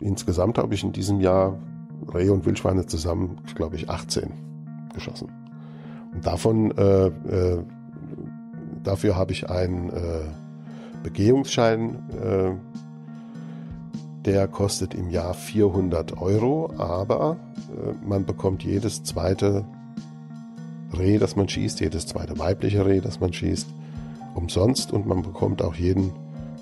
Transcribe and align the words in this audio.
insgesamt 0.00 0.58
habe 0.58 0.74
ich 0.74 0.82
in 0.84 0.92
diesem 0.92 1.20
Jahr 1.20 1.58
Rehe 2.12 2.32
und 2.32 2.44
Wildschweine 2.44 2.86
zusammen, 2.86 3.40
glaube 3.54 3.76
ich, 3.76 3.88
18 3.88 4.30
geschossen. 4.94 5.28
Und 6.12 6.26
davon, 6.26 6.70
äh, 6.76 7.06
äh, 7.06 7.64
dafür 8.82 9.16
habe 9.16 9.32
ich 9.32 9.48
einen 9.50 9.90
äh, 9.90 10.20
Begehungsschein, 11.02 11.96
äh, 12.22 12.52
der 14.24 14.48
kostet 14.48 14.94
im 14.94 15.10
Jahr 15.10 15.34
400 15.34 16.20
Euro, 16.20 16.72
aber 16.78 17.36
äh, 17.70 18.06
man 18.06 18.24
bekommt 18.24 18.62
jedes 18.64 19.02
zweite 19.02 19.64
Reh, 20.96 21.18
das 21.18 21.36
man 21.36 21.48
schießt, 21.48 21.80
jedes 21.80 22.06
zweite 22.06 22.38
weibliche 22.38 22.86
Reh, 22.86 23.00
das 23.00 23.20
man 23.20 23.32
schießt, 23.32 23.68
umsonst 24.34 24.92
und 24.92 25.06
man 25.06 25.22
bekommt 25.22 25.62
auch 25.62 25.74
jeden, 25.74 26.12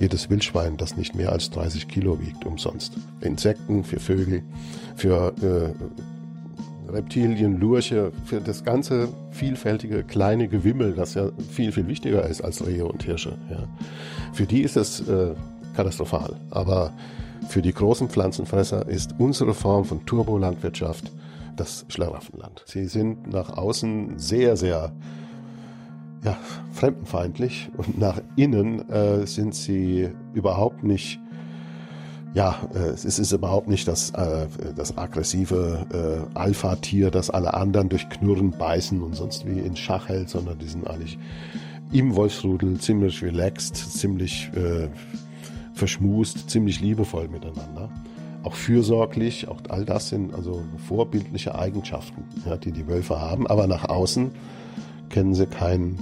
jedes 0.02 0.28
Wildschwein, 0.28 0.76
das 0.76 0.96
nicht 0.96 1.14
mehr 1.14 1.30
als 1.30 1.50
30 1.50 1.86
Kilo 1.86 2.20
wiegt, 2.20 2.44
umsonst. 2.44 2.94
Insekten, 3.20 3.84
für 3.84 4.00
Vögel, 4.00 4.42
für 4.96 5.32
äh, 5.40 6.90
Reptilien, 6.92 7.60
Lurche, 7.60 8.10
für 8.24 8.40
das 8.40 8.64
ganze 8.64 9.08
vielfältige 9.30 10.02
kleine 10.02 10.48
Gewimmel, 10.48 10.94
das 10.94 11.14
ja 11.14 11.30
viel, 11.52 11.70
viel 11.70 11.86
wichtiger 11.86 12.26
ist 12.26 12.42
als 12.42 12.66
Rehe 12.66 12.84
und 12.84 13.04
Hirsche. 13.04 13.38
Ja. 13.48 13.68
Für 14.32 14.44
die 14.44 14.62
ist 14.62 14.76
es 14.76 15.08
äh, 15.08 15.34
katastrophal. 15.76 16.34
Aber 16.50 16.92
für 17.48 17.62
die 17.62 17.72
großen 17.72 18.08
Pflanzenfresser 18.08 18.88
ist 18.88 19.14
unsere 19.18 19.54
Form 19.54 19.84
von 19.84 20.04
Turbolandwirtschaft 20.04 21.12
das 21.54 21.86
Schlaraffenland. 21.88 22.64
Sie 22.66 22.86
sind 22.86 23.32
nach 23.32 23.56
außen 23.56 24.18
sehr, 24.18 24.56
sehr 24.56 24.92
ja, 26.24 26.36
fremdenfeindlich 26.72 27.70
und 27.76 27.98
nach 27.98 28.20
innen 28.36 28.88
äh, 28.90 29.26
sind 29.26 29.54
sie 29.54 30.10
überhaupt 30.34 30.84
nicht 30.84 31.20
ja, 32.34 32.56
äh, 32.74 32.88
es 32.88 33.04
ist 33.04 33.32
überhaupt 33.32 33.68
nicht 33.68 33.86
das, 33.86 34.10
äh, 34.12 34.46
das 34.74 34.96
aggressive 34.96 36.26
äh, 36.34 36.38
Alpha-Tier, 36.38 37.10
das 37.10 37.28
alle 37.28 37.52
anderen 37.52 37.90
durch 37.90 38.08
Knurren 38.08 38.52
beißen 38.52 39.02
und 39.02 39.14
sonst 39.14 39.46
wie 39.46 39.58
in 39.58 39.76
Schach 39.76 40.08
hält, 40.08 40.30
sondern 40.30 40.58
die 40.58 40.66
sind 40.66 40.88
eigentlich 40.88 41.18
im 41.92 42.16
Wolfsrudel 42.16 42.80
ziemlich 42.80 43.22
relaxed, 43.22 43.76
ziemlich 43.76 44.50
äh, 44.54 44.88
verschmust, 45.74 46.48
ziemlich 46.48 46.80
liebevoll 46.80 47.28
miteinander 47.28 47.90
auch 48.44 48.54
fürsorglich, 48.54 49.48
auch 49.48 49.58
all 49.68 49.84
das 49.84 50.08
sind 50.08 50.34
also 50.34 50.62
vorbildliche 50.88 51.54
Eigenschaften, 51.54 52.24
ja, 52.44 52.56
die 52.56 52.72
die 52.72 52.88
Wölfe 52.88 53.20
haben. 53.20 53.46
Aber 53.46 53.66
nach 53.66 53.88
außen 53.88 54.32
kennen 55.12 55.34
sie 55.34 55.46
keinen, 55.46 55.98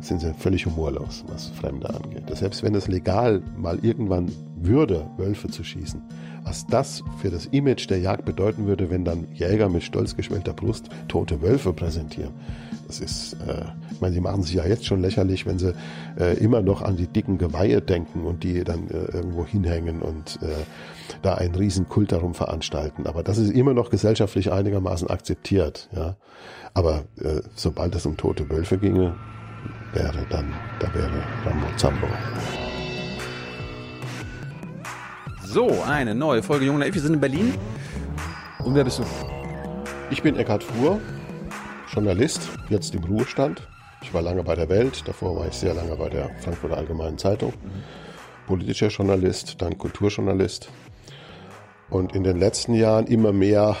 sind 0.00 0.20
sie 0.20 0.32
völlig 0.34 0.66
humorlos, 0.66 1.24
was 1.26 1.48
Fremde 1.48 1.92
angeht. 1.92 2.24
Selbst 2.32 2.62
wenn 2.62 2.74
es 2.74 2.86
legal 2.86 3.42
mal 3.56 3.78
irgendwann 3.82 4.30
würde, 4.56 5.10
Wölfe 5.16 5.48
zu 5.48 5.64
schießen, 5.64 6.00
was 6.44 6.66
das 6.66 7.02
für 7.20 7.30
das 7.30 7.46
Image 7.46 7.88
der 7.90 7.98
Jagd 7.98 8.24
bedeuten 8.24 8.66
würde, 8.66 8.90
wenn 8.90 9.04
dann 9.04 9.26
Jäger 9.34 9.68
mit 9.68 9.82
stolz 9.82 10.16
geschwellter 10.16 10.52
Brust 10.52 10.88
tote 11.08 11.42
Wölfe 11.42 11.72
präsentieren. 11.72 12.32
Das 12.86 13.00
ist, 13.00 13.34
äh, 13.46 13.64
ich 13.92 14.00
meine, 14.00 14.14
sie 14.14 14.20
machen 14.20 14.42
sich 14.42 14.54
ja 14.54 14.66
jetzt 14.66 14.84
schon 14.84 15.00
lächerlich, 15.00 15.46
wenn 15.46 15.58
sie 15.58 15.74
äh, 16.18 16.36
immer 16.38 16.60
noch 16.60 16.82
an 16.82 16.96
die 16.96 17.06
dicken 17.06 17.38
Geweihe 17.38 17.80
denken 17.80 18.24
und 18.24 18.42
die 18.42 18.64
dann 18.64 18.88
äh, 18.88 19.16
irgendwo 19.16 19.46
hinhängen 19.46 20.02
und 20.02 20.40
äh, 20.42 20.46
da 21.22 21.34
einen 21.34 21.54
riesen 21.54 21.88
Kult 21.88 22.10
darum 22.10 22.34
veranstalten. 22.34 23.06
Aber 23.06 23.22
das 23.22 23.38
ist 23.38 23.52
immer 23.52 23.74
noch 23.74 23.90
gesellschaftlich 23.90 24.50
einigermaßen 24.50 25.08
akzeptiert. 25.08 25.88
Ja. 25.94 26.16
Aber 26.74 27.04
äh, 27.20 27.40
sobald 27.54 27.94
es 27.94 28.06
um 28.06 28.16
tote 28.16 28.48
Wölfe 28.48 28.78
ginge, 28.78 29.14
wäre 29.92 30.26
dann, 30.30 30.54
da 30.78 30.92
wäre 30.94 31.22
Rambo 31.44 31.66
Zambo. 31.76 32.06
So, 35.44 35.82
eine 35.82 36.14
neue 36.14 36.42
Folge 36.42 36.66
Junge 36.66 36.78
Naiv. 36.78 36.94
Wir 36.94 37.02
sind 37.02 37.14
in 37.14 37.20
Berlin. 37.20 37.54
Und 38.64 38.74
wer 38.74 38.84
bist 38.84 39.00
du? 39.00 39.04
Ich 40.10 40.22
bin 40.22 40.36
Eckhard 40.36 40.62
Fuhr, 40.62 41.00
Journalist, 41.92 42.48
jetzt 42.68 42.94
im 42.94 43.02
Ruhestand. 43.04 43.66
Ich 44.02 44.14
war 44.14 44.22
lange 44.22 44.42
bei 44.44 44.54
der 44.54 44.68
Welt, 44.68 45.02
davor 45.06 45.36
war 45.36 45.48
ich 45.48 45.54
sehr 45.54 45.74
lange 45.74 45.96
bei 45.96 46.08
der 46.08 46.30
Frankfurter 46.40 46.76
Allgemeinen 46.76 47.18
Zeitung. 47.18 47.52
Politischer 48.46 48.88
Journalist, 48.88 49.60
dann 49.60 49.76
Kulturjournalist. 49.76 50.70
Und 51.90 52.14
in 52.14 52.22
den 52.22 52.38
letzten 52.38 52.74
Jahren 52.74 53.06
immer 53.06 53.32
mehr, 53.32 53.76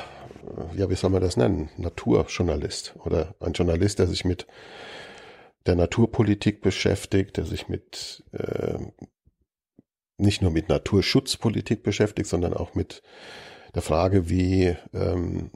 ja, 0.76 0.90
wie 0.90 0.94
soll 0.94 1.10
man 1.10 1.22
das 1.22 1.36
nennen? 1.36 1.70
Naturjournalist 1.76 2.94
oder 3.04 3.34
ein 3.40 3.52
Journalist, 3.52 3.98
der 3.98 4.06
sich 4.06 4.24
mit 4.24 4.46
der 5.66 5.76
Naturpolitik 5.76 6.62
beschäftigt, 6.62 7.36
der 7.36 7.44
sich 7.44 7.68
mit 7.68 8.24
äh, 8.32 8.78
nicht 10.16 10.42
nur 10.42 10.50
mit 10.50 10.68
Naturschutzpolitik 10.68 11.82
beschäftigt, 11.82 12.28
sondern 12.28 12.54
auch 12.54 12.74
mit 12.74 13.02
der 13.74 13.82
Frage, 13.82 14.28
wie 14.28 14.76
ähm, 14.92 15.50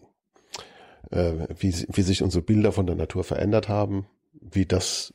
äh, 1.10 1.46
wie, 1.56 1.74
wie 1.92 2.02
sich 2.02 2.22
unsere 2.22 2.42
Bilder 2.42 2.72
von 2.72 2.86
der 2.86 2.96
Natur 2.96 3.24
verändert 3.24 3.68
haben, 3.68 4.06
wie 4.32 4.66
das 4.66 5.14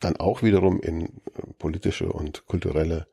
dann 0.00 0.16
auch 0.16 0.42
wiederum 0.42 0.80
in 0.80 1.06
äh, 1.06 1.10
politische 1.58 2.10
und 2.10 2.46
kulturelle 2.46 3.06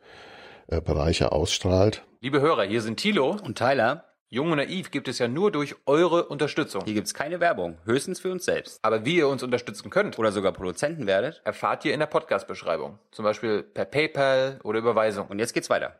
äh, 0.67 0.81
Bereiche 0.81 1.31
ausstrahlt. 1.31 2.05
Liebe 2.21 2.41
Hörer, 2.41 2.63
hier 2.63 2.81
sind 2.81 2.97
Thilo 2.97 3.37
und 3.43 3.57
Tyler. 3.57 4.05
Jung 4.29 4.51
und 4.51 4.57
Naiv 4.57 4.91
gibt 4.91 5.07
es 5.07 5.19
ja 5.19 5.29
nur 5.29 5.51
durch 5.51 5.75
eure 5.85 6.25
Unterstützung. 6.25 6.83
Hier 6.83 6.93
gibt 6.93 7.07
es 7.07 7.13
keine 7.13 7.39
Werbung, 7.39 7.77
höchstens 7.85 8.19
für 8.19 8.29
uns 8.29 8.43
selbst. 8.43 8.77
Aber 8.81 9.05
wie 9.05 9.15
ihr 9.15 9.29
uns 9.29 9.41
unterstützen 9.41 9.89
könnt 9.89 10.19
oder 10.19 10.33
sogar 10.33 10.51
Produzenten 10.51 11.07
werdet, 11.07 11.41
erfahrt 11.45 11.85
ihr 11.85 11.93
in 11.93 12.01
der 12.01 12.07
Podcast-Beschreibung. 12.07 12.99
Zum 13.11 13.23
Beispiel 13.23 13.63
per 13.63 13.85
PayPal 13.85 14.59
oder 14.63 14.79
Überweisung. 14.79 15.27
Und 15.27 15.39
jetzt 15.39 15.53
geht's 15.53 15.69
weiter. 15.69 15.95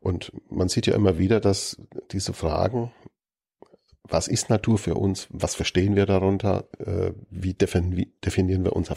Und 0.00 0.32
man 0.48 0.70
sieht 0.70 0.86
ja 0.86 0.94
immer 0.94 1.18
wieder, 1.18 1.38
dass 1.38 1.76
diese 2.10 2.32
Fragen 2.32 2.92
was 4.10 4.28
ist 4.28 4.50
Natur 4.50 4.78
für 4.78 4.94
uns, 4.94 5.28
was 5.30 5.54
verstehen 5.54 5.96
wir 5.96 6.06
darunter, 6.06 6.64
äh, 6.78 7.12
wie 7.30 7.54
definieren 7.54 8.64
wir 8.64 8.74
unser 8.74 8.96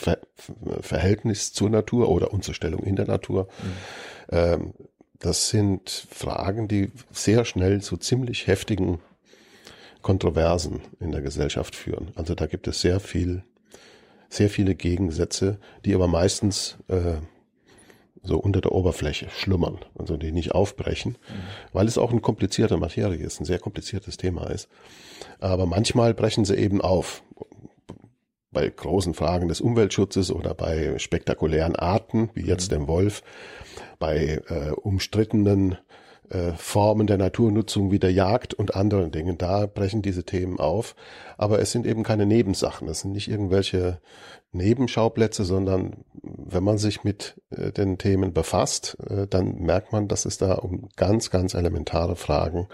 Verhältnis 0.81 1.53
zur 1.53 1.69
Natur 1.69 2.09
oder 2.09 2.33
unsere 2.33 2.53
Stellung 2.53 2.81
in 2.81 2.95
der 2.95 3.05
Natur. 3.05 3.47
Mhm. 3.61 3.73
Ähm, 4.29 4.73
das 5.19 5.49
sind 5.49 5.89
Fragen, 5.89 6.67
die 6.67 6.91
sehr 7.11 7.45
schnell 7.45 7.81
zu 7.81 7.97
ziemlich 7.97 8.47
heftigen 8.47 8.99
Kontroversen 10.01 10.81
in 10.99 11.11
der 11.11 11.21
Gesellschaft 11.21 11.75
führen. 11.75 12.11
Also 12.15 12.35
da 12.35 12.45
gibt 12.45 12.67
es 12.67 12.81
sehr 12.81 12.99
viel, 12.99 13.43
sehr 14.29 14.49
viele 14.49 14.75
Gegensätze, 14.75 15.59
die 15.85 15.95
aber 15.95 16.07
meistens 16.07 16.77
äh, 16.89 17.15
so 18.23 18.37
unter 18.37 18.61
der 18.61 18.71
Oberfläche 18.71 19.29
schlummern, 19.29 19.79
also 19.97 20.17
die 20.17 20.31
nicht 20.31 20.53
aufbrechen, 20.53 21.13
mhm. 21.13 21.73
weil 21.73 21.87
es 21.87 21.97
auch 21.97 22.11
eine 22.11 22.21
komplizierte 22.21 22.77
Materie 22.77 23.25
ist, 23.25 23.39
ein 23.39 23.45
sehr 23.45 23.59
kompliziertes 23.59 24.17
Thema 24.17 24.49
ist. 24.49 24.69
Aber 25.39 25.65
manchmal 25.65 26.13
brechen 26.13 26.45
sie 26.45 26.55
eben 26.55 26.81
auf. 26.81 27.23
Bei 28.53 28.69
großen 28.69 29.13
Fragen 29.13 29.47
des 29.47 29.61
Umweltschutzes 29.61 30.31
oder 30.31 30.53
bei 30.53 30.97
spektakulären 30.99 31.75
Arten, 31.75 32.29
wie 32.33 32.45
jetzt 32.45 32.71
mhm. 32.71 32.75
dem 32.75 32.87
Wolf, 32.87 33.23
bei 33.99 34.41
äh, 34.47 34.71
umstrittenen 34.71 35.77
äh, 36.29 36.53
Formen 36.53 37.07
der 37.07 37.17
Naturnutzung 37.17 37.91
wie 37.91 37.99
der 37.99 38.11
Jagd 38.11 38.53
und 38.53 38.75
anderen 38.75 39.11
Dingen. 39.11 39.37
Da 39.37 39.65
brechen 39.65 40.01
diese 40.01 40.23
Themen 40.23 40.59
auf. 40.59 40.95
Aber 41.37 41.59
es 41.59 41.71
sind 41.71 41.85
eben 41.85 42.03
keine 42.03 42.25
Nebensachen. 42.25 42.87
Es 42.87 43.01
sind 43.01 43.11
nicht 43.11 43.29
irgendwelche 43.29 43.99
Nebenschauplätze, 44.51 45.43
sondern 45.43 46.05
wenn 46.21 46.63
man 46.63 46.77
sich 46.77 47.03
mit 47.03 47.41
äh, 47.49 47.71
den 47.71 47.97
Themen 47.97 48.33
befasst, 48.33 48.97
äh, 49.09 49.27
dann 49.27 49.59
merkt 49.59 49.91
man, 49.91 50.07
dass 50.07 50.25
es 50.25 50.37
da 50.37 50.53
um 50.53 50.89
ganz, 50.95 51.29
ganz 51.29 51.53
elementare 51.53 52.15
Fragen 52.15 52.67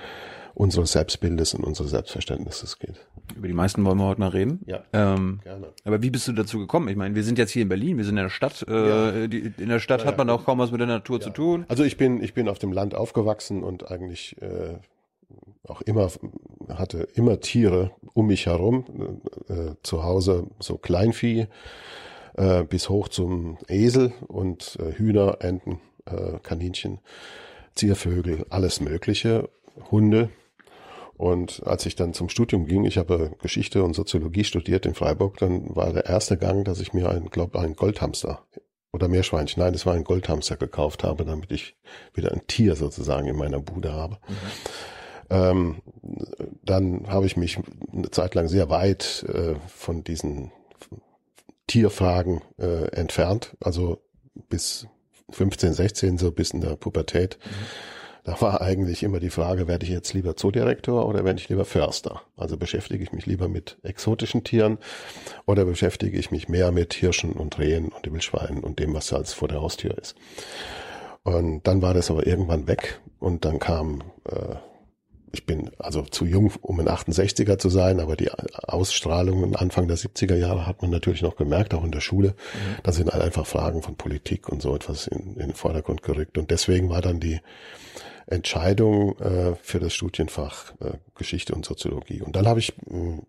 unseres 0.54 0.92
Selbstbildes 0.94 1.54
und 1.54 1.64
unseres 1.64 1.92
Selbstverständnisses 1.92 2.80
geht. 2.80 3.06
Über 3.36 3.48
die 3.48 3.54
meisten 3.54 3.86
wollen 3.86 3.98
wir 3.98 4.06
heute 4.06 4.20
mal 4.20 4.30
reden. 4.30 4.62
Ja. 4.66 4.84
Ähm, 4.94 5.40
gerne. 5.44 5.68
Aber 5.86 6.02
wie 6.02 6.10
bist 6.10 6.28
du 6.28 6.34
dazu 6.34 6.60
gekommen? 6.60 6.88
Ich 6.88 6.96
meine, 6.96 7.16
wir 7.16 7.24
sind 7.24 7.38
jetzt 7.38 7.52
hier 7.52 7.62
in 7.62 7.70
Berlin, 7.70 7.98
wir 7.98 8.06
sind 8.06 8.18
in 8.18 8.24
der 8.24 8.30
Stadt. 8.30 8.66
Äh, 8.68 8.90
ja. 8.90 9.28
die, 9.28 9.54
in 9.58 9.70
der 9.70 9.80
Stadt 9.80 10.02
ja, 10.02 10.08
hat 10.08 10.18
man 10.18 10.30
auch 10.30 10.46
kaum 10.46 10.60
was 10.60 10.72
mit 10.72 10.80
der 10.80 10.88
Natur 10.88 11.18
ja. 11.20 11.24
zu 11.24 11.30
tun. 11.30 11.66
Also 11.68 11.84
ich 11.84 11.98
bin, 11.98 12.24
ich 12.24 12.34
bin 12.34 12.50
auf 12.50 12.60
dem 12.60 12.72
Land 12.72 12.96
aufgewachsen 12.96 13.64
und 13.64 13.90
eigentlich 13.92 14.42
äh, 14.42 14.78
auch 15.68 15.82
immer 15.82 16.10
hatte 16.70 17.08
immer 17.14 17.40
Tiere 17.40 17.92
um 18.14 18.28
mich 18.28 18.48
herum. 18.48 19.22
Äh, 19.48 19.76
zu 19.84 20.04
Hause 20.04 20.48
so 20.60 20.78
Kleinvieh 20.78 21.48
äh, 22.40 22.64
bis 22.64 22.90
hoch 22.90 23.08
zum 23.10 23.58
Esel 23.68 24.14
und 24.28 24.78
äh, 24.80 24.94
Hühner, 24.94 25.38
Enten, 25.42 25.80
äh, 26.06 26.40
Kaninchen, 26.42 27.00
Ziervögel, 27.76 28.46
alles 28.50 28.82
Mögliche, 28.82 29.50
Hunde. 29.92 30.30
Und 31.20 31.64
als 31.66 31.86
ich 31.86 31.98
dann 31.98 32.14
zum 32.14 32.30
Studium 32.30 32.66
ging, 32.66 32.86
ich 32.86 32.98
habe 32.98 33.36
Geschichte 33.42 33.84
und 33.84 33.94
Soziologie 33.94 34.46
studiert 34.46 34.86
in 34.86 34.94
Freiburg, 34.94 35.36
dann 35.36 35.76
war 35.76 35.92
der 35.92 36.06
erste 36.06 36.38
Gang, 36.38 36.64
dass 36.64 36.80
ich 36.80 36.94
mir 36.94 37.10
einen, 37.10 37.30
glaub, 37.30 37.58
einen 37.58 37.76
Goldhamster 37.76 38.48
oder 38.94 39.10
Meerschweinchen, 39.10 39.62
nein, 39.62 39.74
das 39.74 39.86
war 39.86 39.96
ein 39.96 40.06
Goldhamster 40.06 40.56
gekauft 40.56 41.04
habe, 41.04 41.26
damit 41.26 41.52
ich 41.52 41.76
wieder 42.14 42.32
ein 42.32 42.48
Tier 42.48 42.78
sozusagen 42.78 43.28
in 43.28 43.36
meiner 43.36 43.60
Bude 43.60 43.92
habe. 43.92 44.18
Mhm. 44.30 44.36
Ähm, 45.30 45.82
dann 46.64 47.08
habe 47.10 47.26
ich 47.26 47.36
mich 47.36 47.60
eine 47.92 48.10
Zeit 48.12 48.34
lang 48.34 48.48
sehr 48.48 48.70
weit 48.70 49.26
äh, 49.28 49.56
von 49.68 50.06
diesen 50.06 50.54
Tierfragen 51.68 52.44
äh, 52.58 52.86
entfernt, 52.92 53.58
also 53.60 54.02
bis 54.48 54.88
15, 55.32 55.74
16, 55.74 56.18
so 56.18 56.32
bis 56.32 56.52
in 56.52 56.62
der 56.62 56.78
Pubertät. 56.78 57.40
Mhm 57.44 57.99
Da 58.24 58.40
war 58.42 58.62
eigentlich 58.62 59.04
immer 59.04 59.20
die 59.20 59.30
Frage, 59.30 59.68
werde 59.68 59.86
ich 59.86 59.92
jetzt 59.92 60.14
lieber 60.14 60.36
Zoodirektor 60.36 61.08
oder 61.08 61.24
werde 61.24 61.40
ich 61.40 61.50
lieber 61.50 61.66
Förster? 61.66 62.22
Also 62.38 62.58
beschäftige 62.58 63.04
ich 63.04 63.12
mich 63.12 63.26
lieber 63.26 63.48
mit 63.48 63.78
exotischen 63.84 64.44
Tieren 64.44 64.78
oder 65.46 65.66
beschäftige 65.66 66.18
ich 66.18 66.32
mich 66.32 66.50
mehr 66.50 66.72
mit 66.72 66.94
Hirschen 66.94 67.34
und 67.34 67.58
Rehen 67.60 67.90
und 67.90 68.12
Wildschweinen 68.12 68.64
und 68.64 68.80
dem, 68.80 68.94
was 68.94 69.14
als 69.14 69.34
vor 69.34 69.48
der 69.48 69.62
Haustür 69.62 69.98
ist. 69.98 70.16
Und 71.24 71.68
dann 71.68 71.82
war 71.82 71.94
das 71.94 72.12
aber 72.12 72.28
irgendwann 72.28 72.68
weg 72.68 73.00
und 73.20 73.46
dann 73.46 73.60
kam 73.60 74.04
äh, 74.26 74.56
ich 75.32 75.46
bin 75.46 75.72
also 75.78 76.02
zu 76.04 76.26
jung, 76.26 76.52
um 76.62 76.80
ein 76.80 76.88
68er 76.88 77.58
zu 77.58 77.70
sein, 77.70 78.00
aber 78.00 78.16
die 78.16 78.32
Ausstrahlungen 78.32 79.56
Anfang 79.56 79.88
der 79.88 79.98
70er 79.98 80.36
Jahre 80.36 80.66
hat 80.66 80.82
man 80.82 80.92
natürlich 80.92 81.22
noch 81.22 81.36
gemerkt, 81.36 81.74
auch 81.74 81.84
in 81.84 81.92
der 81.92 82.02
Schule. 82.02 82.30
Mhm. 82.30 82.82
Da 82.84 82.92
sind 82.92 83.12
halt 83.12 83.24
einfach 83.24 83.46
Fragen 83.46 83.82
von 83.82 83.96
Politik 83.96 84.50
und 84.50 84.62
so 84.62 84.76
etwas 84.76 85.08
in, 85.08 85.36
in 85.36 85.50
den 85.50 85.54
Vordergrund 85.54 86.04
gerückt. 86.04 86.38
Und 86.38 86.52
deswegen 86.52 86.90
war 86.90 87.02
dann 87.02 87.20
die 87.20 87.40
Entscheidung 88.28 89.18
äh, 89.20 89.56
für 89.62 89.80
das 89.80 89.94
Studienfach 89.94 90.74
äh, 90.80 90.92
Geschichte 91.16 91.54
und 91.54 91.66
Soziologie. 91.66 92.22
Und 92.22 92.36
dann 92.36 92.48
habe 92.48 92.60
ich 92.60 92.74
äh, 92.90 93.22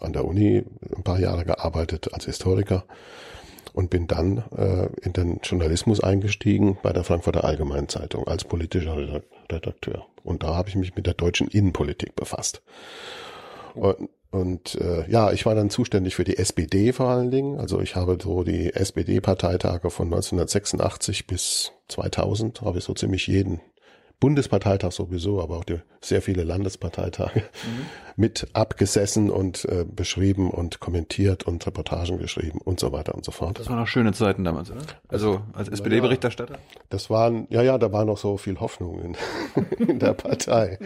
an 0.00 0.12
der 0.12 0.24
Uni 0.24 0.64
ein 0.94 1.02
paar 1.02 1.18
Jahre 1.18 1.44
gearbeitet 1.44 2.12
als 2.12 2.26
Historiker 2.26 2.84
und 3.72 3.90
bin 3.90 4.06
dann 4.06 4.44
äh, 4.56 4.88
in 5.02 5.12
den 5.12 5.40
Journalismus 5.42 6.00
eingestiegen 6.00 6.78
bei 6.82 6.92
der 6.92 7.04
Frankfurter 7.04 7.44
Allgemeinen 7.44 7.88
Zeitung 7.88 8.26
als 8.26 8.44
politischer 8.44 9.22
Redakteur. 9.50 10.06
Und 10.24 10.42
da 10.42 10.54
habe 10.54 10.68
ich 10.68 10.76
mich 10.76 10.94
mit 10.94 11.06
der 11.06 11.14
deutschen 11.14 11.48
Innenpolitik 11.48 12.14
befasst. 12.16 12.62
Und, 13.74 14.08
und 14.30 14.74
äh, 14.74 15.10
ja, 15.10 15.32
ich 15.32 15.46
war 15.46 15.54
dann 15.54 15.70
zuständig 15.70 16.14
für 16.14 16.24
die 16.24 16.36
SPD 16.36 16.92
vor 16.92 17.08
allen 17.08 17.30
Dingen. 17.30 17.58
Also 17.58 17.80
ich 17.80 17.96
habe 17.96 18.18
so 18.22 18.44
die 18.44 18.74
SPD-Parteitage 18.74 19.90
von 19.90 20.08
1986 20.08 21.26
bis 21.26 21.72
2000, 21.88 22.60
habe 22.62 22.78
ich 22.78 22.84
so 22.84 22.94
ziemlich 22.94 23.26
jeden 23.26 23.60
Bundesparteitag 24.20 24.90
sowieso, 24.92 25.40
aber 25.40 25.58
auch 25.58 25.64
die, 25.64 25.80
sehr 26.00 26.22
viele 26.22 26.42
Landesparteitage 26.42 27.40
mhm. 27.40 27.86
mit 28.16 28.48
abgesessen 28.52 29.30
und 29.30 29.64
äh, 29.66 29.84
beschrieben 29.84 30.50
und 30.50 30.80
kommentiert 30.80 31.44
und 31.44 31.64
Reportagen 31.66 32.18
geschrieben 32.18 32.60
und 32.64 32.80
so 32.80 32.90
weiter 32.90 33.14
und 33.14 33.24
so 33.24 33.30
fort. 33.30 33.60
Das 33.60 33.68
waren 33.68 33.78
noch 33.78 33.86
schöne 33.86 34.12
Zeiten 34.12 34.42
damals, 34.42 34.72
oder? 34.72 34.80
Also 35.06 35.42
als 35.52 35.68
SPD-Berichterstatter? 35.68 36.54
Ja, 36.54 36.80
das 36.88 37.10
waren, 37.10 37.46
ja, 37.50 37.62
ja, 37.62 37.78
da 37.78 37.92
war 37.92 38.04
noch 38.04 38.18
so 38.18 38.36
viel 38.36 38.58
Hoffnung 38.58 39.00
in, 39.00 39.16
in 39.88 39.98
der 40.00 40.14
Partei. 40.14 40.80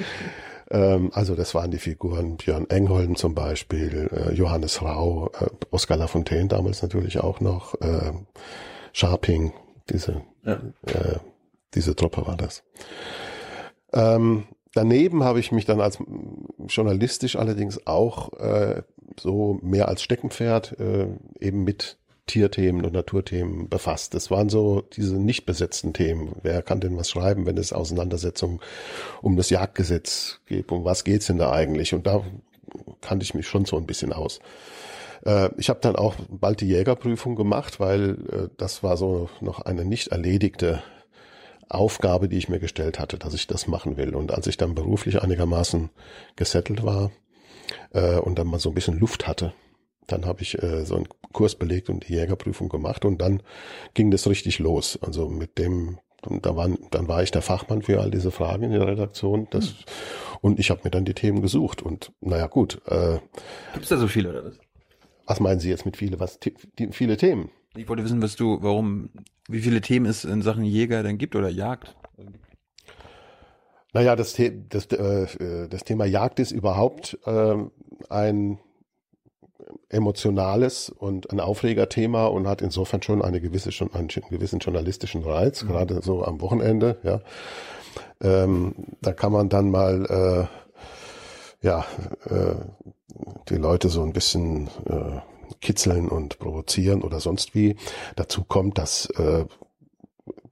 Ähm, 0.70 1.10
also 1.14 1.34
das 1.34 1.54
waren 1.54 1.70
die 1.70 1.78
Figuren 1.78 2.36
Björn 2.36 2.68
Engholm 2.68 3.16
zum 3.16 3.34
Beispiel, 3.34 4.10
äh, 4.12 4.34
Johannes 4.34 4.82
Rau, 4.82 5.30
äh, 5.40 5.46
Oskar 5.70 5.96
Lafontaine 5.96 6.48
damals 6.48 6.82
natürlich 6.82 7.18
auch 7.18 7.40
noch, 7.40 7.80
äh, 7.80 8.12
Scharping, 8.92 9.54
diese 9.88 10.20
ja. 10.44 10.60
äh, 10.86 11.18
diese 11.74 11.96
Truppe 11.96 12.26
war 12.26 12.36
das. 12.36 12.62
Ähm, 13.92 14.44
daneben 14.74 15.24
habe 15.24 15.40
ich 15.40 15.52
mich 15.52 15.64
dann 15.64 15.80
als 15.80 15.98
journalistisch 16.68 17.36
allerdings 17.36 17.86
auch 17.86 18.32
äh, 18.34 18.82
so 19.20 19.58
mehr 19.62 19.88
als 19.88 20.02
Steckenpferd 20.02 20.78
äh, 20.80 21.06
eben 21.40 21.64
mit 21.64 21.98
Tierthemen 22.26 22.84
und 22.84 22.92
Naturthemen 22.92 23.68
befasst. 23.68 24.14
Das 24.14 24.30
waren 24.30 24.48
so 24.48 24.80
diese 24.80 25.16
nicht 25.16 25.44
besetzten 25.44 25.92
Themen. 25.92 26.36
Wer 26.42 26.62
kann 26.62 26.80
denn 26.80 26.96
was 26.96 27.10
schreiben, 27.10 27.46
wenn 27.46 27.58
es 27.58 27.72
Auseinandersetzungen 27.72 28.60
um 29.20 29.36
das 29.36 29.50
Jagdgesetz 29.50 30.40
geht? 30.46 30.70
Um 30.70 30.84
was 30.84 31.04
geht's 31.04 31.26
denn 31.26 31.38
da 31.38 31.52
eigentlich? 31.52 31.94
Und 31.94 32.06
da 32.06 32.24
kannte 33.00 33.24
ich 33.24 33.34
mich 33.34 33.46
schon 33.46 33.64
so 33.64 33.76
ein 33.76 33.86
bisschen 33.86 34.12
aus. 34.12 34.38
Äh, 35.26 35.50
ich 35.56 35.68
habe 35.68 35.80
dann 35.80 35.96
auch 35.96 36.14
bald 36.30 36.60
die 36.60 36.68
Jägerprüfung 36.68 37.34
gemacht, 37.34 37.80
weil 37.80 38.10
äh, 38.30 38.48
das 38.56 38.82
war 38.82 38.96
so 38.96 39.28
noch 39.40 39.60
eine 39.60 39.84
nicht 39.84 40.08
erledigte 40.08 40.82
Aufgabe, 41.74 42.28
die 42.28 42.38
ich 42.38 42.48
mir 42.48 42.58
gestellt 42.58 42.98
hatte, 42.98 43.18
dass 43.18 43.34
ich 43.34 43.46
das 43.46 43.66
machen 43.66 43.96
will. 43.96 44.14
Und 44.14 44.32
als 44.32 44.46
ich 44.46 44.56
dann 44.56 44.74
beruflich 44.74 45.22
einigermaßen 45.22 45.90
gesettelt 46.36 46.84
war 46.84 47.10
äh, 47.92 48.18
und 48.18 48.38
dann 48.38 48.46
mal 48.46 48.60
so 48.60 48.70
ein 48.70 48.74
bisschen 48.74 48.98
Luft 48.98 49.26
hatte, 49.26 49.52
dann 50.06 50.26
habe 50.26 50.42
ich 50.42 50.62
äh, 50.62 50.84
so 50.84 50.96
einen 50.96 51.08
Kurs 51.32 51.54
belegt 51.54 51.88
und 51.88 52.08
die 52.08 52.14
Jägerprüfung 52.14 52.68
gemacht 52.68 53.04
und 53.04 53.20
dann 53.20 53.42
ging 53.94 54.10
das 54.10 54.26
richtig 54.28 54.58
los. 54.58 54.98
Also 55.00 55.28
mit 55.28 55.58
dem, 55.58 55.98
da 56.22 56.56
waren, 56.56 56.78
dann 56.90 57.08
war 57.08 57.22
ich 57.22 57.30
der 57.30 57.42
Fachmann 57.42 57.82
für 57.82 58.00
all 58.00 58.10
diese 58.10 58.30
Fragen 58.30 58.64
in 58.64 58.72
der 58.72 58.86
Redaktion. 58.86 59.46
Das, 59.50 59.68
hm. 59.68 59.74
Und 60.42 60.58
ich 60.58 60.70
habe 60.70 60.80
mir 60.84 60.90
dann 60.90 61.04
die 61.04 61.14
Themen 61.14 61.40
gesucht. 61.40 61.82
Und 61.82 62.12
naja, 62.20 62.48
gut. 62.48 62.82
Äh, 62.86 63.18
Gibt 63.72 63.84
es 63.84 63.88
da 63.88 63.96
so 63.96 64.08
viele 64.08 64.30
oder 64.30 64.44
was? 64.44 64.58
Was 65.24 65.40
meinen 65.40 65.60
Sie 65.60 65.70
jetzt 65.70 65.86
mit 65.86 65.96
viele? 65.96 66.18
Was 66.20 66.40
die, 66.40 66.52
viele 66.90 67.16
Themen? 67.16 67.50
Ich 67.74 67.88
wollte 67.88 68.04
wissen, 68.04 68.20
was 68.20 68.36
du, 68.36 68.58
warum, 68.62 69.10
wie 69.48 69.60
viele 69.60 69.80
Themen 69.80 70.06
es 70.06 70.24
in 70.24 70.42
Sachen 70.42 70.64
Jäger 70.64 71.02
denn 71.02 71.18
gibt 71.18 71.34
oder 71.36 71.48
Jagd. 71.48 71.96
Naja, 73.94 74.16
das, 74.16 74.36
das, 74.68 74.86
äh, 74.86 75.68
das 75.68 75.84
Thema 75.84 76.04
Jagd 76.04 76.40
ist 76.40 76.52
überhaupt 76.52 77.18
äh, 77.26 77.56
ein 78.08 78.58
emotionales 79.88 80.88
und 80.88 81.30
ein 81.30 81.40
Aufregerthema 81.40 82.26
und 82.26 82.46
hat 82.46 82.62
insofern 82.62 83.02
schon 83.02 83.22
eine 83.22 83.40
gewisse 83.40 83.72
schon 83.72 83.92
einen 83.94 84.08
gewissen 84.08 84.58
journalistischen 84.58 85.22
Reiz, 85.22 85.62
mhm. 85.62 85.68
gerade 85.68 86.02
so 86.02 86.24
am 86.24 86.40
Wochenende. 86.40 86.98
Ja, 87.02 87.20
ähm, 88.20 88.74
da 89.00 89.12
kann 89.12 89.32
man 89.32 89.48
dann 89.48 89.70
mal 89.70 90.48
äh, 91.62 91.66
ja 91.66 91.84
äh, 92.24 92.54
die 93.48 93.56
Leute 93.56 93.88
so 93.88 94.02
ein 94.02 94.12
bisschen 94.12 94.68
äh, 94.88 95.20
kitzeln 95.60 96.08
und 96.08 96.38
provozieren 96.38 97.02
oder 97.02 97.20
sonst 97.20 97.54
wie. 97.54 97.76
Dazu 98.16 98.44
kommt, 98.44 98.78
dass 98.78 99.06
äh, 99.10 99.44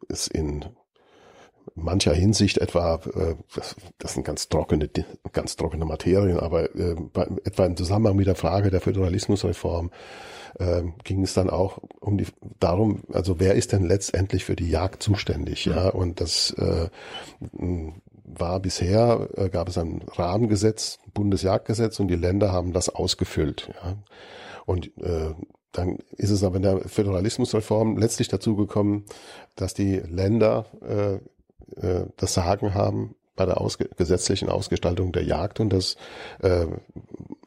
es 0.08 0.26
in 0.26 0.64
mancher 1.74 2.14
Hinsicht 2.14 2.58
etwa, 2.58 3.00
äh, 3.14 3.34
das, 3.54 3.76
das 3.98 4.14
sind 4.14 4.24
ganz 4.24 4.48
trockene, 4.48 4.90
ganz 5.32 5.56
trockene 5.56 5.84
Materien, 5.84 6.38
aber 6.38 6.74
äh, 6.74 6.94
bei, 7.12 7.28
etwa 7.44 7.66
im 7.66 7.76
Zusammenhang 7.76 8.16
mit 8.16 8.26
der 8.26 8.34
Frage 8.34 8.70
der 8.70 8.80
Föderalismusreform 8.80 9.90
äh, 10.58 10.82
ging 11.04 11.22
es 11.22 11.34
dann 11.34 11.50
auch 11.50 11.78
um 12.00 12.18
die 12.18 12.26
darum, 12.58 13.02
also 13.12 13.38
wer 13.38 13.54
ist 13.54 13.72
denn 13.72 13.84
letztendlich 13.84 14.44
für 14.44 14.56
die 14.56 14.68
Jagd 14.68 15.02
zuständig, 15.02 15.64
ja? 15.64 15.88
Und 15.88 16.20
das 16.20 16.52
äh, 16.52 16.88
war 18.24 18.60
bisher, 18.60 19.28
äh, 19.36 19.48
gab 19.48 19.68
es 19.68 19.78
ein 19.78 20.02
Rahmengesetz, 20.06 20.98
Bundesjagdgesetz 21.14 22.00
und 22.00 22.08
die 22.08 22.16
Länder 22.16 22.52
haben 22.52 22.72
das 22.72 22.88
ausgefüllt. 22.88 23.70
Ja? 23.82 23.96
Und 24.66 24.96
äh, 24.98 25.34
dann 25.72 25.98
ist 26.16 26.30
es 26.30 26.42
aber 26.42 26.56
in 26.56 26.62
der 26.62 26.88
Föderalismusreform 26.88 27.96
letztlich 27.96 28.28
dazu 28.28 28.56
gekommen, 28.56 29.04
dass 29.54 29.74
die 29.74 29.96
Länder 29.96 30.66
äh, 30.82 31.14
äh, 31.80 32.06
das 32.16 32.34
Sagen 32.34 32.74
haben 32.74 33.14
bei 33.36 33.46
der 33.46 33.60
ausge 33.60 33.88
gesetzlichen 33.96 34.48
Ausgestaltung 34.48 35.12
der 35.12 35.24
Jagd 35.24 35.60
und 35.60 35.72
das 35.72 35.96
äh, 36.40 36.66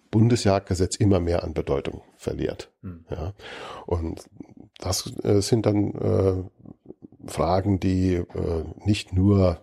Bundesjagdgesetz 0.09 0.95
immer 0.95 1.19
mehr 1.19 1.43
an 1.43 1.53
Bedeutung 1.53 2.01
verliert. 2.17 2.71
Mhm. 2.81 3.05
Ja. 3.09 3.33
Und 3.85 4.23
das 4.79 5.11
äh, 5.23 5.41
sind 5.41 5.65
dann 5.65 5.93
äh, 5.93 7.29
Fragen, 7.29 7.79
die 7.79 8.13
äh, 8.15 8.63
nicht 8.85 9.13
nur 9.13 9.59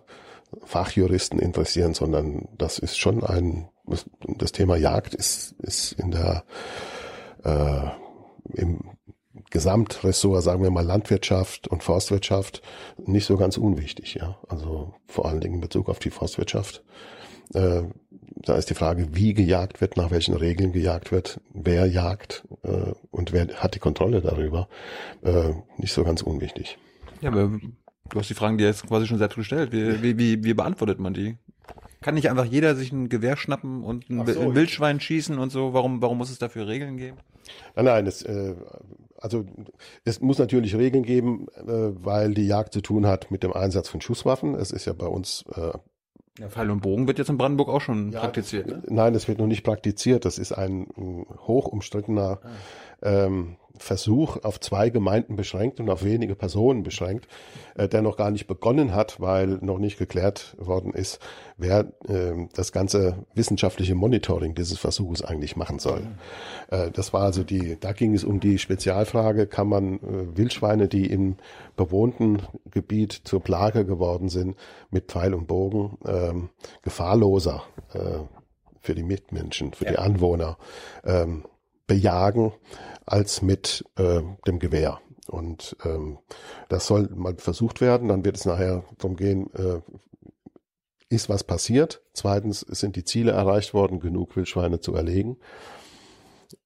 Fachjuristen 0.63 1.39
interessieren, 1.39 1.93
sondern 1.93 2.47
das 2.57 2.79
ist 2.79 2.97
schon 2.97 3.23
ein, 3.23 3.69
das 4.37 4.51
Thema 4.51 4.75
Jagd 4.75 5.15
ist, 5.15 5.53
ist 5.59 5.93
in 5.93 6.11
der 6.11 6.43
äh, 7.43 7.89
im 8.53 8.79
Gesamtressort, 9.49 10.43
sagen 10.43 10.63
wir 10.63 10.71
mal 10.71 10.85
Landwirtschaft 10.85 11.67
und 11.67 11.83
Forstwirtschaft, 11.83 12.61
nicht 12.97 13.25
so 13.25 13.37
ganz 13.37 13.57
unwichtig. 13.57 14.15
Ja, 14.15 14.37
also 14.47 14.93
vor 15.07 15.25
allen 15.25 15.41
Dingen 15.41 15.55
in 15.55 15.61
Bezug 15.61 15.89
auf 15.89 15.99
die 15.99 16.09
Forstwirtschaft. 16.09 16.83
Äh, 17.53 17.83
da 18.43 18.55
ist 18.55 18.69
die 18.69 18.75
Frage, 18.75 19.09
wie 19.11 19.33
gejagt 19.33 19.81
wird, 19.81 19.97
nach 19.97 20.09
welchen 20.09 20.33
Regeln 20.33 20.71
gejagt 20.71 21.11
wird, 21.11 21.39
wer 21.53 21.85
jagt 21.85 22.47
äh, 22.63 22.93
und 23.11 23.33
wer 23.33 23.47
hat 23.55 23.75
die 23.75 23.79
Kontrolle 23.79 24.21
darüber, 24.21 24.67
äh, 25.21 25.53
nicht 25.77 25.93
so 25.93 26.03
ganz 26.03 26.21
unwichtig. 26.21 26.77
Ja, 27.21 27.29
aber 27.29 27.51
du 28.09 28.19
hast 28.19 28.29
die 28.29 28.33
Fragen 28.33 28.57
dir 28.57 28.67
jetzt 28.67 28.87
quasi 28.87 29.05
schon 29.05 29.17
selbst 29.17 29.35
gestellt. 29.35 29.71
Wie, 29.71 30.01
wie, 30.01 30.17
wie, 30.17 30.43
wie 30.43 30.53
beantwortet 30.53 30.99
man 30.99 31.13
die? 31.13 31.37
Kann 32.01 32.15
nicht 32.15 32.29
einfach 32.29 32.45
jeder 32.45 32.75
sich 32.75 32.91
ein 32.91 33.09
Gewehr 33.09 33.37
schnappen 33.37 33.83
und 33.83 34.09
ein, 34.09 34.25
so, 34.25 34.39
ein 34.39 34.55
Wildschwein 34.55 34.99
schießen 34.99 35.37
und 35.37 35.51
so? 35.51 35.73
Warum, 35.73 36.01
warum 36.01 36.17
muss 36.17 36.31
es 36.31 36.39
dafür 36.39 36.67
Regeln 36.67 36.97
geben? 36.97 37.17
Nein, 37.75 37.85
nein, 37.85 38.05
das, 38.05 38.21
äh, 38.23 38.55
also 39.17 39.45
es 40.03 40.19
muss 40.21 40.39
natürlich 40.39 40.75
Regeln 40.75 41.03
geben, 41.03 41.47
äh, 41.55 41.63
weil 41.67 42.33
die 42.33 42.47
Jagd 42.47 42.73
zu 42.73 42.81
tun 42.81 43.05
hat 43.05 43.31
mit 43.31 43.43
dem 43.43 43.53
Einsatz 43.53 43.87
von 43.87 44.01
Schusswaffen. 44.01 44.55
Es 44.55 44.71
ist 44.71 44.85
ja 44.85 44.93
bei 44.93 45.07
uns 45.07 45.45
äh, 45.55 45.71
ja, 46.39 46.49
Pfeil 46.49 46.71
und 46.71 46.81
Bogen 46.81 47.07
wird 47.07 47.19
jetzt 47.19 47.29
in 47.29 47.37
Brandenburg 47.37 47.69
auch 47.69 47.81
schon 47.81 48.11
ja, 48.11 48.21
praktiziert. 48.21 48.67
Ne? 48.67 48.81
Nein, 48.87 49.13
das 49.13 49.27
wird 49.27 49.37
noch 49.37 49.47
nicht 49.47 49.63
praktiziert. 49.63 50.25
Das 50.25 50.37
ist 50.37 50.53
ein, 50.53 50.87
ein 50.97 51.25
hoch 51.45 51.67
umstrittener 51.67 52.39
ähm, 53.01 53.57
Versuch 53.81 54.37
auf 54.43 54.59
zwei 54.59 54.89
Gemeinden 54.89 55.35
beschränkt 55.35 55.79
und 55.79 55.89
auf 55.89 56.03
wenige 56.03 56.35
Personen 56.35 56.83
beschränkt, 56.83 57.27
äh, 57.75 57.87
der 57.87 58.01
noch 58.01 58.15
gar 58.15 58.31
nicht 58.31 58.47
begonnen 58.47 58.93
hat, 58.93 59.19
weil 59.19 59.59
noch 59.61 59.79
nicht 59.79 59.97
geklärt 59.97 60.55
worden 60.59 60.93
ist, 60.93 61.19
wer 61.57 61.91
äh, 62.07 62.47
das 62.53 62.71
ganze 62.71 63.25
wissenschaftliche 63.33 63.95
Monitoring 63.95 64.55
dieses 64.55 64.77
Versuches 64.77 65.23
eigentlich 65.23 65.55
machen 65.55 65.79
soll. 65.79 66.01
Äh, 66.69 66.91
das 66.91 67.11
war 67.13 67.23
also 67.23 67.43
die, 67.43 67.77
da 67.79 67.91
ging 67.91 68.13
es 68.13 68.23
um 68.23 68.39
die 68.39 68.59
Spezialfrage, 68.59 69.47
kann 69.47 69.67
man 69.67 69.95
äh, 69.95 70.37
Wildschweine, 70.37 70.87
die 70.87 71.07
im 71.07 71.37
bewohnten 71.75 72.43
Gebiet 72.69 73.13
zur 73.23 73.41
Plage 73.41 73.85
geworden 73.85 74.29
sind, 74.29 74.55
mit 74.91 75.07
Pfeil 75.07 75.33
und 75.33 75.47
Bogen 75.47 75.97
ähm, 76.05 76.49
gefahrloser 76.83 77.63
äh, 77.93 78.19
für 78.79 78.95
die 78.95 79.03
Mitmenschen, 79.03 79.73
für 79.73 79.85
ja. 79.85 79.91
die 79.91 79.97
Anwohner 79.97 80.57
ähm, 81.03 81.45
bejagen 81.87 82.53
als 83.05 83.41
mit 83.41 83.85
äh, 83.97 84.21
dem 84.47 84.59
Gewehr. 84.59 84.99
Und 85.27 85.75
ähm, 85.85 86.17
das 86.69 86.87
soll 86.87 87.09
mal 87.15 87.35
versucht 87.37 87.81
werden. 87.81 88.07
Dann 88.07 88.25
wird 88.25 88.37
es 88.37 88.45
nachher 88.45 88.83
darum 88.97 89.15
gehen, 89.15 89.53
äh, 89.53 89.81
ist 91.09 91.29
was 91.29 91.43
passiert? 91.43 92.01
Zweitens, 92.13 92.61
sind 92.61 92.95
die 92.95 93.03
Ziele 93.03 93.31
erreicht 93.31 93.73
worden, 93.73 93.99
genug 93.99 94.35
Wildschweine 94.35 94.79
zu 94.79 94.95
erlegen? 94.95 95.37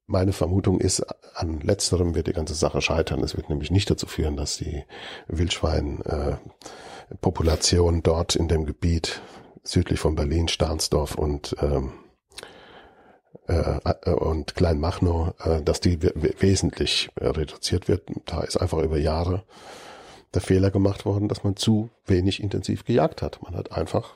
Meine 0.08 0.34
Vermutung 0.34 0.80
ist, 0.80 1.02
an 1.36 1.62
letzterem 1.62 2.14
wird 2.14 2.28
die 2.28 2.34
ganze 2.34 2.54
Sache 2.54 2.80
scheitern. 2.82 3.24
Es 3.24 3.36
wird 3.36 3.50
nämlich 3.50 3.72
nicht 3.72 3.90
dazu 3.90 4.06
führen, 4.06 4.38
dass 4.38 4.58
die 4.58 4.84
Wildschweinpopulation 5.28 7.98
äh, 7.98 8.02
dort 8.04 8.36
in 8.36 8.48
dem 8.48 8.68
Gebiet 8.68 9.24
südlich 9.64 10.00
von 10.00 10.14
Berlin, 10.14 10.48
Stahnsdorf 10.48 11.16
und 11.16 11.56
ähm, 11.60 11.94
äh, 13.48 13.80
äh, 14.06 14.12
und 14.12 14.56
Kleinmachnow, 14.56 15.34
äh, 15.44 15.62
dass 15.62 15.80
die 15.80 16.02
wesentlich 16.02 17.10
reduziert 17.20 17.88
wird. 17.88 18.04
Da 18.26 18.42
ist 18.42 18.58
einfach 18.58 18.80
über 18.80 18.98
Jahre 18.98 19.44
der 20.34 20.42
Fehler 20.42 20.72
gemacht 20.72 21.06
worden, 21.06 21.28
dass 21.28 21.44
man 21.44 21.56
zu 21.56 21.90
wenig 22.08 22.42
intensiv 22.42 22.86
gejagt 22.86 23.22
hat. 23.22 23.42
Man 23.42 23.56
hat 23.56 23.72
einfach, 23.72 24.16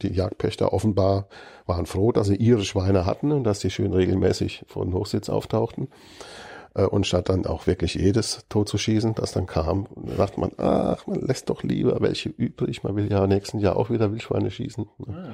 die 0.00 0.12
Jagdpächter 0.12 0.72
offenbar 0.72 1.26
waren 1.66 1.86
froh, 1.86 2.12
dass 2.12 2.28
sie 2.28 2.36
ihre 2.36 2.64
Schweine 2.64 3.04
hatten 3.04 3.32
und 3.32 3.42
dass 3.42 3.58
die 3.58 3.70
schön 3.70 3.92
regelmäßig 3.92 4.64
vor 4.68 4.84
den 4.84 4.94
Hochsitz 4.94 5.28
auftauchten. 5.28 5.88
Äh, 6.74 6.84
und 6.84 7.06
statt 7.06 7.28
dann 7.28 7.46
auch 7.46 7.66
wirklich 7.66 7.94
jedes 7.94 8.44
tot 8.48 8.68
zu 8.68 8.78
schießen, 8.78 9.14
das 9.14 9.32
dann 9.32 9.46
kam, 9.46 9.86
dachte 10.16 10.40
man, 10.40 10.52
ach, 10.58 11.06
man 11.06 11.20
lässt 11.20 11.50
doch 11.50 11.62
lieber 11.62 12.00
welche 12.00 12.28
übrig, 12.28 12.82
man 12.82 12.96
will 12.96 13.10
ja 13.10 13.26
nächsten 13.26 13.58
Jahr 13.58 13.76
auch 13.76 13.90
wieder 13.90 14.10
Wildschweine 14.12 14.50
schießen. 14.50 14.86
Ah. 15.08 15.28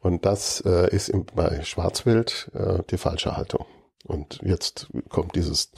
Und 0.00 0.24
das 0.24 0.60
äh, 0.60 0.94
ist 0.94 1.08
im, 1.08 1.26
bei 1.34 1.62
Schwarzwild 1.62 2.50
äh, 2.54 2.82
die 2.90 2.98
falsche 2.98 3.36
Haltung. 3.36 3.66
Und 4.04 4.40
jetzt 4.42 4.88
kommt 5.08 5.34
dieses 5.34 5.72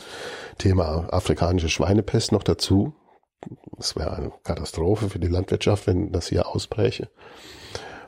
Thema 0.59 1.09
afrikanische 1.11 1.71
Schweinepest 1.71 2.33
noch 2.33 2.43
dazu. 2.43 2.93
Es 3.79 3.97
wäre 3.97 4.15
eine 4.15 4.33
Katastrophe 4.43 5.09
für 5.09 5.19
die 5.19 5.29
Landwirtschaft, 5.29 5.87
wenn 5.87 6.13
das 6.13 6.29
hier 6.29 6.47
ausbräche. 6.47 7.09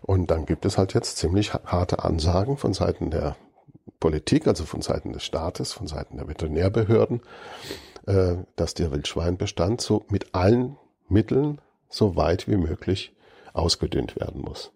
Und 0.03 0.31
dann 0.31 0.45
gibt 0.45 0.67
es 0.67 0.77
halt 0.77 0.93
jetzt 0.93 1.17
ziemlich 1.17 1.55
harte 1.55 2.05
Ansagen 2.05 2.59
von 2.59 2.75
Seiten 2.75 3.11
der 3.11 3.37
Politik, 3.99 4.47
also 4.47 4.65
von 4.65 4.83
Seiten 4.83 5.13
des 5.13 5.25
Staates, 5.25 5.73
von 5.73 5.87
Seiten 5.87 6.17
der 6.17 6.29
Veterinärbehörden, 6.29 7.21
äh, 8.07 8.37
dass 8.57 8.75
der 8.75 8.93
Wildschweinbestand 8.93 9.81
so 9.81 10.05
mit 10.09 10.35
allen 10.35 10.77
Mitteln 11.09 11.61
so 11.89 12.17
weit 12.17 12.49
wie 12.49 12.57
möglich 12.57 13.13
ausgedünnt 13.53 14.17
werden 14.17 14.43
muss. 14.43 14.73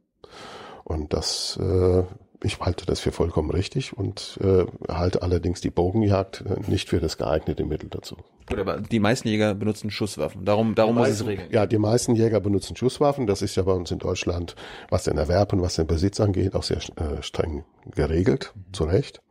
Und 0.84 1.12
das, 1.12 1.56
äh, 1.56 2.04
ich 2.44 2.60
halte 2.60 2.86
das 2.86 3.00
für 3.00 3.12
vollkommen 3.12 3.50
richtig 3.50 3.96
und 3.96 4.38
äh, 4.42 4.66
halte 4.88 5.22
allerdings 5.22 5.60
die 5.60 5.70
Bogenjagd 5.70 6.44
äh, 6.46 6.70
nicht 6.70 6.90
für 6.90 7.00
das 7.00 7.16
geeignete 7.16 7.64
Mittel 7.64 7.88
dazu. 7.88 8.16
Gut, 8.46 8.58
aber 8.58 8.80
die 8.80 9.00
meisten 9.00 9.28
Jäger 9.28 9.54
benutzen 9.54 9.90
Schusswaffen. 9.90 10.44
Darum, 10.44 10.74
darum 10.74 10.96
muss 10.96 11.08
es 11.08 11.26
regeln. 11.26 11.48
Ja, 11.50 11.66
die 11.66 11.78
meisten 11.78 12.14
Jäger 12.14 12.40
benutzen 12.40 12.76
Schusswaffen. 12.76 13.26
Das 13.26 13.40
ist 13.40 13.56
ja 13.56 13.62
bei 13.62 13.72
uns 13.72 13.90
in 13.90 13.98
Deutschland, 13.98 14.54
was 14.90 15.04
den 15.04 15.16
Erwerb 15.16 15.52
und 15.54 15.62
was 15.62 15.76
den 15.76 15.86
Besitz 15.86 16.20
angeht, 16.20 16.54
auch 16.54 16.62
sehr 16.62 16.78
äh, 16.78 17.22
streng 17.22 17.64
geregelt. 17.94 18.52
Mhm. 18.54 18.72
Zu 18.72 18.84
Recht. 18.84 19.22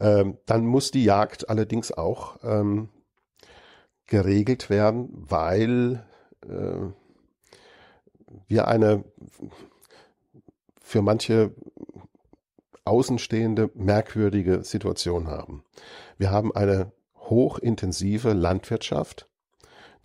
Ähm, 0.00 0.38
dann 0.46 0.64
muss 0.64 0.90
die 0.90 1.04
Jagd 1.04 1.50
allerdings 1.50 1.92
auch 1.92 2.36
ähm, 2.42 2.88
geregelt 4.06 4.70
werden, 4.70 5.10
weil 5.12 6.04
äh, 6.44 6.92
wir 8.46 8.68
eine 8.68 9.04
für 10.88 11.02
manche 11.02 11.54
Außenstehende 12.86 13.70
merkwürdige 13.74 14.64
Situation 14.64 15.28
haben. 15.28 15.62
Wir 16.16 16.30
haben 16.30 16.56
eine 16.56 16.92
hochintensive 17.14 18.32
Landwirtschaft, 18.32 19.28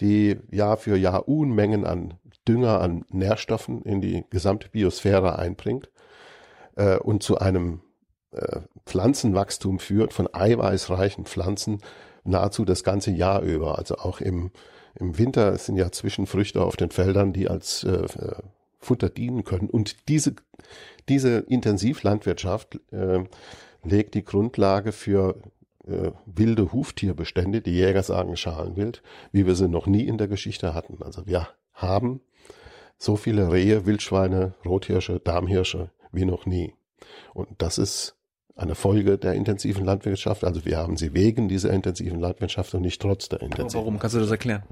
die 0.01 0.37
Jahr 0.51 0.75
für 0.75 0.97
Jahr 0.97 1.29
Unmengen 1.29 1.85
an 1.85 2.15
Dünger, 2.45 2.81
an 2.81 3.05
Nährstoffen 3.09 3.83
in 3.83 4.01
die 4.01 4.25
gesamte 4.29 4.67
Biosphäre 4.67 5.39
einbringt 5.39 5.89
äh, 6.75 6.97
und 6.97 7.23
zu 7.23 7.37
einem 7.37 7.79
äh, 8.31 8.59
Pflanzenwachstum 8.85 9.79
führt 9.79 10.11
von 10.11 10.27
eiweißreichen 10.33 11.23
Pflanzen 11.23 11.79
nahezu 12.25 12.65
das 12.65 12.83
ganze 12.83 13.11
Jahr 13.11 13.41
über. 13.41 13.77
Also 13.77 13.95
auch 13.99 14.19
im, 14.19 14.51
im 14.95 15.17
Winter 15.17 15.57
sind 15.57 15.77
ja 15.77 15.93
Zwischenfrüchte 15.93 16.61
auf 16.61 16.75
den 16.75 16.91
Feldern, 16.91 17.31
die 17.31 17.47
als 17.47 17.85
äh, 17.85 18.05
Futter 18.83 19.09
dienen 19.09 19.43
können. 19.43 19.69
Und 19.69 20.07
diese, 20.09 20.35
diese 21.09 21.39
Intensivlandwirtschaft 21.39 22.79
äh, 22.91 23.23
legt 23.83 24.13
die 24.13 24.23
Grundlage 24.23 24.91
für 24.91 25.41
äh, 25.85 26.11
wilde 26.25 26.71
Huftierbestände, 26.71 27.61
die 27.61 27.71
Jäger 27.71 28.03
sagen 28.03 28.37
Schalenwild, 28.37 29.01
wie 29.31 29.45
wir 29.45 29.55
sie 29.55 29.67
noch 29.67 29.87
nie 29.87 30.05
in 30.05 30.17
der 30.17 30.27
Geschichte 30.27 30.73
hatten. 30.73 31.01
Also 31.01 31.25
wir 31.25 31.49
haben 31.73 32.21
so 32.97 33.15
viele 33.15 33.51
Rehe, 33.51 33.85
Wildschweine, 33.85 34.53
Rothirsche, 34.65 35.19
Darmhirsche 35.19 35.91
wie 36.11 36.25
noch 36.25 36.45
nie. 36.45 36.73
Und 37.33 37.49
das 37.57 37.77
ist 37.77 38.15
eine 38.55 38.75
Folge 38.75 39.17
der 39.17 39.33
intensiven 39.33 39.83
Landwirtschaft. 39.83 40.43
Also 40.43 40.63
wir 40.63 40.77
haben 40.77 40.95
sie 40.95 41.13
wegen 41.13 41.47
dieser 41.47 41.71
intensiven 41.71 42.19
Landwirtschaft 42.19 42.73
und 42.75 42.83
nicht 42.83 43.01
trotz 43.01 43.27
der 43.29 43.41
intensiven. 43.41 43.81
Warum 43.81 43.99
kannst 43.99 44.15
du 44.15 44.19
das 44.19 44.31
erklären? 44.31 44.63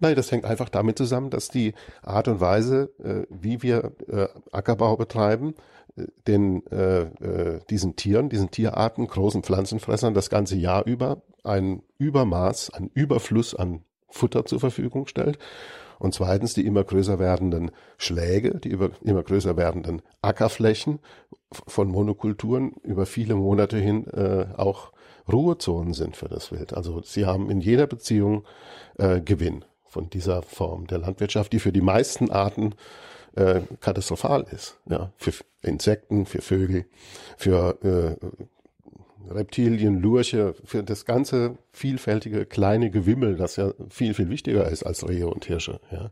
Nein, 0.00 0.16
das 0.16 0.30
hängt 0.30 0.44
einfach 0.44 0.68
damit 0.68 0.98
zusammen, 0.98 1.30
dass 1.30 1.48
die 1.48 1.74
Art 2.02 2.28
und 2.28 2.40
Weise, 2.40 2.90
äh, 3.02 3.26
wie 3.30 3.62
wir 3.62 3.92
äh, 4.08 4.28
Ackerbau 4.52 4.96
betreiben, 4.96 5.54
äh, 5.96 6.06
den 6.26 6.66
äh, 6.68 7.02
äh, 7.02 7.60
diesen 7.70 7.96
Tieren, 7.96 8.28
diesen 8.28 8.50
Tierarten, 8.50 9.06
großen 9.06 9.42
Pflanzenfressern 9.42 10.14
das 10.14 10.30
ganze 10.30 10.56
Jahr 10.56 10.86
über 10.86 11.22
ein 11.42 11.82
Übermaß, 11.98 12.70
ein 12.70 12.90
Überfluss 12.94 13.54
an 13.54 13.82
Futter 14.08 14.44
zur 14.44 14.60
Verfügung 14.60 15.06
stellt 15.06 15.38
und 15.98 16.14
zweitens 16.14 16.54
die 16.54 16.66
immer 16.66 16.84
größer 16.84 17.18
werdenden 17.18 17.70
Schläge, 17.98 18.58
die 18.58 18.68
über, 18.68 18.90
immer 19.02 19.22
größer 19.22 19.56
werdenden 19.56 20.02
Ackerflächen 20.22 21.00
von 21.66 21.88
Monokulturen 21.88 22.72
über 22.82 23.06
viele 23.06 23.34
Monate 23.34 23.78
hin 23.78 24.06
äh, 24.08 24.46
auch 24.56 24.92
Ruhezonen 25.30 25.94
sind 25.94 26.16
für 26.16 26.28
das 26.28 26.52
Wild. 26.52 26.74
Also 26.74 27.00
sie 27.02 27.26
haben 27.26 27.50
in 27.50 27.60
jeder 27.60 27.86
Beziehung 27.86 28.44
äh, 28.98 29.20
Gewinn 29.20 29.64
von 29.94 30.10
dieser 30.10 30.42
Form 30.42 30.88
der 30.88 30.98
Landwirtschaft, 30.98 31.52
die 31.52 31.60
für 31.60 31.72
die 31.72 31.80
meisten 31.80 32.30
Arten 32.30 32.74
äh, 33.36 33.60
katastrophal 33.80 34.44
ist. 34.50 34.76
Ja, 34.86 35.12
für 35.16 35.32
Insekten, 35.62 36.26
für 36.26 36.42
Vögel, 36.42 36.86
für 37.36 37.78
äh, 37.82 39.32
Reptilien, 39.32 40.00
Lurche, 40.00 40.54
für 40.64 40.82
das 40.82 41.04
ganze 41.04 41.56
vielfältige 41.72 42.44
kleine 42.44 42.90
Gewimmel, 42.90 43.36
das 43.36 43.54
ja 43.56 43.72
viel, 43.88 44.14
viel 44.14 44.28
wichtiger 44.28 44.68
ist 44.68 44.82
als 44.82 45.08
Rehe 45.08 45.28
und 45.28 45.44
Hirsche. 45.44 45.80
Ja. 45.90 46.10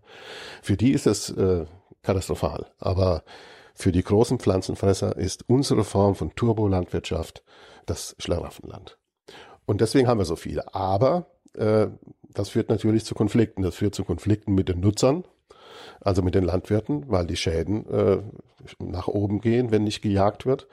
Für 0.63 0.77
die 0.77 0.93
ist 0.93 1.07
es 1.07 1.31
äh, 1.31 1.67
katastrophal. 2.03 2.67
Aber 2.79 3.25
für 3.75 3.91
die 3.91 4.05
großen 4.05 4.39
Pflanzenfresser 4.39 5.17
ist 5.17 5.49
unsere 5.49 5.83
Form 5.83 6.15
von 6.15 6.35
Turbolandwirtschaft 6.37 7.43
das 7.85 8.15
Schlaraffenland. 8.21 8.97
Und 9.67 9.81
deswegen 9.81 10.07
haben 10.07 10.19
wir 10.19 10.25
so 10.25 10.37
viele. 10.37 10.73
Aber 10.73 11.27
äh, 11.55 11.89
das 12.33 12.49
führt 12.49 12.69
natürlich 12.69 13.05
zu 13.05 13.15
Konflikten. 13.15 13.63
Das 13.63 13.75
führt 13.75 13.95
zu 13.95 14.05
Konflikten 14.05 14.55
mit 14.55 14.69
den 14.69 14.81
Nutzern, 14.81 15.25
also 16.01 16.23
mit 16.23 16.35
den 16.35 16.45
Landwirten, 16.45 17.05
weil 17.09 17.27
die 17.27 17.37
Schäden 17.37 17.87
äh, 17.91 18.19
nach 18.79 19.09
oben 19.09 19.41
gehen, 19.41 19.71
wenn 19.71 19.85
nicht 19.85 20.03
gejagt 20.03 20.47
wird. 20.47 20.67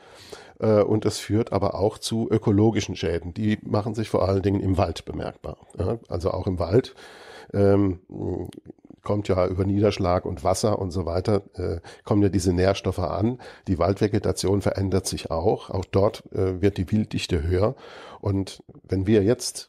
Äh, 0.60 0.82
und 0.82 1.06
es 1.06 1.20
führt 1.20 1.52
aber 1.52 1.76
auch 1.76 1.98
zu 1.98 2.30
ökologischen 2.30 2.96
Schäden. 2.96 3.34
Die 3.34 3.58
machen 3.64 3.96
sich 3.96 4.10
vor 4.10 4.28
allen 4.28 4.42
Dingen 4.42 4.62
im 4.62 4.78
Wald 4.78 5.06
bemerkbar. 5.06 5.58
Ja? 5.78 6.00
Also 6.08 6.32
auch 6.32 6.48
im 6.48 6.60
Wald 6.60 6.96
ähm, 7.54 8.00
kommt 9.04 9.28
ja 9.28 9.48
über 9.48 9.66
Niederschlag 9.66 10.26
und 10.26 10.44
Wasser 10.44 10.80
und 10.80 10.92
so 10.92 11.06
weiter, 11.06 11.42
äh, 11.56 11.80
kommen 12.04 12.22
ja 12.22 12.30
diese 12.30 12.54
Nährstoffe 12.54 13.00
an. 13.00 13.40
Die 13.68 13.80
Waldvegetation 13.80 14.62
verändert 14.62 15.08
sich 15.08 15.32
auch. 15.32 15.70
Auch 15.70 15.86
dort 15.86 16.24
äh, 16.34 16.62
wird 16.62 16.78
die 16.78 16.92
Wilddichte 16.92 17.44
höher. 17.44 17.76
Und 18.22 18.62
wenn 18.84 19.08
wir 19.08 19.24
jetzt 19.24 19.69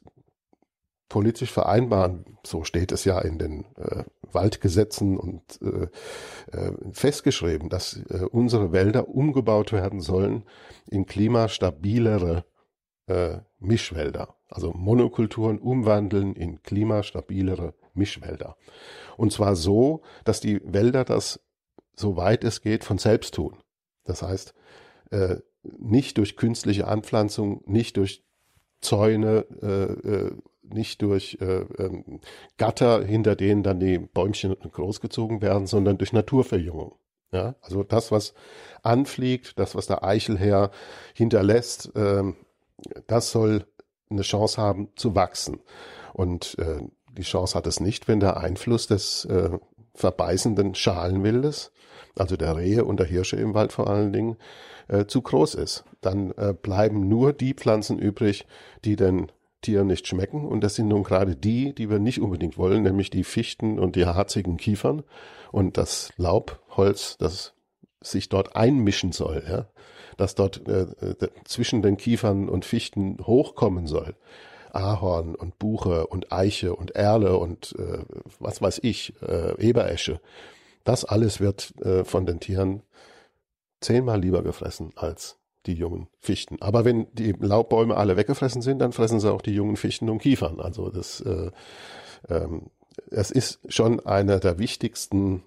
politisch 1.11 1.53
vereinbaren, 1.53 2.25
so 2.47 2.65
steht 2.65 2.93
es 2.93 3.05
ja 3.05 3.19
in 3.19 3.39
den 3.39 3.67
äh, 3.77 4.05
Waldgesetzen 4.33 5.19
und 5.19 5.43
äh, 5.61 5.89
äh, 6.57 6.73
festgeschrieben, 6.93 7.69
dass 7.69 8.01
äh, 8.09 8.25
unsere 8.31 8.73
Wälder 8.73 9.09
umgebaut 9.09 9.73
werden 9.73 10.01
sollen 10.01 10.45
in 10.89 11.05
klimastabilere 11.05 12.45
äh, 13.09 13.39
Mischwälder, 13.59 14.37
also 14.49 14.73
Monokulturen 14.73 15.59
umwandeln 15.59 16.35
in 16.35 16.63
klimastabilere 16.63 17.75
Mischwälder. 17.93 18.57
Und 19.17 19.33
zwar 19.33 19.57
so, 19.57 20.03
dass 20.25 20.41
die 20.41 20.61
Wälder 20.65 21.05
das, 21.05 21.41
soweit 21.97 22.45
es 22.45 22.63
geht, 22.63 22.85
von 22.85 22.99
selbst 22.99 23.35
tun. 23.35 23.59
Das 24.05 24.23
heißt, 24.23 24.55
äh, 25.11 25.39
nicht 25.63 26.19
durch 26.19 26.37
künstliche 26.37 26.87
Anpflanzung, 26.87 27.63
nicht 27.67 27.97
durch 27.97 28.25
Zäune, 28.81 29.45
äh, 29.61 30.09
äh, 30.09 30.37
nicht 30.63 31.03
durch 31.03 31.39
äh, 31.41 31.65
ähm, 31.79 32.21
Gatter, 32.57 33.05
hinter 33.05 33.37
denen 33.37 33.63
dann 33.63 33.81
die 33.81 33.99
Bäumchen 33.99 34.55
großgezogen 34.59 35.43
werden, 35.43 35.67
sondern 35.67 35.99
durch 35.99 36.13
Naturverjüngung. 36.13 36.95
Ja, 37.33 37.55
also 37.61 37.85
das, 37.85 38.11
was 38.11 38.35
anfliegt, 38.83 39.59
das, 39.59 39.75
was 39.75 39.87
der 39.87 40.03
Eichelherr 40.03 40.71
hinterlässt, 41.15 41.93
ähm, 41.95 42.37
das 43.07 43.31
soll 43.31 43.67
eine 44.11 44.23
Chance 44.23 44.61
haben 44.61 44.89
zu 44.97 45.15
wachsen. 45.15 45.61
Und 46.13 46.59
äh, 46.59 46.81
die 47.17 47.23
Chance 47.23 47.55
hat 47.57 47.67
es 47.67 47.79
nicht, 47.79 48.09
wenn 48.09 48.21
der 48.21 48.39
Einfluss 48.39 48.89
des 48.89 49.25
äh, 49.27 49.59
verbeißenden 49.95 50.75
Schalenwildes, 50.75 51.73
also 52.17 52.37
der 52.37 52.57
Rehe 52.57 52.85
und 52.85 52.99
der 52.99 53.07
Hirsche 53.07 53.37
im 53.37 53.55
Wald 53.55 53.73
vor 53.73 53.89
allen 53.89 54.13
Dingen, 54.13 54.37
äh, 54.89 55.07
zu 55.07 55.23
groß 55.23 55.55
ist. 55.55 55.85
Dann 56.01 56.33
äh, 56.33 56.53
bleiben 56.53 57.09
nur 57.09 57.33
die 57.33 57.55
Pflanzen 57.55 57.99
übrig, 57.99 58.47
die 58.85 58.97
den 58.97 59.31
Tieren 59.61 59.87
nicht 59.87 60.07
schmecken. 60.07 60.47
Und 60.47 60.63
das 60.63 60.75
sind 60.75 60.89
nun 60.89 61.03
gerade 61.03 61.37
die, 61.37 61.75
die 61.75 61.91
wir 61.91 61.99
nicht 61.99 62.21
unbedingt 62.21 62.59
wollen, 62.59 62.83
nämlich 62.83 63.11
die 63.11 63.25
Fichten 63.25 63.79
und 63.79 63.97
die 63.97 64.07
harzigen 64.07 64.57
Kiefern 64.57 65.03
und 65.53 65.77
das 65.77 66.13
Laubholz, 66.17 67.17
das 67.19 67.55
sich 68.01 68.29
dort 68.29 68.57
einmischen 68.57 69.13
soll, 69.13 69.43
ja, 69.47 69.67
das 70.17 70.35
dort 70.35 70.67
äh, 70.69 70.83
äh, 70.83 71.29
zwischen 71.45 71.83
den 71.83 71.97
Kiefern 71.97 72.49
und 72.49 72.65
Fichten 72.65 73.19
hochkommen 73.21 73.87
soll. 73.87 74.15
Ahorn 74.73 75.35
und 75.35 75.59
Buche 75.59 76.07
und 76.07 76.33
Eiche 76.33 76.77
und 76.77 76.93
Erle 76.93 77.37
und 77.37 77.75
äh, 77.79 78.05
was 78.39 78.63
weiß 78.63 78.81
ich, 78.83 79.15
äh, 79.23 79.61
Eberesche. 79.61 80.21
Das 80.85 81.05
alles 81.05 81.41
wird 81.41 81.75
äh, 81.81 82.05
von 82.05 82.25
den 82.25 82.41
Tieren 82.41 82.83
zehnmal 83.81 84.21
lieber 84.21 84.43
gefressen 84.43 84.93
als 84.95 85.40
die 85.67 85.75
jungen 85.75 86.09
Fichten. 86.21 86.61
Aber 86.61 86.85
wenn 86.85 87.07
die 87.13 87.33
Laubbäume 87.33 87.97
alle 87.97 88.17
weggefressen 88.17 88.63
sind, 88.63 88.79
dann 88.79 88.93
fressen 88.93 89.21
sie 89.21 89.33
auch 89.33 89.43
die 89.43 89.55
jungen 89.55 89.77
Fichten 89.77 90.09
und 90.09 90.19
Kiefern. 90.21 90.61
Also 90.61 90.91
das, 90.91 91.21
äh, 91.21 91.51
ähm, 92.29 92.71
es 93.11 93.31
ist 93.31 93.61
schon 93.69 94.01
einer 94.01 94.41
der 94.41 94.59
wichtigsten 94.59 95.43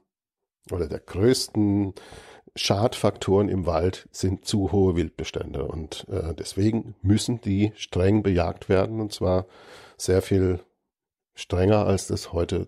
oder 0.72 0.88
der 0.88 1.00
größten 1.00 1.93
Schadfaktoren 2.55 3.50
im 3.50 3.65
Wald 3.65 4.08
sind 4.12 4.46
zu 4.46 4.72
hohe 4.72 4.96
Wildbestände 4.96 5.65
und 5.65 6.08
äh, 6.10 6.36
deswegen 6.36 6.96
müssen 7.01 7.41
die 7.41 7.74
streng 7.75 8.22
bejagt 8.22 8.70
werden 8.70 9.01
und 9.01 9.12
zwar 9.12 9.48
sehr 9.98 10.22
viel 10.22 10.60
strenger, 11.34 11.88
als 11.88 12.08
das 12.08 12.32
heute 12.32 12.65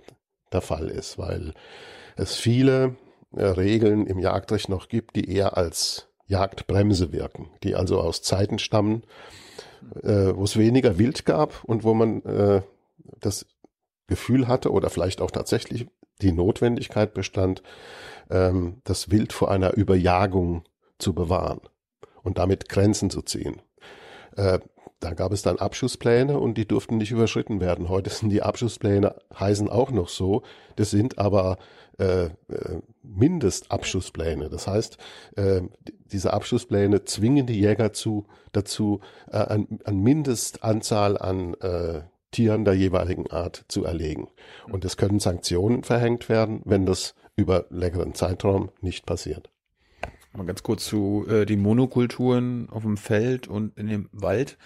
der 0.52 0.62
Fall 0.62 0.88
ist, 0.90 1.20
weil 1.20 1.54
es 2.16 2.36
viele 2.36 2.96
äh, 3.36 3.46
Regeln 3.46 4.08
im 4.08 4.18
Jagdrecht 4.18 4.70
noch 4.70 4.88
gibt, 4.88 5.16
die 5.16 5.30
eher 5.30 5.56
als 5.56 6.08
Jagdbremse 6.28 7.12
wirken, 7.12 7.50
die 7.64 7.76
also 7.76 8.00
aus 8.00 8.22
Zeiten 8.22 8.60
stammen, 8.60 9.04
äh, 10.02 10.34
wo 10.36 10.44
es 10.44 10.58
weniger 10.58 10.98
Wild 10.98 11.26
gab 11.26 11.64
und 11.64 11.84
wo 11.84 11.94
man 11.94 12.24
äh, 12.24 12.62
das 13.20 13.46
Gefühl 14.08 14.48
hatte 14.48 14.72
oder 14.72 14.90
vielleicht 14.90 15.22
auch 15.22 15.32
tatsächlich 15.32 15.88
die 16.22 16.32
Notwendigkeit 16.32 17.14
bestand, 17.14 17.62
ähm, 18.30 18.82
das 18.84 19.12
Wild 19.12 19.34
vor 19.34 19.52
einer 19.52 19.76
Überjagung 19.76 20.64
zu 20.98 21.14
bewahren 21.14 21.62
und 22.24 22.38
damit 22.38 22.70
Grenzen 22.70 23.10
zu 23.10 23.22
ziehen. 23.22 23.62
Äh, 24.36 24.60
da 25.00 25.14
gab 25.14 25.32
es 25.32 25.42
dann 25.42 25.60
Abschusspläne 25.60 26.40
und 26.40 26.58
die 26.58 26.68
durften 26.68 26.98
nicht 26.98 27.12
überschritten 27.12 27.60
werden. 27.60 27.90
Heute 27.90 28.10
sind 28.10 28.30
die 28.30 28.42
Abschusspläne 28.42 29.16
heißen 29.38 29.70
auch 29.70 29.92
noch 29.92 30.10
so. 30.10 30.44
Das 30.78 30.90
sind 30.90 31.18
aber 31.20 31.58
äh, 32.00 32.26
äh, 32.26 32.32
Mindestabschusspläne. 33.04 34.50
Das 34.50 34.68
heißt, 34.68 34.98
äh, 35.36 35.62
diese 36.12 36.34
Abschusspläne 36.34 37.04
zwingen 37.06 37.46
die 37.46 37.60
Jäger 37.60 37.94
zu, 37.94 38.26
dazu, 38.52 39.02
äh, 39.32 39.38
an, 39.38 39.80
an 39.84 40.00
Mindestanzahl 40.00 41.18
an 41.18 41.54
äh, 41.56 42.02
Tieren 42.32 42.66
der 42.66 42.74
jeweiligen 42.74 43.30
Art 43.32 43.66
zu 43.68 43.86
erlegen. 43.86 44.28
Und 44.70 44.84
es 44.84 44.98
können 44.98 45.20
Sanktionen 45.20 45.84
verhängt 45.84 46.28
werden, 46.28 46.62
wenn 46.66 46.86
das 46.86 47.16
über 47.36 47.66
längeren 47.70 48.14
Zeitraum 48.14 48.72
nicht 48.82 49.06
passiert. 49.06 49.50
Mal 50.34 50.46
ganz 50.46 50.64
kurz 50.64 50.86
zu 50.86 51.26
äh, 51.30 51.46
die 51.46 51.56
Monokulturen 51.56 52.70
auf 52.70 52.84
dem 52.84 52.98
Feld 52.98 53.48
und 53.48 53.78
in 53.78 53.88
dem 53.88 54.10
Wald. 54.12 54.58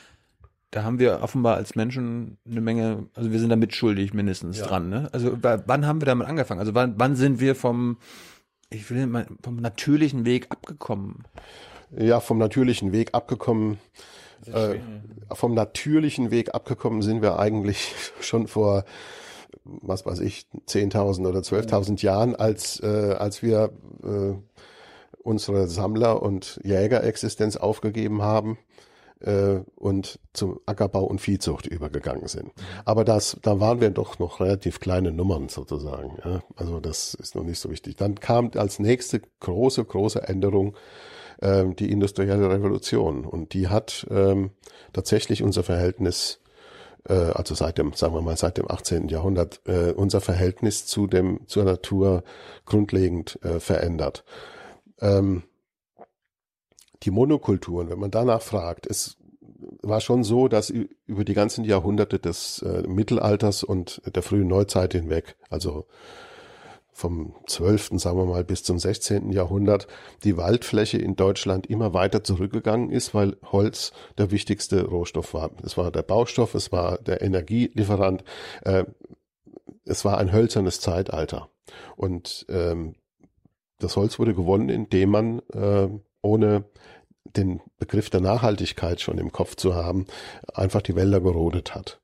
Da 0.72 0.84
haben 0.84 1.00
wir 1.00 1.22
offenbar 1.24 1.56
als 1.56 1.76
Menschen 1.76 2.38
eine 2.48 2.62
Menge, 2.62 3.08
also 3.16 3.32
wir 3.32 3.40
sind 3.40 3.50
da 3.50 3.56
mitschuldig 3.56 4.14
mindestens 4.14 4.60
ja. 4.60 4.68
dran. 4.68 4.90
Ne? 4.90 5.10
Also 5.12 5.38
wann 5.42 5.88
haben 5.88 6.02
wir 6.02 6.06
damit 6.06 6.28
angefangen? 6.28 6.60
Also 6.60 6.76
wann, 6.76 6.96
wann 6.98 7.16
sind 7.16 7.40
wir 7.40 7.56
vom, 7.56 7.98
ich 8.70 8.90
will 8.92 9.08
mal, 9.08 9.26
vom 9.44 9.56
natürlichen 9.56 10.26
Weg 10.26 10.48
abgekommen? 10.50 11.24
Ja, 11.98 12.20
vom 12.20 12.38
natürlichen 12.38 12.92
Weg 12.92 13.16
abgekommen. 13.16 13.80
Äh, 14.46 14.76
vom 15.34 15.56
natürlichen 15.56 16.30
Weg 16.30 16.54
abgekommen 16.54 17.02
sind 17.02 17.22
wir 17.22 17.40
eigentlich 17.40 17.96
schon 18.22 18.48
vor 18.48 18.86
was 19.64 20.06
weiß 20.06 20.20
ich, 20.22 20.48
10.000 20.68 21.28
oder 21.28 21.40
12.000 21.40 22.02
Jahren, 22.02 22.36
als, 22.36 22.80
äh, 22.82 23.16
als 23.18 23.42
wir 23.44 23.72
äh, 24.04 24.34
unsere 25.22 25.68
Sammler- 25.68 26.22
und 26.22 26.60
Jägerexistenz 26.64 27.58
aufgegeben 27.58 28.22
haben 28.22 28.58
äh, 29.22 29.60
und 29.76 30.20
zum 30.34 30.60
Ackerbau 30.66 31.04
und 31.04 31.20
Viehzucht 31.20 31.68
übergegangen 31.68 32.28
sind. 32.28 32.52
Aber 32.86 33.04
das, 33.04 33.38
da 33.42 33.60
waren 33.60 33.82
wir 33.82 33.90
doch 33.90 34.20
noch 34.20 34.40
relativ 34.40 34.80
kleine 34.80 35.12
Nummern 35.12 35.50
sozusagen. 35.50 36.18
Ja? 36.24 36.42
Also 36.56 36.80
das 36.80 37.14
ist 37.14 37.36
noch 37.36 37.44
nicht 37.44 37.60
so 37.60 37.70
wichtig. 37.70 37.96
Dann 37.96 38.16
kam 38.16 38.52
als 38.56 38.80
nächste 38.80 39.22
große, 39.40 39.84
große 39.84 40.28
Änderung 40.28 40.76
äh, 41.42 41.66
die 41.68 41.92
industrielle 41.92 42.50
Revolution 42.50 43.26
und 43.26 43.54
die 43.54 43.68
hat 43.68 44.08
ähm, 44.10 44.52
tatsächlich 44.94 45.44
unser 45.44 45.64
Verhältnis 45.64 46.40
äh, 47.08 47.14
also 47.14 47.56
seit 47.56 47.78
dem, 47.78 47.94
sagen 47.94 48.14
wir 48.14 48.22
mal, 48.22 48.38
seit 48.38 48.58
dem 48.58 48.70
18. 48.70 49.08
Jahrhundert, 49.08 49.62
äh, 49.66 49.92
unser 49.92 50.22
Verhältnis 50.22 50.86
zu 50.86 51.08
dem, 51.08 51.42
zur 51.48 51.64
Natur 51.64 52.24
grundlegend 52.66 53.40
äh, 53.44 53.60
verändert. 53.60 54.24
Ähm, 55.02 55.44
die 57.04 57.12
Monokulturen, 57.12 57.90
wenn 57.90 58.00
man 58.00 58.12
danach 58.12 58.42
fragt, 58.42 58.88
es 58.88 59.18
war 59.82 60.02
schon 60.02 60.24
so, 60.24 60.48
dass 60.48 60.70
über 60.70 61.24
die 61.24 61.34
ganzen 61.34 61.64
Jahrhunderte 61.64 62.20
des 62.20 62.62
äh, 62.62 62.84
Mittelalters 62.88 63.64
und 63.64 64.02
der 64.14 64.24
frühen 64.24 64.48
Neuzeit 64.48 64.94
hinweg, 64.94 65.36
also 65.50 65.86
vom 67.00 67.34
12., 67.48 67.92
sagen 67.94 68.18
wir 68.18 68.26
mal, 68.26 68.44
bis 68.44 68.64
zum 68.64 68.78
16. 68.78 69.32
Jahrhundert 69.32 69.88
die 70.26 70.36
Waldfläche 70.36 70.98
in 70.98 71.16
Deutschland 71.16 71.68
immer 71.68 71.94
weiter 71.94 72.26
zurückgegangen 72.26 72.92
ist, 72.92 73.14
weil 73.14 73.38
Holz 73.52 73.94
der 74.18 74.32
wichtigste 74.32 74.86
Rohstoff 74.86 75.34
war. 75.34 75.52
Es 75.64 75.78
war 75.78 75.92
der 75.92 76.04
Baustoff, 76.04 76.56
es 76.56 76.74
war 76.74 76.98
der 76.98 77.22
Energielieferant, 77.22 78.26
äh, 78.64 78.84
es 79.86 80.04
war 80.04 80.18
ein 80.18 80.34
hölzernes 80.34 80.82
Zeitalter. 80.82 81.50
Und 81.96 82.46
ähm, 82.50 82.96
das 83.80 83.96
Holz 83.96 84.20
wurde 84.20 84.34
gewonnen, 84.34 84.68
indem 84.68 85.10
man 85.10 85.40
äh, 85.54 85.88
ohne 86.22 86.66
den 87.24 87.62
Begriff 87.78 88.10
der 88.10 88.22
Nachhaltigkeit 88.22 89.02
schon 89.02 89.18
im 89.18 89.32
Kopf 89.32 89.56
zu 89.56 89.76
haben, 89.76 90.06
einfach 90.54 90.82
die 90.82 90.96
Wälder 90.96 91.22
gerodet 91.22 91.76
hat. 91.76 92.00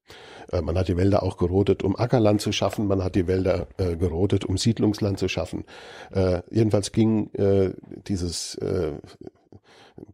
Äh, 0.52 0.62
man 0.62 0.78
hat 0.78 0.88
die 0.88 0.98
Wälder 0.98 1.24
auch 1.24 1.38
gerodet, 1.38 1.84
um 1.84 1.96
Ackerland 1.96 2.42
zu 2.42 2.52
schaffen. 2.52 2.88
Man 2.88 3.04
hat 3.04 3.16
die 3.16 3.28
Wälder 3.28 3.68
äh, 3.78 3.96
gerodet, 3.96 4.46
um 4.46 4.58
Siedlungsland 4.58 5.20
zu 5.20 5.28
schaffen. 5.28 5.66
Äh, 6.12 6.42
jedenfalls 6.52 6.92
ging 6.92 7.32
äh, 7.34 7.74
dieses 8.08 8.56
äh, 8.56 8.94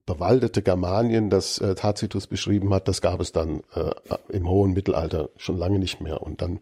bewaldete 0.05 0.61
Germanien, 0.61 1.29
das 1.29 1.57
äh, 1.57 1.75
Tacitus 1.75 2.27
beschrieben 2.27 2.73
hat, 2.73 2.87
das 2.87 3.01
gab 3.01 3.19
es 3.19 3.31
dann 3.31 3.61
im 4.29 4.47
hohen 4.47 4.73
Mittelalter 4.73 5.29
schon 5.37 5.57
lange 5.57 5.79
nicht 5.79 6.01
mehr. 6.01 6.21
Und 6.21 6.41
dann 6.41 6.59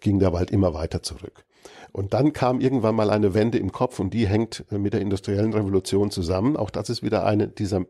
ging 0.00 0.18
der 0.18 0.32
Wald 0.32 0.50
immer 0.50 0.74
weiter 0.74 1.02
zurück. 1.02 1.44
Und 1.92 2.14
dann 2.14 2.32
kam 2.32 2.60
irgendwann 2.60 2.94
mal 2.94 3.10
eine 3.10 3.34
Wende 3.34 3.58
im 3.58 3.70
Kopf 3.70 4.00
und 4.00 4.14
die 4.14 4.26
hängt 4.26 4.64
mit 4.70 4.94
der 4.94 5.02
industriellen 5.02 5.52
Revolution 5.52 6.10
zusammen. 6.10 6.56
Auch 6.56 6.70
das 6.70 6.88
ist 6.88 7.02
wieder 7.02 7.26
eine 7.26 7.48
dieser 7.48 7.84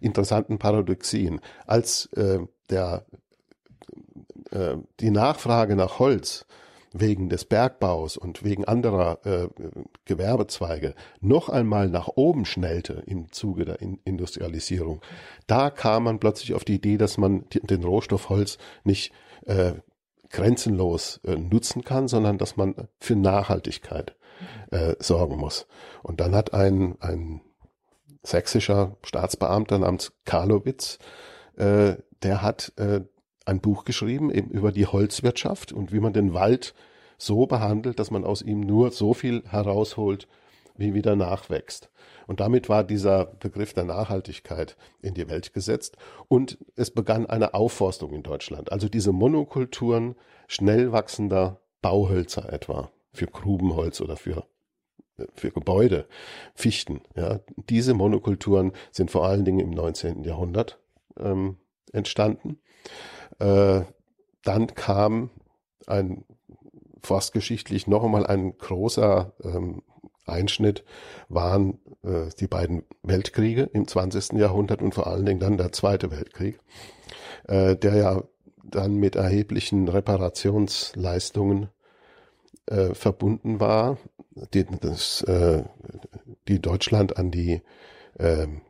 interessanten 0.00 0.58
Paradoxien. 0.58 1.40
Als 1.66 2.06
äh, 2.12 2.40
der 2.70 3.06
äh, 4.50 4.76
die 5.00 5.10
Nachfrage 5.10 5.76
nach 5.76 5.98
Holz 5.98 6.46
wegen 6.92 7.28
des 7.28 7.44
Bergbaus 7.44 8.16
und 8.16 8.44
wegen 8.44 8.64
anderer 8.64 9.18
äh, 9.24 9.48
Gewerbezweige 10.04 10.94
noch 11.20 11.48
einmal 11.48 11.88
nach 11.88 12.08
oben 12.08 12.44
schnellte 12.44 13.02
im 13.06 13.30
Zuge 13.30 13.64
der 13.64 13.80
in 13.82 13.98
Industrialisierung, 14.04 15.02
da 15.46 15.70
kam 15.70 16.04
man 16.04 16.18
plötzlich 16.18 16.54
auf 16.54 16.64
die 16.64 16.76
Idee, 16.76 16.96
dass 16.96 17.18
man 17.18 17.44
den 17.50 17.84
Rohstoff 17.84 18.30
Holz 18.30 18.58
nicht 18.84 19.12
äh, 19.46 19.74
grenzenlos 20.30 21.20
äh, 21.24 21.36
nutzen 21.36 21.84
kann, 21.84 22.08
sondern 22.08 22.38
dass 22.38 22.56
man 22.56 22.74
für 23.00 23.16
Nachhaltigkeit 23.16 24.16
äh, 24.70 24.94
sorgen 24.98 25.36
muss. 25.36 25.66
Und 26.02 26.20
dann 26.20 26.34
hat 26.34 26.54
ein, 26.54 26.96
ein 27.00 27.40
sächsischer 28.22 28.96
Staatsbeamter 29.02 29.78
namens 29.78 30.12
Karlowitz 30.24 30.98
äh, 31.58 31.96
der 32.22 32.42
hat 32.42 32.72
äh, 32.76 33.00
ein 33.44 33.60
Buch 33.60 33.84
geschrieben 33.84 34.30
eben 34.30 34.50
über 34.50 34.72
die 34.72 34.86
Holzwirtschaft 34.86 35.72
und 35.72 35.92
wie 35.92 36.00
man 36.00 36.12
den 36.12 36.34
Wald 36.34 36.74
so 37.16 37.46
behandelt, 37.46 37.98
dass 37.98 38.10
man 38.10 38.24
aus 38.24 38.42
ihm 38.42 38.60
nur 38.60 38.92
so 38.92 39.12
viel 39.14 39.42
herausholt, 39.48 40.28
wie 40.76 40.94
wieder 40.94 41.16
nachwächst. 41.16 41.90
Und 42.28 42.40
damit 42.40 42.68
war 42.68 42.84
dieser 42.84 43.24
Begriff 43.24 43.72
der 43.72 43.84
Nachhaltigkeit 43.84 44.76
in 45.00 45.14
die 45.14 45.28
Welt 45.28 45.54
gesetzt 45.54 45.96
und 46.28 46.58
es 46.76 46.90
begann 46.90 47.24
eine 47.26 47.54
Aufforstung 47.54 48.12
in 48.12 48.22
Deutschland. 48.22 48.70
Also 48.70 48.88
diese 48.88 49.12
Monokulturen 49.12 50.14
schnell 50.46 50.92
wachsender 50.92 51.60
Bauhölzer 51.80 52.52
etwa 52.52 52.90
für 53.12 53.26
Grubenholz 53.26 54.00
oder 54.02 54.16
für 54.16 54.44
für 55.34 55.50
Gebäude, 55.50 56.06
Fichten. 56.54 57.00
Ja, 57.16 57.40
diese 57.56 57.92
Monokulturen 57.94 58.70
sind 58.92 59.10
vor 59.10 59.26
allen 59.26 59.44
Dingen 59.44 59.58
im 59.58 59.70
19. 59.70 60.22
Jahrhundert 60.22 60.78
ähm, 61.18 61.56
entstanden. 61.92 62.60
Äh, 63.40 63.80
dann 64.44 64.74
kam 64.74 65.30
ein 65.88 66.24
forstgeschichtlich 67.02 67.86
noch 67.86 68.04
einmal 68.04 68.26
ein 68.26 68.56
großer 68.58 69.32
ähm, 69.42 69.82
Einschnitt 70.28 70.84
waren 71.28 71.78
äh, 72.02 72.28
die 72.38 72.46
beiden 72.46 72.84
Weltkriege 73.02 73.62
im 73.72 73.86
20. 73.86 74.34
Jahrhundert 74.34 74.82
und 74.82 74.94
vor 74.94 75.06
allen 75.06 75.26
Dingen 75.26 75.40
dann 75.40 75.58
der 75.58 75.72
Zweite 75.72 76.10
Weltkrieg, 76.10 76.58
äh, 77.46 77.76
der 77.76 77.94
ja 77.96 78.22
dann 78.64 78.96
mit 78.96 79.16
erheblichen 79.16 79.88
Reparationsleistungen 79.88 81.68
äh, 82.66 82.94
verbunden 82.94 83.60
war, 83.60 83.98
die, 84.52 84.64
das, 84.80 85.22
äh, 85.22 85.64
die 86.48 86.60
Deutschland 86.60 87.16
an 87.16 87.30
die 87.30 87.62
ähm, 88.18 88.60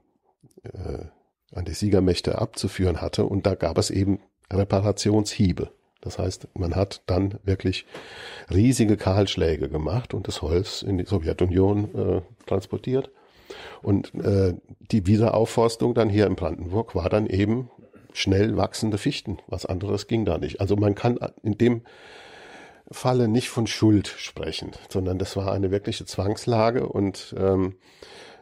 äh, 0.62 1.06
an 1.54 1.64
die 1.64 1.72
Siegermächte 1.72 2.38
abzuführen 2.38 3.00
hatte 3.00 3.24
und 3.24 3.46
da 3.46 3.54
gab 3.54 3.78
es 3.78 3.90
eben 3.90 4.20
Reparationshiebe. 4.52 5.70
Das 6.00 6.18
heißt, 6.18 6.48
man 6.54 6.76
hat 6.76 7.02
dann 7.06 7.38
wirklich 7.44 7.86
riesige 8.52 8.96
Kahlschläge 8.96 9.68
gemacht 9.68 10.14
und 10.14 10.28
das 10.28 10.42
Holz 10.42 10.82
in 10.82 10.98
die 10.98 11.04
Sowjetunion 11.04 11.94
äh, 11.94 12.20
transportiert. 12.46 13.10
Und 13.82 14.14
äh, 14.14 14.54
die 14.92 15.06
Wiederaufforstung 15.06 15.94
dann 15.94 16.08
hier 16.08 16.26
in 16.26 16.36
Brandenburg 16.36 16.94
war 16.94 17.08
dann 17.08 17.26
eben 17.26 17.70
schnell 18.12 18.56
wachsende 18.56 18.98
Fichten. 18.98 19.38
Was 19.46 19.66
anderes 19.66 20.06
ging 20.06 20.24
da 20.24 20.38
nicht. 20.38 20.60
Also 20.60 20.76
man 20.76 20.94
kann 20.94 21.18
in 21.42 21.56
dem 21.56 21.82
Falle 22.90 23.28
nicht 23.28 23.48
von 23.48 23.66
Schuld 23.66 24.08
sprechen, 24.08 24.72
sondern 24.88 25.18
das 25.18 25.36
war 25.36 25.52
eine 25.52 25.70
wirkliche 25.70 26.06
Zwangslage 26.06 26.88
und 26.88 27.34
ähm, 27.38 27.76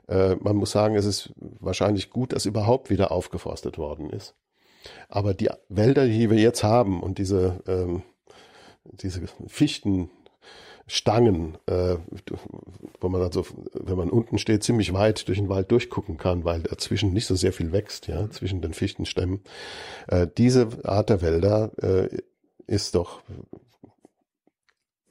äh, 0.08 0.36
man 0.36 0.56
muss 0.56 0.70
sagen, 0.70 0.94
es 0.94 1.04
ist 1.04 1.32
wahrscheinlich 1.36 2.10
gut, 2.10 2.32
dass 2.32 2.46
überhaupt 2.46 2.90
wieder 2.90 3.10
aufgeforstet 3.10 3.76
worden 3.76 4.10
ist. 4.10 4.34
Aber 5.08 5.34
die 5.34 5.50
Wälder, 5.68 6.06
die 6.06 6.30
wir 6.30 6.38
jetzt 6.38 6.64
haben 6.64 7.02
und 7.02 7.18
diese, 7.18 7.62
ähm, 7.66 8.02
diese 8.84 9.22
Fichtenstangen, 9.46 11.58
äh, 11.66 11.96
wo 13.00 13.08
man 13.08 13.22
also, 13.22 13.46
wenn 13.72 13.96
man 13.96 14.10
unten 14.10 14.38
steht, 14.38 14.62
ziemlich 14.62 14.92
weit 14.92 15.26
durch 15.28 15.38
den 15.38 15.48
Wald 15.48 15.70
durchgucken 15.70 16.18
kann, 16.18 16.44
weil 16.44 16.62
dazwischen 16.62 17.12
nicht 17.12 17.26
so 17.26 17.34
sehr 17.34 17.52
viel 17.52 17.72
wächst, 17.72 18.08
ja, 18.08 18.30
zwischen 18.30 18.60
den 18.60 18.74
Fichtenstämmen. 18.74 19.40
Äh, 20.08 20.26
diese 20.36 20.68
Art 20.84 21.10
der 21.10 21.22
Wälder 21.22 21.70
äh, 21.82 22.08
ist 22.66 22.94
doch 22.94 23.22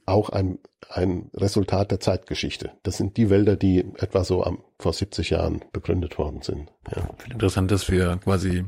auch 0.05 0.29
ein, 0.29 0.59
ein 0.89 1.29
Resultat 1.33 1.91
der 1.91 1.99
Zeitgeschichte. 1.99 2.71
Das 2.83 2.97
sind 2.97 3.17
die 3.17 3.29
Wälder, 3.29 3.55
die 3.55 3.85
etwa 3.97 4.23
so 4.23 4.43
am, 4.43 4.59
vor 4.79 4.93
70 4.93 5.31
Jahren 5.31 5.63
begründet 5.71 6.17
worden 6.17 6.41
sind. 6.41 6.71
Ja. 6.95 7.09
Interessant, 7.31 7.71
dass 7.71 7.89
wir 7.89 8.17
quasi 8.23 8.65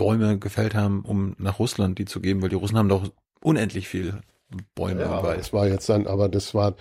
Bäume 0.00 0.38
gefällt 0.38 0.74
haben, 0.74 1.02
um 1.02 1.36
nach 1.36 1.58
Russland 1.58 1.98
die 1.98 2.06
zu 2.06 2.22
geben, 2.22 2.40
weil 2.40 2.48
die 2.48 2.56
Russen 2.56 2.78
haben 2.78 2.88
doch 2.88 3.12
unendlich 3.42 3.86
viel 3.86 4.14
Bäume 4.74 5.02
ja, 5.02 5.22
Wald. 5.22 5.38
Das 5.38 5.52
war 5.52 5.68
jetzt 5.68 5.90
dann, 5.90 6.06
aber 6.06 6.30
das 6.30 6.54
war 6.54 6.74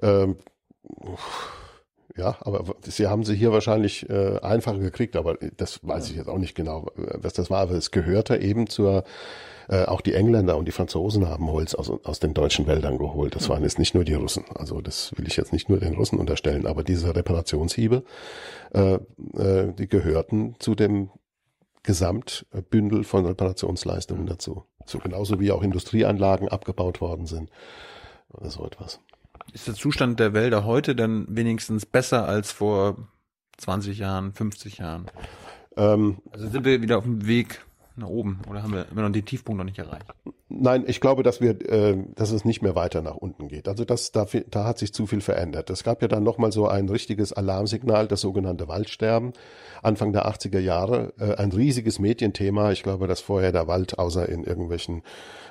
ähm, 0.00 0.36
ja, 2.16 2.36
aber 2.42 2.64
sie 2.82 3.08
haben 3.08 3.24
sie 3.24 3.34
hier 3.34 3.50
wahrscheinlich 3.50 4.08
äh, 4.08 4.38
einfacher 4.40 4.78
gekriegt, 4.78 5.16
aber 5.16 5.36
das 5.56 5.80
weiß 5.82 6.10
ich 6.10 6.16
jetzt 6.16 6.28
auch 6.28 6.38
nicht 6.38 6.54
genau, 6.54 6.86
was 6.94 7.32
das 7.32 7.50
war. 7.50 7.62
Aber 7.62 7.72
es 7.72 7.90
gehörte 7.90 8.36
eben 8.36 8.68
zur, 8.68 9.02
äh, 9.68 9.84
auch 9.86 10.00
die 10.00 10.14
Engländer 10.14 10.56
und 10.56 10.66
die 10.66 10.72
Franzosen 10.72 11.28
haben 11.28 11.50
Holz 11.50 11.74
aus, 11.74 11.90
aus 11.90 12.20
den 12.20 12.34
deutschen 12.34 12.68
Wäldern 12.68 12.98
geholt. 12.98 13.34
Das 13.34 13.48
waren 13.48 13.64
jetzt 13.64 13.78
nicht 13.80 13.94
nur 13.94 14.04
die 14.04 14.14
Russen. 14.14 14.44
Also 14.54 14.80
das 14.80 15.12
will 15.16 15.26
ich 15.26 15.36
jetzt 15.36 15.52
nicht 15.52 15.68
nur 15.68 15.80
den 15.80 15.94
Russen 15.94 16.18
unterstellen, 16.18 16.66
aber 16.66 16.84
diese 16.84 17.16
Reparationshiebe, 17.16 18.04
äh, 18.74 18.94
äh, 18.94 19.72
die 19.72 19.88
gehörten 19.88 20.54
zu 20.60 20.74
dem 20.74 21.10
Gesamtbündel 21.82 23.04
von 23.04 23.26
Reparationsleistungen 23.26 24.26
dazu. 24.26 24.64
So 24.84 24.98
genauso 24.98 25.40
wie 25.40 25.52
auch 25.52 25.62
Industrieanlagen 25.62 26.48
abgebaut 26.48 27.00
worden 27.00 27.26
sind 27.26 27.50
oder 28.28 28.50
so 28.50 28.64
etwas. 28.64 29.00
Ist 29.52 29.66
der 29.66 29.74
Zustand 29.74 30.20
der 30.20 30.32
Wälder 30.32 30.64
heute 30.64 30.94
dann 30.94 31.26
wenigstens 31.28 31.86
besser 31.86 32.26
als 32.26 32.52
vor 32.52 32.96
20 33.58 33.98
Jahren, 33.98 34.32
50 34.32 34.78
Jahren? 34.78 35.06
Ähm, 35.76 36.18
also 36.30 36.48
sind 36.48 36.64
wir 36.64 36.82
wieder 36.82 36.98
auf 36.98 37.04
dem 37.04 37.26
Weg 37.26 37.64
nach 37.96 38.08
oben 38.08 38.40
oder 38.48 38.62
haben 38.62 38.72
wir 38.72 38.88
immer 38.90 39.02
noch 39.02 39.12
den 39.12 39.24
Tiefpunkt 39.24 39.58
noch 39.58 39.64
nicht 39.64 39.78
erreicht? 39.78 40.06
Nein, 40.52 40.82
ich 40.88 41.00
glaube, 41.00 41.22
dass 41.22 41.40
wir, 41.40 41.50
äh, 41.70 41.96
dass 42.16 42.32
es 42.32 42.44
nicht 42.44 42.60
mehr 42.60 42.74
weiter 42.74 43.02
nach 43.02 43.14
unten 43.14 43.46
geht. 43.46 43.68
Also 43.68 43.84
das, 43.84 44.10
da, 44.10 44.26
da 44.50 44.64
hat 44.64 44.78
sich 44.78 44.92
zu 44.92 45.06
viel 45.06 45.20
verändert. 45.20 45.70
Es 45.70 45.84
gab 45.84 46.02
ja 46.02 46.08
dann 46.08 46.24
nochmal 46.24 46.50
so 46.50 46.66
ein 46.66 46.88
richtiges 46.88 47.32
Alarmsignal, 47.32 48.08
das 48.08 48.20
sogenannte 48.20 48.66
Waldsterben, 48.66 49.32
Anfang 49.80 50.12
der 50.12 50.26
80er 50.26 50.58
Jahre. 50.58 51.12
Äh, 51.20 51.36
ein 51.36 51.52
riesiges 51.52 52.00
Medienthema. 52.00 52.72
Ich 52.72 52.82
glaube, 52.82 53.06
dass 53.06 53.20
vorher 53.20 53.52
der 53.52 53.68
Wald, 53.68 54.00
außer 54.00 54.28
in 54.28 54.42
irgendwelchen 54.42 55.02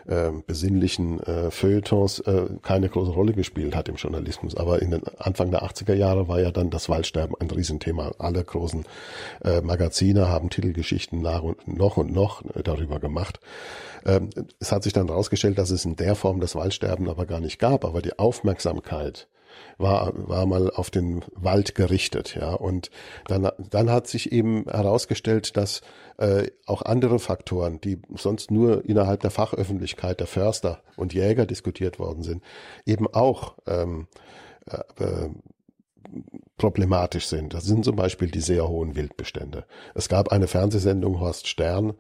äh, 0.06 0.32
besinnlichen 0.46 1.24
äh, 1.24 1.50
Feuilletons, 1.50 2.20
äh, 2.20 2.48
keine 2.62 2.90
große 2.90 3.12
Rolle 3.12 3.32
gespielt 3.32 3.78
hat 3.78 3.88
im 3.88 3.96
Journalismus. 3.96 4.58
Aber 4.58 4.82
in 4.82 4.92
den 4.92 5.04
Anfang 5.18 5.50
der 5.50 5.64
80er 5.64 5.94
Jahre 5.94 6.28
war 6.28 6.42
ja 6.42 6.52
dann 6.52 6.72
das 6.72 6.90
Waldsterben 6.90 7.38
ein 7.40 7.50
Riesenthema. 7.50 8.12
Alle 8.18 8.44
großen 8.44 8.84
äh, 9.46 9.62
Magazine 9.62 10.28
haben 10.28 10.50
Titelgeschichten 10.50 11.22
nach 11.22 11.42
und 11.42 11.70
noch 11.70 11.96
und 11.96 12.12
noch 12.12 12.44
äh, 12.54 12.64
darüber 12.64 13.00
gemacht. 13.00 13.40
Ähm, 14.06 14.30
es 14.60 14.72
hat 14.72 14.84
sich 14.84 14.94
dann 14.94 15.08
herausgestellt, 15.08 15.58
dass 15.58 15.72
es 15.72 15.86
in 15.86 15.96
der 15.96 16.16
Form 16.16 16.40
das 16.40 16.56
Waldsterben 16.56 17.10
aber 17.10 17.26
gar 17.26 17.40
nicht 17.40 17.60
gab, 17.60 17.86
aber 17.86 18.02
die 18.02 18.18
Aufmerksamkeit 18.18 19.28
war, 19.78 20.12
war 20.16 20.46
mal 20.46 20.70
auf 20.72 20.90
den 20.90 21.24
Wald 21.34 21.76
gerichtet, 21.76 22.36
ja. 22.36 22.54
Und 22.54 22.92
dann, 23.28 23.50
dann 23.70 23.90
hat 23.90 24.08
sich 24.08 24.32
eben 24.32 24.66
herausgestellt, 24.66 25.58
dass 25.58 25.82
äh, 26.18 26.48
auch 26.66 26.82
andere 26.82 27.20
Faktoren, 27.20 27.82
die 27.82 28.02
sonst 28.16 28.52
nur 28.52 28.86
innerhalb 28.86 29.22
der 29.22 29.32
Fachöffentlichkeit 29.32 30.20
der 30.20 30.28
Förster 30.28 30.82
und 30.98 31.14
Jäger 31.14 31.46
diskutiert 31.46 32.00
worden 32.00 32.24
sind, 32.24 32.44
eben 32.86 33.08
auch 33.08 33.56
ähm, 33.68 34.08
äh, 34.70 35.04
äh 35.04 35.30
problematisch 36.60 37.26
sind. 37.26 37.56
Das 37.56 37.64
sind 37.64 37.84
zum 37.84 37.96
Beispiel 37.96 38.30
die 38.30 38.42
sehr 38.42 38.68
hohen 38.68 38.96
Wildbestände. 38.96 39.66
Es 39.96 40.08
gab 40.08 40.32
eine 40.32 40.48
Fernsehsendung 40.48 41.20
Horst 41.20 41.48
Stern, 41.48 41.96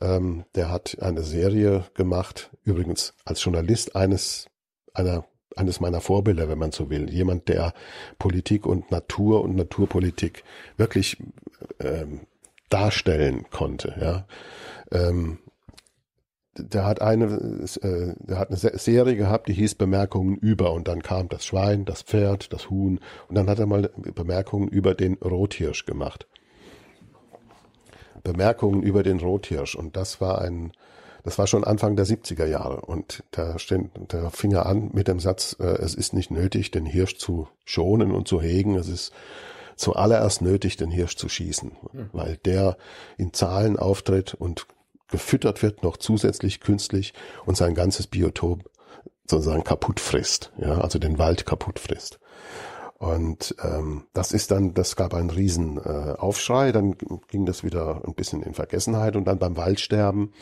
ähm, 0.00 0.44
der 0.56 0.72
hat 0.72 0.98
eine 1.00 1.22
Serie 1.22 1.84
gemacht, 1.94 2.50
übrigens 2.64 3.14
als 3.24 3.44
Journalist 3.44 3.94
eines 3.94 4.46
einer 4.92 5.24
eines 5.56 5.80
meiner 5.80 6.00
Vorbilder, 6.00 6.48
wenn 6.48 6.58
man 6.58 6.70
so 6.70 6.88
will. 6.88 7.10
Jemand, 7.10 7.48
der 7.48 7.72
Politik 8.18 8.64
und 8.64 8.92
Natur 8.92 9.42
und 9.42 9.56
Naturpolitik 9.56 10.44
wirklich 10.76 11.16
ähm, 11.80 12.20
darstellen 12.68 13.46
konnte. 13.50 13.94
Ja. 14.00 14.26
Ähm, 14.92 15.38
der 16.58 16.84
hat 16.84 17.00
eine, 17.00 17.24
äh, 17.82 18.14
der 18.18 18.38
hat 18.38 18.48
eine 18.48 18.56
Serie 18.56 19.16
gehabt, 19.16 19.48
die 19.48 19.54
hieß 19.54 19.74
Bemerkungen 19.74 20.36
über 20.36 20.72
und 20.72 20.88
dann 20.88 21.02
kam 21.02 21.28
das 21.28 21.44
Schwein, 21.44 21.84
das 21.84 22.02
Pferd, 22.02 22.52
das 22.52 22.70
Huhn 22.70 23.00
und 23.28 23.34
dann 23.34 23.48
hat 23.48 23.58
er 23.58 23.66
mal 23.66 23.90
Bemerkungen 23.96 24.68
über 24.68 24.94
den 24.94 25.14
Rothirsch 25.14 25.86
gemacht. 25.86 26.26
Bemerkungen 28.22 28.82
über 28.82 29.02
den 29.02 29.20
Rothirsch 29.20 29.74
und 29.74 29.96
das 29.96 30.20
war 30.20 30.40
ein, 30.40 30.72
das 31.24 31.38
war 31.38 31.46
schon 31.46 31.64
Anfang 31.64 31.96
der 31.96 32.06
70er 32.06 32.46
Jahre 32.46 32.80
und 32.82 33.22
da, 33.30 33.58
stehen, 33.58 33.90
da 34.08 34.30
fing 34.30 34.52
er 34.52 34.66
an 34.66 34.90
mit 34.92 35.08
dem 35.08 35.20
Satz, 35.20 35.56
äh, 35.60 35.64
es 35.64 35.94
ist 35.94 36.12
nicht 36.12 36.30
nötig, 36.30 36.70
den 36.70 36.86
Hirsch 36.86 37.16
zu 37.16 37.48
schonen 37.64 38.12
und 38.12 38.28
zu 38.28 38.40
hegen, 38.40 38.74
es 38.76 38.88
ist 38.88 39.12
zuallererst 39.76 40.42
nötig, 40.42 40.76
den 40.76 40.90
Hirsch 40.90 41.16
zu 41.16 41.28
schießen, 41.28 41.72
mhm. 41.92 42.10
weil 42.12 42.36
der 42.38 42.76
in 43.16 43.32
Zahlen 43.32 43.78
auftritt 43.78 44.34
und 44.34 44.66
gefüttert 45.08 45.62
wird, 45.62 45.82
noch 45.82 45.96
zusätzlich 45.96 46.60
künstlich 46.60 47.14
und 47.46 47.56
sein 47.56 47.74
ganzes 47.74 48.06
Biotop 48.06 48.70
sozusagen 49.26 49.64
kaputt 49.64 50.00
frisst, 50.00 50.52
ja, 50.58 50.80
also 50.80 50.98
den 50.98 51.18
Wald 51.18 51.46
kaputt 51.46 51.78
frisst. 51.78 52.18
Und 52.98 53.54
ähm, 53.62 54.06
das 54.12 54.32
ist 54.32 54.50
dann, 54.50 54.74
das 54.74 54.96
gab 54.96 55.14
einen 55.14 55.30
riesen 55.30 55.78
äh, 55.78 56.14
Aufschrei, 56.18 56.72
dann 56.72 56.96
ging 57.28 57.46
das 57.46 57.62
wieder 57.62 58.02
ein 58.04 58.14
bisschen 58.14 58.42
in 58.42 58.54
Vergessenheit 58.54 59.14
und 59.14 59.24
dann 59.26 59.38
beim 59.38 59.56
Waldsterben 59.56 60.32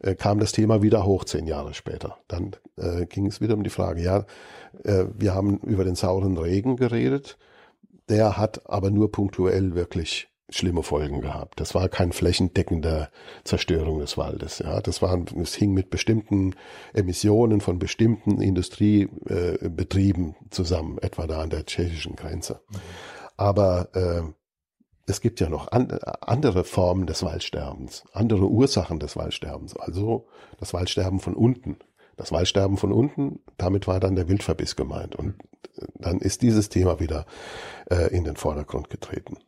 äh, 0.00 0.14
kam 0.14 0.38
das 0.38 0.52
Thema 0.52 0.80
wieder 0.80 1.04
hoch 1.04 1.24
zehn 1.24 1.48
Jahre 1.48 1.74
später. 1.74 2.18
Dann 2.28 2.54
äh, 2.76 3.06
ging 3.06 3.26
es 3.26 3.40
wieder 3.40 3.54
um 3.54 3.64
die 3.64 3.70
Frage, 3.70 4.00
ja, 4.00 4.26
äh, 4.84 5.06
wir 5.12 5.34
haben 5.34 5.58
über 5.58 5.84
den 5.84 5.96
sauren 5.96 6.38
Regen 6.38 6.76
geredet, 6.76 7.36
der 8.08 8.36
hat 8.36 8.70
aber 8.70 8.90
nur 8.90 9.10
punktuell 9.10 9.74
wirklich 9.74 10.28
schlimme 10.56 10.82
Folgen 10.82 11.20
gehabt. 11.20 11.60
Das 11.60 11.74
war 11.74 11.88
kein 11.88 12.12
flächendeckender 12.12 13.10
Zerstörung 13.44 13.98
des 13.98 14.16
Waldes. 14.16 14.60
Ja, 14.60 14.80
das 14.80 15.02
war, 15.02 15.22
es 15.40 15.54
hing 15.54 15.72
mit 15.72 15.90
bestimmten 15.90 16.54
Emissionen 16.92 17.60
von 17.60 17.78
bestimmten 17.78 18.40
Industriebetrieben 18.40 20.36
zusammen, 20.50 20.98
etwa 20.98 21.26
da 21.26 21.42
an 21.42 21.50
der 21.50 21.66
tschechischen 21.66 22.16
Grenze. 22.16 22.60
Aber 23.36 23.88
äh, 23.94 24.22
es 25.06 25.20
gibt 25.20 25.40
ja 25.40 25.48
noch 25.48 25.70
an, 25.70 25.90
andere 26.20 26.64
Formen 26.64 27.06
des 27.06 27.22
Waldsterbens, 27.22 28.04
andere 28.12 28.48
Ursachen 28.48 28.98
des 28.98 29.16
Waldsterbens. 29.16 29.76
Also 29.76 30.26
das 30.58 30.72
Waldsterben 30.72 31.20
von 31.20 31.34
unten. 31.34 31.78
Das 32.16 32.30
Waldsterben 32.30 32.76
von 32.76 32.92
unten, 32.92 33.40
damit 33.56 33.88
war 33.88 33.98
dann 33.98 34.14
der 34.14 34.28
Wildverbiss 34.28 34.76
gemeint. 34.76 35.16
Und 35.16 35.34
dann 35.94 36.20
ist 36.20 36.42
dieses 36.42 36.68
Thema 36.68 37.00
wieder 37.00 37.26
äh, 37.90 38.14
in 38.14 38.22
den 38.22 38.36
Vordergrund 38.36 38.88
getreten. 38.88 39.38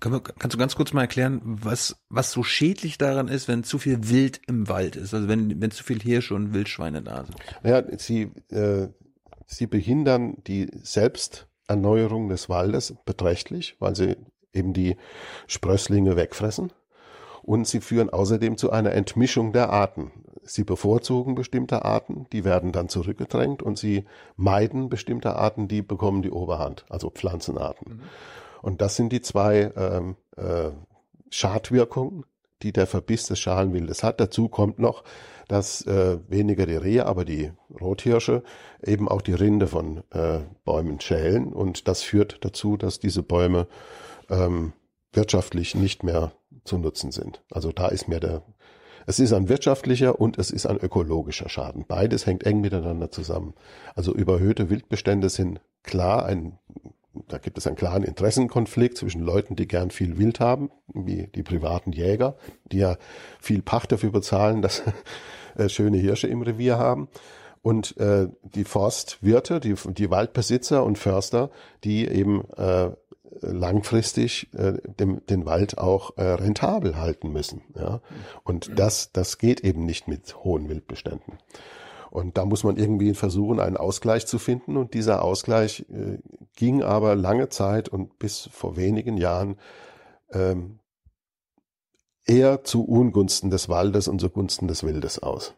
Kannst 0.00 0.54
du 0.54 0.58
ganz 0.58 0.76
kurz 0.76 0.92
mal 0.92 1.02
erklären, 1.02 1.40
was, 1.44 1.96
was 2.08 2.30
so 2.30 2.44
schädlich 2.44 2.98
daran 2.98 3.26
ist, 3.26 3.48
wenn 3.48 3.64
zu 3.64 3.78
viel 3.78 4.08
Wild 4.08 4.40
im 4.46 4.68
Wald 4.68 4.94
ist? 4.94 5.12
Also 5.12 5.26
wenn, 5.26 5.60
wenn 5.60 5.72
zu 5.72 5.82
viel 5.82 6.00
Hirsche 6.00 6.34
und 6.34 6.54
Wildschweine 6.54 7.02
da 7.02 7.24
sind? 7.24 7.36
Naja, 7.64 7.82
sie, 7.98 8.30
äh, 8.50 8.88
sie 9.46 9.66
behindern 9.66 10.36
die 10.46 10.70
Selbsterneuerung 10.82 12.28
des 12.28 12.48
Waldes 12.48 12.94
beträchtlich, 13.04 13.76
weil 13.80 13.96
sie 13.96 14.16
eben 14.52 14.72
die 14.72 14.96
Sprösslinge 15.48 16.16
wegfressen. 16.16 16.72
Und 17.42 17.66
sie 17.66 17.80
führen 17.80 18.10
außerdem 18.10 18.56
zu 18.56 18.70
einer 18.70 18.92
Entmischung 18.92 19.52
der 19.52 19.70
Arten. 19.70 20.12
Sie 20.44 20.64
bevorzugen 20.64 21.34
bestimmte 21.34 21.84
Arten, 21.84 22.26
die 22.32 22.44
werden 22.44 22.72
dann 22.72 22.88
zurückgedrängt 22.88 23.62
und 23.62 23.78
sie 23.78 24.04
meiden 24.36 24.88
bestimmte 24.88 25.34
Arten, 25.34 25.66
die 25.66 25.82
bekommen 25.82 26.22
die 26.22 26.30
Oberhand, 26.30 26.86
also 26.88 27.10
Pflanzenarten. 27.10 27.94
Mhm. 27.94 28.02
Und 28.62 28.80
das 28.80 28.96
sind 28.96 29.12
die 29.12 29.20
zwei 29.20 29.72
ähm, 29.76 30.16
äh, 30.36 30.70
Schadwirkungen, 31.30 32.24
die 32.62 32.72
der 32.72 32.86
Verbiss 32.86 33.26
des 33.26 33.38
Schalenwildes 33.38 34.02
hat. 34.02 34.20
Dazu 34.20 34.48
kommt 34.48 34.78
noch, 34.78 35.04
dass 35.46 35.86
äh, 35.86 36.18
weniger 36.28 36.66
die 36.66 36.76
Rehe, 36.76 37.06
aber 37.06 37.24
die 37.24 37.52
Rothirsche 37.80 38.42
eben 38.84 39.08
auch 39.08 39.22
die 39.22 39.32
Rinde 39.32 39.66
von 39.66 40.02
äh, 40.10 40.40
Bäumen 40.64 41.00
schälen. 41.00 41.52
Und 41.52 41.88
das 41.88 42.02
führt 42.02 42.44
dazu, 42.44 42.76
dass 42.76 42.98
diese 42.98 43.22
Bäume 43.22 43.66
ähm, 44.28 44.72
wirtschaftlich 45.12 45.74
nicht 45.74 46.02
mehr 46.02 46.32
zu 46.64 46.78
nutzen 46.78 47.12
sind. 47.12 47.42
Also 47.50 47.72
da 47.72 47.88
ist 47.88 48.08
mehr 48.08 48.20
der, 48.20 48.42
es 49.06 49.18
ist 49.18 49.32
ein 49.32 49.48
wirtschaftlicher 49.48 50.20
und 50.20 50.38
es 50.38 50.50
ist 50.50 50.66
ein 50.66 50.76
ökologischer 50.76 51.48
Schaden. 51.48 51.86
Beides 51.88 52.26
hängt 52.26 52.44
eng 52.44 52.60
miteinander 52.60 53.10
zusammen. 53.10 53.54
Also 53.94 54.14
überhöhte 54.14 54.68
Wildbestände 54.68 55.30
sind 55.30 55.60
klar 55.82 56.26
ein 56.26 56.58
da 57.28 57.38
gibt 57.38 57.58
es 57.58 57.66
einen 57.66 57.76
klaren 57.76 58.02
Interessenkonflikt 58.02 58.96
zwischen 58.96 59.22
Leuten, 59.22 59.56
die 59.56 59.66
gern 59.66 59.90
viel 59.90 60.18
Wild 60.18 60.40
haben, 60.40 60.70
wie 60.92 61.26
die 61.26 61.42
privaten 61.42 61.92
Jäger, 61.92 62.36
die 62.70 62.78
ja 62.78 62.96
viel 63.40 63.62
Pacht 63.62 63.92
dafür 63.92 64.10
bezahlen, 64.10 64.62
dass 64.62 64.82
äh, 65.56 65.68
schöne 65.68 65.98
Hirsche 65.98 66.28
im 66.28 66.42
Revier 66.42 66.78
haben. 66.78 67.08
Und 67.62 67.96
äh, 67.98 68.28
die 68.42 68.64
Forstwirte, 68.64 69.60
die, 69.60 69.74
die 69.74 70.10
Waldbesitzer 70.10 70.84
und 70.84 70.96
Förster, 70.96 71.50
die 71.84 72.06
eben 72.06 72.44
äh, 72.56 72.90
langfristig 73.40 74.52
äh, 74.54 74.74
dem, 74.98 75.24
den 75.26 75.44
Wald 75.46 75.78
auch 75.78 76.16
äh, 76.16 76.22
rentabel 76.22 76.96
halten 76.96 77.30
müssen. 77.30 77.62
Ja? 77.76 78.00
Und 78.44 78.78
das, 78.78 79.12
das 79.12 79.38
geht 79.38 79.60
eben 79.60 79.84
nicht 79.84 80.08
mit 80.08 80.44
hohen 80.44 80.68
Wildbeständen. 80.68 81.38
Und 82.10 82.38
da 82.38 82.44
muss 82.44 82.64
man 82.64 82.76
irgendwie 82.76 83.14
versuchen, 83.14 83.60
einen 83.60 83.76
Ausgleich 83.76 84.26
zu 84.26 84.38
finden. 84.38 84.76
Und 84.76 84.94
dieser 84.94 85.22
Ausgleich 85.22 85.86
äh, 85.90 86.18
ging 86.56 86.82
aber 86.82 87.14
lange 87.14 87.48
Zeit 87.48 87.88
und 87.88 88.18
bis 88.18 88.48
vor 88.52 88.76
wenigen 88.76 89.16
Jahren 89.16 89.56
ähm, 90.32 90.80
eher 92.26 92.64
zu 92.64 92.84
Ungunsten 92.84 93.50
des 93.50 93.68
Waldes 93.68 94.08
und 94.08 94.20
zugunsten 94.20 94.68
des 94.68 94.84
Wildes 94.84 95.18
aus. 95.18 95.54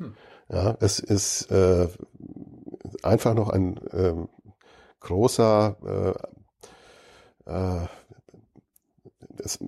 Hm. 0.00 0.14
Ja, 0.50 0.76
es 0.80 0.98
ist 0.98 1.50
äh, 1.50 1.88
einfach 3.02 3.34
noch 3.34 3.50
ein 3.50 3.76
äh, 3.88 4.14
großer 5.00 6.14
äh, 6.16 6.28
äh, 7.48 7.86
es, 9.38 9.58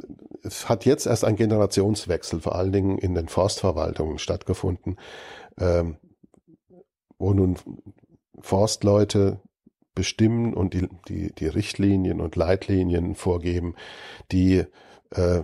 es, 0.42 0.68
hat 0.68 0.84
jetzt 0.84 1.06
erst 1.06 1.24
ein 1.24 1.36
Generationswechsel, 1.36 2.40
vor 2.40 2.56
allen 2.56 2.72
Dingen 2.72 2.98
in 2.98 3.14
den 3.14 3.28
Forstverwaltungen 3.28 4.18
stattgefunden, 4.18 4.98
ähm, 5.58 5.96
wo 7.20 7.32
nun 7.32 7.56
Forstleute 8.40 9.40
bestimmen 9.94 10.54
und 10.54 10.74
die, 10.74 10.88
die, 11.08 11.32
die 11.32 11.46
Richtlinien 11.46 12.20
und 12.20 12.34
Leitlinien 12.34 13.14
vorgeben, 13.14 13.74
die 14.32 14.64
äh, 15.10 15.42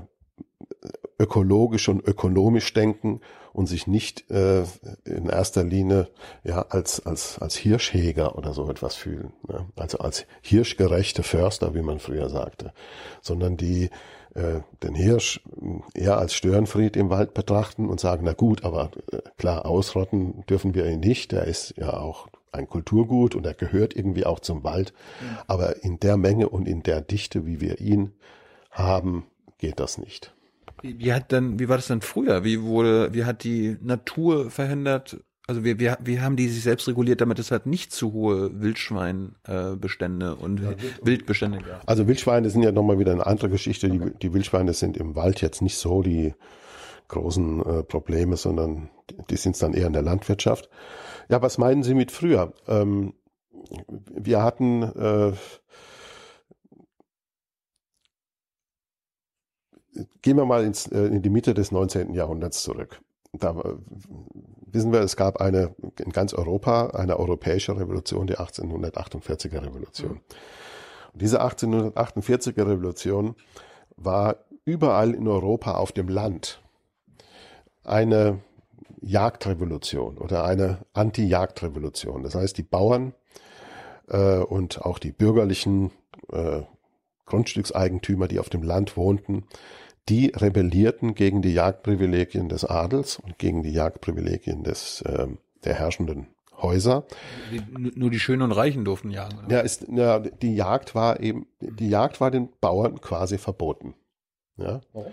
ökologisch 1.18 1.88
und 1.88 2.06
ökonomisch 2.06 2.72
denken 2.72 3.20
und 3.52 3.66
sich 3.66 3.86
nicht 3.86 4.30
äh, 4.30 4.64
in 5.04 5.28
erster 5.28 5.64
Linie 5.64 6.08
ja 6.44 6.62
als 6.68 7.04
als 7.04 7.38
als 7.38 7.56
Hirschjäger 7.56 8.36
oder 8.36 8.52
so 8.52 8.68
etwas 8.70 8.96
fühlen, 8.96 9.32
ne? 9.48 9.66
also 9.76 9.98
als 9.98 10.26
hirschgerechte 10.42 11.22
Förster, 11.22 11.74
wie 11.74 11.82
man 11.82 11.98
früher 11.98 12.28
sagte, 12.28 12.72
sondern 13.22 13.56
die 13.56 13.90
äh, 14.36 14.60
den 14.82 14.94
Hirsch 14.94 15.40
eher 15.94 16.18
als 16.18 16.34
Störenfried 16.34 16.96
im 16.96 17.10
Wald 17.10 17.34
betrachten 17.34 17.88
und 17.88 18.00
sagen, 18.00 18.22
na 18.24 18.32
gut, 18.32 18.64
aber 18.64 18.90
äh, 19.10 19.18
klar, 19.38 19.66
ausrotten 19.66 20.44
dürfen 20.48 20.74
wir 20.74 20.86
ihn 20.86 21.00
nicht, 21.00 21.32
der 21.32 21.44
ist 21.44 21.74
ja 21.76 21.96
auch 21.96 22.28
ein 22.52 22.68
Kulturgut 22.68 23.34
und 23.34 23.46
er 23.46 23.54
gehört 23.54 23.96
irgendwie 23.96 24.26
auch 24.26 24.40
zum 24.40 24.62
Wald, 24.64 24.92
mhm. 25.20 25.38
aber 25.46 25.82
in 25.82 26.00
der 26.00 26.16
Menge 26.16 26.48
und 26.48 26.68
in 26.68 26.82
der 26.82 27.00
Dichte, 27.00 27.46
wie 27.46 27.60
wir 27.60 27.80
ihn 27.80 28.12
haben, 28.70 29.24
geht 29.58 29.80
das 29.80 29.98
nicht. 29.98 30.34
Wie, 30.82 30.98
wie 30.98 31.12
hat 31.12 31.32
dann, 31.32 31.58
wie 31.58 31.68
war 31.68 31.76
das 31.76 31.86
dann 31.86 32.02
früher? 32.02 32.44
Wie 32.44 32.62
wurde, 32.62 33.14
wie 33.14 33.24
hat 33.24 33.44
die 33.44 33.78
Natur 33.80 34.50
verhindert, 34.50 35.18
also 35.46 35.62
wir, 35.62 35.78
wir, 35.78 35.96
wir 36.00 36.22
haben 36.22 36.36
die 36.36 36.48
sich 36.48 36.62
selbst 36.62 36.88
reguliert, 36.88 37.20
damit 37.20 37.38
es 37.38 37.50
halt 37.50 37.66
nicht 37.66 37.92
zu 37.92 38.12
hohe 38.12 38.60
Wildschweinbestände 38.60 40.36
äh, 40.38 40.42
und 40.42 40.60
ja, 40.60 40.72
Wildbestände 41.02 41.58
gab. 41.58 41.88
Also 41.88 42.08
Wildschweine 42.08 42.50
sind 42.50 42.62
ja 42.62 42.72
nochmal 42.72 42.98
wieder 42.98 43.12
eine 43.12 43.26
andere 43.26 43.48
Geschichte. 43.48 43.86
Okay. 43.86 44.10
Die, 44.12 44.18
die 44.18 44.34
Wildschweine 44.34 44.72
sind 44.74 44.96
im 44.96 45.14
Wald 45.14 45.40
jetzt 45.40 45.62
nicht 45.62 45.76
so 45.76 46.02
die 46.02 46.34
großen 47.08 47.64
äh, 47.64 47.82
Probleme, 47.84 48.36
sondern 48.36 48.90
die, 49.10 49.16
die 49.30 49.36
sind 49.36 49.52
es 49.52 49.60
dann 49.60 49.72
eher 49.72 49.86
in 49.86 49.92
der 49.92 50.02
Landwirtschaft. 50.02 50.68
Ja, 51.28 51.40
was 51.42 51.58
meinen 51.58 51.84
Sie 51.84 51.94
mit 51.94 52.10
früher? 52.10 52.52
Ähm, 52.66 53.14
wir 53.88 54.42
hatten 54.42 54.82
äh, 54.82 55.32
gehen 60.22 60.36
wir 60.36 60.44
mal 60.44 60.64
ins, 60.64 60.86
äh, 60.88 61.06
in 61.06 61.22
die 61.22 61.30
Mitte 61.30 61.54
des 61.54 61.70
19. 61.70 62.14
Jahrhunderts 62.14 62.62
zurück. 62.62 63.00
Da 63.32 63.54
wissen 64.76 64.92
wir, 64.92 65.00
es 65.00 65.16
gab 65.16 65.40
eine 65.40 65.74
in 65.98 66.12
ganz 66.12 66.34
Europa 66.34 66.88
eine 66.90 67.18
europäische 67.18 67.76
Revolution, 67.76 68.26
die 68.26 68.36
1848er 68.36 69.62
Revolution. 69.62 70.20
Und 71.12 71.22
diese 71.22 71.42
1848er 71.42 72.68
Revolution 72.68 73.34
war 73.96 74.36
überall 74.64 75.14
in 75.14 75.26
Europa 75.26 75.72
auf 75.72 75.92
dem 75.92 76.08
Land 76.08 76.60
eine 77.84 78.40
Jagdrevolution 79.00 80.18
oder 80.18 80.44
eine 80.44 80.84
Anti-Jagdrevolution. 80.92 82.22
Das 82.22 82.34
heißt, 82.34 82.58
die 82.58 82.62
Bauern 82.62 83.14
äh, 84.08 84.38
und 84.38 84.82
auch 84.82 84.98
die 84.98 85.12
bürgerlichen 85.12 85.90
äh, 86.30 86.62
Grundstückseigentümer, 87.24 88.28
die 88.28 88.38
auf 88.38 88.50
dem 88.50 88.62
Land 88.62 88.96
wohnten, 88.96 89.44
die 90.08 90.32
rebellierten 90.34 91.14
gegen 91.14 91.42
die 91.42 91.52
Jagdprivilegien 91.52 92.48
des 92.48 92.64
Adels 92.64 93.18
und 93.18 93.38
gegen 93.38 93.62
die 93.62 93.72
Jagdprivilegien 93.72 94.62
des, 94.62 95.02
äh, 95.02 95.26
der 95.64 95.74
herrschenden 95.74 96.28
Häuser. 96.56 97.04
Die, 97.50 97.62
nur 97.70 98.10
die 98.10 98.20
Schönen 98.20 98.42
und 98.42 98.52
Reichen 98.52 98.84
durften 98.84 99.10
jagen. 99.10 99.38
Oder? 99.38 99.56
Ja, 99.56 99.60
ist, 99.60 99.86
ja, 99.88 100.20
die 100.20 100.54
Jagd 100.54 100.94
war 100.94 101.20
eben, 101.20 101.46
die 101.60 101.88
Jagd 101.88 102.20
war 102.20 102.30
den 102.30 102.48
Bauern 102.60 103.00
quasi 103.00 103.38
verboten. 103.38 103.94
Ja. 104.56 104.80
Warum? 104.92 105.12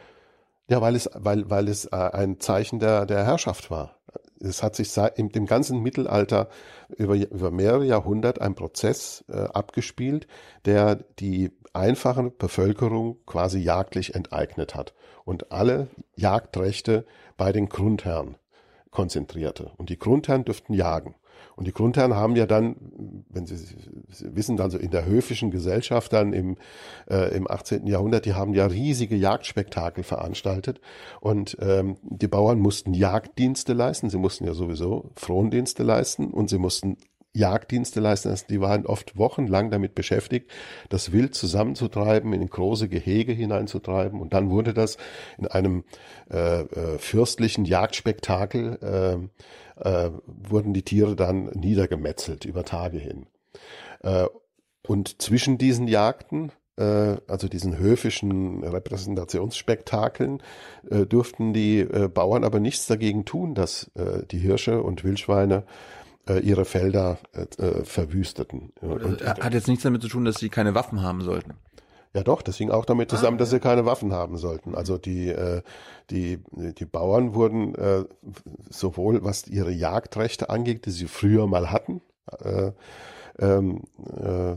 Ja, 0.70 0.82
weil 0.82 0.96
es, 0.96 1.10
weil, 1.14 1.50
weil 1.50 1.68
es 1.68 1.86
äh, 1.86 1.96
ein 1.96 2.40
Zeichen 2.40 2.80
der, 2.80 3.06
der 3.06 3.26
Herrschaft 3.26 3.70
war. 3.70 4.00
Es 4.40 4.64
hat 4.64 4.76
sich 4.76 4.92
seit, 4.92 5.20
im 5.20 5.30
dem 5.30 5.46
ganzen 5.46 5.82
Mittelalter 5.82 6.50
über, 6.98 7.16
über 7.16 7.52
mehrere 7.52 7.86
Jahrhunderte 7.86 8.42
ein 8.42 8.56
Prozess 8.56 9.24
äh, 9.28 9.42
abgespielt, 9.42 10.28
der 10.66 10.96
die 10.96 11.52
einfache 11.74 12.30
Bevölkerung 12.30 13.18
quasi 13.26 13.60
jagdlich 13.60 14.16
enteignet 14.16 14.76
hat 14.76 14.94
und 15.26 15.52
alle 15.52 15.88
Jagdrechte 16.16 17.06
bei 17.38 17.52
den 17.52 17.70
Grundherren 17.70 18.38
konzentrierte. 18.92 19.72
Und 19.78 19.90
die 19.90 19.98
Grundherren 19.98 20.46
dürften 20.46 20.74
jagen. 20.74 21.16
Und 21.56 21.68
die 21.68 21.74
Grundherren 21.74 22.16
haben 22.16 22.36
ja 22.36 22.46
dann, 22.46 22.76
wenn 23.30 23.46
Sie, 23.46 23.58
Sie 23.58 24.36
wissen, 24.36 24.60
also 24.60 24.78
in 24.78 24.92
der 24.92 25.06
höfischen 25.06 25.52
Gesellschaft 25.52 26.14
dann 26.14 26.34
im, 26.34 26.58
äh, 27.10 27.36
im 27.36 27.50
18. 27.50 27.86
Jahrhundert, 27.86 28.26
die 28.26 28.34
haben 28.34 28.54
ja 28.54 28.66
riesige 28.66 29.16
Jagdspektakel 29.16 30.04
veranstaltet 30.04 30.80
und 31.22 31.58
ähm, 31.60 31.98
die 32.02 32.28
Bauern 32.28 32.60
mussten 32.60 32.94
Jagddienste 32.94 33.74
leisten, 33.74 34.10
sie 34.10 34.18
mussten 34.18 34.46
ja 34.46 34.54
sowieso 34.54 35.12
Frondienste 35.16 35.84
leisten 35.84 36.32
und 36.32 36.50
sie 36.50 36.58
mussten 36.58 36.98
Jagddienste 37.34 38.00
leisten. 38.00 38.30
Also 38.30 38.46
die 38.48 38.62
waren 38.62 38.86
oft 38.86 39.18
wochenlang 39.18 39.72
damit 39.72 39.96
beschäftigt, 39.96 40.52
das 40.90 41.12
Wild 41.12 41.34
zusammenzutreiben, 41.36 42.32
in 42.34 42.48
große 42.48 42.88
Gehege 42.88 43.34
hineinzutreiben. 43.34 44.22
Und 44.22 44.34
dann 44.34 44.50
wurde 44.50 44.74
das 44.74 44.98
in 45.38 45.48
einem 45.48 45.84
äh, 46.32 46.62
äh, 46.62 46.98
fürstlichen 47.00 47.66
Jagdspektakel, 47.66 48.78
äh, 48.82 49.84
äh, 49.90 50.12
wurden 50.26 50.74
die 50.74 50.84
Tiere 50.84 51.16
dann 51.16 51.46
niedergemetzelt 51.56 52.46
über 52.46 52.64
Tage 52.64 53.00
hin. 53.00 53.26
Äh, 54.02 54.28
und 54.86 55.22
zwischen 55.22 55.58
diesen 55.58 55.88
Jagden 55.88 56.52
äh, 56.76 57.18
also 57.28 57.48
diesen 57.48 57.78
höfischen 57.78 58.64
Repräsentationsspektakeln, 58.64 60.42
durften 61.08 61.54
die 61.54 61.86
Bauern 61.86 62.44
aber 62.44 62.60
nichts 62.60 62.88
dagegen 62.88 63.26
tun, 63.26 63.54
dass 63.54 63.92
die 64.32 64.40
Hirsche 64.40 64.82
und 64.82 65.04
Wildschweine 65.04 65.66
ihre 66.42 66.66
Felder 66.66 67.18
verwüsteten. 67.84 68.72
Und 68.82 69.26
hat 69.26 69.54
jetzt 69.54 69.68
nichts 69.68 69.84
damit 69.84 70.02
zu 70.02 70.08
tun, 70.08 70.26
dass 70.26 70.36
sie 70.36 70.50
keine 70.50 70.74
Waffen 70.74 71.02
haben 71.02 71.22
sollten. 71.22 71.56
Ja 72.16 72.22
doch, 72.22 72.44
das 72.44 72.58
hing 72.58 72.70
auch 72.70 72.86
damit 72.86 73.10
zusammen, 73.10 73.38
ah, 73.38 73.40
dass 73.40 73.50
sie 73.50 73.60
keine 73.60 73.86
Waffen 73.86 74.14
haben 74.14 74.38
sollten. 74.38 74.76
Also 74.76 75.00
die, 75.00 75.30
äh, 75.30 75.64
die, 76.12 76.40
die 76.52 76.86
Bauern 76.86 77.34
wurden 77.34 77.74
äh, 77.74 78.04
sowohl 78.70 79.24
was 79.24 79.48
ihre 79.48 79.72
Jagdrechte 79.72 80.52
angeht, 80.52 80.86
die 80.86 80.92
sie 80.92 81.08
früher 81.08 81.48
mal 81.48 81.72
hatten, 81.72 82.02
äh, 82.44 82.72
ähm, 83.40 83.82
äh, 84.16 84.56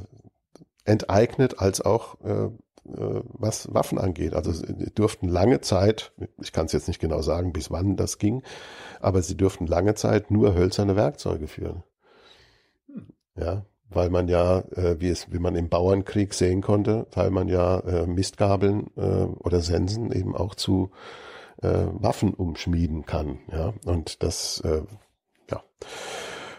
enteignet 0.84 1.58
als 1.58 1.80
auch 1.80 2.20
äh, 2.24 2.44
äh, 2.44 3.22
was 3.32 3.72
Waffen 3.72 3.98
angeht. 3.98 4.34
Also 4.34 4.52
sie 4.52 4.90
dürften 4.94 5.26
lange 5.26 5.62
Zeit, 5.62 6.12
ich 6.42 6.52
kann 6.52 6.66
es 6.66 6.72
jetzt 6.72 6.88
nicht 6.88 7.00
genau 7.00 7.22
sagen, 7.22 7.54
bis 7.54 7.70
wann 7.70 7.96
das 7.96 8.18
ging, 8.18 8.42
aber 9.00 9.22
sie 9.22 9.36
dürften 9.36 9.66
lange 9.66 9.94
Zeit 9.94 10.30
nur 10.30 10.54
hölzerne 10.54 10.96
Werkzeuge 10.96 11.46
führen. 11.46 11.82
Hm. 12.86 13.06
Ja, 13.36 13.66
weil 13.88 14.10
man 14.10 14.28
ja, 14.28 14.60
äh, 14.72 15.00
wie 15.00 15.08
es, 15.08 15.32
wie 15.32 15.38
man 15.38 15.54
im 15.54 15.68
Bauernkrieg 15.68 16.34
sehen 16.34 16.60
konnte, 16.60 17.06
weil 17.12 17.30
man 17.30 17.48
ja 17.48 17.78
äh, 17.80 18.06
Mistgabeln 18.06 18.88
äh, 18.96 19.00
oder 19.00 19.60
Sensen 19.60 20.12
eben 20.12 20.34
auch 20.34 20.54
zu 20.54 20.90
äh, 21.62 21.86
Waffen 21.92 22.34
umschmieden 22.34 23.06
kann. 23.06 23.38
Ja, 23.50 23.72
und 23.84 24.22
das, 24.22 24.60
äh, 24.60 24.82
ja. 25.50 25.62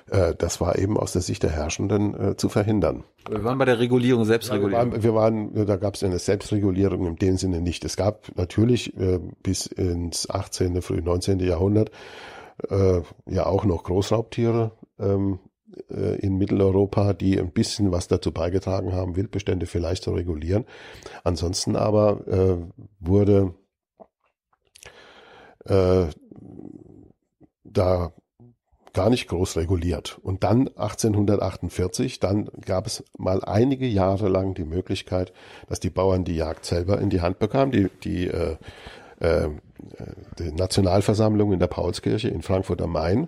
Äh, 0.10 0.36
das 0.38 0.62
war 0.62 0.78
eben 0.78 0.98
aus 0.98 1.14
der 1.14 1.22
Sicht 1.22 1.44
der 1.44 1.52
Herrschenden 1.52 2.32
äh, 2.32 2.38
zu 2.38 2.50
verhindern. 2.50 3.04
Wir 3.30 3.44
waren 3.44 3.58
bei 3.58 3.66
der 3.66 3.80
Regulierung, 3.80 4.26
Selbstregulierung. 4.26 4.94
Ja, 4.94 5.04
wir, 5.04 5.14
waren, 5.14 5.54
wir 5.54 5.60
waren, 5.62 5.68
da 5.68 5.76
gab 5.78 5.96
es 5.96 6.04
eine 6.04 6.20
Selbstregulierung 6.20 7.06
in 7.06 7.16
dem 7.18 7.38
Sinne 7.38 7.62
nicht. 7.62 7.84
Es 7.86 7.98
gab 7.98 8.36
natürlich 8.36 8.98
äh, 8.98 9.20
bis 9.44 9.66
ins 9.66 10.30
18., 10.30 10.82
früh 10.82 11.02
19. 11.02 11.40
Jahrhundert 11.40 11.92
äh, 12.70 13.02
ja 13.26 13.46
auch 13.46 13.66
noch 13.66 13.84
Großraubtiere 13.84 14.72
ähm, 15.00 15.40
äh, 15.90 16.20
in 16.20 16.38
Mitteleuropa, 16.38 17.14
die 17.14 17.40
ein 17.40 17.52
bisschen 17.52 17.92
was 17.92 18.08
dazu 18.08 18.32
beigetragen 18.32 18.94
haben, 18.94 19.16
Wildbestände 19.16 19.66
vielleicht 19.66 20.04
zu 20.04 20.12
regulieren. 20.12 20.66
Ansonsten 21.24 21.76
aber 21.76 22.28
äh, 22.28 22.58
wurde 23.00 23.54
äh, 25.66 26.08
da 27.64 28.14
gar 28.98 29.12
nicht 29.12 29.28
groß 29.28 29.58
reguliert. 29.58 30.18
Und 30.24 30.44
dann 30.44 30.70
1848, 30.70 32.20
dann 32.20 32.50
gab 32.66 32.88
es 32.88 33.04
mal 33.16 33.44
einige 33.44 33.86
Jahre 33.86 34.28
lang 34.28 34.56
die 34.56 34.64
Möglichkeit, 34.64 35.34
dass 35.70 35.80
die 35.80 35.92
Bauern 35.92 36.24
die 36.24 36.36
Jagd 36.36 36.66
selber 36.66 37.00
in 37.00 37.12
die 37.12 37.22
Hand 37.22 37.38
bekamen. 37.38 37.72
Die, 37.72 37.90
die, 38.04 38.26
äh, 38.26 38.58
äh, 39.20 39.50
die 40.40 40.52
Nationalversammlung 40.52 41.54
in 41.54 41.60
der 41.60 41.68
Paulskirche 41.68 42.30
in 42.30 42.42
Frankfurt 42.42 42.82
am 42.82 42.94
Main 42.94 43.20
mhm. 43.20 43.28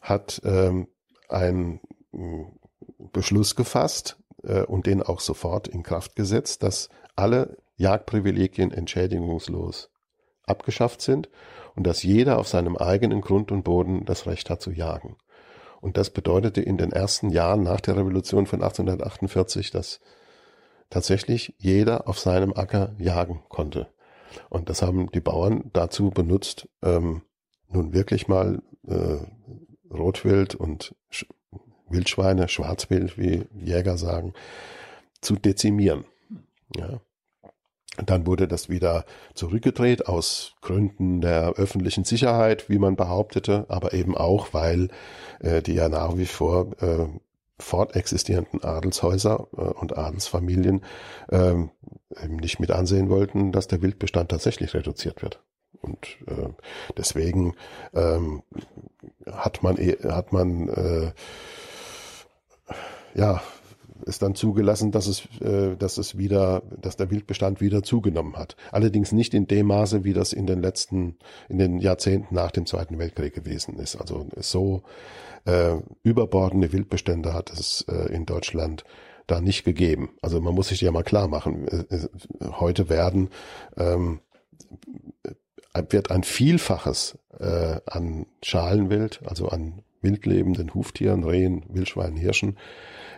hat 0.00 0.40
ähm, 0.44 0.86
einen 1.28 1.80
äh, 2.14 2.44
Beschluss 3.12 3.56
gefasst 3.56 4.16
äh, 4.44 4.62
und 4.62 4.86
den 4.86 5.02
auch 5.02 5.18
sofort 5.18 5.66
in 5.66 5.82
Kraft 5.82 6.14
gesetzt, 6.14 6.62
dass 6.62 6.88
alle 7.16 7.56
Jagdprivilegien 7.78 8.70
entschädigungslos 8.70 9.90
abgeschafft 10.46 11.02
sind 11.02 11.28
und 11.80 11.86
dass 11.86 12.02
jeder 12.02 12.38
auf 12.38 12.46
seinem 12.46 12.76
eigenen 12.76 13.22
Grund 13.22 13.50
und 13.50 13.62
Boden 13.62 14.04
das 14.04 14.26
Recht 14.26 14.50
hat 14.50 14.60
zu 14.60 14.70
jagen. 14.70 15.16
Und 15.80 15.96
das 15.96 16.10
bedeutete 16.10 16.60
in 16.60 16.76
den 16.76 16.92
ersten 16.92 17.30
Jahren 17.30 17.62
nach 17.62 17.80
der 17.80 17.96
Revolution 17.96 18.44
von 18.44 18.62
1848, 18.62 19.70
dass 19.70 19.98
tatsächlich 20.90 21.54
jeder 21.56 22.06
auf 22.06 22.18
seinem 22.18 22.52
Acker 22.52 22.94
jagen 22.98 23.42
konnte. 23.48 23.88
Und 24.50 24.68
das 24.68 24.82
haben 24.82 25.10
die 25.12 25.22
Bauern 25.22 25.70
dazu 25.72 26.10
benutzt, 26.10 26.68
ähm, 26.82 27.22
nun 27.70 27.94
wirklich 27.94 28.28
mal 28.28 28.60
äh, 28.86 29.16
Rotwild 29.90 30.54
und 30.54 30.94
Sch 31.08 31.24
Wildschweine, 31.88 32.48
Schwarzwild, 32.48 33.16
wie 33.16 33.46
Jäger 33.54 33.96
sagen, 33.96 34.34
zu 35.22 35.34
dezimieren. 35.36 36.04
Ja. 36.76 37.00
Dann 38.06 38.26
wurde 38.26 38.48
das 38.48 38.68
wieder 38.68 39.04
zurückgedreht 39.34 40.06
aus 40.06 40.54
Gründen 40.60 41.20
der 41.20 41.54
öffentlichen 41.54 42.04
Sicherheit, 42.04 42.68
wie 42.68 42.78
man 42.78 42.96
behauptete, 42.96 43.66
aber 43.68 43.92
eben 43.92 44.16
auch, 44.16 44.48
weil 44.52 44.88
äh, 45.40 45.62
die 45.62 45.74
ja 45.74 45.88
nach 45.88 46.16
wie 46.16 46.26
vor 46.26 46.72
äh, 46.80 47.06
fortexistierenden 47.58 48.64
Adelshäuser 48.64 49.46
äh, 49.56 49.60
und 49.60 49.96
Adelsfamilien 49.96 50.82
äh, 51.28 51.50
eben 51.50 52.36
nicht 52.36 52.58
mit 52.58 52.70
ansehen 52.70 53.08
wollten, 53.10 53.52
dass 53.52 53.68
der 53.68 53.82
Wildbestand 53.82 54.30
tatsächlich 54.30 54.74
reduziert 54.74 55.22
wird. 55.22 55.42
Und 55.82 56.18
äh, 56.26 56.48
deswegen 56.96 57.54
ähm, 57.94 58.42
hat 59.26 59.62
man 59.62 59.76
hat 59.76 60.32
man 60.32 60.68
äh, 60.68 61.12
ja 63.14 63.42
ist 64.04 64.22
dann 64.22 64.34
zugelassen, 64.34 64.92
dass 64.92 65.06
es, 65.06 65.26
äh, 65.40 65.76
dass 65.76 65.98
es 65.98 66.18
wieder, 66.18 66.62
dass 66.80 66.96
der 66.96 67.10
Wildbestand 67.10 67.60
wieder 67.60 67.82
zugenommen 67.82 68.36
hat. 68.36 68.56
Allerdings 68.72 69.12
nicht 69.12 69.34
in 69.34 69.46
dem 69.46 69.66
Maße, 69.66 70.04
wie 70.04 70.12
das 70.12 70.32
in 70.32 70.46
den 70.46 70.60
letzten, 70.60 71.16
in 71.48 71.58
den 71.58 71.78
Jahrzehnten 71.78 72.34
nach 72.34 72.50
dem 72.50 72.66
Zweiten 72.66 72.98
Weltkrieg 72.98 73.34
gewesen 73.34 73.76
ist. 73.76 73.96
Also 73.96 74.26
so 74.36 74.82
äh, 75.44 75.76
überbordende 76.02 76.72
Wildbestände 76.72 77.32
hat 77.32 77.50
es 77.50 77.84
äh, 77.88 78.12
in 78.12 78.26
Deutschland 78.26 78.84
da 79.26 79.40
nicht 79.40 79.64
gegeben. 79.64 80.10
Also 80.22 80.40
man 80.40 80.54
muss 80.54 80.68
sich 80.68 80.80
ja 80.80 80.92
mal 80.92 81.02
klar 81.02 81.28
machen. 81.28 81.68
Äh, 81.68 81.94
äh, 81.94 82.08
heute 82.58 82.88
werden 82.88 83.30
ähm, 83.76 84.20
wird 85.88 86.10
ein 86.10 86.24
Vielfaches 86.24 87.18
äh, 87.38 87.80
an 87.86 88.26
Schalenwild, 88.42 89.20
also 89.24 89.48
an 89.48 89.82
wildlebenden 90.02 90.74
Huftieren, 90.74 91.24
Rehen, 91.24 91.64
Wildschweinen, 91.68 92.16
Hirschen 92.16 92.56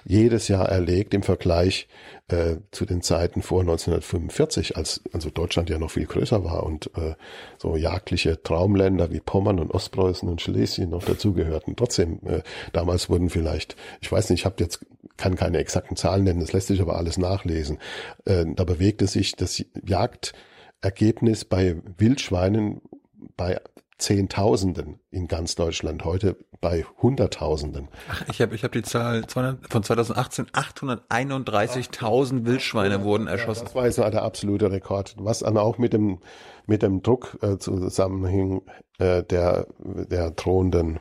jedes 0.04 0.48
Jahr 0.48 0.68
erlegt 0.68 1.14
im 1.14 1.22
Vergleich 1.22 1.88
äh, 2.28 2.56
zu 2.70 2.84
den 2.86 3.02
Zeiten 3.02 3.42
vor 3.42 3.60
1945, 3.60 4.76
als 4.76 5.02
also 5.12 5.30
Deutschland 5.30 5.70
ja 5.70 5.78
noch 5.78 5.90
viel 5.90 6.06
größer 6.06 6.44
war 6.44 6.64
und 6.64 6.90
äh, 6.96 7.14
so 7.58 7.76
jagdliche 7.76 8.42
Traumländer 8.42 9.10
wie 9.10 9.20
Pommern 9.20 9.58
und 9.58 9.72
Ostpreußen 9.72 10.28
und 10.28 10.40
Schlesien 10.40 10.90
noch 10.90 11.04
dazugehörten. 11.04 11.76
Trotzdem, 11.76 12.20
äh, 12.24 12.42
damals 12.72 13.08
wurden 13.08 13.30
vielleicht, 13.30 13.76
ich 14.00 14.10
weiß 14.10 14.30
nicht, 14.30 14.40
ich 14.40 14.44
habe 14.44 14.56
jetzt 14.58 14.84
kann 15.16 15.36
keine 15.36 15.58
exakten 15.58 15.96
Zahlen 15.96 16.24
nennen, 16.24 16.40
das 16.40 16.52
lässt 16.52 16.68
sich 16.68 16.80
aber 16.80 16.96
alles 16.96 17.18
nachlesen. 17.18 17.78
Äh, 18.24 18.46
da 18.56 18.64
bewegte 18.64 19.06
sich 19.06 19.36
das 19.36 19.62
Jagdergebnis 19.84 21.44
bei 21.44 21.76
Wildschweinen 21.98 22.80
bei 23.36 23.60
Zehntausenden 24.02 24.98
in 25.10 25.28
ganz 25.28 25.54
Deutschland, 25.54 26.04
heute 26.04 26.36
bei 26.60 26.84
Hunderttausenden. 27.00 27.88
Ach, 28.10 28.24
ich 28.28 28.40
habe 28.40 28.54
ich 28.54 28.64
hab 28.64 28.72
die 28.72 28.82
Zahl 28.82 29.22
von 29.28 29.82
2018, 29.82 30.46
831.000 30.46 32.44
Wildschweine 32.44 33.04
wurden 33.04 33.28
erschossen. 33.28 33.64
das 33.64 33.74
war 33.74 33.86
jetzt 33.86 33.98
der 33.98 34.22
absolute 34.22 34.72
Rekord, 34.72 35.14
was 35.18 35.38
dann 35.40 35.56
auch 35.56 35.78
mit 35.78 35.92
dem, 35.92 36.18
mit 36.66 36.82
dem 36.82 37.02
Druck 37.02 37.38
äh, 37.42 37.58
zusammenhing 37.58 38.62
äh, 38.98 39.22
der, 39.22 39.66
der 39.78 40.30
drohenden 40.30 41.00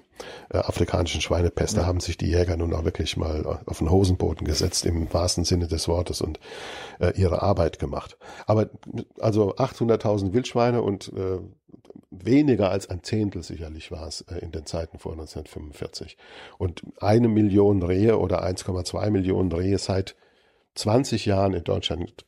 äh, 0.49 0.57
afrikanischen 0.57 1.21
Schweinepest. 1.21 1.75
Ja. 1.75 1.81
Da 1.81 1.87
haben 1.87 1.99
sich 1.99 2.17
die 2.17 2.29
Jäger 2.29 2.57
nun 2.57 2.73
auch 2.73 2.85
wirklich 2.85 3.17
mal 3.17 3.59
auf 3.65 3.79
den 3.79 3.89
Hosenboden 3.89 4.45
gesetzt, 4.45 4.85
im 4.85 5.11
wahrsten 5.11 5.43
Sinne 5.43 5.67
des 5.67 5.87
Wortes, 5.87 6.21
und 6.21 6.39
äh, 6.99 7.11
ihre 7.19 7.41
Arbeit 7.41 7.79
gemacht. 7.79 8.17
Aber 8.45 8.69
also 9.19 9.55
800.000 9.55 10.33
Wildschweine 10.33 10.81
und 10.81 11.11
äh, 11.13 11.39
weniger 12.25 12.69
als 12.69 12.89
ein 12.89 13.03
Zehntel 13.03 13.43
sicherlich 13.43 13.91
war 13.91 14.07
es 14.07 14.21
äh, 14.21 14.39
in 14.39 14.51
den 14.51 14.65
Zeiten 14.65 14.99
vor 14.99 15.13
1945. 15.13 16.17
Und 16.57 16.83
eine 16.99 17.27
Million 17.27 17.83
Rehe 17.83 18.17
oder 18.19 18.43
1,2 18.43 19.09
Millionen 19.09 19.51
Rehe 19.51 19.77
seit 19.77 20.15
20 20.75 21.25
Jahren 21.25 21.53
in 21.53 21.63
Deutschland 21.63 22.25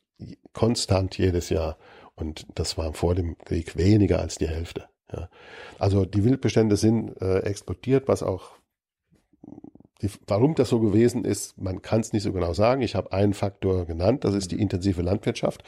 konstant 0.53 1.17
jedes 1.17 1.49
Jahr. 1.49 1.77
Und 2.15 2.45
das 2.56 2.77
war 2.77 2.93
vor 2.93 3.15
dem 3.15 3.38
Krieg 3.39 3.77
weniger 3.77 4.19
als 4.19 4.36
die 4.36 4.47
Hälfte. 4.47 4.86
Ja. 5.12 5.29
Also 5.79 6.06
die 6.06 6.23
Wildbestände 6.23 6.77
sind 6.77 7.22
äh, 7.22 7.39
explodiert, 7.39 8.07
was 8.07 8.24
auch 8.24 8.51
die, 10.02 10.10
warum 10.28 10.56
das 10.56 10.70
so 10.70 10.80
gewesen 10.80 11.24
ist, 11.24 11.58
man 11.62 11.82
kann 11.82 12.02
es 12.02 12.14
nicht 12.14 12.24
so 12.24 12.34
genau 12.34 12.54
sagen. 12.54 12.82
Ich 12.82 12.96
habe 12.96 13.14
einen 13.14 13.34
Faktor 13.34 13.86
genannt, 13.86 14.24
das 14.26 14.36
ist 14.36 14.52
die 14.52 14.60
intensive 14.60 15.02
Landwirtschaft. 15.02 15.64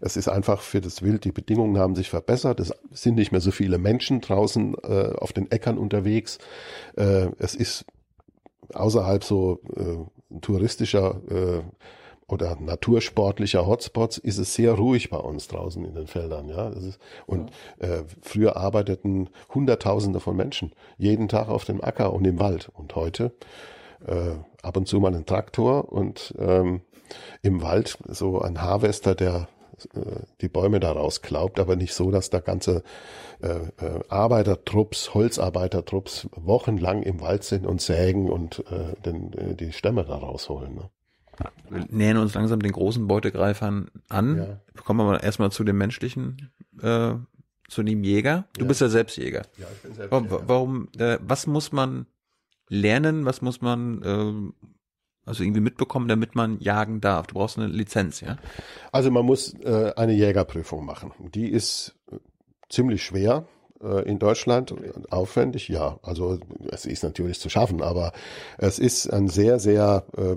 Es 0.00 0.16
ist 0.16 0.28
einfach 0.28 0.60
für 0.60 0.80
das 0.80 1.02
Wild, 1.02 1.24
die 1.24 1.32
Bedingungen 1.32 1.78
haben 1.78 1.94
sich 1.94 2.08
verbessert. 2.08 2.60
Es 2.60 2.72
sind 2.90 3.16
nicht 3.16 3.32
mehr 3.32 3.40
so 3.40 3.50
viele 3.50 3.78
Menschen 3.78 4.20
draußen 4.20 4.74
äh, 4.82 5.12
auf 5.18 5.32
den 5.32 5.50
Äckern 5.50 5.78
unterwegs. 5.78 6.38
Äh, 6.96 7.28
es 7.38 7.54
ist 7.54 7.84
außerhalb 8.72 9.24
so 9.24 9.60
äh, 9.76 10.38
touristischer 10.40 11.20
äh, 11.28 11.62
oder 12.30 12.56
natursportlicher 12.60 13.66
Hotspots 13.66 14.18
ist 14.18 14.38
es 14.38 14.54
sehr 14.54 14.72
ruhig 14.72 15.10
bei 15.10 15.18
uns 15.18 15.48
draußen 15.48 15.84
in 15.84 15.94
den 15.94 16.06
Feldern. 16.06 16.48
Ja, 16.48 16.70
das 16.70 16.84
ist, 16.84 17.00
und 17.26 17.50
äh, 17.78 18.02
früher 18.22 18.56
arbeiteten 18.56 19.30
Hunderttausende 19.54 20.20
von 20.20 20.36
Menschen 20.36 20.72
jeden 20.98 21.28
Tag 21.28 21.48
auf 21.48 21.64
dem 21.64 21.82
Acker 21.82 22.12
und 22.12 22.26
im 22.26 22.38
Wald. 22.38 22.70
Und 22.74 22.94
heute 22.94 23.32
äh, 24.06 24.36
ab 24.62 24.76
und 24.76 24.88
zu 24.88 25.00
mal 25.00 25.14
ein 25.14 25.26
Traktor 25.26 25.92
und 25.92 26.34
ähm, 26.38 26.82
im 27.42 27.62
Wald 27.62 27.98
so 28.08 28.40
ein 28.40 28.62
Harvester, 28.62 29.14
der 29.14 29.48
äh, 29.94 30.20
die 30.40 30.48
Bäume 30.48 30.80
da 30.80 30.92
rausklaubt, 30.92 31.58
aber 31.58 31.76
nicht 31.76 31.94
so, 31.94 32.10
dass 32.10 32.30
da 32.30 32.40
ganze 32.40 32.82
äh, 33.42 33.48
äh, 33.48 34.00
Arbeitertrupps, 34.08 35.14
Holzarbeitertrupps 35.14 36.28
wochenlang 36.36 37.02
im 37.02 37.20
Wald 37.20 37.44
sind 37.44 37.66
und 37.66 37.80
sägen 37.80 38.30
und 38.30 38.64
den, 39.04 39.56
die 39.56 39.72
Stämme 39.72 40.04
da 40.04 40.16
rausholen. 40.16 40.74
Ne? 40.74 40.90
Wir 41.68 41.86
nähern 41.88 42.16
uns 42.18 42.34
langsam 42.34 42.60
den 42.60 42.72
großen 42.72 43.06
Beutegreifern 43.06 43.90
an. 44.08 44.36
Ja. 44.38 44.60
Kommen 44.84 45.00
wir 45.00 45.04
mal 45.04 45.18
erstmal 45.18 45.52
zu 45.52 45.64
dem 45.64 45.78
menschlichen, 45.78 46.50
äh, 46.82 47.12
zu 47.68 47.82
dem 47.82 48.02
Jäger. 48.02 48.46
Du 48.54 48.62
Ja. 48.62 48.66
bist 48.68 48.80
ja 48.80 48.88
selbst 48.88 49.16
Jäger. 49.16 49.42
Ja, 49.58 49.66
ich 49.72 49.82
bin 49.82 49.94
selbst 49.94 50.10
Warum, 50.10 50.28
warum 50.30 50.88
äh, 50.98 51.18
was 51.22 51.46
muss 51.46 51.72
man 51.72 52.06
lernen, 52.68 53.24
was 53.24 53.42
muss 53.42 53.60
man 53.60 54.02
ähm, 54.04 54.54
also 55.24 55.44
irgendwie 55.44 55.60
mitbekommen, 55.60 56.08
damit 56.08 56.34
man 56.34 56.58
jagen 56.60 57.00
darf? 57.00 57.28
Du 57.28 57.34
brauchst 57.34 57.58
eine 57.58 57.68
Lizenz, 57.68 58.20
ja? 58.20 58.36
Also 58.90 59.10
man 59.10 59.24
muss 59.24 59.54
äh, 59.62 59.92
eine 59.96 60.12
Jägerprüfung 60.14 60.84
machen. 60.84 61.12
Die 61.34 61.48
ist 61.48 61.94
äh, 62.10 62.16
ziemlich 62.68 63.04
schwer 63.04 63.46
äh, 63.80 64.02
in 64.08 64.18
Deutschland, 64.18 64.74
aufwendig, 65.10 65.68
ja. 65.68 66.00
Also 66.02 66.40
es 66.70 66.86
ist 66.86 67.04
natürlich 67.04 67.38
zu 67.38 67.48
schaffen, 67.48 67.82
aber 67.82 68.12
es 68.58 68.78
ist 68.80 69.08
ein 69.12 69.28
sehr, 69.28 69.60
sehr 69.60 70.04
äh, 70.16 70.36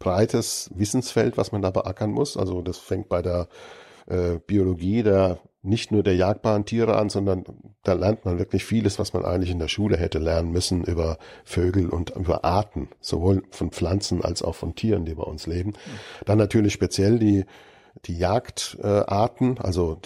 breites 0.00 0.70
Wissensfeld, 0.74 1.36
was 1.36 1.52
man 1.52 1.62
da 1.62 1.70
beackern 1.70 2.10
muss. 2.10 2.36
Also 2.36 2.62
das 2.62 2.78
fängt 2.78 3.08
bei 3.08 3.22
der 3.22 3.46
äh, 4.06 4.38
Biologie 4.44 5.04
der 5.04 5.38
nicht 5.62 5.92
nur 5.92 6.02
der 6.02 6.16
jagdbaren 6.16 6.64
Tiere 6.64 6.96
an, 6.96 7.10
sondern 7.10 7.44
da 7.82 7.92
lernt 7.92 8.24
man 8.24 8.38
wirklich 8.38 8.64
vieles, 8.64 8.98
was 8.98 9.12
man 9.12 9.26
eigentlich 9.26 9.50
in 9.50 9.58
der 9.58 9.68
Schule 9.68 9.98
hätte 9.98 10.18
lernen 10.18 10.52
müssen 10.52 10.84
über 10.84 11.18
Vögel 11.44 11.90
und 11.90 12.10
über 12.16 12.44
Arten, 12.44 12.88
sowohl 13.00 13.42
von 13.50 13.70
Pflanzen 13.70 14.24
als 14.24 14.42
auch 14.42 14.54
von 14.54 14.74
Tieren, 14.74 15.04
die 15.04 15.14
bei 15.14 15.22
uns 15.22 15.46
leben. 15.46 15.74
Dann 16.24 16.38
natürlich 16.38 16.72
speziell 16.72 17.18
die 17.18 17.44
die 18.06 18.16
Jagdarten, 18.16 19.56
äh, 19.56 19.60
also 19.60 19.98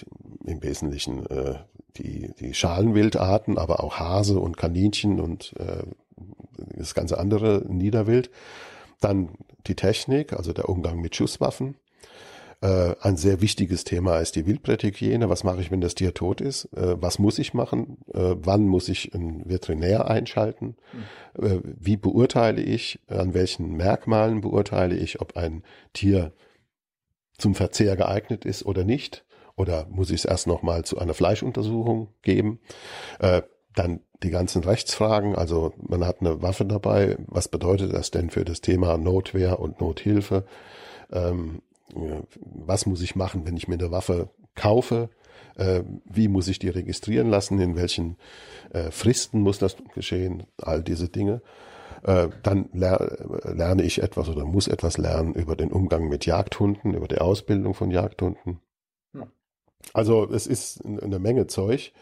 im 0.44 0.62
Wesentlichen 0.62 1.26
äh, 1.26 1.54
die 1.96 2.32
die 2.40 2.52
Schalenwildarten, 2.52 3.56
aber 3.56 3.84
auch 3.84 4.00
Hase 4.00 4.40
und 4.40 4.56
Kaninchen 4.56 5.20
und 5.20 5.54
äh, 5.60 5.84
das 6.76 6.94
ganze 6.94 7.18
andere 7.18 7.62
Niederwild. 7.68 8.30
Dann 9.00 9.30
die 9.66 9.74
Technik, 9.74 10.32
also 10.32 10.52
der 10.52 10.68
Umgang 10.68 11.00
mit 11.00 11.14
Schusswaffen. 11.16 11.76
Äh, 12.60 12.94
ein 13.00 13.16
sehr 13.18 13.42
wichtiges 13.42 13.84
Thema 13.84 14.20
ist 14.20 14.36
die 14.36 14.46
Wildbrethygiene. 14.46 15.28
Was 15.28 15.44
mache 15.44 15.60
ich, 15.60 15.70
wenn 15.70 15.82
das 15.82 15.94
Tier 15.94 16.14
tot 16.14 16.40
ist? 16.40 16.64
Äh, 16.74 17.00
was 17.02 17.18
muss 17.18 17.38
ich 17.38 17.52
machen? 17.52 17.98
Äh, 18.12 18.36
wann 18.36 18.66
muss 18.66 18.88
ich 18.88 19.14
einen 19.14 19.48
Veterinär 19.48 20.08
einschalten? 20.08 20.76
Äh, 21.38 21.58
wie 21.62 21.98
beurteile 21.98 22.62
ich? 22.62 23.00
An 23.08 23.34
welchen 23.34 23.76
Merkmalen 23.76 24.40
beurteile 24.40 24.96
ich, 24.96 25.20
ob 25.20 25.36
ein 25.36 25.62
Tier 25.92 26.32
zum 27.36 27.54
Verzehr 27.54 27.96
geeignet 27.96 28.46
ist 28.46 28.64
oder 28.64 28.84
nicht? 28.84 29.26
Oder 29.56 29.86
muss 29.90 30.10
ich 30.10 30.20
es 30.20 30.24
erst 30.24 30.46
nochmal 30.46 30.84
zu 30.84 30.98
einer 30.98 31.14
Fleischuntersuchung 31.14 32.08
geben? 32.22 32.58
Dann 33.20 34.00
die 34.24 34.30
ganzen 34.30 34.64
Rechtsfragen, 34.64 35.36
also 35.36 35.72
man 35.76 36.04
hat 36.04 36.20
eine 36.20 36.42
Waffe 36.42 36.64
dabei, 36.64 37.16
was 37.26 37.48
bedeutet 37.48 37.92
das 37.92 38.10
denn 38.10 38.30
für 38.30 38.44
das 38.44 38.60
Thema 38.60 38.98
Notwehr 38.98 39.60
und 39.60 39.80
Nothilfe? 39.80 40.44
Ähm, 41.12 41.62
was 42.44 42.86
muss 42.86 43.02
ich 43.02 43.14
machen, 43.14 43.46
wenn 43.46 43.56
ich 43.56 43.68
mir 43.68 43.74
eine 43.74 43.90
Waffe 43.90 44.30
kaufe? 44.54 45.10
Äh, 45.56 45.82
wie 46.04 46.28
muss 46.28 46.48
ich 46.48 46.58
die 46.58 46.68
registrieren 46.68 47.28
lassen? 47.28 47.60
In 47.60 47.76
welchen 47.76 48.16
äh, 48.72 48.90
Fristen 48.90 49.40
muss 49.40 49.58
das 49.58 49.76
geschehen? 49.94 50.44
All 50.60 50.82
diese 50.82 51.08
Dinge. 51.08 51.42
Äh, 52.02 52.28
dann 52.42 52.68
ler 52.72 53.16
lerne 53.44 53.82
ich 53.82 54.02
etwas 54.02 54.28
oder 54.28 54.44
muss 54.44 54.68
etwas 54.68 54.98
lernen 54.98 55.34
über 55.34 55.56
den 55.56 55.70
Umgang 55.70 56.08
mit 56.08 56.26
Jagdhunden, 56.26 56.94
über 56.94 57.08
die 57.08 57.18
Ausbildung 57.18 57.74
von 57.74 57.90
Jagdhunden. 57.90 58.60
Ja. 59.12 59.26
Also 59.92 60.28
es 60.30 60.46
ist 60.46 60.84
eine 60.84 61.18
Menge 61.18 61.46
Zeug. 61.46 61.92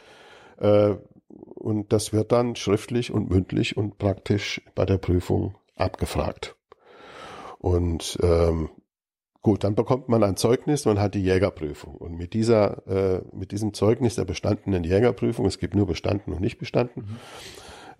Äh, 1.33 1.37
und 1.55 1.93
das 1.93 2.13
wird 2.13 2.33
dann 2.33 2.57
schriftlich 2.57 3.13
und 3.13 3.31
mündlich 3.31 3.77
und 3.77 3.99
praktisch 3.99 4.63
bei 4.75 4.85
der 4.85 4.99
Prüfung 4.99 5.55
abgefragt. 5.77 6.57
Und 7.59 8.19
ähm, 8.23 8.71
gut, 9.41 9.65
dann 9.65 9.75
bekommt 9.75 10.09
man 10.09 10.23
ein 10.25 10.37
Zeugnis, 10.37 10.85
man 10.85 11.01
hat 11.01 11.15
die 11.15 11.23
Jägerprüfung. 11.23 11.95
Und 11.95 12.17
mit 12.17 12.35
dieser, 12.35 12.87
äh, 12.87 13.23
mit 13.33 13.53
diesem 13.53 13.73
Zeugnis 13.75 14.17
der 14.17 14.25
bestandenen 14.25 14.85
Jägerprüfung, 14.85 15.47
es 15.47 15.59
gibt 15.59 15.75
nur 15.75 15.87
bestanden 15.87 16.33
und 16.33 16.41
nicht 16.41 16.59
bestanden, 16.59 17.19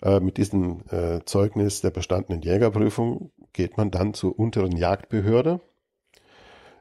äh, 0.03 0.19
mit 0.19 0.37
diesem 0.37 0.83
äh, 0.91 1.21
Zeugnis 1.25 1.81
der 1.81 1.91
bestandenen 1.91 2.43
Jägerprüfung 2.43 3.31
geht 3.53 3.77
man 3.77 3.91
dann 3.91 4.15
zur 4.15 4.37
unteren 4.39 4.77
Jagdbehörde. 4.77 5.61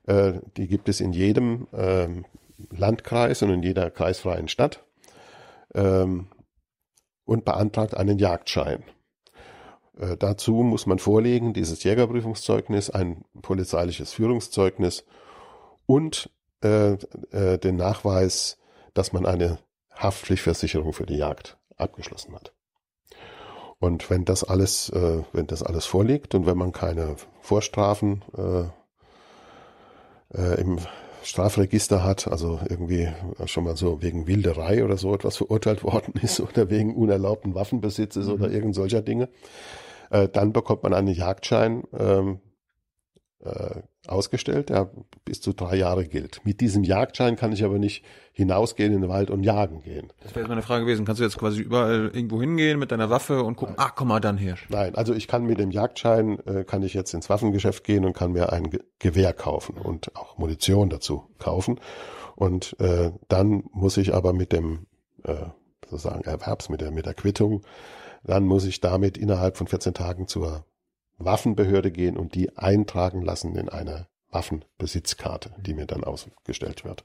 Äh, 0.08 0.34
die 0.58 0.68
gibt 0.68 0.90
es 0.90 1.00
in 1.02 1.14
jedem 1.14 1.68
ähm, 1.74 2.26
Landkreis 2.72 3.44
und 3.44 3.52
in 3.52 3.62
jeder 3.62 3.92
kreisfreien 3.92 4.48
Stadt 4.48 4.84
ähm, 5.74 6.28
und 7.32 7.46
beantragt 7.46 7.96
einen 7.96 8.20
Jagdschein. 8.20 8.84
Äh, 9.98 10.18
dazu 10.18 10.52
muss 10.52 10.86
man 10.86 11.00
vorlegen 11.00 11.54
dieses 11.54 11.82
Jägerprüfungszeugnis, 11.82 12.90
ein 12.90 13.24
polizeiliches 13.42 14.12
Führungszeugnis 14.12 15.06
und 15.86 16.30
äh, 16.62 16.98
äh, 17.32 17.58
den 17.58 17.78
Nachweis, 17.78 18.58
dass 18.94 19.14
man 19.14 19.26
eine 19.26 19.60
Haftpflichtversicherung 19.96 20.92
für 20.92 21.06
die 21.06 21.16
Jagd 21.16 21.58
abgeschlossen 21.78 22.36
hat. 22.36 22.52
Und 23.80 24.10
wenn 24.10 24.26
das 24.26 24.44
alles, 24.44 24.90
äh, 24.90 25.24
wenn 25.32 25.48
das 25.48 25.64
alles 25.64 25.86
vorliegt 25.86 26.36
und 26.36 26.46
wenn 26.46 26.58
man 26.58 26.74
keine 26.74 27.16
Vorstrafen 27.40 28.26
äh, 28.38 28.66
im 30.60 30.80
Strafregister 31.24 32.04
hat, 32.04 32.28
also 32.28 32.60
irgendwie 32.70 33.10
schon 33.46 33.64
mal 33.64 33.76
so 33.76 34.02
wegen 34.02 34.28
Wilderei 34.28 34.84
oder 34.84 34.98
so 34.98 35.14
etwas 35.14 35.38
verurteilt 35.38 35.84
worden 35.84 36.14
ist 36.22 36.40
oder 36.42 36.70
wegen 36.70 36.96
unerlaubten 36.96 37.56
Waffenbesitzes 37.56 38.28
Mhm. 38.28 38.34
oder 38.34 38.52
irgend 38.52 38.76
solcher 38.76 39.02
Dinge, 39.02 39.30
äh, 40.10 40.28
dann 40.28 40.54
bekommt 40.54 40.84
man 40.84 40.94
einen 40.94 41.14
Jagdschein 41.14 41.84
ähm, 41.98 42.40
äh, 43.44 43.82
ausgestellt, 44.08 44.70
der 44.70 44.90
bis 45.26 45.42
zu 45.42 45.54
drei 45.54 45.76
Jahre 45.76 46.06
gilt. 46.06 46.42
Mit 46.44 46.62
diesem 46.62 46.84
Jagdschein 46.84 47.36
kann 47.36 47.52
ich 47.52 47.64
aber 47.64 47.80
nicht 47.80 48.04
hinausgehen 48.34 48.94
in 48.94 49.02
den 49.02 49.10
Wald 49.10 49.30
und 49.30 49.44
jagen 49.44 49.82
gehen. 49.82 50.12
Das 50.22 50.32
wäre 50.32 50.42
jetzt 50.42 50.50
meine 50.50 50.62
Frage 50.62 50.86
gewesen. 50.86 51.06
Kannst 51.06 51.20
du 51.20 51.24
jetzt 51.24 51.38
quasi 51.38 51.62
überall 51.62 52.12
irgendwo 52.14 52.40
hingehen 52.42 52.80
mit 52.80 52.92
deiner 52.92 53.10
Waffe 53.10 53.44
und 53.44 53.56
gucken, 53.58 53.76
ach, 53.78 53.96
komm 53.96 54.10
mal, 54.10 54.20
dann 54.20 54.38
Hirsch. 54.38 54.68
Nein, 54.70 54.96
also 54.96 55.14
ich 55.14 55.28
kann 55.28 55.46
mit 55.46 55.60
dem 55.60 55.72
Jagdschein, 55.72 56.40
äh, 56.46 56.64
kann 56.64 56.84
ich 56.84 56.94
jetzt 56.94 57.14
ins 57.14 57.30
Waffengeschäft 57.30 57.84
gehen 57.84 58.06
und 58.06 58.14
kann 58.14 58.32
mir 58.32 58.52
ein 58.52 58.70
Ge 58.70 58.82
Gewehr 59.00 59.34
kaufen 59.34 59.78
und 59.78 60.16
auch 60.16 60.38
Munition 60.38 60.90
dazu 60.90 61.24
kaufen. 61.40 61.80
Und 62.36 62.80
äh, 62.80 63.12
dann 63.28 63.64
muss 63.72 63.98
ich 63.98 64.14
aber 64.14 64.34
mit 64.34 64.52
dem 64.52 64.86
äh, 65.24 65.48
sozusagen 65.90 66.24
Erwerbs, 66.24 66.70
mit 66.70 66.82
der, 66.82 66.92
mit 66.92 67.06
der 67.06 67.16
Quittung, 67.16 67.64
dann 68.24 68.46
muss 68.46 68.66
ich 68.66 68.82
damit 68.82 69.18
innerhalb 69.18 69.58
von 69.58 69.68
14 69.68 69.94
Tagen 69.94 70.28
zur 70.28 70.66
Waffenbehörde 71.26 71.92
gehen 71.92 72.18
und 72.18 72.36
die 72.36 72.58
eintragen 72.58 73.22
lassen 73.22 73.56
in 73.56 73.70
eine 73.70 74.08
Waffenbesitzkarte, 74.32 75.52
die 75.60 75.74
mir 75.74 75.86
dann 75.86 76.04
ausgestellt 76.04 76.86
wird. 76.86 77.04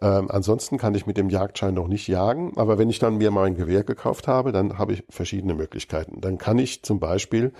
Ähm, 0.00 0.30
ansonsten 0.30 0.78
kann 0.78 0.94
ich 0.94 1.06
mit 1.06 1.18
dem 1.18 1.28
Jagdschein 1.28 1.74
noch 1.74 1.88
nicht 1.88 2.08
jagen, 2.08 2.56
aber 2.56 2.78
wenn 2.78 2.88
ich 2.88 2.98
dann 2.98 3.18
mir 3.18 3.30
mal 3.30 3.46
ein 3.46 3.54
Gewehr 3.54 3.84
gekauft 3.84 4.28
habe, 4.28 4.50
dann 4.52 4.78
habe 4.78 4.94
ich 4.94 5.04
verschiedene 5.10 5.54
Möglichkeiten. 5.54 6.20
Dann 6.20 6.38
kann 6.38 6.58
ich 6.58 6.82
zum 6.82 7.00
Beispiel 7.00 7.52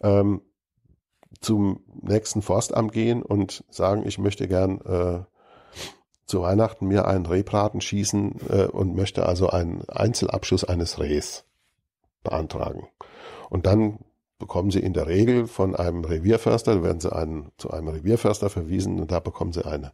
ähm, 0.00 0.40
zum 1.40 1.84
nächsten 2.00 2.40
Forstamt 2.40 2.92
gehen 2.92 3.22
und 3.22 3.64
sagen, 3.68 4.06
ich 4.06 4.18
möchte 4.18 4.48
gern 4.48 4.80
äh, 4.80 5.24
zu 6.24 6.42
Weihnachten 6.42 6.86
mir 6.86 7.06
einen 7.06 7.26
Rehbraten 7.26 7.80
schießen 7.80 8.36
äh, 8.48 8.64
und 8.66 8.94
möchte 8.94 9.26
also 9.26 9.50
einen 9.50 9.86
Einzelabschuss 9.88 10.64
eines 10.64 10.98
Rehs 10.98 11.44
beantragen. 12.22 12.88
Und 13.50 13.66
dann 13.66 13.98
bekommen 14.42 14.72
sie 14.72 14.80
in 14.80 14.92
der 14.92 15.06
Regel 15.06 15.46
von 15.46 15.76
einem 15.76 16.04
Revierförster, 16.04 16.82
werden 16.82 16.98
sie 16.98 17.14
einen, 17.14 17.52
zu 17.58 17.70
einem 17.70 17.86
Revierförster 17.86 18.50
verwiesen 18.50 18.98
und 18.98 19.12
da 19.12 19.20
bekommen 19.20 19.52
sie 19.52 19.64
eine 19.64 19.92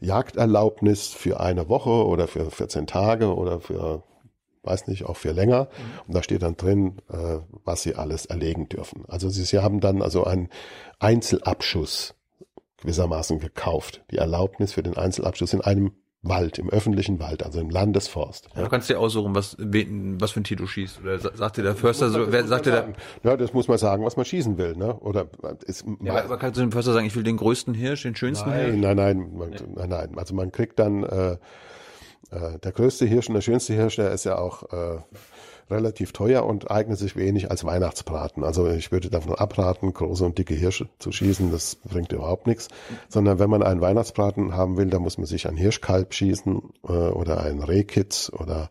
Jagderlaubnis 0.00 1.06
für 1.06 1.38
eine 1.38 1.68
Woche 1.68 2.04
oder 2.04 2.26
für 2.26 2.50
14 2.50 2.88
Tage 2.88 3.32
oder 3.32 3.60
für, 3.60 4.02
weiß 4.64 4.88
nicht, 4.88 5.04
auch 5.04 5.16
für 5.16 5.30
länger. 5.30 5.68
Und 6.08 6.16
da 6.16 6.24
steht 6.24 6.42
dann 6.42 6.56
drin, 6.56 7.00
äh, 7.08 7.38
was 7.64 7.82
sie 7.82 7.94
alles 7.94 8.26
erlegen 8.26 8.68
dürfen. 8.68 9.04
Also 9.06 9.28
sie, 9.28 9.44
sie 9.44 9.60
haben 9.60 9.78
dann 9.78 10.02
also 10.02 10.24
einen 10.24 10.48
Einzelabschuss 10.98 12.16
gewissermaßen 12.78 13.38
gekauft. 13.38 14.04
Die 14.10 14.16
Erlaubnis 14.18 14.72
für 14.72 14.82
den 14.82 14.96
Einzelabschuss 14.96 15.52
in 15.52 15.60
einem 15.60 15.92
Wald, 16.22 16.58
im 16.58 16.68
öffentlichen 16.68 17.20
Wald, 17.20 17.44
also 17.44 17.60
im 17.60 17.70
Landesforst. 17.70 18.48
Ja. 18.56 18.62
Du 18.62 18.68
kannst 18.68 18.90
dir 18.90 18.98
aussuchen, 18.98 19.34
was, 19.36 19.56
was 19.58 20.32
für 20.32 20.40
ein 20.40 20.44
Tier 20.44 20.56
du 20.56 20.66
schießt. 20.66 21.00
Oder 21.00 21.18
sagt 21.18 21.58
dir 21.58 21.62
der 21.62 21.76
Förster 21.76 22.10
so, 22.10 22.32
wer 22.32 22.44
sagt 22.44 22.66
dir 22.66 22.72
der? 22.72 22.92
Ja, 23.22 23.36
das 23.36 23.52
muss 23.52 23.68
man 23.68 23.78
sagen, 23.78 24.04
was 24.04 24.16
man 24.16 24.24
schießen 24.24 24.58
will, 24.58 24.74
ne? 24.76 24.94
Oder 24.94 25.28
ist, 25.64 25.84
ja, 26.02 26.24
aber 26.24 26.36
kannst 26.38 26.56
du 26.56 26.60
dem 26.60 26.72
Förster 26.72 26.92
sagen, 26.92 27.06
ich 27.06 27.14
will 27.14 27.22
den 27.22 27.36
größten 27.36 27.72
Hirsch, 27.72 28.02
den 28.02 28.16
schönsten 28.16 28.50
nein, 28.50 28.64
Hirsch? 28.64 28.76
Nein, 28.76 28.96
nein, 28.96 29.32
man, 29.32 29.50
nein, 29.50 29.88
nein. 29.88 30.18
Also 30.18 30.34
man 30.34 30.50
kriegt 30.50 30.80
dann 30.80 31.04
äh, 31.04 31.32
äh, 32.30 32.58
der 32.62 32.72
größte 32.72 33.06
Hirsch 33.06 33.28
und 33.28 33.34
der 33.34 33.42
schönste 33.42 33.74
Hirsch, 33.74 33.96
der 33.96 34.10
ist 34.10 34.24
ja 34.24 34.38
auch 34.38 34.64
äh, 34.72 34.98
relativ 35.70 36.12
teuer 36.12 36.44
und 36.44 36.70
eignet 36.70 36.98
sich 36.98 37.16
wenig 37.16 37.50
als 37.50 37.64
Weihnachtsbraten. 37.64 38.44
Also 38.44 38.68
ich 38.68 38.92
würde 38.92 39.10
davon 39.10 39.34
abraten, 39.34 39.92
große 39.92 40.24
und 40.24 40.38
dicke 40.38 40.54
Hirsche 40.54 40.88
zu 40.98 41.12
schießen, 41.12 41.50
das 41.50 41.76
bringt 41.76 42.12
überhaupt 42.12 42.46
nichts. 42.46 42.68
Sondern 43.08 43.38
wenn 43.38 43.50
man 43.50 43.62
einen 43.62 43.80
Weihnachtsbraten 43.80 44.56
haben 44.56 44.76
will, 44.76 44.90
dann 44.90 45.02
muss 45.02 45.18
man 45.18 45.26
sich 45.26 45.48
ein 45.48 45.56
Hirschkalb 45.56 46.14
schießen 46.14 46.62
äh, 46.88 46.92
oder 46.92 47.42
ein 47.42 47.62
Rehkitz 47.62 48.30
oder 48.32 48.70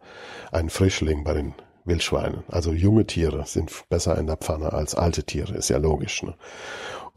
ein 0.52 0.70
Frischling 0.70 1.24
bei 1.24 1.34
den 1.34 1.54
Wildschweinen. 1.88 2.44
Also 2.50 2.74
junge 2.74 3.06
Tiere 3.06 3.46
sind 3.46 3.72
besser 3.90 4.18
in 4.18 4.28
der 4.28 4.38
Pfanne 4.38 4.74
als 4.74 4.94
alte 4.94 5.24
Tiere, 5.24 5.56
ist 5.56 5.70
ja 5.70 5.78
logisch. 5.78 6.22
Ne? 6.24 6.36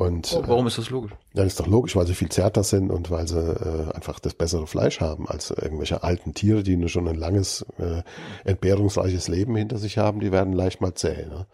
Und, 0.00 0.32
oh, 0.34 0.42
warum 0.46 0.66
ist 0.66 0.78
das 0.78 0.88
logisch? 0.88 1.12
Dann 1.34 1.46
ist 1.46 1.60
doch 1.60 1.66
logisch, 1.66 1.94
weil 1.94 2.06
sie 2.06 2.14
viel 2.14 2.30
zärter 2.30 2.64
sind 2.64 2.90
und 2.90 3.10
weil 3.10 3.28
sie 3.28 3.38
äh, 3.38 3.92
einfach 3.92 4.18
das 4.18 4.32
bessere 4.32 4.66
Fleisch 4.66 5.02
haben 5.02 5.28
als 5.28 5.50
irgendwelche 5.50 6.02
alten 6.02 6.32
Tiere, 6.32 6.62
die 6.62 6.88
schon 6.88 7.06
ein 7.06 7.16
langes, 7.16 7.66
äh, 7.76 8.02
entbehrungsreiches 8.44 9.28
Leben 9.28 9.54
hinter 9.56 9.76
sich 9.76 9.98
haben, 9.98 10.20
die 10.20 10.32
werden 10.32 10.54
leicht 10.54 10.80
mal 10.80 10.94
zäh. 10.94 11.26
Ne? 11.26 11.46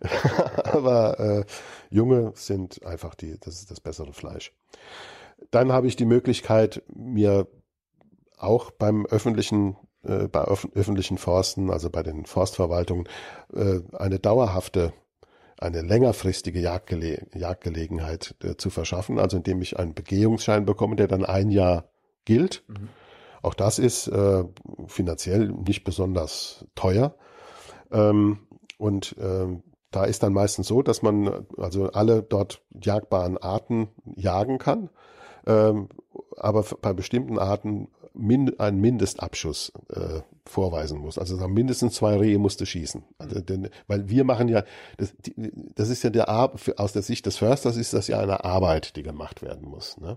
Aber 0.64 1.20
äh, 1.20 1.44
junge 1.88 2.32
sind 2.34 2.84
einfach 2.84 3.14
die, 3.14 3.38
das 3.38 3.60
ist 3.60 3.70
das 3.70 3.78
bessere 3.78 4.12
Fleisch. 4.12 4.52
Dann 5.52 5.70
habe 5.70 5.86
ich 5.86 5.94
die 5.94 6.04
Möglichkeit, 6.04 6.82
mir 6.92 7.46
auch 8.38 8.72
beim 8.72 9.06
öffentlichen 9.06 9.76
äh, 10.02 10.26
bei 10.26 10.42
öf 10.42 10.66
öffentlichen 10.74 11.16
Forsten, 11.16 11.70
also 11.70 11.90
bei 11.90 12.02
den 12.02 12.26
Forstverwaltungen, 12.26 13.08
äh, 13.54 13.82
eine 13.92 14.18
dauerhafte 14.18 14.92
eine 15.58 15.82
längerfristige 15.82 16.60
Jagdgele 16.60 17.26
Jagdgelegenheit 17.34 18.34
äh, 18.42 18.56
zu 18.56 18.70
verschaffen, 18.70 19.18
also 19.18 19.36
indem 19.38 19.62
ich 19.62 19.78
einen 19.78 19.94
Begehungsschein 19.94 20.64
bekomme, 20.64 20.96
der 20.96 21.08
dann 21.08 21.24
ein 21.24 21.50
Jahr 21.50 21.88
gilt. 22.24 22.64
Mhm. 22.68 22.88
Auch 23.42 23.54
das 23.54 23.78
ist 23.78 24.08
äh, 24.08 24.44
finanziell 24.86 25.48
nicht 25.48 25.84
besonders 25.84 26.64
teuer. 26.74 27.14
Ähm, 27.92 28.38
und 28.78 29.16
ähm, 29.20 29.62
da 29.90 30.04
ist 30.04 30.22
dann 30.22 30.32
meistens 30.32 30.66
so, 30.66 30.82
dass 30.82 31.02
man 31.02 31.46
also 31.56 31.90
alle 31.92 32.22
dort 32.22 32.62
jagbaren 32.82 33.38
Arten 33.38 33.88
jagen 34.16 34.58
kann, 34.58 34.90
ähm, 35.46 35.88
aber 36.36 36.64
bei 36.80 36.92
bestimmten 36.92 37.38
Arten 37.38 37.88
min, 38.14 38.58
einen 38.58 38.80
Mindestabschuss 38.80 39.72
äh, 39.90 40.20
vorweisen 40.46 40.98
muss. 40.98 41.18
Also 41.18 41.36
sagen, 41.36 41.52
mindestens 41.52 41.94
zwei 41.94 42.16
Rehe 42.16 42.38
musste 42.38 42.66
schießen. 42.66 43.02
Also, 43.18 43.40
denn, 43.40 43.68
weil 43.86 44.08
wir 44.08 44.24
machen 44.24 44.48
ja, 44.48 44.64
das, 44.96 45.14
die, 45.18 45.52
das 45.74 45.88
ist 45.88 46.02
ja 46.02 46.10
der 46.10 46.28
aus 46.28 46.92
der 46.92 47.02
Sicht 47.02 47.26
des 47.26 47.36
Försters 47.36 47.76
ist 47.76 47.92
das 47.94 48.08
ja 48.08 48.20
eine 48.20 48.44
Arbeit, 48.44 48.96
die 48.96 49.02
gemacht 49.02 49.42
werden 49.42 49.68
muss. 49.68 49.98
Ne? 49.98 50.16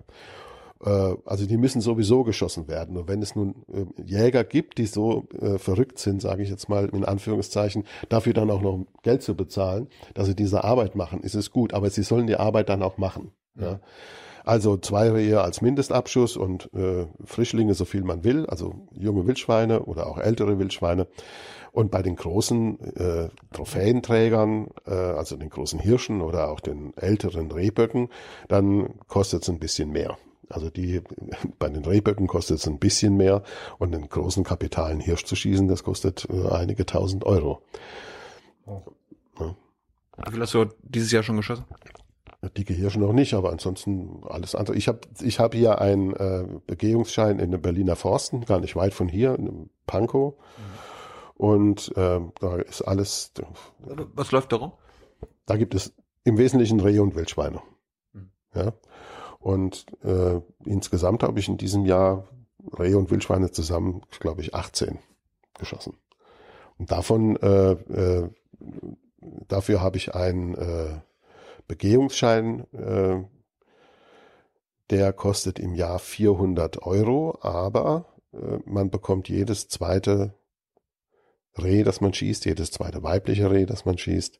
Äh, 0.84 1.16
also 1.26 1.45
die 1.45 1.58
müssen 1.58 1.82
sowieso 1.82 2.24
geschossen 2.24 2.68
werden. 2.68 2.98
Und 2.98 3.08
wenn 3.08 3.22
es 3.22 3.36
nun 3.36 3.56
äh, 3.74 4.02
Jäger 4.04 4.43
gibt, 4.43 4.78
die 4.78 4.86
so 4.86 5.28
äh, 5.39 5.58
verrückt 5.58 6.00
sind, 6.00 6.22
sage 6.22 6.43
ich 6.43 6.50
jetzt 6.50 6.70
mal 6.70 6.89
in 6.89 7.06
Anführungszeichen, 7.06 7.86
dafür 8.10 8.34
dann 8.34 8.52
auch 8.52 8.62
noch 8.62 8.86
Geld 9.04 9.24
zu 9.24 9.36
bezahlen, 9.36 9.88
dass 10.14 10.28
sie 10.28 10.36
diese 10.36 10.64
Arbeit 10.64 10.95
machen, 10.95 11.22
ist 11.22 11.36
es 11.36 11.52
gut. 11.52 11.74
Aber 11.74 11.89
sie 11.89 12.04
sollen 12.04 12.28
die 12.28 12.38
Arbeit 12.38 12.70
dann 12.70 12.84
auch 12.84 12.98
machen. 12.98 13.32
Ja. 13.56 13.72
ja. 13.72 13.80
Also 14.48 14.78
zwei 14.78 15.12
Rehe 15.12 15.41
als 15.41 15.62
Mindestabschuss 15.62 16.38
und 16.38 16.74
äh, 16.74 17.06
Frischlinge 17.26 17.74
so 17.74 17.84
viel 17.84 18.06
man 18.06 18.24
will, 18.24 18.45
also 18.45 18.88
junge 18.98 19.28
Wildschweine 19.28 19.82
oder 19.82 20.08
auch 20.08 20.18
ältere 20.18 20.58
Wildschweine. 20.58 21.08
Und 21.74 21.91
bei 21.91 22.02
den 22.02 22.16
großen 22.16 22.80
äh, 22.95 23.30
Trophäenträgern, 23.52 24.70
äh, 24.86 24.93
also 24.93 25.36
den 25.36 25.50
großen 25.50 25.80
Hirschen 25.80 26.22
oder 26.22 26.48
auch 26.50 26.62
den 26.62 26.95
älteren 26.95 27.52
Rehböcken, 27.52 28.08
dann 28.48 28.98
kostet 29.10 29.43
es 29.43 29.50
ein 29.50 29.60
bisschen 29.60 29.91
mehr. 29.91 30.18
Also 30.48 30.70
die 30.70 31.02
bei 31.60 31.68
den 31.68 31.84
Rehböcken 31.84 32.28
kostet 32.28 32.60
es 32.60 32.68
ein 32.68 32.80
bisschen 32.80 33.18
mehr 33.18 33.43
und 33.80 33.91
den 33.91 34.08
großen 34.08 34.45
kapitalen 34.45 35.02
Hirsch 35.02 35.26
zu 35.26 35.36
schießen, 35.36 35.68
das 35.68 35.84
kostet 35.84 36.26
äh, 36.30 36.48
einige 36.52 36.86
tausend 36.86 37.26
Euro. 37.26 37.62
Oh. 38.66 38.82
Ja. 39.41 39.56
Wie 40.26 40.32
viel 40.32 40.41
hast 40.41 40.54
du 40.54 40.68
dieses 40.84 41.12
Jahr 41.12 41.24
schon 41.24 41.36
geschossen? 41.36 41.66
Dicke 42.42 42.74
Hirsche 42.74 43.00
noch 43.00 43.14
nicht, 43.14 43.34
aber 43.34 43.52
ansonsten 43.52 44.22
alles 44.28 44.54
andere. 44.54 44.78
Ich 44.78 44.88
habe 44.88 45.00
ich 45.22 45.40
hab 45.40 45.56
hier 45.56 45.82
einen 45.82 46.14
äh, 46.14 46.46
Begehungsschein 46.68 47.40
in 47.40 47.52
den 47.52 47.62
Berliner 47.62 47.96
Forsten, 47.96 48.46
gar 48.46 48.60
nicht 48.60 48.76
weit 48.76 48.94
von 48.94 49.08
hier, 49.08 49.36
in 49.36 49.70
Pankow. 49.88 50.36
Mhm. 50.36 51.44
Und 51.44 51.98
äh, 51.98 52.20
da 52.40 52.56
ist 52.58 52.82
alles. 52.84 53.32
Was 54.14 54.32
läuft 54.32 54.52
darum? 54.52 54.74
Da 55.46 55.58
gibt 55.58 55.74
es 55.74 55.94
im 56.24 56.38
Wesentlichen 56.38 56.80
Rehe 56.80 57.02
und 57.02 57.16
Wildschweine. 57.16 57.62
Mhm. 58.14 58.30
Ja. 58.54 58.74
Und 59.40 59.86
äh, 60.04 60.42
insgesamt 60.66 61.24
habe 61.24 61.40
ich 61.40 61.48
in 61.48 61.58
diesem 61.58 61.86
Jahr 61.86 62.28
Rehe 62.78 62.98
und 62.98 63.10
Wildschweine 63.10 63.52
zusammen, 63.52 64.02
glaube 64.20 64.42
ich, 64.42 64.54
18 64.54 65.00
geschossen. 65.58 65.96
Und 66.78 66.92
davon 66.92 67.36
äh, 67.38 67.72
äh, 67.72 68.30
dafür 69.48 69.82
habe 69.82 69.98
ich 69.98 70.14
ein 70.14 70.56
äh, 70.56 71.00
Begehungsschein, 71.68 72.65
äh, 72.74 73.24
der 74.89 75.13
kostet 75.13 75.59
im 75.59 75.76
Jahr 75.76 75.99
400 75.99 76.84
Euro, 76.84 77.38
aber 77.41 78.05
äh, 78.34 78.59
man 78.65 78.89
bekommt 78.89 79.30
jedes 79.30 79.68
zweite 79.68 80.34
Reh, 81.57 81.84
das 81.84 82.01
man 82.01 82.13
schießt, 82.13 82.45
jedes 82.45 82.72
zweite 82.72 83.03
weibliche 83.03 83.51
Reh, 83.51 83.65
das 83.65 83.86
man 83.86 83.97
schießt, 83.97 84.39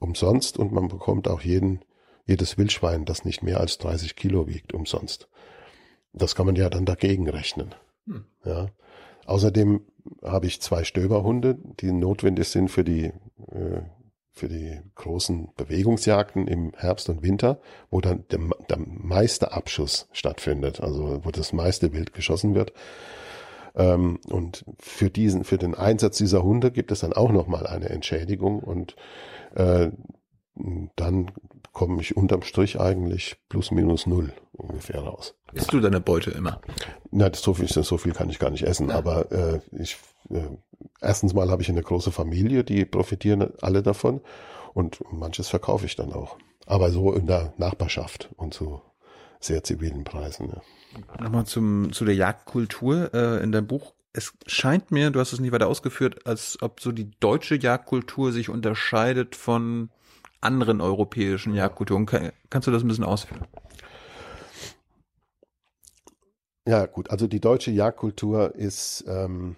umsonst 0.00 0.58
und 0.58 0.72
man 0.72 0.88
bekommt 0.88 1.28
auch 1.28 1.40
jeden, 1.40 1.84
jedes 2.26 2.58
Wildschwein, 2.58 3.04
das 3.04 3.24
nicht 3.24 3.42
mehr 3.42 3.60
als 3.60 3.78
30 3.78 4.16
Kilo 4.16 4.46
wiegt, 4.46 4.74
umsonst. 4.74 5.28
Das 6.12 6.34
kann 6.34 6.46
man 6.46 6.56
ja 6.56 6.68
dann 6.68 6.84
dagegen 6.84 7.28
rechnen. 7.28 7.74
Hm. 8.06 8.24
Ja. 8.44 8.68
Außerdem 9.26 9.86
habe 10.22 10.46
ich 10.46 10.60
zwei 10.60 10.84
Stöberhunde, 10.84 11.58
die 11.80 11.92
notwendig 11.92 12.48
sind 12.48 12.70
für 12.70 12.84
die 12.84 13.12
äh, 13.50 13.82
für 14.38 14.48
die 14.48 14.80
großen 14.94 15.50
Bewegungsjagden 15.56 16.46
im 16.46 16.72
Herbst 16.76 17.08
und 17.08 17.22
Winter, 17.22 17.60
wo 17.90 18.00
dann 18.00 18.24
der, 18.30 18.40
der 18.70 18.78
meiste 18.78 19.52
Abschuss 19.52 20.08
stattfindet, 20.12 20.80
also 20.80 21.20
wo 21.24 21.30
das 21.30 21.52
meiste 21.52 21.92
Wild 21.92 22.14
geschossen 22.14 22.54
wird. 22.54 22.72
Ähm, 23.74 24.18
und 24.28 24.64
für 24.78 25.10
diesen, 25.10 25.44
für 25.44 25.58
den 25.58 25.74
Einsatz 25.74 26.18
dieser 26.18 26.42
Hunde 26.42 26.70
gibt 26.70 26.92
es 26.92 27.00
dann 27.00 27.12
auch 27.12 27.30
nochmal 27.30 27.66
eine 27.66 27.88
Entschädigung 27.88 28.60
und 28.60 28.96
äh, 29.54 29.90
dann 30.96 31.30
komme 31.72 32.00
ich 32.00 32.16
unterm 32.16 32.42
Strich 32.42 32.80
eigentlich 32.80 33.36
plus 33.48 33.70
minus 33.70 34.06
null 34.06 34.32
ungefähr 34.58 35.00
raus. 35.00 35.34
Isst 35.52 35.72
du 35.72 35.80
deine 35.80 36.00
Beute 36.00 36.30
immer? 36.30 36.60
Na, 37.10 37.30
so 37.34 37.54
viel, 37.54 37.68
so 37.68 37.96
viel 37.96 38.12
kann 38.12 38.28
ich 38.28 38.38
gar 38.38 38.50
nicht 38.50 38.64
essen, 38.64 38.90
ja. 38.90 38.96
aber 38.96 39.32
äh, 39.32 39.60
ich 39.72 39.96
äh, 40.30 40.48
erstens 41.00 41.34
mal 41.34 41.50
habe 41.50 41.62
ich 41.62 41.68
eine 41.68 41.82
große 41.82 42.12
Familie, 42.12 42.64
die 42.64 42.84
profitieren 42.84 43.52
alle 43.60 43.82
davon 43.82 44.20
und 44.74 45.02
manches 45.12 45.48
verkaufe 45.48 45.86
ich 45.86 45.96
dann 45.96 46.12
auch. 46.12 46.36
Aber 46.66 46.90
so 46.90 47.12
in 47.12 47.26
der 47.26 47.54
Nachbarschaft 47.56 48.28
und 48.36 48.52
zu 48.52 48.82
sehr 49.40 49.64
zivilen 49.64 50.04
Preisen. 50.04 50.50
Ja. 50.50 51.22
Nochmal 51.22 51.46
zum, 51.46 51.92
zu 51.92 52.04
der 52.04 52.14
Jagdkultur 52.14 53.14
äh, 53.14 53.42
in 53.42 53.52
deinem 53.52 53.66
Buch. 53.66 53.94
Es 54.12 54.32
scheint 54.46 54.90
mir, 54.90 55.10
du 55.10 55.20
hast 55.20 55.32
es 55.32 55.40
nicht 55.40 55.52
weiter 55.52 55.68
ausgeführt, 55.68 56.26
als 56.26 56.58
ob 56.60 56.80
so 56.80 56.92
die 56.92 57.10
deutsche 57.20 57.56
Jagdkultur 57.56 58.32
sich 58.32 58.48
unterscheidet 58.48 59.36
von 59.36 59.90
anderen 60.40 60.80
europäischen 60.80 61.54
Jagdkulturen. 61.54 62.06
Kann, 62.06 62.32
kannst 62.50 62.66
du 62.66 62.72
das 62.72 62.82
ein 62.82 62.88
bisschen 62.88 63.04
ausführen? 63.04 63.46
Ja, 66.68 66.84
gut. 66.84 67.08
Also 67.08 67.26
die 67.26 67.40
deutsche 67.40 67.70
Jagdkultur 67.70 68.54
ist 68.54 69.02
ähm, 69.08 69.56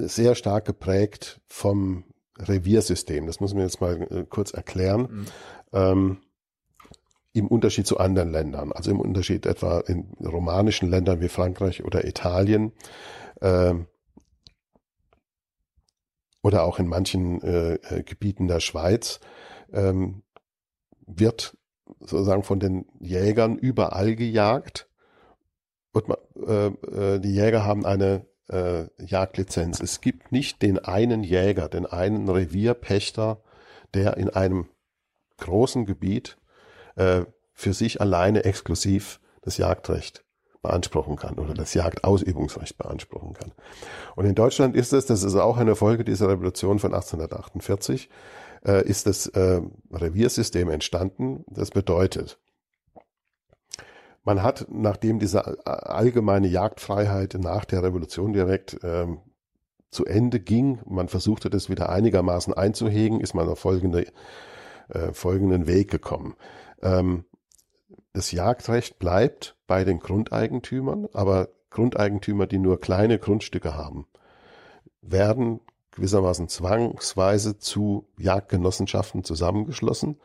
sehr 0.00 0.34
stark 0.34 0.64
geprägt 0.64 1.40
vom 1.46 2.02
Reviersystem. 2.36 3.28
Das 3.28 3.38
muss 3.38 3.54
man 3.54 3.62
jetzt 3.62 3.80
mal 3.80 4.02
äh, 4.10 4.26
kurz 4.28 4.50
erklären. 4.50 5.02
Mhm. 5.02 5.26
Ähm, 5.72 6.16
Im 7.34 7.46
Unterschied 7.46 7.86
zu 7.86 7.98
anderen 7.98 8.32
Ländern, 8.32 8.72
also 8.72 8.90
im 8.90 8.98
Unterschied 8.98 9.46
etwa 9.46 9.78
in 9.78 10.10
romanischen 10.20 10.90
Ländern 10.90 11.20
wie 11.20 11.28
Frankreich 11.28 11.84
oder 11.84 12.04
Italien 12.04 12.72
ähm, 13.40 13.86
oder 16.42 16.64
auch 16.64 16.80
in 16.80 16.88
manchen 16.88 17.40
äh, 17.42 17.74
äh 17.74 18.02
Gebieten 18.02 18.48
der 18.48 18.58
Schweiz, 18.58 19.20
ähm, 19.72 20.24
wird 21.06 21.56
sozusagen 22.00 22.42
von 22.42 22.60
den 22.60 22.86
Jägern 23.00 23.56
überall 23.56 24.16
gejagt. 24.16 24.88
Und 25.92 26.06
äh, 26.46 26.66
äh, 26.66 27.18
die 27.20 27.34
Jäger 27.34 27.64
haben 27.64 27.84
eine 27.84 28.26
äh, 28.48 28.84
Jagdlizenz. 29.04 29.80
Es 29.80 30.00
gibt 30.00 30.32
nicht 30.32 30.62
den 30.62 30.78
einen 30.78 31.24
Jäger, 31.24 31.68
den 31.68 31.86
einen 31.86 32.28
Revierpächter, 32.28 33.42
der 33.94 34.16
in 34.16 34.30
einem 34.30 34.68
großen 35.38 35.86
Gebiet 35.86 36.36
äh, 36.96 37.24
für 37.52 37.72
sich 37.72 38.00
alleine 38.00 38.44
exklusiv 38.44 39.20
das 39.42 39.56
Jagdrecht 39.56 40.24
beanspruchen 40.62 41.16
kann 41.16 41.38
oder 41.38 41.54
das 41.54 41.74
Jagdausübungsrecht 41.74 42.76
beanspruchen 42.76 43.32
kann. 43.32 43.52
Und 44.16 44.26
in 44.26 44.34
Deutschland 44.34 44.76
ist 44.76 44.92
es, 44.92 45.06
das 45.06 45.22
ist 45.22 45.34
auch 45.34 45.56
eine 45.56 45.76
Folge 45.76 46.04
dieser 46.04 46.28
Revolution 46.28 46.78
von 46.78 46.92
1848, 46.92 48.10
äh, 48.66 48.86
ist 48.86 49.06
das 49.06 49.26
äh, 49.28 49.62
Reviersystem 49.90 50.68
entstanden. 50.68 51.44
Das 51.48 51.70
bedeutet, 51.70 52.38
man 54.22 54.42
hat, 54.42 54.66
nachdem 54.70 55.18
diese 55.18 55.66
allgemeine 55.66 56.46
Jagdfreiheit 56.46 57.34
nach 57.40 57.64
der 57.64 57.82
Revolution 57.82 58.32
direkt 58.32 58.78
ähm, 58.82 59.20
zu 59.90 60.04
Ende 60.04 60.40
ging, 60.40 60.78
man 60.86 61.08
versuchte 61.08 61.50
das 61.50 61.68
wieder 61.68 61.88
einigermaßen 61.88 62.54
einzuhegen, 62.54 63.20
ist 63.20 63.34
man 63.34 63.48
auf 63.48 63.58
folgende, 63.58 64.06
äh, 64.88 65.12
folgenden 65.12 65.66
Weg 65.66 65.90
gekommen. 65.90 66.34
Ähm, 66.82 67.24
das 68.12 68.32
Jagdrecht 68.32 68.98
bleibt 68.98 69.56
bei 69.66 69.84
den 69.84 70.00
Grundeigentümern, 70.00 71.08
aber 71.12 71.48
Grundeigentümer, 71.70 72.46
die 72.46 72.58
nur 72.58 72.80
kleine 72.80 73.18
Grundstücke 73.18 73.74
haben, 73.74 74.06
werden 75.02 75.60
gewissermaßen 75.92 76.48
zwangsweise 76.48 77.58
zu 77.58 78.08
Jagdgenossenschaften 78.18 79.24
zusammengeschlossen 79.24 80.20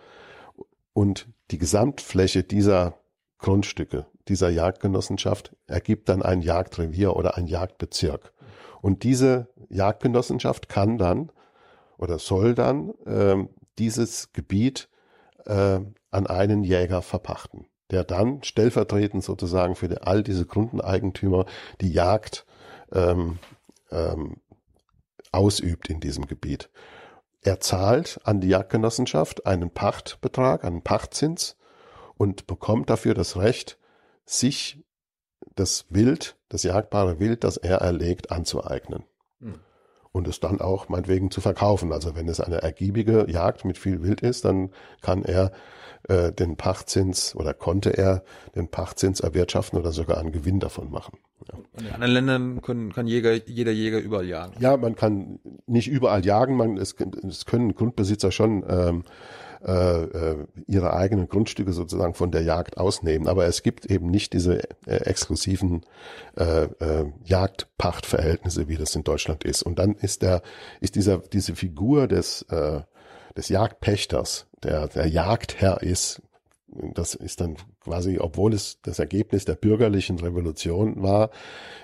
und 0.94 1.28
die 1.52 1.58
Gesamtfläche 1.58 2.44
dieser 2.44 2.98
Grundstücke 3.38 4.08
dieser 4.28 4.50
Jagdgenossenschaft 4.50 5.56
ergibt 5.68 6.10
dann 6.10 6.22
ein 6.22 6.42
Jagdrevier 6.42 7.16
oder 7.16 7.38
ein 7.38 7.48
Jagdbezirk. 7.48 8.34
Und 8.82 9.04
diese 9.04 9.50
Jagdgenossenschaft 9.70 10.70
kann 10.70 10.98
dann 10.98 11.32
oder 11.98 12.20
soll 12.20 12.56
dann 12.56 12.90
äh, 13.06 13.48
dieses 13.78 14.34
Gebiet 14.34 14.90
äh, 15.46 15.80
an 16.12 16.28
einen 16.28 16.64
Jäger 16.64 17.02
verpachten, 17.02 17.68
der 17.92 18.04
dann 18.04 18.44
stellvertretend 18.44 19.24
sozusagen 19.24 19.76
für 19.76 19.88
die, 19.88 19.98
all 19.98 20.24
diese 20.24 20.46
Grundeigentümer 20.46 21.46
die 21.82 21.92
Jagd 21.92 22.46
ähm, 22.92 23.40
ähm, 23.92 24.38
ausübt 25.32 25.90
in 25.90 26.00
diesem 26.00 26.26
Gebiet. 26.26 26.70
Er 27.42 27.60
zahlt 27.60 28.20
an 28.24 28.42
die 28.42 28.48
Jagdgenossenschaft 28.48 29.46
einen 29.46 29.70
Pachtbetrag, 29.70 30.64
einen 30.64 30.82
Pachtzins 30.82 31.58
und 32.18 32.48
bekommt 32.48 32.90
dafür 32.90 33.14
das 33.14 33.38
Recht, 33.38 33.78
sich 34.26 34.84
das 35.56 35.86
Wild, 35.90 36.38
das 36.50 36.64
jagdbare 36.64 37.20
Wild, 37.20 37.44
das 37.44 37.58
er 37.58 37.78
erlegt, 37.78 38.32
anzueignen. 38.32 39.04
Hm. 39.40 39.60
Und 40.12 40.28
es 40.28 40.40
dann 40.40 40.62
auch 40.62 40.90
meinetwegen 40.90 41.30
zu 41.30 41.42
verkaufen. 41.42 41.92
Also 41.92 42.16
wenn 42.16 42.30
es 42.30 42.40
eine 42.40 42.62
ergiebige 42.62 43.30
Jagd 43.30 43.66
mit 43.66 43.78
viel 43.78 44.02
Wild 44.02 44.22
ist, 44.22 44.46
dann 44.46 44.72
kann 45.02 45.24
er 45.24 45.52
äh, 46.08 46.32
den 46.32 46.56
Pachtzins 46.56 47.36
oder 47.36 47.54
konnte 47.54 47.98
er 47.98 48.24
den 48.56 48.70
Pachtzins 48.70 49.20
erwirtschaften 49.20 49.80
oder 49.80 49.92
sogar 49.92 50.18
einen 50.18 50.32
Gewinn 50.32 50.60
davon 50.60 50.92
machen. 50.92 51.18
Ja. 51.52 51.60
In 51.80 51.94
anderen 51.94 52.14
Ländern 52.14 52.62
können, 52.62 52.94
kann 52.94 53.08
Jäger, 53.08 53.34
jeder 53.34 53.72
Jäger 53.72 54.00
überall 54.00 54.26
jagen. 54.26 54.54
Ja, 54.60 54.78
man 54.78 54.96
kann 54.96 55.40
nicht 55.68 55.88
überall 55.88 56.26
jagen, 56.26 56.56
man, 56.56 56.78
es, 56.78 56.96
es 57.28 57.46
können 57.46 57.76
Grundbesitzer 57.76 58.32
schon 58.32 58.64
ähm, 58.68 59.04
äh, 59.66 60.04
äh, 60.04 60.46
ihre 60.68 60.94
eigenen 60.94 61.28
Grundstücke 61.28 61.74
sozusagen 61.74 62.14
von 62.14 62.30
der 62.30 62.44
Jagd 62.44 62.78
ausnehmen. 62.78 63.28
Aber 63.28 63.46
es 63.48 63.64
gibt 63.64 63.88
eben 63.88 64.12
nicht 64.12 64.34
diese 64.34 64.60
äh, 64.86 64.98
exklusiven 64.98 65.82
äh, 66.38 66.66
äh, 66.66 67.12
Jagdpachtverhältnisse, 67.24 68.68
wie 68.68 68.76
das 68.76 68.96
in 68.96 69.04
Deutschland 69.04 69.44
ist. 69.44 69.64
Und 69.64 69.80
dann 69.80 69.96
ist 69.96 70.22
der, 70.22 70.44
ist 70.82 70.94
dieser, 70.94 71.18
diese 71.18 71.56
Figur 71.56 72.08
des, 72.08 72.44
äh, 72.44 72.82
des 73.36 73.50
Jagdpächters, 73.50 74.48
der, 74.64 74.88
der 74.88 75.08
Jagdherr 75.08 75.82
ist, 75.82 76.22
das 76.68 77.16
ist 77.16 77.42
dann 77.42 77.56
quasi, 77.80 78.18
obwohl 78.20 78.54
es 78.54 78.80
das 78.82 79.00
Ergebnis 79.00 79.46
der 79.46 79.56
bürgerlichen 79.56 80.20
Revolution 80.20 81.02
war, 81.02 81.30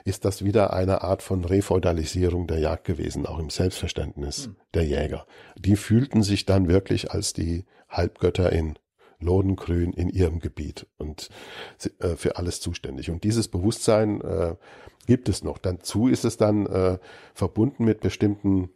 ist 0.04 0.26
das 0.26 0.44
wieder 0.44 0.74
eine 0.74 1.02
Art 1.02 1.22
von 1.22 1.46
Refeudalisierung 1.46 2.48
der 2.48 2.60
Jagd 2.60 2.86
gewesen, 2.86 3.26
auch 3.26 3.40
im 3.40 3.50
Selbstverständnis 3.50 4.48
mhm. 4.48 4.56
der 4.74 4.84
Jäger. 4.86 5.26
Die 5.58 5.76
fühlten 5.76 6.24
sich 6.24 6.46
dann 6.46 6.68
wirklich 6.68 7.12
als 7.12 7.34
die 7.34 7.66
Halbgötter 7.90 8.52
in 8.52 8.78
Lodengrün 9.20 9.94
in 9.94 10.10
ihrem 10.10 10.40
Gebiet 10.40 10.88
und 10.98 11.30
äh, 12.00 12.16
für 12.16 12.38
alles 12.38 12.60
zuständig. 12.60 13.10
Und 13.12 13.24
dieses 13.24 13.48
Bewusstsein 13.48 14.22
äh, 14.22 14.56
gibt 15.06 15.30
es 15.30 15.44
noch. 15.44 15.58
Dazu 15.58 16.08
ist 16.08 16.26
es 16.26 16.38
dann 16.38 16.66
äh, 16.66 16.98
verbunden 17.34 17.86
mit 17.86 18.02
bestimmten 18.02 18.70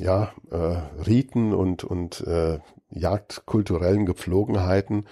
ja, 0.00 0.32
äh, 0.50 0.56
Riten 1.06 1.52
und, 1.52 1.84
und 1.84 2.20
äh, 2.26 2.58
jagdkulturellen 2.90 4.06
Gepflogenheiten, 4.06 5.06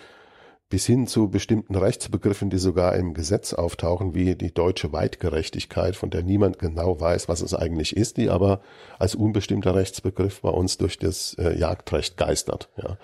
bis 0.71 0.87
hin 0.87 1.09
zu 1.09 1.29
bestimmten 1.29 1.75
Rechtsbegriffen, 1.75 2.49
die 2.49 2.59
sogar 2.59 2.95
im 2.95 3.13
Gesetz 3.13 3.53
auftauchen, 3.53 4.15
wie 4.15 4.37
die 4.37 4.55
deutsche 4.55 4.93
Weitgerechtigkeit, 4.93 5.97
von 5.97 6.11
der 6.11 6.23
niemand 6.23 6.61
genau 6.61 7.01
weiß, 7.01 7.29
was 7.29 7.43
es 7.43 7.55
eigentlich 7.55 7.97
ist, 7.97 8.19
die 8.19 8.31
aber 8.31 8.61
als 8.99 9.17
unbestimmter 9.17 9.75
Rechtsbegriff 9.75 10.43
bei 10.43 10.51
uns 10.51 10.79
durch 10.79 10.97
das 10.97 11.35
äh, 11.35 11.59
Jagdrecht 11.59 12.17
geistert. 12.17 12.69
Ja. 12.77 12.99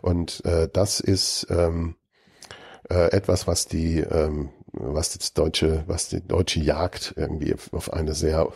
Und 0.00 0.44
äh, 0.44 0.68
das 0.72 1.00
ist 1.00 1.48
ähm, 1.50 1.96
äh, 2.88 3.10
etwas, 3.10 3.48
was 3.48 3.66
die, 3.66 3.98
ähm, 3.98 4.50
was 4.72 5.18
das 5.18 5.34
deutsche, 5.34 5.82
was 5.88 6.08
die 6.08 6.20
deutsche 6.26 6.60
Jagd 6.60 7.14
irgendwie 7.16 7.56
auf 7.72 7.92
eine 7.92 8.14
sehr, 8.14 8.48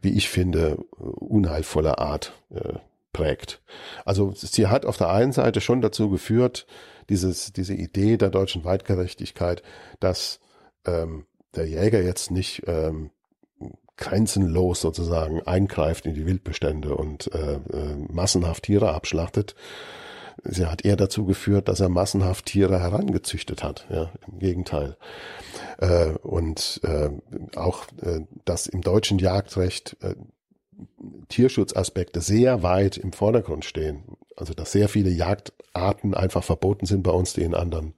wie 0.00 0.16
ich 0.16 0.28
finde, 0.28 0.76
unheilvolle 0.96 1.98
Art 1.98 2.32
äh, 2.50 2.74
prägt. 3.12 3.60
Also 4.04 4.32
sie 4.34 4.66
hat 4.66 4.86
auf 4.86 4.96
der 4.96 5.10
einen 5.10 5.32
Seite 5.32 5.60
schon 5.60 5.80
dazu 5.80 6.08
geführt, 6.08 6.66
dieses, 7.08 7.52
diese 7.52 7.74
Idee 7.74 8.16
der 8.16 8.30
deutschen 8.30 8.64
Weitgerechtigkeit, 8.64 9.62
dass 10.00 10.40
ähm, 10.86 11.26
der 11.54 11.66
Jäger 11.66 12.02
jetzt 12.02 12.30
nicht 12.30 12.62
ähm, 12.66 13.10
grenzenlos 13.96 14.80
sozusagen 14.80 15.42
eingreift 15.42 16.06
in 16.06 16.14
die 16.14 16.26
Wildbestände 16.26 16.96
und 16.96 17.32
äh, 17.34 17.54
äh, 17.54 17.96
massenhaft 18.08 18.64
Tiere 18.64 18.92
abschlachtet. 18.94 19.54
Sie 20.44 20.66
hat 20.66 20.84
eher 20.84 20.96
dazu 20.96 21.24
geführt, 21.24 21.68
dass 21.68 21.80
er 21.80 21.88
massenhaft 21.88 22.46
Tiere 22.46 22.80
herangezüchtet 22.80 23.62
hat. 23.62 23.86
Ja, 23.90 24.10
im 24.30 24.38
Gegenteil. 24.38 24.96
Äh, 25.78 26.12
und 26.22 26.80
äh, 26.84 27.10
auch, 27.56 27.86
äh, 28.02 28.20
dass 28.44 28.66
im 28.66 28.80
deutschen 28.80 29.18
Jagdrecht 29.18 29.96
äh, 30.00 30.14
Tierschutzaspekte 31.28 32.20
sehr 32.20 32.62
weit 32.62 32.96
im 32.96 33.12
Vordergrund 33.12 33.64
stehen. 33.64 34.04
Also 34.36 34.54
dass 34.54 34.72
sehr 34.72 34.88
viele 34.88 35.10
Jagdarten 35.10 36.14
einfach 36.14 36.44
verboten 36.44 36.86
sind 36.86 37.02
bei 37.02 37.12
uns, 37.12 37.34
die 37.34 37.42
in 37.42 37.54
anderen 37.54 37.94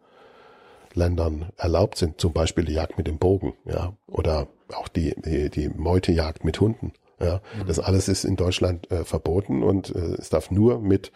Ländern 0.94 1.50
erlaubt 1.56 1.98
sind. 1.98 2.20
Zum 2.20 2.32
Beispiel 2.32 2.64
die 2.64 2.74
Jagd 2.74 2.98
mit 2.98 3.06
dem 3.06 3.18
Bogen, 3.18 3.54
ja, 3.64 3.96
oder 4.06 4.48
auch 4.74 4.88
die 4.88 5.14
die, 5.16 5.50
die 5.50 5.68
Meutejagd 5.68 6.44
mit 6.44 6.60
Hunden. 6.60 6.92
Ja, 7.24 7.40
mhm. 7.58 7.66
das 7.66 7.78
alles 7.78 8.08
ist 8.08 8.24
in 8.24 8.36
Deutschland 8.36 8.90
äh, 8.90 9.04
verboten 9.04 9.62
und 9.62 9.94
äh, 9.94 10.14
es 10.18 10.30
darf 10.30 10.50
nur 10.50 10.80
mit 10.80 11.12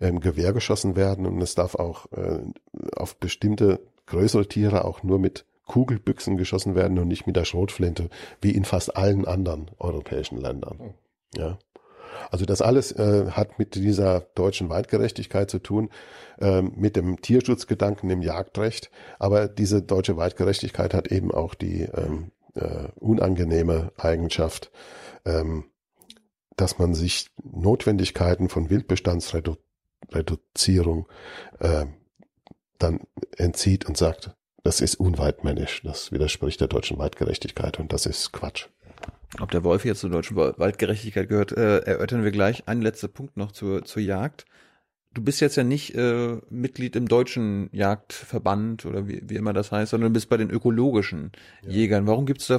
ähm, 0.00 0.20
Gewehr 0.20 0.52
geschossen 0.52 0.96
werden 0.96 1.26
und 1.26 1.40
es 1.42 1.54
darf 1.54 1.74
auch 1.74 2.06
äh, 2.12 2.40
auf 2.96 3.16
bestimmte 3.16 3.80
größere 4.06 4.46
Tiere 4.46 4.84
auch 4.84 5.02
nur 5.02 5.18
mit 5.18 5.46
Kugelbüchsen 5.66 6.36
geschossen 6.36 6.74
werden 6.74 6.98
und 6.98 7.08
nicht 7.08 7.26
mit 7.26 7.36
der 7.36 7.44
Schrotflinte, 7.44 8.10
wie 8.40 8.50
in 8.50 8.64
fast 8.64 8.96
allen 8.96 9.26
anderen 9.26 9.70
europäischen 9.78 10.38
Ländern. 10.38 10.78
Mhm. 10.78 10.94
Ja. 11.40 11.58
Also 12.30 12.44
das 12.44 12.62
alles 12.62 12.92
äh, 12.92 13.30
hat 13.30 13.58
mit 13.58 13.74
dieser 13.74 14.20
deutschen 14.34 14.68
Weitgerechtigkeit 14.68 15.50
zu 15.50 15.58
tun, 15.58 15.90
äh, 16.40 16.62
mit 16.62 16.96
dem 16.96 17.20
Tierschutzgedanken 17.20 18.10
im 18.10 18.22
Jagdrecht. 18.22 18.90
Aber 19.18 19.48
diese 19.48 19.82
deutsche 19.82 20.16
Weitgerechtigkeit 20.16 20.94
hat 20.94 21.08
eben 21.08 21.30
auch 21.30 21.54
die 21.54 21.82
ähm, 21.82 22.30
äh, 22.54 22.88
unangenehme 22.96 23.92
Eigenschaft, 23.96 24.70
ähm, 25.24 25.64
dass 26.56 26.78
man 26.78 26.94
sich 26.94 27.30
Notwendigkeiten 27.42 28.48
von 28.48 28.70
Wildbestandsreduzierung 28.70 31.08
äh, 31.60 31.86
dann 32.78 33.00
entzieht 33.36 33.86
und 33.86 33.96
sagt, 33.96 34.36
das 34.62 34.80
ist 34.80 34.94
unweitmännisch, 34.96 35.82
das 35.82 36.12
widerspricht 36.12 36.60
der 36.60 36.68
deutschen 36.68 36.98
Weitgerechtigkeit 36.98 37.80
und 37.80 37.92
das 37.92 38.06
ist 38.06 38.32
Quatsch. 38.32 38.68
Ob 39.40 39.50
der 39.50 39.64
Wolf 39.64 39.84
jetzt 39.84 40.00
zur 40.00 40.10
deutschen 40.10 40.36
Waldgerechtigkeit 40.36 41.28
gehört, 41.28 41.52
äh, 41.52 41.78
erörtern 41.78 42.22
wir 42.22 42.32
gleich. 42.32 42.68
Ein 42.68 42.82
letzter 42.82 43.08
Punkt 43.08 43.36
noch 43.36 43.52
zur, 43.52 43.84
zur 43.84 44.02
Jagd. 44.02 44.44
Du 45.14 45.22
bist 45.22 45.40
jetzt 45.40 45.56
ja 45.56 45.64
nicht 45.64 45.94
äh, 45.94 46.38
Mitglied 46.48 46.96
im 46.96 47.06
deutschen 47.06 47.68
Jagdverband 47.72 48.86
oder 48.86 49.06
wie, 49.06 49.22
wie 49.26 49.36
immer 49.36 49.52
das 49.52 49.70
heißt, 49.70 49.90
sondern 49.90 50.10
du 50.10 50.14
bist 50.14 50.28
bei 50.28 50.36
den 50.36 50.50
ökologischen 50.50 51.32
ja. 51.62 51.70
Jägern. 51.70 52.06
Warum 52.06 52.26
gibt 52.26 52.40
es 52.40 52.46
da 52.46 52.58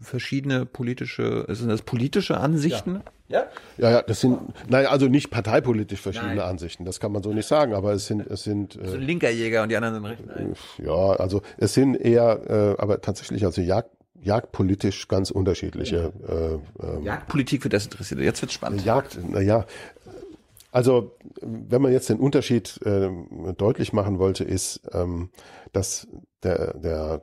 verschiedene 0.00 0.66
politische, 0.66 1.46
sind 1.48 1.68
das 1.68 1.82
politische 1.82 2.38
Ansichten? 2.38 3.02
Ja. 3.28 3.46
ja, 3.78 3.90
ja, 3.90 4.02
das 4.02 4.20
sind, 4.20 4.38
naja, 4.68 4.90
also 4.90 5.06
nicht 5.06 5.30
parteipolitisch 5.30 6.00
verschiedene 6.00 6.36
Nein. 6.36 6.50
Ansichten, 6.50 6.84
das 6.84 7.00
kann 7.00 7.10
man 7.10 7.22
so 7.22 7.32
nicht 7.32 7.46
sagen, 7.46 7.72
aber 7.72 7.92
es 7.92 8.06
sind, 8.06 8.26
es 8.26 8.42
sind. 8.42 8.76
Äh, 8.76 8.88
so 8.88 8.96
linker 8.96 9.30
Jäger 9.30 9.62
und 9.62 9.70
die 9.70 9.76
anderen 9.76 9.94
sind 9.94 10.04
rechter. 10.04 10.84
Ja, 10.84 11.16
also 11.16 11.40
es 11.56 11.72
sind 11.74 11.94
eher, 11.94 12.76
äh, 12.76 12.82
aber 12.82 13.00
tatsächlich, 13.00 13.44
also 13.44 13.62
Jagd, 13.62 13.90
jagdpolitisch 14.24 15.08
ganz 15.08 15.30
unterschiedliche. 15.30 16.12
Äh, 16.28 16.84
äh, 16.84 17.04
Jagdpolitik 17.04 17.62
für 17.62 17.68
das 17.68 17.84
interessiert. 17.84 18.20
Jetzt 18.20 18.42
wird's 18.42 18.54
spannend. 18.54 18.84
Jagd, 18.84 19.18
naja. 19.30 19.66
Also, 20.74 21.16
wenn 21.40 21.80
man 21.80 21.92
jetzt 21.92 22.08
den 22.08 22.18
Unterschied 22.18 22.80
äh, 22.84 23.08
deutlich 23.56 23.92
machen 23.92 24.18
wollte, 24.18 24.42
ist, 24.42 24.80
ähm, 24.92 25.30
dass 25.70 26.08
der, 26.42 26.74
der 26.76 27.22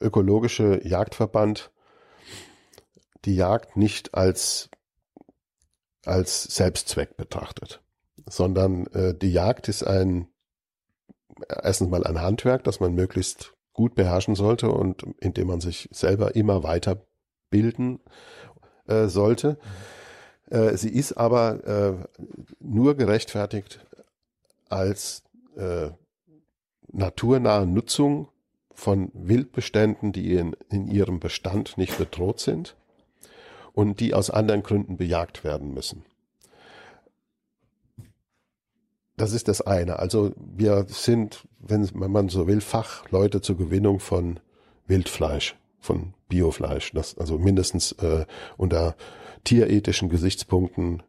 ökologische 0.00 0.84
Jagdverband 0.84 1.70
die 3.26 3.36
Jagd 3.36 3.76
nicht 3.76 4.14
als, 4.14 4.70
als 6.04 6.42
Selbstzweck 6.42 7.16
betrachtet, 7.16 7.80
sondern 8.28 8.88
äh, 8.88 9.14
die 9.14 9.30
Jagd 9.30 9.68
ist 9.68 9.84
ein, 9.84 10.26
erstens 11.62 11.90
mal 11.90 12.02
ein 12.02 12.20
Handwerk, 12.20 12.64
das 12.64 12.80
man 12.80 12.92
möglichst 12.92 13.54
gut 13.72 13.94
beherrschen 13.94 14.34
sollte 14.34 14.68
und 14.68 15.04
indem 15.20 15.46
man 15.46 15.60
sich 15.60 15.88
selber 15.92 16.34
immer 16.34 16.64
weiter 16.64 17.06
bilden 17.50 18.00
äh, 18.88 19.06
sollte. 19.06 19.60
Äh, 20.50 20.76
sie 20.76 20.90
ist 20.90 21.12
aber 21.14 21.64
äh, 21.64 22.24
nur 22.60 22.96
gerechtfertigt 22.96 23.80
als 24.68 25.22
äh, 25.56 25.90
naturnahe 26.92 27.66
Nutzung 27.66 28.28
von 28.72 29.10
Wildbeständen, 29.14 30.12
die 30.12 30.34
in, 30.34 30.56
in 30.70 30.88
ihrem 30.88 31.20
Bestand 31.20 31.78
nicht 31.78 31.96
bedroht 31.98 32.40
sind 32.40 32.76
und 33.72 34.00
die 34.00 34.14
aus 34.14 34.30
anderen 34.30 34.62
Gründen 34.62 34.96
bejagt 34.96 35.44
werden 35.44 35.72
müssen. 35.72 36.04
Das 39.16 39.32
ist 39.32 39.48
das 39.48 39.60
eine. 39.60 39.98
Also 39.98 40.32
wir 40.36 40.86
sind, 40.88 41.46
wenn, 41.58 41.88
man 41.94 42.30
so 42.30 42.46
will, 42.46 42.62
Fachleute 42.62 43.42
zur 43.42 43.58
Gewinnung 43.58 44.00
von 44.00 44.40
Wildfleisch, 44.86 45.56
von 45.78 46.14
Biofleisch. 46.28 46.92
Das 46.92 47.18
also 47.18 47.36
mindestens 47.38 47.92
äh, 47.92 48.24
unter 48.56 48.96
tierethischen 49.44 50.08
Gesichtspunkten 50.08 51.02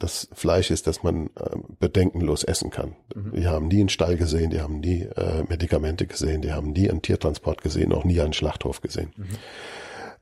das 0.00 0.28
Fleisch 0.32 0.70
ist, 0.70 0.86
das 0.86 1.02
man 1.02 1.26
äh, 1.36 1.56
bedenkenlos 1.78 2.42
essen 2.42 2.70
kann. 2.70 2.96
Mhm. 3.14 3.32
Die 3.36 3.46
haben 3.46 3.68
nie 3.68 3.80
einen 3.80 3.88
Stall 3.90 4.16
gesehen, 4.16 4.50
die 4.50 4.60
haben 4.60 4.80
nie 4.80 5.02
äh, 5.02 5.44
Medikamente 5.46 6.06
gesehen, 6.06 6.40
die 6.40 6.52
haben 6.52 6.72
nie 6.72 6.90
einen 6.90 7.02
Tiertransport 7.02 7.60
gesehen, 7.62 7.92
auch 7.92 8.04
nie 8.04 8.20
einen 8.20 8.32
Schlachthof 8.32 8.80
gesehen. 8.80 9.12
Mhm. 9.16 9.26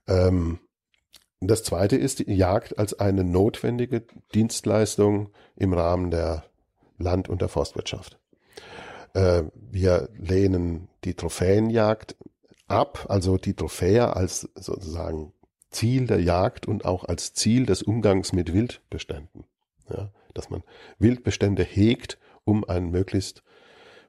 Ähm, 0.08 0.58
das 1.40 1.62
zweite 1.62 1.96
ist 1.96 2.18
die 2.18 2.34
Jagd 2.34 2.78
als 2.78 2.98
eine 2.98 3.22
notwendige 3.22 4.04
Dienstleistung 4.34 5.30
im 5.54 5.72
Rahmen 5.72 6.10
der 6.10 6.44
Land- 6.98 7.28
und 7.28 7.40
der 7.40 7.48
Forstwirtschaft. 7.48 8.18
Äh, 9.14 9.44
wir 9.54 10.08
lehnen 10.18 10.88
die 11.04 11.14
Trophäenjagd 11.14 12.16
ab, 12.66 13.06
also 13.08 13.36
die 13.36 13.54
Trophäe 13.54 14.16
als 14.16 14.48
sozusagen 14.56 15.32
Ziel 15.70 16.06
der 16.06 16.20
Jagd 16.20 16.66
und 16.66 16.84
auch 16.84 17.04
als 17.04 17.34
Ziel 17.34 17.66
des 17.66 17.82
Umgangs 17.82 18.32
mit 18.32 18.52
Wildbeständen. 18.52 19.44
Ja, 19.90 20.10
dass 20.34 20.50
man 20.50 20.62
Wildbestände 20.98 21.62
hegt, 21.62 22.18
um 22.44 22.64
ein 22.64 22.90
möglichst, 22.90 23.42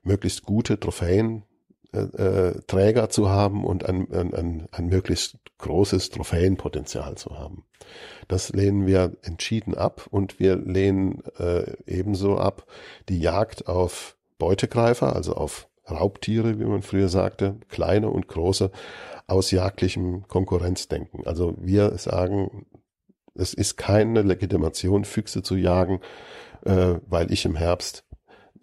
möglichst 0.04 0.44
gute 0.44 0.80
Trophäen 0.80 1.44
äh, 1.92 2.02
äh, 2.02 2.62
Träger 2.68 3.10
zu 3.10 3.30
haben 3.30 3.64
und 3.64 3.86
ein, 3.86 4.12
ein, 4.12 4.34
ein, 4.34 4.68
ein 4.72 4.88
möglichst 4.88 5.38
großes 5.58 6.12
Trophäenpotenzial 6.12 7.16
zu 7.16 7.38
haben. 7.38 7.66
Das 8.28 8.50
lehnen 8.50 8.86
wir 8.86 9.18
entschieden 9.24 9.74
ab 9.74 10.08
und 10.12 10.40
wir 10.40 10.56
lehnen 10.56 11.24
äh, 11.40 11.76
ebenso 11.88 12.38
ab 12.38 12.68
die 13.10 13.20
Jagd 13.20 13.68
auf 13.68 14.18
Beutegreifer, 14.38 15.16
also 15.16 15.34
auf 15.34 15.69
Raubtiere, 15.92 16.60
wie 16.60 16.66
man 16.66 16.82
früher 16.82 17.10
sagte, 17.10 17.58
kleine 17.70 18.10
und 18.10 18.28
große, 18.28 18.72
aus 19.28 19.52
jagdlichem 19.52 20.28
Konkurrenzdenken. 20.28 21.26
Also 21.26 21.56
wir 21.58 21.98
sagen, 21.98 22.66
es 23.36 23.54
ist 23.54 23.78
keine 23.78 24.22
Legitimation, 24.22 25.06
Füchse 25.06 25.44
zu 25.44 25.56
jagen, 25.56 26.02
äh, 26.66 26.96
weil 27.08 27.32
ich 27.32 27.46
im 27.46 27.56
Herbst 27.56 28.04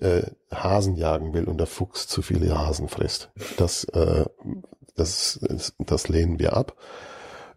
äh, 0.01 0.23
Hasen 0.53 0.97
jagen 0.97 1.33
will 1.33 1.45
und 1.45 1.59
der 1.59 1.67
Fuchs 1.67 2.07
zu 2.07 2.23
viele 2.23 2.57
Hasen 2.57 2.89
frisst. 2.89 3.31
Das, 3.57 3.85
äh, 3.85 4.25
das, 4.95 5.41
das, 5.43 5.75
das 5.79 6.09
lehnen 6.09 6.39
wir 6.39 6.57
ab. 6.57 6.77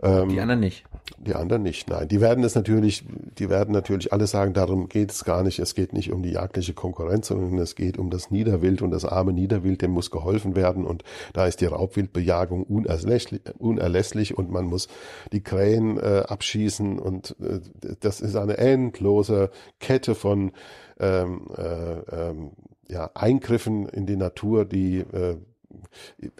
Ähm, 0.02 0.30
die 0.30 0.40
anderen 0.40 0.60
nicht. 0.62 0.86
Die 1.18 1.36
anderen 1.36 1.64
nicht, 1.64 1.90
nein. 1.90 2.08
Die 2.08 2.22
werden 2.22 2.44
es 2.44 2.56
natürlich, 2.56 3.04
die 3.38 3.50
werden 3.50 3.74
natürlich 3.74 4.14
alle 4.14 4.28
sagen, 4.28 4.54
darum 4.54 4.88
geht 4.88 5.12
es 5.12 5.26
gar 5.26 5.44
nicht. 5.44 5.60
Es 5.60 5.76
geht 5.76 5.92
nicht 5.92 6.12
um 6.12 6.24
die 6.24 6.32
jagdliche 6.32 6.74
Konkurrenz, 6.74 7.28
sondern 7.28 7.58
es 7.60 7.76
geht 7.76 7.98
um 7.98 8.10
das 8.10 8.32
Niederwild 8.32 8.82
und 8.82 8.92
das 8.92 9.04
arme 9.04 9.34
Niederwild, 9.34 9.82
dem 9.82 9.92
muss 9.92 10.12
geholfen 10.12 10.56
werden 10.56 10.86
und 10.86 11.04
da 11.34 11.48
ist 11.48 11.62
die 11.62 11.66
Raubwildbejagung 11.66 12.64
unerlässlich, 12.64 13.42
unerlässlich 13.58 14.38
und 14.38 14.52
man 14.52 14.66
muss 14.66 14.88
die 15.34 15.42
Krähen 15.42 15.98
äh, 15.98 16.24
abschießen 16.28 17.00
und 17.00 17.36
äh, 17.42 17.60
das 18.00 18.22
ist 18.22 18.36
eine 18.36 18.58
endlose 18.58 19.50
Kette 19.80 20.16
von 20.16 20.52
ähm, 21.00 21.48
äh, 21.58 22.00
ähm, 22.30 22.52
ja, 22.88 23.12
Eingriffen 23.14 23.88
in 23.88 24.06
die 24.06 24.18
Natur, 24.18 24.66
die 24.66 25.00
äh, 25.00 25.38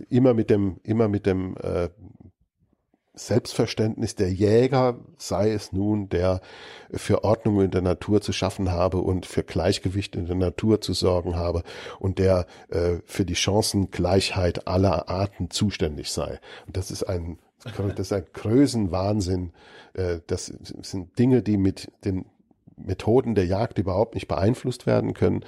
immer 0.10 0.34
mit 0.34 0.50
dem, 0.50 0.78
immer 0.84 1.08
mit 1.08 1.26
dem 1.26 1.56
äh, 1.58 1.90
Selbstverständnis 3.28 4.16
der 4.16 4.32
Jäger, 4.32 4.98
sei 5.18 5.52
es 5.52 5.72
nun, 5.74 6.10
der 6.10 6.42
für 6.92 7.24
Ordnung 7.24 7.62
in 7.62 7.72
der 7.72 7.82
Natur 7.82 8.22
zu 8.22 8.34
schaffen 8.34 8.72
habe 8.72 8.98
und 9.00 9.26
für 9.26 9.44
Gleichgewicht 9.44 10.16
in 10.16 10.26
der 10.26 10.36
Natur 10.36 10.82
zu 10.82 10.94
sorgen 10.94 11.36
habe 11.36 11.64
und 12.00 12.20
der 12.20 12.46
äh, 12.70 12.98
für 13.06 13.26
die 13.26 13.36
Chancengleichheit 13.36 14.68
aller 14.68 15.10
Arten 15.10 15.50
zuständig 15.50 16.12
sei. 16.12 16.40
Und 16.66 16.78
das 16.78 16.92
ist 16.92 17.04
ein 17.04 17.40
das 17.64 18.00
ist 18.00 18.14
ein 18.14 18.26
Größenwahnsinn. 18.34 19.52
Äh, 19.94 20.20
das 20.28 20.46
sind 20.46 21.20
Dinge, 21.20 21.42
die 21.42 21.58
mit 21.58 21.92
den 22.06 22.26
Methoden 22.86 23.36
der 23.36 23.46
Jagd 23.46 23.78
überhaupt 23.78 24.16
nicht 24.16 24.28
beeinflusst 24.28 24.86
werden 24.86 25.14
können, 25.14 25.44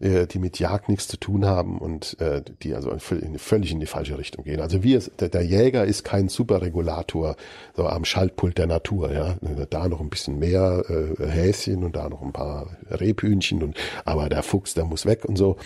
äh, 0.00 0.26
die 0.26 0.38
mit 0.38 0.58
Jagd 0.58 0.88
nichts 0.88 1.08
zu 1.08 1.16
tun 1.16 1.46
haben 1.46 1.78
und 1.78 2.18
äh, 2.20 2.42
die 2.62 2.74
also 2.74 2.92
völlig 2.98 3.72
in 3.72 3.80
die 3.80 3.86
falsche 3.86 4.18
Richtung 4.18 4.44
gehen. 4.44 4.60
Also 4.60 4.82
wir, 4.82 5.00
der, 5.20 5.28
der 5.28 5.42
Jäger 5.42 5.84
ist 5.84 6.04
kein 6.04 6.28
Superregulator 6.28 7.36
so 7.76 7.86
am 7.86 8.04
Schaltpult 8.04 8.58
der 8.58 8.66
Natur, 8.66 9.12
ja. 9.12 9.36
Da 9.70 9.88
noch 9.88 10.00
ein 10.00 10.10
bisschen 10.10 10.38
mehr 10.38 10.84
äh, 10.88 11.26
Häschen 11.26 11.84
und 11.84 11.96
da 11.96 12.08
noch 12.08 12.22
ein 12.22 12.32
paar 12.32 12.76
Rebhühnchen 12.90 13.62
und 13.62 13.76
aber 14.04 14.28
der 14.28 14.42
Fuchs, 14.42 14.74
der 14.74 14.84
muss 14.84 15.06
weg 15.06 15.24
und 15.24 15.36
so. 15.36 15.56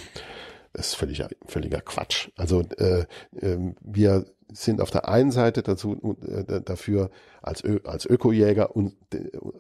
Das 0.73 0.89
ist 0.89 0.95
völliger, 0.97 1.29
völliger 1.47 1.81
Quatsch. 1.81 2.29
Also 2.37 2.63
äh, 2.79 3.07
äh, 3.41 3.75
wir 3.81 4.27
sind 4.53 4.81
auf 4.81 4.91
der 4.91 5.09
einen 5.09 5.31
Seite 5.31 5.63
dazu 5.63 6.17
äh, 6.27 6.61
dafür 6.61 7.11
als, 7.43 7.65
Ö 7.65 7.81
als 7.85 8.07
Ökojäger 8.07 8.77
un, 8.77 8.93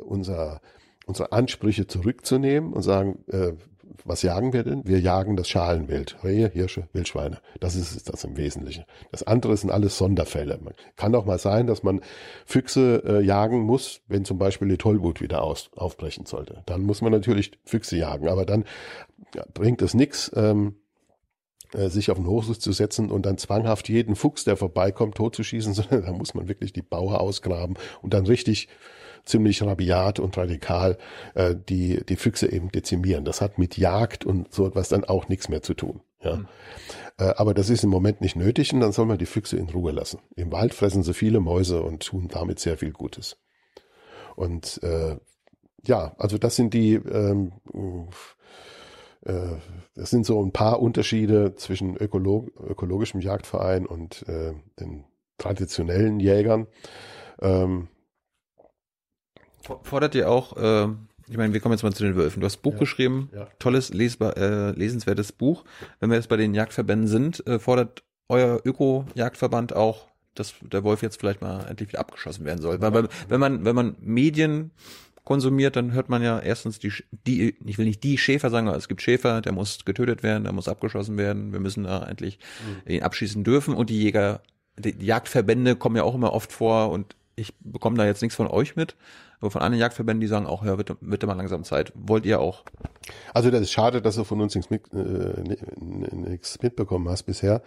unser 0.04 0.60
unsere 1.06 1.32
Ansprüche 1.32 1.86
zurückzunehmen 1.86 2.72
und 2.72 2.82
sagen, 2.82 3.24
äh, 3.28 3.52
was 4.04 4.22
jagen 4.22 4.52
wir 4.52 4.62
denn? 4.62 4.86
Wir 4.86 5.00
jagen 5.00 5.36
das 5.36 5.48
Schalenwild. 5.48 6.22
Rehe, 6.22 6.48
Hirsche, 6.48 6.88
Wildschweine. 6.92 7.38
Das 7.60 7.74
ist 7.74 8.08
das 8.08 8.24
im 8.24 8.36
Wesentlichen. 8.36 8.84
Das 9.10 9.22
andere 9.22 9.56
sind 9.56 9.70
alles 9.70 9.96
Sonderfälle. 9.98 10.58
Man 10.62 10.74
kann 10.96 11.14
auch 11.14 11.24
mal 11.24 11.38
sein, 11.38 11.66
dass 11.66 11.82
man 11.82 12.00
Füchse 12.44 13.02
äh, 13.04 13.20
jagen 13.22 13.60
muss, 13.60 14.02
wenn 14.06 14.24
zum 14.24 14.38
Beispiel 14.38 14.68
die 14.68 14.76
Tollwut 14.76 15.20
wieder 15.20 15.42
aus, 15.42 15.70
aufbrechen 15.76 16.26
sollte. 16.26 16.62
Dann 16.66 16.82
muss 16.82 17.00
man 17.00 17.12
natürlich 17.12 17.52
Füchse 17.64 17.96
jagen. 17.96 18.28
Aber 18.28 18.44
dann 18.44 18.64
ja, 19.34 19.44
bringt 19.54 19.82
es 19.82 19.94
nichts, 19.94 20.30
ähm, 20.36 20.76
äh, 21.72 21.88
sich 21.88 22.10
auf 22.10 22.18
den 22.18 22.26
Hochsitz 22.26 22.60
zu 22.60 22.72
setzen 22.72 23.10
und 23.10 23.26
dann 23.26 23.38
zwanghaft 23.38 23.88
jeden 23.88 24.14
Fuchs, 24.14 24.44
der 24.44 24.56
vorbeikommt, 24.56 25.16
totzuschießen, 25.16 25.74
sondern 25.74 26.02
da 26.02 26.12
muss 26.12 26.34
man 26.34 26.48
wirklich 26.48 26.72
die 26.72 26.82
Bauer 26.82 27.20
ausgraben 27.20 27.76
und 28.02 28.14
dann 28.14 28.26
richtig 28.26 28.68
ziemlich 29.26 29.62
rabiat 29.62 30.18
und 30.18 30.36
radikal 30.38 30.96
äh, 31.34 31.54
die, 31.54 32.04
die 32.04 32.16
Füchse 32.16 32.50
eben 32.50 32.70
dezimieren. 32.70 33.24
Das 33.24 33.40
hat 33.40 33.58
mit 33.58 33.76
Jagd 33.76 34.24
und 34.24 34.52
so 34.54 34.66
etwas 34.66 34.88
dann 34.88 35.04
auch 35.04 35.28
nichts 35.28 35.48
mehr 35.48 35.62
zu 35.62 35.74
tun. 35.74 36.00
Ja. 36.22 36.36
Mhm. 36.36 36.48
Äh, 37.18 37.34
aber 37.36 37.54
das 37.54 37.68
ist 37.68 37.84
im 37.84 37.90
Moment 37.90 38.20
nicht 38.20 38.36
nötig 38.36 38.72
und 38.72 38.80
dann 38.80 38.92
soll 38.92 39.06
man 39.06 39.18
die 39.18 39.26
Füchse 39.26 39.56
in 39.56 39.68
Ruhe 39.68 39.92
lassen. 39.92 40.20
Im 40.36 40.52
Wald 40.52 40.74
fressen 40.74 41.02
sie 41.02 41.14
viele 41.14 41.40
Mäuse 41.40 41.82
und 41.82 42.04
tun 42.04 42.28
damit 42.28 42.58
sehr 42.60 42.78
viel 42.78 42.92
Gutes. 42.92 43.36
Und 44.36 44.82
äh, 44.82 45.16
ja, 45.84 46.14
also 46.18 46.38
das 46.38 46.56
sind 46.56 46.74
die 46.74 46.94
ähm, 46.94 47.52
äh, 49.22 49.56
das 49.94 50.10
sind 50.10 50.26
so 50.26 50.42
ein 50.42 50.52
paar 50.52 50.80
Unterschiede 50.80 51.54
zwischen 51.56 51.96
Ökolog 51.96 52.50
ökologischem 52.60 53.20
Jagdverein 53.20 53.86
und 53.86 54.26
äh, 54.28 54.52
den 54.78 55.04
traditionellen 55.38 56.20
Jägern. 56.20 56.66
Ähm, 57.40 57.88
Fordert 59.82 60.14
ihr 60.14 60.30
auch, 60.30 60.56
äh, 60.56 60.88
ich 61.28 61.36
meine, 61.36 61.52
wir 61.52 61.60
kommen 61.60 61.72
jetzt 61.72 61.82
mal 61.82 61.92
zu 61.92 62.04
den 62.04 62.16
Wölfen. 62.16 62.40
Du 62.40 62.46
hast 62.46 62.58
ein 62.58 62.62
Buch 62.62 62.74
ja, 62.74 62.78
geschrieben, 62.78 63.30
ja. 63.34 63.48
tolles, 63.58 63.92
lesbar, 63.92 64.36
äh, 64.36 64.70
lesenswertes 64.70 65.32
Buch. 65.32 65.64
Wenn 65.98 66.10
wir 66.10 66.16
jetzt 66.16 66.28
bei 66.28 66.36
den 66.36 66.54
Jagdverbänden 66.54 67.08
sind, 67.08 67.46
äh, 67.46 67.58
fordert 67.58 68.04
euer 68.28 68.60
Öko-Jagdverband 68.64 69.74
auch, 69.74 70.06
dass 70.34 70.54
der 70.60 70.84
Wolf 70.84 71.02
jetzt 71.02 71.18
vielleicht 71.18 71.40
mal 71.40 71.66
endlich 71.68 71.88
wieder 71.88 72.00
abgeschossen 72.00 72.44
werden 72.44 72.60
soll. 72.60 72.80
Weil, 72.80 72.92
weil 72.92 73.08
wenn 73.28 73.40
man, 73.40 73.64
wenn 73.64 73.74
man 73.74 73.96
Medien 74.00 74.70
konsumiert, 75.24 75.74
dann 75.74 75.92
hört 75.92 76.08
man 76.08 76.22
ja 76.22 76.38
erstens 76.38 76.78
die, 76.78 76.92
die, 77.26 77.56
ich 77.64 77.78
will 77.78 77.86
nicht 77.86 78.04
die 78.04 78.16
Schäfer 78.16 78.48
sagen, 78.48 78.68
aber 78.68 78.76
es 78.76 78.86
gibt 78.86 79.02
Schäfer, 79.02 79.40
der 79.40 79.52
muss 79.52 79.84
getötet 79.84 80.22
werden, 80.22 80.44
der 80.44 80.52
muss 80.52 80.68
abgeschossen 80.68 81.16
werden, 81.16 81.52
wir 81.52 81.58
müssen 81.58 81.84
da 81.84 82.06
endlich 82.06 82.38
mhm. 82.86 82.92
ihn 82.92 83.02
abschießen 83.02 83.42
dürfen 83.42 83.74
und 83.74 83.90
die 83.90 84.00
Jäger, 84.00 84.40
die 84.78 85.04
Jagdverbände 85.04 85.74
kommen 85.74 85.96
ja 85.96 86.04
auch 86.04 86.14
immer 86.14 86.32
oft 86.32 86.52
vor 86.52 86.90
und 86.90 87.16
ich 87.36 87.54
bekomme 87.60 87.98
da 87.98 88.06
jetzt 88.06 88.22
nichts 88.22 88.34
von 88.34 88.46
euch 88.48 88.76
mit, 88.76 88.96
aber 89.40 89.50
von 89.50 89.60
anderen 89.60 89.80
Jagdverbänden, 89.80 90.22
die 90.22 90.26
sagen 90.26 90.46
auch, 90.46 90.64
ja, 90.64 90.78
wird, 90.78 90.96
wird 91.00 91.26
mal 91.26 91.34
langsam 91.34 91.64
Zeit. 91.64 91.92
Wollt 91.94 92.24
ihr 92.24 92.40
auch? 92.40 92.64
Also 93.34 93.50
das 93.50 93.60
ist 93.60 93.72
schade, 93.72 94.00
dass 94.00 94.16
du 94.16 94.24
von 94.24 94.40
uns 94.40 94.54
nichts, 94.54 94.70
mit, 94.70 94.92
äh, 94.94 95.56
nichts 95.76 96.60
mitbekommen 96.62 97.08
hast 97.10 97.24
bisher. 97.24 97.62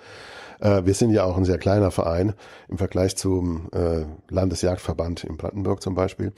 Äh, 0.59 0.85
wir 0.85 0.95
sind 0.95 1.11
ja 1.11 1.23
auch 1.23 1.37
ein 1.37 1.45
sehr 1.45 1.59
kleiner 1.59 1.91
Verein 1.91 2.33
im 2.67 2.79
Vergleich 2.79 3.15
zum 3.15 3.69
äh, 3.71 4.05
Landesjagdverband 4.29 5.23
in 5.23 5.37
Brandenburg 5.37 5.83
zum 5.83 5.93
Beispiel. 5.93 6.33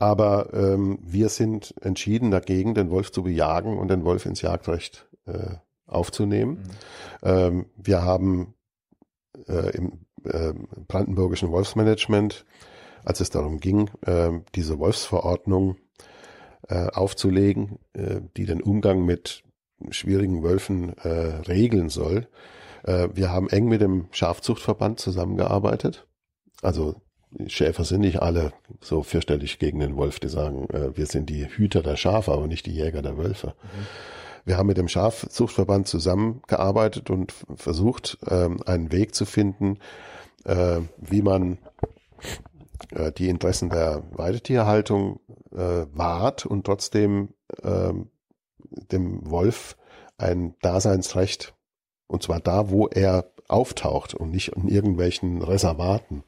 Aber 0.00 0.52
ähm, 0.52 0.98
wir 1.02 1.28
sind 1.28 1.74
entschieden 1.80 2.32
dagegen, 2.32 2.74
den 2.74 2.90
Wolf 2.90 3.12
zu 3.12 3.22
bejagen 3.22 3.78
und 3.78 3.88
den 3.88 4.04
Wolf 4.04 4.26
ins 4.26 4.42
Jagdrecht 4.42 5.08
äh, 5.26 5.54
aufzunehmen. 5.86 6.64
Mhm. 7.22 7.28
Ähm, 7.28 7.66
wir 7.76 8.02
haben 8.02 8.54
äh, 9.46 9.70
im 9.76 10.04
äh, 10.24 10.54
brandenburgischen 10.88 11.50
Wolfsmanagement, 11.50 12.44
als 13.04 13.20
es 13.20 13.30
darum 13.30 13.58
ging, 13.58 13.90
äh, 14.06 14.30
diese 14.54 14.78
Wolfsverordnung 14.78 15.76
äh, 16.68 16.86
aufzulegen, 16.86 17.80
äh, 17.92 18.20
die 18.36 18.46
den 18.46 18.62
Umgang 18.62 19.04
mit 19.04 19.42
schwierigen 19.90 20.44
Wölfen 20.44 20.96
äh, 20.98 21.08
regeln 21.48 21.88
soll. 21.88 22.28
Wir 22.84 23.30
haben 23.30 23.48
eng 23.48 23.68
mit 23.68 23.80
dem 23.80 24.08
Schafzuchtverband 24.10 24.98
zusammengearbeitet. 24.98 26.04
Also 26.62 26.96
Schäfer 27.46 27.84
sind 27.84 28.00
nicht 28.00 28.20
alle 28.20 28.52
so 28.80 29.04
fürchterlich 29.04 29.60
gegen 29.60 29.78
den 29.78 29.94
Wolf, 29.94 30.18
die 30.18 30.28
sagen, 30.28 30.66
wir 30.68 31.06
sind 31.06 31.30
die 31.30 31.46
Hüter 31.46 31.84
der 31.84 31.94
Schafe, 31.94 32.32
aber 32.32 32.48
nicht 32.48 32.66
die 32.66 32.74
Jäger 32.74 33.00
der 33.00 33.16
Wölfe. 33.16 33.54
Mhm. 33.62 34.46
Wir 34.46 34.56
haben 34.58 34.66
mit 34.66 34.78
dem 34.78 34.88
Schafzuchtverband 34.88 35.86
zusammengearbeitet 35.86 37.08
und 37.08 37.32
versucht, 37.54 38.18
ähm, 38.28 38.60
einen 38.66 38.90
Weg 38.90 39.14
zu 39.14 39.26
finden, 39.26 39.78
wie 40.44 41.22
man 41.22 41.58
äh, 42.90 43.12
die 43.12 43.28
Interessen 43.28 43.70
der 43.70 44.02
Weidetierhaltung 44.10 45.20
äh, 45.52 45.86
wahrt 45.92 46.46
und 46.46 46.64
trotzdem 46.64 47.34
äh, 47.62 47.92
dem 48.92 49.30
Wolf 49.30 49.76
ein 50.18 50.54
Daseinsrecht, 50.60 51.54
und 52.06 52.22
zwar 52.22 52.40
da, 52.40 52.70
wo 52.70 52.86
er 52.88 53.32
auftaucht 53.48 54.14
und 54.14 54.30
nicht 54.30 54.48
in 54.48 54.68
irgendwelchen 54.68 55.42
Reservaten 55.42 56.24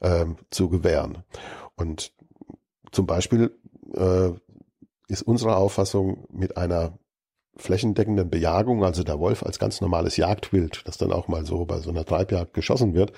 äh, 0.00 0.26
zu 0.50 0.68
gewähren. 0.68 1.24
Und 1.76 2.12
zum 2.92 3.06
Beispiel 3.06 3.56
äh, 3.94 4.30
ist 5.08 5.22
unsere 5.22 5.56
Auffassung 5.56 6.26
mit 6.30 6.56
einer 6.56 6.98
flächendeckenden 7.56 8.30
Bejagung, 8.30 8.84
also 8.84 9.02
der 9.02 9.18
Wolf 9.18 9.42
als 9.42 9.58
ganz 9.58 9.80
normales 9.80 10.16
Jagdwild, 10.16 10.82
das 10.86 10.98
dann 10.98 11.12
auch 11.12 11.28
mal 11.28 11.44
so 11.44 11.64
bei 11.64 11.78
so 11.78 11.90
einer 11.90 12.04
Treibjagd 12.04 12.54
geschossen 12.54 12.94
wird, 12.94 13.12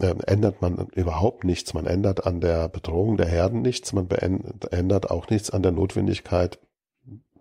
äh, 0.00 0.14
ändert 0.26 0.62
man 0.62 0.88
überhaupt 0.94 1.44
nichts. 1.44 1.74
Man 1.74 1.86
ändert 1.86 2.26
an 2.26 2.40
der 2.40 2.68
Bedrohung 2.68 3.16
der 3.16 3.26
Herden 3.26 3.62
nichts, 3.62 3.92
man 3.92 4.08
ändert 4.08 5.10
auch 5.10 5.28
nichts 5.28 5.50
an 5.50 5.62
der 5.62 5.72
Notwendigkeit 5.72 6.58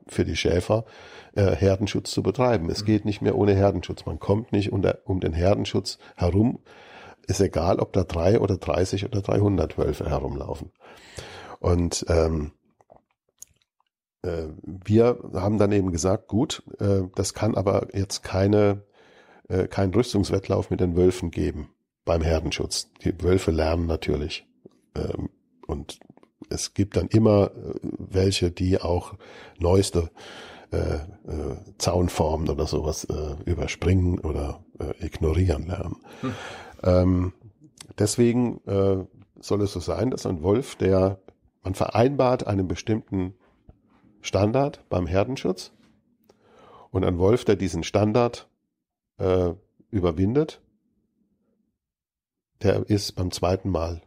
für 0.07 0.25
die 0.25 0.35
Schäfer, 0.35 0.85
äh, 1.35 1.55
Herdenschutz 1.55 2.11
zu 2.11 2.23
betreiben. 2.23 2.69
Es 2.69 2.85
geht 2.85 3.05
nicht 3.05 3.21
mehr 3.21 3.37
ohne 3.37 3.55
Herdenschutz. 3.55 4.05
Man 4.05 4.19
kommt 4.19 4.51
nicht 4.51 4.71
unter, 4.71 4.99
um 5.05 5.19
den 5.19 5.33
Herdenschutz 5.33 5.97
herum. 6.15 6.59
Ist 7.25 7.39
egal, 7.39 7.79
ob 7.79 7.93
da 7.93 8.03
drei 8.03 8.39
oder 8.39 8.57
30 8.57 9.05
oder 9.05 9.21
300 9.21 9.77
Wölfe 9.77 10.09
herumlaufen. 10.09 10.71
Und 11.59 12.05
ähm, 12.09 12.51
äh, 12.51 12.62
wir 14.23 15.19
haben 15.33 15.57
dann 15.57 15.71
eben 15.73 15.91
gesagt, 15.91 16.27
gut, 16.27 16.63
äh, 16.79 17.01
das 17.15 17.33
kann 17.33 17.55
aber 17.55 17.87
jetzt 17.93 18.23
keine, 18.23 18.83
äh, 19.49 19.67
kein 19.67 19.93
Rüstungswettlauf 19.93 20.69
mit 20.69 20.79
den 20.79 20.95
Wölfen 20.95 21.29
geben 21.29 21.69
beim 22.05 22.21
Herdenschutz. 22.21 22.89
Die 23.03 23.21
Wölfe 23.21 23.51
lernen 23.51 23.85
natürlich. 23.85 24.47
Ähm, 24.95 25.29
und 25.67 25.99
es 26.49 26.73
gibt 26.73 26.95
dann 26.95 27.07
immer 27.07 27.51
welche, 27.81 28.51
die 28.51 28.79
auch 28.79 29.13
neueste 29.59 30.09
Zaunformen 31.77 32.49
oder 32.49 32.65
sowas 32.65 33.07
überspringen 33.45 34.17
oder 34.17 34.63
ignorieren 34.99 35.67
lernen. 35.67 35.97
Hm. 36.21 36.33
Ähm, 36.81 37.33
deswegen 37.99 38.59
soll 39.39 39.61
es 39.61 39.71
so 39.71 39.79
sein, 39.79 40.09
dass 40.09 40.25
ein 40.25 40.41
Wolf, 40.41 40.75
der 40.75 41.19
man 41.63 41.75
vereinbart 41.75 42.47
einen 42.47 42.67
bestimmten 42.67 43.35
Standard 44.23 44.83
beim 44.89 45.05
Herdenschutz. 45.05 45.71
Und 46.89 47.05
ein 47.05 47.19
Wolf, 47.19 47.45
der 47.45 47.55
diesen 47.55 47.83
Standard 47.83 48.47
äh, 49.17 49.53
überwindet, 49.91 50.61
der 52.61 52.89
ist 52.89 53.13
beim 53.13 53.31
zweiten 53.31 53.69
Mal, 53.69 54.01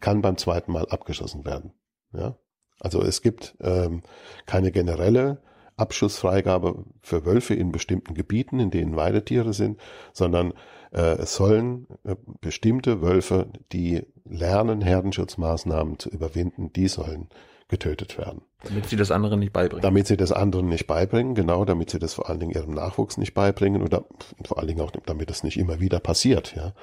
kann 0.00 0.22
beim 0.22 0.36
zweiten 0.36 0.72
Mal 0.72 0.86
abgeschossen 0.88 1.44
werden. 1.44 1.72
Ja? 2.12 2.36
Also 2.80 3.02
es 3.02 3.20
gibt 3.20 3.56
ähm, 3.60 4.02
keine 4.46 4.72
generelle 4.72 5.42
Abschussfreigabe 5.76 6.84
für 7.02 7.24
Wölfe 7.24 7.54
in 7.54 7.72
bestimmten 7.72 8.14
Gebieten, 8.14 8.60
in 8.60 8.70
denen 8.70 8.96
Weidetiere 8.96 9.52
sind, 9.52 9.80
sondern 10.12 10.52
äh, 10.92 11.18
es 11.18 11.34
sollen 11.34 11.86
äh, 12.04 12.16
bestimmte 12.40 13.02
Wölfe, 13.02 13.48
die 13.72 14.06
lernen, 14.24 14.80
Herdenschutzmaßnahmen 14.82 15.98
zu 15.98 16.10
überwinden, 16.10 16.72
die 16.72 16.88
sollen 16.88 17.28
getötet 17.70 18.18
werden. 18.18 18.42
Damit 18.64 18.86
sie 18.88 18.96
das 18.96 19.10
anderen 19.10 19.40
nicht 19.40 19.52
beibringen. 19.52 19.82
Damit 19.82 20.06
sie 20.06 20.16
das 20.16 20.32
anderen 20.32 20.68
nicht 20.68 20.86
beibringen, 20.86 21.34
genau, 21.34 21.64
damit 21.64 21.90
sie 21.90 21.98
das 21.98 22.14
vor 22.14 22.28
allen 22.28 22.40
Dingen 22.40 22.52
ihrem 22.52 22.74
Nachwuchs 22.74 23.16
nicht 23.16 23.32
beibringen 23.32 23.82
oder 23.82 24.04
vor 24.44 24.58
allen 24.58 24.68
Dingen 24.68 24.80
auch, 24.80 24.90
damit 25.06 25.30
das 25.30 25.42
nicht 25.42 25.56
immer 25.56 25.80
wieder 25.80 26.00
passiert, 26.00 26.54
ja. 26.54 26.74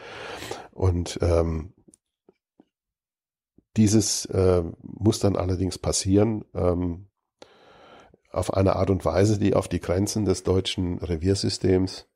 Und 0.71 1.19
ähm, 1.21 1.73
dieses 3.77 4.25
äh, 4.25 4.63
muss 4.81 5.19
dann 5.19 5.35
allerdings 5.35 5.77
passieren 5.77 6.45
ähm, 6.55 7.07
auf 8.31 8.53
eine 8.53 8.75
Art 8.75 8.89
und 8.89 9.05
Weise, 9.05 9.37
die 9.37 9.53
auf 9.53 9.67
die 9.67 9.79
Grenzen 9.79 10.25
des 10.25 10.43
deutschen 10.43 10.97
Reviersystems 10.99 12.07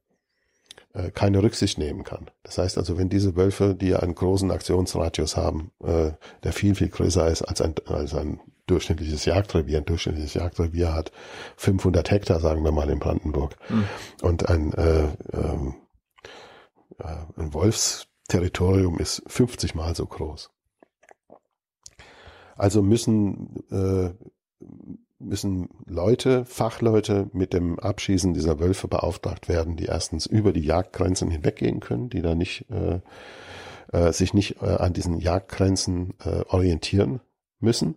äh, 0.93 1.11
keine 1.11 1.41
Rücksicht 1.41 1.77
nehmen 1.77 2.03
kann. 2.03 2.29
Das 2.43 2.57
heißt 2.57 2.77
also, 2.77 2.97
wenn 2.97 3.09
diese 3.09 3.35
Wölfe, 3.35 3.75
die 3.75 3.95
einen 3.95 4.15
großen 4.15 4.51
Aktionsradius 4.51 5.37
haben, 5.37 5.71
äh, 5.83 6.11
der 6.43 6.53
viel, 6.53 6.75
viel 6.75 6.89
größer 6.89 7.27
ist 7.27 7.43
als 7.43 7.61
ein, 7.61 7.75
als 7.85 8.13
ein 8.13 8.39
durchschnittliches 8.71 9.25
Jagdrevier. 9.25 9.79
Ein 9.79 9.85
durchschnittliches 9.85 10.33
Jagdrevier 10.33 10.93
hat 10.93 11.11
500 11.57 12.09
Hektar, 12.09 12.39
sagen 12.39 12.63
wir 12.63 12.71
mal, 12.71 12.89
in 12.89 12.99
Brandenburg. 12.99 13.55
Mhm. 13.69 13.85
Und 14.21 14.49
ein, 14.49 14.73
äh, 14.73 15.07
ähm, 15.33 15.75
äh, 16.97 17.15
ein 17.37 17.53
Wolfsterritorium 17.53 18.97
ist 18.97 19.23
50 19.27 19.75
mal 19.75 19.95
so 19.95 20.05
groß. 20.05 20.49
Also 22.55 22.81
müssen, 22.81 23.63
äh, 23.71 24.13
müssen 25.19 25.69
Leute, 25.85 26.45
Fachleute 26.45 27.29
mit 27.33 27.53
dem 27.53 27.79
Abschießen 27.79 28.33
dieser 28.33 28.59
Wölfe 28.59 28.87
beauftragt 28.87 29.49
werden, 29.49 29.75
die 29.75 29.85
erstens 29.85 30.25
über 30.25 30.53
die 30.53 30.61
Jagdgrenzen 30.61 31.29
hinweggehen 31.29 31.79
können, 31.79 32.09
die 32.09 32.21
da 32.21 32.35
nicht 32.35 32.65
äh, 32.69 32.99
äh, 33.91 34.13
sich 34.13 34.33
nicht 34.33 34.61
äh, 34.61 34.65
an 34.65 34.93
diesen 34.93 35.19
Jagdgrenzen 35.19 36.13
äh, 36.23 36.43
orientieren 36.47 37.19
müssen 37.59 37.95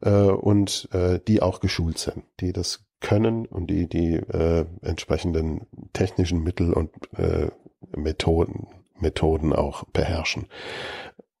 äh, 0.00 0.10
und 0.10 0.88
äh, 0.92 1.20
die 1.26 1.42
auch 1.42 1.60
geschult 1.60 1.98
sind, 1.98 2.24
die 2.40 2.52
das 2.52 2.84
können 3.00 3.46
und 3.46 3.68
die 3.68 3.88
die 3.88 4.14
äh, 4.14 4.64
entsprechenden 4.82 5.66
technischen 5.92 6.42
Mittel 6.42 6.72
und 6.72 6.90
äh, 7.18 7.50
Methoden 7.94 8.68
Methoden 8.98 9.52
auch 9.52 9.84
beherrschen. 9.92 10.46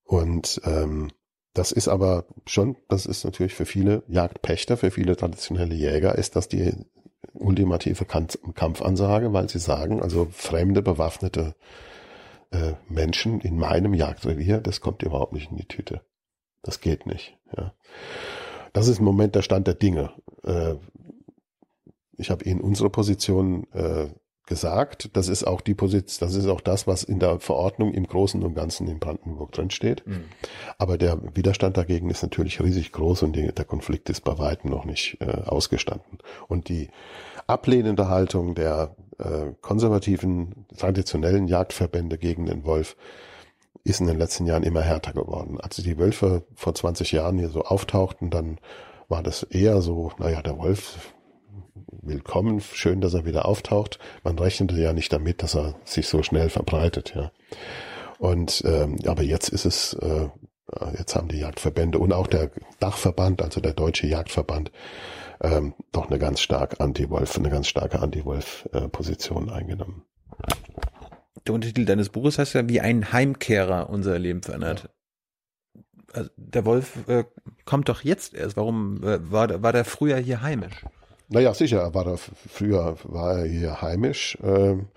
Und 0.04 0.60
ähm, 0.64 1.10
das 1.54 1.72
ist 1.72 1.88
aber 1.88 2.26
schon, 2.46 2.76
das 2.88 3.06
ist 3.06 3.24
natürlich 3.24 3.54
für 3.54 3.64
viele 3.64 4.02
Jagdpächter, 4.08 4.76
für 4.76 4.90
viele 4.90 5.16
traditionelle 5.16 5.74
Jäger, 5.74 6.16
ist 6.16 6.36
das 6.36 6.48
die 6.48 6.74
ultimative 7.32 8.04
Kampfansage, 8.04 9.32
weil 9.32 9.48
sie 9.48 9.58
sagen, 9.58 10.02
also 10.02 10.28
fremde 10.30 10.82
bewaffnete 10.82 11.54
äh, 12.50 12.74
Menschen 12.88 13.40
in 13.40 13.58
meinem 13.58 13.94
Jagdrevier, 13.94 14.60
das 14.60 14.80
kommt 14.80 15.02
überhaupt 15.02 15.32
nicht 15.32 15.50
in 15.50 15.56
die 15.56 15.66
Tüte. 15.66 16.02
Das 16.62 16.80
geht 16.80 17.06
nicht. 17.06 17.38
Ja. 17.56 17.72
Das 18.76 18.88
ist 18.88 18.98
im 18.98 19.06
Moment 19.06 19.34
der 19.34 19.40
Stand 19.40 19.66
der 19.66 19.72
Dinge. 19.72 20.12
Äh, 20.44 20.74
ich 22.18 22.28
habe 22.30 22.44
Ihnen 22.44 22.60
unsere 22.60 22.90
Position 22.90 23.66
äh, 23.72 24.08
gesagt. 24.44 25.16
Das 25.16 25.28
ist 25.28 25.44
auch 25.44 25.62
die 25.62 25.72
Position, 25.72 26.28
das 26.28 26.36
ist 26.36 26.46
auch 26.46 26.60
das, 26.60 26.86
was 26.86 27.02
in 27.02 27.18
der 27.18 27.40
Verordnung 27.40 27.94
im 27.94 28.06
Großen 28.06 28.42
und 28.42 28.54
Ganzen 28.54 28.86
in 28.86 28.98
Brandenburg 28.98 29.52
drin 29.52 29.70
steht. 29.70 30.06
Mhm. 30.06 30.24
Aber 30.76 30.98
der 30.98 31.18
Widerstand 31.34 31.78
dagegen 31.78 32.10
ist 32.10 32.22
natürlich 32.22 32.60
riesig 32.60 32.92
groß 32.92 33.22
und 33.22 33.34
der 33.34 33.64
Konflikt 33.64 34.10
ist 34.10 34.20
bei 34.24 34.36
weitem 34.36 34.70
noch 34.70 34.84
nicht 34.84 35.22
äh, 35.22 35.24
ausgestanden. 35.24 36.18
Und 36.46 36.68
die 36.68 36.90
ablehnende 37.46 38.10
Haltung 38.10 38.54
der 38.54 38.94
äh, 39.16 39.52
konservativen, 39.62 40.66
traditionellen 40.76 41.48
Jagdverbände 41.48 42.18
gegen 42.18 42.44
den 42.44 42.66
Wolf 42.66 42.94
ist 43.86 44.00
in 44.00 44.06
den 44.06 44.18
letzten 44.18 44.46
Jahren 44.46 44.64
immer 44.64 44.82
härter 44.82 45.12
geworden. 45.12 45.60
Als 45.60 45.76
die 45.76 45.98
Wölfe 45.98 46.44
vor 46.54 46.74
20 46.74 47.12
Jahren 47.12 47.38
hier 47.38 47.50
so 47.50 47.62
auftauchten, 47.62 48.30
dann 48.30 48.58
war 49.08 49.22
das 49.22 49.44
eher 49.44 49.80
so, 49.80 50.10
naja, 50.18 50.42
der 50.42 50.58
Wolf 50.58 51.14
willkommen, 52.02 52.60
schön, 52.60 53.00
dass 53.00 53.14
er 53.14 53.24
wieder 53.24 53.46
auftaucht. 53.46 53.98
Man 54.24 54.38
rechnete 54.38 54.74
ja 54.76 54.92
nicht 54.92 55.12
damit, 55.12 55.42
dass 55.42 55.54
er 55.54 55.76
sich 55.84 56.08
so 56.08 56.22
schnell 56.22 56.50
verbreitet, 56.50 57.14
ja. 57.14 57.30
Und 58.18 58.62
ähm, 58.66 58.96
aber 59.06 59.22
jetzt 59.22 59.50
ist 59.50 59.66
es, 59.66 59.94
äh, 59.94 60.28
jetzt 60.98 61.14
haben 61.14 61.28
die 61.28 61.38
Jagdverbände 61.38 61.98
und 61.98 62.12
auch 62.12 62.26
der 62.26 62.50
Dachverband, 62.80 63.42
also 63.42 63.60
der 63.60 63.74
Deutsche 63.74 64.06
Jagdverband, 64.06 64.72
ähm, 65.42 65.74
doch 65.92 66.08
eine 66.08 66.18
ganz 66.18 66.40
stark 66.40 66.80
Anti-Wolf, 66.80 67.36
eine 67.36 67.50
ganz 67.50 67.68
starke 67.68 68.00
Anti-Wolf-Position 68.00 69.50
eingenommen. 69.50 70.02
Der 71.46 71.54
Untertitel 71.54 71.84
deines 71.84 72.08
Buches 72.08 72.38
heißt 72.38 72.54
ja, 72.54 72.68
wie 72.68 72.80
ein 72.80 73.12
Heimkehrer 73.12 73.90
unser 73.90 74.18
Leben 74.18 74.42
verändert. 74.42 74.90
Also 76.12 76.30
der 76.36 76.64
Wolf 76.64 77.08
äh, 77.08 77.24
kommt 77.64 77.88
doch 77.88 78.02
jetzt 78.02 78.34
erst. 78.34 78.56
Warum 78.56 79.02
äh, 79.02 79.30
war, 79.30 79.62
war 79.62 79.72
der 79.72 79.84
früher 79.84 80.16
hier 80.16 80.40
heimisch? 80.40 80.84
Naja, 81.28 81.52
sicher, 81.54 81.80
er 81.80 81.94
war 81.94 82.04
da 82.04 82.16
früher 82.16 82.96
war 83.04 83.40
er 83.40 83.46
hier 83.46 83.82
heimisch. 83.82 84.38
Ähm, 84.42 84.88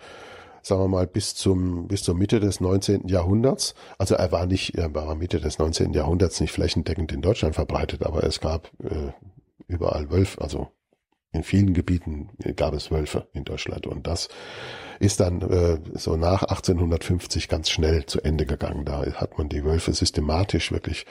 sagen 0.62 0.82
wir 0.82 0.88
mal, 0.88 1.08
bis 1.08 1.36
zum, 1.36 1.88
bis 1.88 2.04
zur 2.04 2.16
Mitte 2.16 2.40
des 2.40 2.60
19. 2.62 3.08
Jahrhunderts. 3.08 3.74
Also 3.98 4.16
er 4.16 4.32
war 4.32 4.46
nicht, 4.46 4.76
er 4.76 4.94
war 4.94 5.16
Mitte 5.16 5.40
des 5.40 5.58
19. 5.58 5.94
Jahrhunderts 5.94 6.40
nicht 6.40 6.52
flächendeckend 6.52 7.12
in 7.12 7.22
Deutschland 7.22 7.56
verbreitet, 7.56 8.04
aber 8.04 8.24
es 8.24 8.40
gab 8.40 8.70
äh, 8.84 9.12
überall 9.68 10.10
Wölfe, 10.12 10.42
also 10.42 10.70
in 11.32 11.44
vielen 11.44 11.74
Gebieten 11.74 12.30
gab 12.56 12.74
es 12.74 12.92
Wölfe 12.92 13.28
in 13.34 13.44
Deutschland 13.44 13.86
und 13.86 14.08
das 14.08 14.30
ist 15.00 15.20
dann 15.22 15.42
äh, 15.42 15.80
so 15.94 16.18
nach 16.18 16.44
1850 16.44 17.48
ganz 17.48 17.70
schnell 17.70 18.06
zu 18.06 18.22
Ende 18.22 18.46
gegangen. 18.46 18.86
Da 18.86 19.06
hat 19.16 19.38
man 19.38 19.50
die 19.50 19.64
Wölfe 19.64 19.94
systematisch 19.94 20.72
wirklich, 20.72 21.06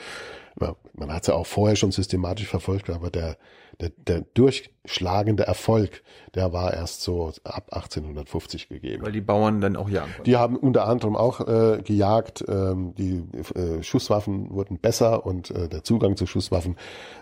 man 0.93 1.13
hat 1.13 1.25
sie 1.25 1.33
auch 1.33 1.47
vorher 1.47 1.75
schon 1.75 1.91
systematisch 1.91 2.47
verfolgt, 2.47 2.89
aber 2.89 3.09
der, 3.09 3.37
der, 3.79 3.91
der 4.07 4.21
durchschlagende 4.33 5.43
Erfolg, 5.43 6.03
der 6.35 6.51
war 6.51 6.73
erst 6.73 7.01
so 7.01 7.31
ab 7.43 7.69
1850 7.71 8.67
gegeben. 8.67 9.03
Weil 9.03 9.13
die 9.13 9.21
Bauern 9.21 9.61
dann 9.61 9.75
auch 9.75 9.89
jagen. 9.89 10.11
Die 10.25 10.35
haben 10.35 10.57
unter 10.57 10.85
anderem 10.85 11.15
auch 11.15 11.47
äh, 11.47 11.81
gejagt, 11.81 12.43
ähm, 12.47 12.93
die 12.95 13.23
äh, 13.55 13.81
Schusswaffen 13.81 14.51
wurden 14.51 14.79
besser 14.79 15.25
und 15.25 15.49
äh, 15.51 15.69
der 15.69 15.83
Zugang 15.83 16.17
zu 16.17 16.25
Schusswaffen 16.25 16.75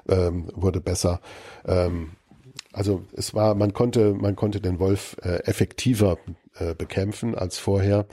ähm, 0.09 0.49
wurde 0.55 0.81
besser. 0.81 1.21
Ähm, 1.65 2.11
also 2.73 3.03
es 3.13 3.33
war, 3.33 3.55
man 3.55 3.73
konnte, 3.73 4.13
man 4.13 4.35
konnte 4.35 4.59
den 4.61 4.79
Wolf 4.79 5.15
äh, 5.21 5.43
effektiver 5.45 6.17
äh, 6.59 6.73
bekämpfen 6.73 7.35
als 7.35 7.57
vorher. 7.57 8.05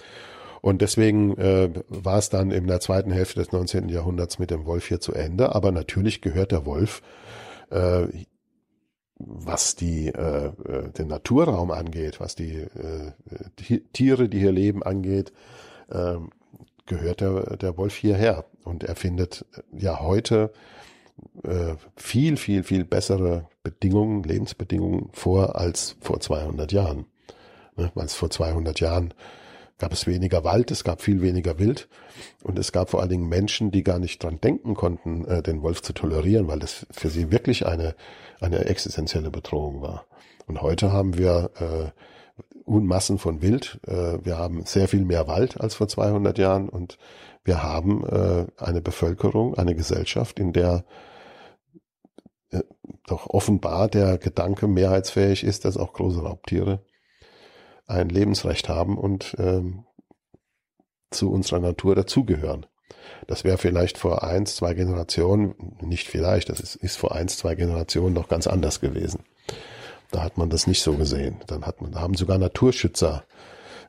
Und 0.60 0.80
deswegen 0.80 1.36
äh, 1.36 1.70
war 1.88 2.16
es 2.18 2.30
dann 2.30 2.50
in 2.50 2.66
der 2.66 2.80
zweiten 2.80 3.10
Hälfte 3.10 3.40
des 3.40 3.52
19. 3.52 3.90
Jahrhunderts 3.90 4.38
mit 4.38 4.50
dem 4.50 4.64
Wolf 4.64 4.86
hier 4.88 4.98
zu 4.98 5.12
Ende. 5.12 5.54
Aber 5.54 5.72
natürlich 5.72 6.22
gehört 6.22 6.52
der 6.52 6.64
Wolf, 6.64 7.02
äh, 7.70 8.06
was 9.18 9.76
die, 9.76 10.08
äh, 10.08 10.46
äh 10.46 10.88
den 10.96 11.08
Naturraum 11.08 11.70
angeht, 11.70 12.18
was 12.18 12.34
die 12.34 12.60
äh, 12.60 13.82
Tiere, 13.92 14.30
die 14.30 14.38
hier 14.38 14.52
leben, 14.52 14.82
angeht, 14.82 15.32
äh, 15.90 16.16
gehört 16.86 17.20
der, 17.20 17.56
der 17.58 17.76
Wolf 17.76 17.94
hierher. 17.94 18.46
Und 18.64 18.84
er 18.84 18.96
findet 18.96 19.44
ja 19.70 20.00
heute 20.00 20.50
äh, 21.42 21.74
viel, 21.96 22.36
viel, 22.36 22.62
viel 22.62 22.84
bessere 22.84 23.48
Bedingungen, 23.62 24.22
Lebensbedingungen 24.22 25.10
vor 25.12 25.56
als 25.56 25.96
vor 26.00 26.20
200 26.20 26.72
Jahren. 26.72 27.04
Ne? 27.76 27.90
Weil 27.94 28.06
es 28.06 28.14
vor 28.14 28.30
200 28.30 28.80
Jahren 28.80 29.14
gab 29.78 29.92
es 29.92 30.06
weniger 30.06 30.44
Wald, 30.44 30.70
es 30.70 30.84
gab 30.84 31.02
viel 31.02 31.20
weniger 31.20 31.58
Wild 31.58 31.88
und 32.42 32.58
es 32.58 32.72
gab 32.72 32.90
vor 32.90 33.00
allen 33.00 33.10
Dingen 33.10 33.28
Menschen, 33.28 33.70
die 33.70 33.82
gar 33.82 33.98
nicht 33.98 34.22
dran 34.22 34.40
denken 34.40 34.74
konnten, 34.74 35.24
äh, 35.26 35.42
den 35.42 35.62
Wolf 35.62 35.82
zu 35.82 35.92
tolerieren, 35.92 36.48
weil 36.48 36.60
das 36.60 36.86
für 36.90 37.08
sie 37.08 37.32
wirklich 37.32 37.66
eine, 37.66 37.94
eine 38.40 38.64
existenzielle 38.66 39.30
Bedrohung 39.30 39.82
war. 39.82 40.06
Und 40.46 40.62
heute 40.62 40.92
haben 40.92 41.18
wir 41.18 41.50
äh, 41.58 41.90
Unmassen 42.64 43.18
von 43.18 43.42
Wild, 43.42 43.80
äh, 43.86 44.24
wir 44.24 44.38
haben 44.38 44.64
sehr 44.64 44.88
viel 44.88 45.04
mehr 45.04 45.26
Wald 45.26 45.60
als 45.60 45.74
vor 45.74 45.88
200 45.88 46.38
Jahren 46.38 46.68
und 46.68 46.98
wir 47.42 47.62
haben 47.62 48.06
äh, 48.06 48.46
eine 48.56 48.80
Bevölkerung, 48.80 49.54
eine 49.58 49.74
Gesellschaft, 49.74 50.38
in 50.38 50.52
der 50.52 50.84
äh, 52.50 52.62
doch 53.06 53.26
offenbar 53.28 53.88
der 53.88 54.16
Gedanke 54.18 54.66
mehrheitsfähig 54.66 55.44
ist, 55.44 55.64
dass 55.64 55.76
auch 55.76 55.92
große 55.92 56.22
Raubtiere 56.22 56.80
ein 57.86 58.08
Lebensrecht 58.08 58.68
haben 58.68 58.98
und 58.98 59.36
ähm, 59.38 59.84
zu 61.10 61.30
unserer 61.30 61.60
Natur 61.60 61.94
dazugehören. 61.94 62.66
Das 63.26 63.44
wäre 63.44 63.58
vielleicht 63.58 63.98
vor 63.98 64.22
eins, 64.24 64.56
zwei 64.56 64.74
Generationen, 64.74 65.76
nicht 65.80 66.08
vielleicht, 66.08 66.48
das 66.48 66.60
ist, 66.60 66.76
ist 66.76 66.96
vor 66.96 67.14
eins, 67.14 67.38
zwei 67.38 67.54
Generationen 67.54 68.14
noch 68.14 68.28
ganz 68.28 68.46
anders 68.46 68.80
gewesen. 68.80 69.20
Da 70.10 70.22
hat 70.22 70.38
man 70.38 70.50
das 70.50 70.66
nicht 70.66 70.82
so 70.82 70.94
gesehen. 70.94 71.40
Dann 71.46 71.66
hat 71.66 71.80
man, 71.80 71.92
da 71.92 72.00
haben 72.00 72.14
sogar 72.14 72.38
Naturschützer 72.38 73.24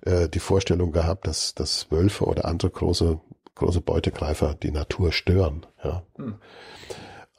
äh, 0.01 0.27
die 0.29 0.39
Vorstellung 0.39 0.91
gehabt, 0.91 1.27
dass, 1.27 1.53
dass 1.55 1.91
Wölfe 1.91 2.25
oder 2.25 2.45
andere 2.45 2.69
große 2.69 3.19
große 3.55 3.81
Beutegreifer 3.81 4.53
die 4.53 4.71
Natur 4.71 5.11
stören. 5.11 5.65
Ja. 5.83 6.03
Hm. 6.17 6.35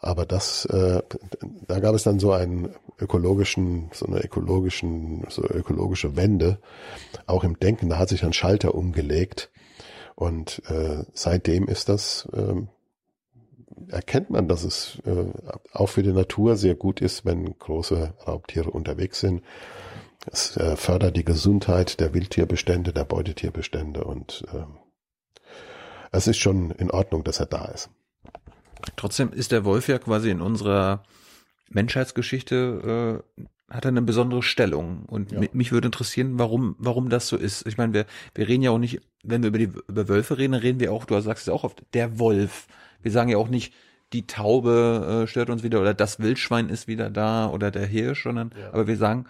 Aber 0.07 0.24
das, 0.24 0.66
äh, 0.66 1.02
da 1.66 1.80
gab 1.80 1.96
es 1.96 2.04
dann 2.04 2.20
so 2.20 2.30
einen 2.30 2.72
ökologischen, 3.00 3.90
so 3.92 4.07
eine 4.07 4.20
ökologischen, 4.20 5.24
so 5.28 5.42
ökologische 5.42 6.14
Wende, 6.14 6.59
auch 7.26 7.42
im 7.42 7.59
Denken. 7.59 7.88
Da 7.88 7.98
hat 7.98 8.09
sich 8.09 8.24
ein 8.24 8.32
Schalter 8.32 8.76
umgelegt 8.76 9.50
und 10.14 10.62
äh, 10.70 11.04
seitdem 11.12 11.66
ist 11.66 11.88
das 11.88 12.28
äh, 12.32 12.54
erkennt 13.88 14.30
man, 14.30 14.46
dass 14.46 14.62
es 14.62 15.02
äh, 15.04 15.26
auch 15.72 15.88
für 15.88 16.04
die 16.04 16.12
Natur 16.12 16.57
sehr 16.57 16.76
gut 16.76 17.00
ist, 17.00 17.24
wenn 17.24 17.59
große 17.59 18.14
Raubtiere 18.26 18.70
unterwegs 18.70 19.18
sind. 19.18 19.42
Es 20.30 20.57
äh, 20.57 20.76
fördert 20.76 21.16
die 21.16 21.24
Gesundheit 21.24 21.98
der 21.98 22.14
Wildtierbestände, 22.14 22.92
der 22.92 23.04
Beutetierbestände 23.04 24.04
und 24.04 24.44
äh, 24.54 24.64
es 26.12 26.28
ist 26.28 26.38
schon 26.38 26.70
in 26.70 26.92
Ordnung, 26.92 27.24
dass 27.24 27.40
er 27.40 27.46
da 27.46 27.64
ist. 27.66 27.90
Trotzdem 28.97 29.32
ist 29.32 29.53
der 29.53 29.64
Wolf 29.64 29.89
ja 29.89 29.99
quasi 29.99 30.30
in 30.30 30.41
unserer 30.41 31.03
Menschheitsgeschichte 31.70 33.22
äh, 33.39 33.43
hat 33.68 33.84
er 33.84 33.89
eine 33.89 34.03
besondere 34.03 34.43
Stellung 34.43 35.05
und 35.07 35.32
ja. 35.32 35.41
mich 35.53 35.72
würde 35.72 35.89
interessieren, 35.89 36.39
warum 36.39 36.76
warum 36.78 37.09
das 37.09 37.26
so 37.26 37.37
ist. 37.37 37.66
Ich 37.66 37.76
meine, 37.76 37.93
wir 37.93 38.07
wir 38.34 38.47
reden 38.47 38.62
ja 38.62 38.70
auch 38.70 38.78
nicht, 38.78 39.01
wenn 39.24 39.43
wir 39.43 39.49
über 39.49 39.59
die 39.59 39.72
über 39.89 40.09
Wölfe 40.09 40.39
reden, 40.39 40.55
reden 40.55 40.78
wir 40.78 40.93
auch, 40.93 41.05
du 41.05 41.20
sagst 41.20 41.49
es 41.49 41.53
auch 41.53 41.64
oft, 41.64 41.82
der 41.93 42.20
Wolf. 42.20 42.68
Wir 43.03 43.11
sagen 43.11 43.28
ja 43.28 43.39
auch 43.39 43.49
nicht 43.49 43.74
die 44.12 44.26
Taube 44.26 45.24
äh, 45.24 45.26
stört 45.26 45.51
uns 45.51 45.64
wieder 45.64 45.80
oder 45.80 45.95
das 45.95 46.20
Wildschwein 46.20 46.68
ist 46.68 46.87
wieder 46.87 47.11
da 47.11 47.49
oder 47.49 47.72
der 47.72 47.87
Hirsch, 47.87 48.22
sondern 48.22 48.53
ja. 48.57 48.72
aber 48.72 48.87
wir 48.87 48.97
sagen 48.97 49.26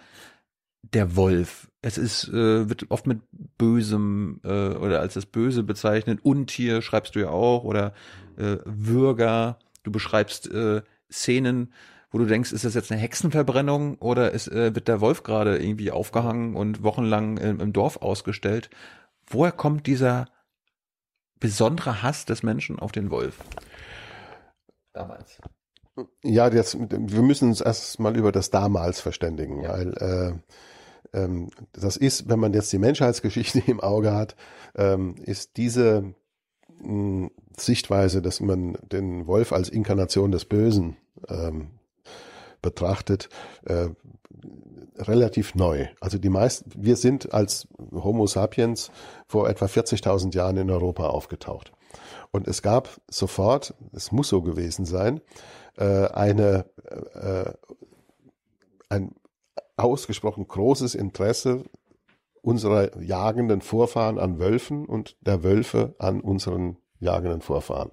der 0.95 1.17
Wolf. 1.17 1.71
Es 1.83 1.99
ist, 1.99 2.29
äh, 2.29 2.69
wird 2.69 2.91
oft 2.91 3.07
mit 3.07 3.21
Bösem 3.59 4.41
äh, 4.45 4.49
oder 4.49 5.01
als 5.01 5.15
das 5.15 5.27
Böse 5.27 5.63
bezeichnet. 5.63 6.21
Untier 6.23 6.83
schreibst 6.83 7.15
du 7.15 7.21
ja 7.21 7.31
auch 7.31 7.65
oder 7.65 7.93
äh, 8.37 8.57
Würger. 8.65 9.59
Du 9.83 9.91
beschreibst 9.91 10.51
äh, 10.51 10.83
Szenen, 11.11 11.73
wo 12.11 12.19
du 12.19 12.27
denkst, 12.27 12.53
ist 12.53 12.65
das 12.65 12.75
jetzt 12.75 12.91
eine 12.91 13.01
Hexenverbrennung 13.01 13.99
oder 13.99 14.33
ist, 14.33 14.49
äh, 14.49 14.75
wird 14.75 14.89
der 14.89 15.01
Wolf 15.01 15.23
gerade 15.23 15.59
irgendwie 15.59 15.91
aufgehangen 15.91 16.57
und 16.57 16.83
wochenlang 16.83 17.37
im, 17.37 17.61
im 17.61 17.73
Dorf 17.73 17.99
ausgestellt? 17.99 18.71
Woher 19.29 19.53
kommt 19.53 19.87
dieser 19.87 20.27
besondere 21.39 22.03
Hass 22.03 22.25
des 22.25 22.43
Menschen 22.43 22.79
auf 22.79 22.93
den 22.93 23.11
Wolf? 23.11 23.39
Damals. 24.93 25.39
Ja, 26.23 26.49
jetzt, 26.49 26.77
wir 26.79 27.23
müssen 27.23 27.49
uns 27.49 27.61
erst 27.61 27.99
mal 28.01 28.17
über 28.17 28.33
das 28.33 28.51
damals 28.51 29.01
verständigen, 29.01 29.63
ja. 29.63 29.71
weil 29.71 29.93
äh, 29.95 30.55
ähm, 31.13 31.51
das 31.73 31.97
ist, 31.97 32.29
wenn 32.29 32.39
man 32.39 32.53
jetzt 32.53 32.73
die 32.73 32.79
Menschheitsgeschichte 32.79 33.61
im 33.67 33.81
Auge 33.81 34.13
hat, 34.13 34.37
ähm, 34.75 35.17
ist 35.25 35.57
diese 35.57 36.15
mh, 36.81 36.89
hm, 36.89 37.31
Sichtweise, 37.59 38.21
dass 38.21 38.41
man 38.41 38.77
den 38.93 39.27
Wolf 39.27 39.53
als 39.53 39.69
Inkarnation 39.69 40.31
des 40.31 40.45
Bösen 40.45 40.97
ähm, 41.29 41.71
betrachtet, 42.61 43.31
äh, 43.65 43.89
relativ 44.99 45.55
neu. 45.55 45.87
Also 46.01 46.19
die 46.19 46.29
meisten, 46.29 46.71
wir 46.77 46.97
sind 46.97 47.33
als 47.33 47.69
Homo 47.93 48.27
sapiens 48.27 48.91
vor 49.27 49.49
etwa 49.49 49.67
40.000 49.67 50.35
Jahren 50.35 50.57
in 50.57 50.71
Europa 50.71 51.09
aufgetaucht. 51.09 51.73
Und 52.31 52.49
es 52.49 52.63
gab 52.63 52.91
sofort, 53.09 53.75
es 53.93 54.13
muss 54.13 54.29
so 54.29 54.43
gewesen 54.43 54.85
sein, 54.85 55.21
äh, 55.77 56.09
eine, 56.09 56.67
äh, 57.15 57.53
ein 58.89 59.15
ausgesprochen 59.77 60.47
großes 60.49 60.95
Interesse 60.95 61.65
unserer 62.43 63.01
jagenden 63.03 63.61
Vorfahren 63.61 64.19
an 64.19 64.39
Wölfen 64.39 64.87
und 64.87 65.17
der 65.21 65.43
Wölfe 65.43 65.95
an 65.99 66.21
unseren 66.21 66.77
jagenden 67.01 67.41
Vorfahren. 67.41 67.91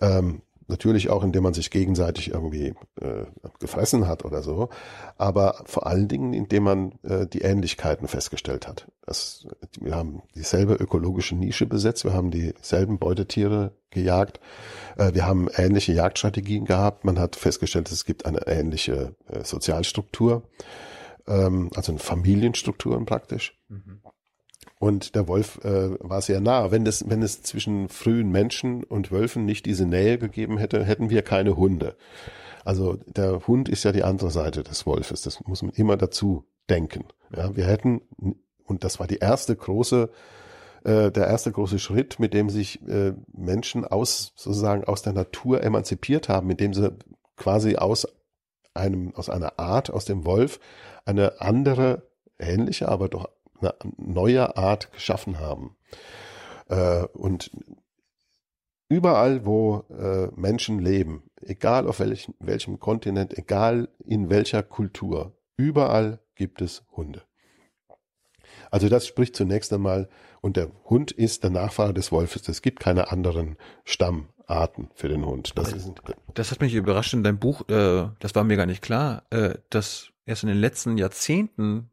Ähm, 0.00 0.42
natürlich 0.68 1.08
auch, 1.10 1.24
indem 1.24 1.44
man 1.44 1.54
sich 1.54 1.70
gegenseitig 1.70 2.30
irgendwie 2.30 2.74
äh, 3.00 3.24
gefressen 3.58 4.06
hat 4.06 4.24
oder 4.24 4.42
so, 4.42 4.68
aber 5.16 5.62
vor 5.64 5.86
allen 5.86 6.08
Dingen, 6.08 6.34
indem 6.34 6.64
man 6.64 6.92
äh, 7.02 7.26
die 7.26 7.40
Ähnlichkeiten 7.40 8.06
festgestellt 8.06 8.68
hat. 8.68 8.86
Das, 9.06 9.46
wir 9.80 9.94
haben 9.94 10.22
dieselbe 10.34 10.74
ökologische 10.74 11.34
Nische 11.34 11.66
besetzt, 11.66 12.04
wir 12.04 12.12
haben 12.12 12.30
dieselben 12.30 12.98
Beutetiere 12.98 13.72
gejagt, 13.90 14.40
äh, 14.98 15.14
wir 15.14 15.26
haben 15.26 15.48
ähnliche 15.56 15.92
Jagdstrategien 15.92 16.66
gehabt, 16.66 17.04
man 17.04 17.18
hat 17.18 17.34
festgestellt, 17.36 17.90
es 17.90 18.04
gibt 18.04 18.26
eine 18.26 18.46
ähnliche 18.46 19.14
äh, 19.28 19.44
Sozialstruktur 19.44 20.42
ähm, 21.28 21.70
also 21.74 21.92
in 21.92 21.98
Familienstrukturen 21.98 23.06
praktisch. 23.06 23.56
Mhm. 23.68 24.00
Und 24.80 25.14
der 25.16 25.26
Wolf 25.26 25.58
äh, 25.64 25.96
war 26.00 26.22
sehr 26.22 26.40
nah. 26.40 26.70
Wenn 26.70 26.86
es, 26.86 27.08
wenn 27.08 27.22
es 27.22 27.42
zwischen 27.42 27.88
frühen 27.88 28.30
Menschen 28.30 28.84
und 28.84 29.10
Wölfen 29.10 29.44
nicht 29.44 29.66
diese 29.66 29.86
Nähe 29.86 30.18
gegeben 30.18 30.58
hätte, 30.58 30.84
hätten 30.84 31.10
wir 31.10 31.22
keine 31.22 31.56
Hunde. 31.56 31.96
Also 32.64 32.98
der 33.06 33.46
Hund 33.46 33.68
ist 33.68 33.84
ja 33.84 33.92
die 33.92 34.04
andere 34.04 34.30
Seite 34.30 34.62
des 34.62 34.86
Wolfes. 34.86 35.22
Das 35.22 35.44
muss 35.46 35.62
man 35.62 35.72
immer 35.72 35.96
dazu 35.96 36.44
denken. 36.68 37.04
Ja, 37.34 37.56
wir 37.56 37.66
hätten, 37.66 38.02
und 38.64 38.84
das 38.84 39.00
war 39.00 39.06
die 39.06 39.18
erste 39.18 39.56
große, 39.56 40.10
äh, 40.84 41.10
der 41.10 41.26
erste 41.26 41.50
große 41.50 41.78
Schritt, 41.78 42.20
mit 42.20 42.34
dem 42.34 42.50
sich 42.50 42.86
äh, 42.86 43.14
Menschen 43.32 43.84
aus, 43.84 44.32
sozusagen 44.36 44.84
aus 44.84 45.02
der 45.02 45.12
Natur 45.12 45.62
emanzipiert 45.62 46.28
haben, 46.28 46.46
mit 46.46 46.60
dem 46.60 46.72
sie 46.72 46.92
quasi 47.36 47.76
aus 47.76 48.06
einem, 48.78 49.14
aus 49.14 49.28
einer 49.28 49.58
Art, 49.58 49.90
aus 49.90 50.04
dem 50.04 50.24
Wolf, 50.24 50.60
eine 51.04 51.40
andere, 51.40 52.08
ähnliche, 52.38 52.88
aber 52.88 53.08
doch 53.08 53.28
eine 53.60 53.74
neue 53.96 54.56
Art 54.56 54.92
geschaffen 54.92 55.38
haben. 55.38 55.76
Äh, 56.68 57.04
und 57.06 57.50
überall, 58.88 59.44
wo 59.44 59.84
äh, 59.90 60.28
Menschen 60.34 60.78
leben, 60.78 61.30
egal 61.40 61.86
auf 61.86 62.00
welchem, 62.00 62.34
welchem 62.38 62.78
Kontinent, 62.78 63.36
egal 63.36 63.88
in 64.04 64.30
welcher 64.30 64.62
Kultur, 64.62 65.36
überall 65.56 66.20
gibt 66.34 66.62
es 66.62 66.84
Hunde. 66.92 67.22
Also 68.70 68.88
das 68.88 69.06
spricht 69.06 69.36
zunächst 69.36 69.72
einmal, 69.72 70.08
und 70.40 70.56
der 70.56 70.70
Hund 70.84 71.10
ist 71.10 71.42
der 71.42 71.50
Nachfahre 71.50 71.94
des 71.94 72.12
Wolfes. 72.12 72.48
Es 72.48 72.62
gibt 72.62 72.80
keine 72.80 73.10
anderen 73.10 73.56
Stammarten 73.84 74.90
für 74.94 75.08
den 75.08 75.24
Hund. 75.24 75.52
Das, 75.56 75.72
ist, 75.72 75.92
das 76.34 76.50
hat 76.50 76.60
mich 76.60 76.74
überrascht 76.74 77.14
in 77.14 77.22
deinem 77.22 77.38
Buch, 77.38 77.68
äh, 77.68 78.08
das 78.18 78.34
war 78.34 78.44
mir 78.44 78.56
gar 78.56 78.66
nicht 78.66 78.82
klar, 78.82 79.24
äh, 79.30 79.54
dass 79.70 80.10
erst 80.26 80.42
in 80.42 80.48
den 80.48 80.58
letzten 80.60 80.98
Jahrzehnten 80.98 81.90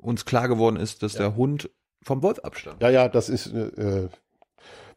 uns 0.00 0.24
klar 0.24 0.48
geworden 0.48 0.76
ist, 0.76 1.02
dass 1.02 1.14
ja. 1.14 1.20
der 1.20 1.36
Hund 1.36 1.70
vom 2.02 2.22
Wolf 2.22 2.38
abstammt. 2.40 2.82
Ja, 2.82 2.90
ja, 2.90 3.08
das 3.08 3.28
ist, 3.28 3.48
äh, 3.48 4.08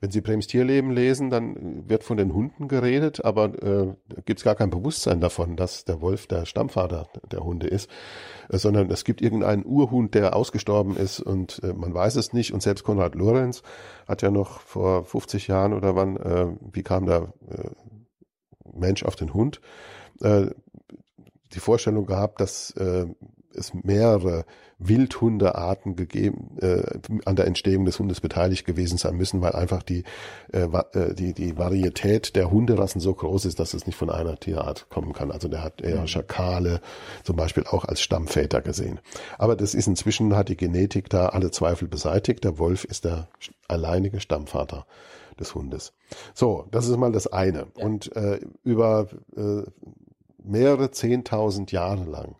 wenn 0.03 0.11
Sie 0.11 0.19
Brems 0.19 0.47
Tierleben 0.47 0.91
lesen, 0.91 1.29
dann 1.29 1.87
wird 1.87 2.03
von 2.03 2.17
den 2.17 2.33
Hunden 2.33 2.67
geredet, 2.67 3.23
aber 3.23 3.45
äh, 3.63 3.95
gibt 4.25 4.41
es 4.41 4.43
gar 4.43 4.53
kein 4.53 4.69
Bewusstsein 4.69 5.21
davon, 5.21 5.55
dass 5.55 5.85
der 5.85 6.01
Wolf 6.01 6.27
der 6.27 6.45
Stammvater 6.45 7.07
der 7.31 7.39
Hunde 7.45 7.67
ist, 7.67 7.89
äh, 8.49 8.57
sondern 8.57 8.91
es 8.91 9.05
gibt 9.05 9.21
irgendeinen 9.21 9.65
Urhund, 9.65 10.13
der 10.13 10.35
ausgestorben 10.35 10.97
ist 10.97 11.21
und 11.21 11.63
äh, 11.63 11.71
man 11.71 11.93
weiß 11.93 12.17
es 12.17 12.33
nicht. 12.33 12.53
Und 12.53 12.61
selbst 12.61 12.83
Konrad 12.83 13.15
Lorenz 13.15 13.63
hat 14.05 14.21
ja 14.21 14.29
noch 14.29 14.59
vor 14.59 15.05
50 15.05 15.47
Jahren 15.47 15.71
oder 15.71 15.95
wann, 15.95 16.17
äh, 16.17 16.47
wie 16.73 16.83
kam 16.83 17.05
der 17.05 17.33
äh, 17.49 17.69
Mensch 18.73 19.03
auf 19.03 19.15
den 19.15 19.33
Hund, 19.33 19.61
äh, 20.19 20.47
die 21.53 21.59
Vorstellung 21.59 22.05
gehabt, 22.05 22.41
dass 22.41 22.71
äh, 22.71 23.05
es 23.55 23.73
mehrere 23.73 24.43
Wildhundearten 24.87 25.95
gegeben, 25.95 26.57
äh, 26.61 26.83
an 27.25 27.35
der 27.35 27.47
Entstehung 27.47 27.85
des 27.85 27.99
Hundes 27.99 28.21
beteiligt 28.21 28.65
gewesen 28.65 28.97
sein 28.97 29.15
müssen, 29.15 29.41
weil 29.41 29.53
einfach 29.53 29.83
die, 29.83 30.03
äh, 30.51 30.67
äh, 30.93 31.13
die, 31.13 31.33
die 31.33 31.57
Varietät 31.57 32.35
der 32.35 32.51
Hunderassen 32.51 33.01
so 33.01 33.13
groß 33.13 33.45
ist, 33.45 33.59
dass 33.59 33.73
es 33.73 33.85
nicht 33.85 33.95
von 33.95 34.09
einer 34.09 34.39
Tierart 34.39 34.89
kommen 34.89 35.13
kann. 35.13 35.31
Also 35.31 35.47
der 35.47 35.63
hat 35.63 35.81
eher 35.81 36.01
mhm. 36.01 36.07
Schakale 36.07 36.81
zum 37.23 37.35
Beispiel 37.35 37.63
auch 37.65 37.85
als 37.85 38.01
Stammväter 38.01 38.61
gesehen. 38.61 38.99
Aber 39.37 39.55
das 39.55 39.73
ist 39.73 39.87
inzwischen, 39.87 40.35
hat 40.35 40.49
die 40.49 40.57
Genetik 40.57 41.09
da 41.09 41.27
alle 41.27 41.51
Zweifel 41.51 41.87
beseitigt. 41.87 42.43
Der 42.43 42.57
Wolf 42.59 42.83
ist 42.83 43.05
der 43.05 43.27
alleinige 43.67 44.19
Stammvater 44.19 44.85
des 45.39 45.55
Hundes. 45.55 45.93
So, 46.33 46.67
das 46.71 46.87
ist 46.87 46.97
mal 46.97 47.11
das 47.11 47.27
eine. 47.27 47.67
Ja. 47.77 47.85
Und 47.85 48.15
äh, 48.15 48.39
über 48.63 49.07
äh, 49.35 49.63
mehrere 50.43 50.91
Zehntausend 50.91 51.71
Jahre 51.71 52.03
lang 52.03 52.35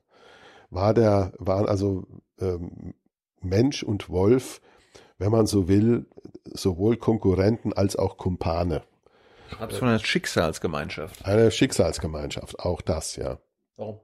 war 0.69 0.93
der, 0.93 1.31
waren 1.37 1.67
also 1.67 2.03
ähm, 2.39 2.93
Mensch 3.41 3.83
und 3.83 4.09
Wolf, 4.09 4.61
wenn 5.17 5.31
man 5.31 5.45
so 5.45 5.67
will, 5.67 6.05
sowohl 6.45 6.97
Konkurrenten 6.97 7.73
als 7.73 7.95
auch 7.95 8.17
Kumpane. 8.17 8.83
Hab's 9.59 9.77
von 9.77 9.87
einer 9.87 9.99
Schicksalsgemeinschaft. 9.99 11.25
Eine 11.25 11.51
Schicksalsgemeinschaft, 11.51 12.59
auch 12.59 12.81
das, 12.81 13.15
ja. 13.15 13.37
Warum? 13.77 13.99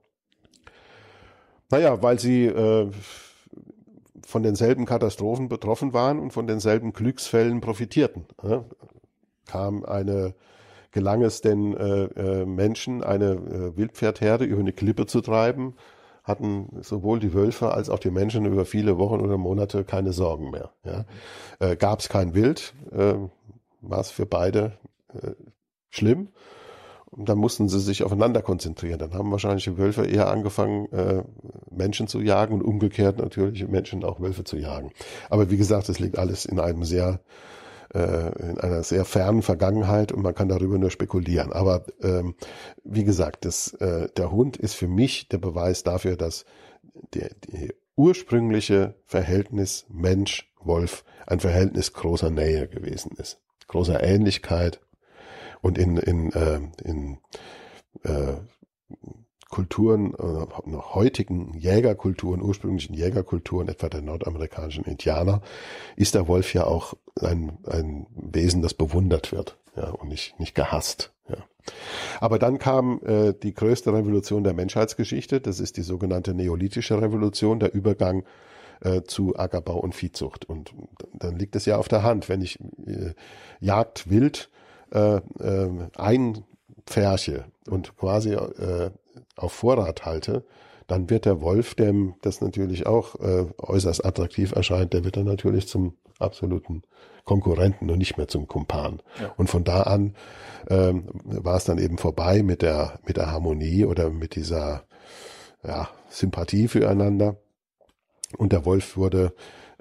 Naja, 1.72 2.02
weil 2.02 2.20
sie 2.20 2.46
äh, 2.46 2.92
von 4.26 4.44
denselben 4.44 4.86
Katastrophen 4.86 5.50
betroffen 5.50 5.94
waren 5.94 6.20
und 6.20 6.32
von 6.32 6.48
denselben 6.48 6.94
Glücksfällen 6.94 7.62
profitierten. 7.62 8.26
Äh? 8.44 8.60
Kam 9.46 9.86
eine, 9.86 10.36
gelang 10.92 11.22
es 11.22 11.42
den 11.42 11.76
äh, 11.76 12.04
äh 12.06 12.46
Menschen, 12.46 13.04
eine 13.04 13.32
äh, 13.32 13.78
Wildpferdherde 13.78 14.46
über 14.46 14.60
eine 14.60 14.74
Klippe 14.74 15.06
zu 15.06 15.22
treiben, 15.22 15.76
hatten 16.30 16.70
sowohl 16.82 17.20
die 17.20 17.34
Wölfe 17.34 17.74
als 17.74 17.90
auch 17.90 18.00
die 18.00 18.12
Menschen 18.12 18.46
über 18.46 18.66
viele 18.66 18.98
Wochen 18.98 19.20
oder 19.20 19.38
Monate 19.38 19.84
keine 19.84 20.14
Sorgen 20.14 20.52
mehr. 20.52 20.72
Ja. 20.86 21.06
Äh, 21.60 21.76
Gab 21.76 22.00
es 22.00 22.08
kein 22.08 22.34
Wild, 22.34 22.74
äh, 22.92 23.16
war 23.82 24.00
es 24.00 24.12
für 24.12 24.26
beide 24.26 24.78
äh, 25.14 25.32
schlimm. 25.90 26.30
Und 27.12 27.28
dann 27.28 27.40
mussten 27.40 27.68
sie 27.70 27.80
sich 27.80 28.04
aufeinander 28.04 28.44
konzentrieren. 28.44 29.00
Dann 29.00 29.16
haben 29.16 29.32
wahrscheinlich 29.32 29.64
die 29.64 29.78
Wölfe 29.80 30.06
eher 30.06 30.30
angefangen, 30.30 30.92
äh, 30.92 31.24
Menschen 31.72 32.08
zu 32.08 32.22
jagen 32.22 32.54
und 32.54 32.62
umgekehrt 32.62 33.18
natürlich 33.18 33.68
Menschen 33.68 34.04
auch 34.04 34.20
Wölfe 34.20 34.44
zu 34.44 34.58
jagen. 34.58 34.92
Aber 35.30 35.50
wie 35.50 35.58
gesagt, 35.58 35.90
es 35.90 36.00
liegt 36.00 36.20
alles 36.20 36.46
in 36.46 36.60
einem 36.60 36.84
sehr 36.84 37.20
äh, 37.94 38.50
in 38.50 38.60
einer 38.60 38.84
sehr 38.84 39.06
fernen 39.06 39.42
Vergangenheit 39.42 40.12
und 40.12 40.22
man 40.22 40.36
kann 40.36 40.50
darüber 40.50 40.78
nur 40.78 40.92
spekulieren. 40.92 41.52
Aber 41.52 41.86
ähm, 42.02 42.36
wie 42.84 43.04
gesagt, 43.04 43.46
das, 43.46 43.74
äh, 43.76 44.10
der 44.16 44.32
Hund 44.32 44.58
ist 44.58 44.74
für 44.74 44.88
mich 44.88 45.30
der 45.30 45.40
Beweis 45.40 45.84
dafür, 45.84 46.16
dass 46.16 46.46
der, 47.14 47.32
die 47.52 47.74
ursprüngliche 47.96 48.96
Verhältnis 49.06 49.86
Mensch-Wolf 49.90 51.04
ein 51.28 51.40
Verhältnis 51.40 51.94
großer 51.94 52.30
Nähe 52.30 52.68
gewesen 52.68 53.12
ist, 53.18 53.42
großer 53.68 54.02
Ähnlichkeit 54.02 54.80
und 55.62 55.78
in, 55.78 55.98
in, 55.98 56.32
äh, 56.32 56.62
in 56.84 57.18
äh, 58.04 58.36
Kulturen, 59.50 60.14
noch 60.66 60.96
heutigen 60.96 61.54
Jägerkulturen, 61.56 62.42
ursprünglichen 62.42 62.94
Jägerkulturen, 62.94 63.68
etwa 63.68 63.90
der 63.90 64.02
nordamerikanischen 64.02 64.86
Indianer, 64.86 65.42
ist 65.96 66.16
der 66.16 66.28
Wolf 66.28 66.54
ja 66.54 66.66
auch 66.66 66.94
ein, 67.20 67.58
ein 67.68 68.06
Wesen, 68.16 68.62
das 68.62 68.74
bewundert 68.74 69.32
wird 69.32 69.58
ja, 69.76 69.90
und 69.90 70.10
nicht, 70.10 70.40
nicht 70.40 70.56
gehasst. 70.56 71.12
Ja. 71.28 71.38
Aber 72.20 72.40
dann 72.40 72.60
kam 72.60 73.02
äh, 73.06 73.34
die 73.34 73.54
größte 73.54 73.94
Revolution 73.94 74.44
der 74.44 74.54
Menschheitsgeschichte, 74.54 75.42
das 75.42 75.60
ist 75.60 75.78
die 75.78 75.84
sogenannte 75.84 76.34
Neolithische 76.34 77.02
Revolution, 77.02 77.60
der 77.60 77.74
Übergang 77.74 78.24
äh, 78.82 79.02
zu 79.04 79.36
Ackerbau 79.36 79.78
und 79.80 79.96
Viehzucht. 79.96 80.46
Und 80.46 80.74
dann 81.14 81.38
liegt 81.38 81.56
es 81.56 81.66
ja 81.66 81.78
auf 81.78 81.88
der 81.88 82.04
Hand, 82.04 82.30
wenn 82.30 82.42
ich 82.42 82.60
äh, 82.86 83.14
Jagd 83.60 84.10
wild 84.10 84.50
äh, 84.92 85.18
äh, 85.18 85.70
einpferche 85.96 87.46
und 87.68 87.96
quasi 87.98 88.34
äh, 88.34 88.92
auf 89.36 89.54
Vorrat 89.54 90.06
halte, 90.06 90.46
dann 90.88 91.10
wird 91.10 91.26
der 91.26 91.42
Wolf, 91.42 91.76
dem 91.76 92.16
das 92.22 92.42
natürlich 92.42 92.88
auch 92.88 93.16
äh, 93.20 93.46
äußerst 93.58 94.04
attraktiv 94.04 94.54
erscheint, 94.54 94.94
der 94.94 95.04
wird 95.04 95.18
dann 95.18 95.26
natürlich 95.26 95.68
zum 95.68 95.98
absoluten 96.18 96.82
Konkurrenten 97.26 97.90
und 97.92 98.00
nicht 98.00 98.18
mehr 98.18 98.28
zum 98.28 98.48
Kumpan. 98.48 99.02
Ja. 99.22 99.32
Und 99.38 99.50
von 99.50 99.64
da 99.64 99.84
an 99.84 100.16
ähm, 100.68 101.08
war 101.24 101.58
es 101.58 101.66
dann 101.66 101.78
eben 101.78 101.98
vorbei 101.98 102.42
mit 102.42 102.64
der 102.64 103.00
mit 103.06 103.18
der 103.18 103.32
Harmonie 103.32 103.86
oder 103.86 104.10
mit 104.10 104.36
dieser 104.36 104.84
ja, 105.64 105.90
Sympathie 106.10 106.68
füreinander. 106.68 107.38
Und 108.38 108.52
der 108.52 108.66
Wolf 108.66 108.98
wurde 108.98 109.34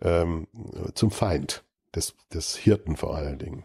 ähm, 0.03 0.47
zum 0.95 1.11
Feind 1.11 1.65
des, 1.95 2.15
des 2.33 2.57
Hirten 2.57 2.97
vor 2.97 3.17
allen 3.17 3.39
Dingen. 3.39 3.65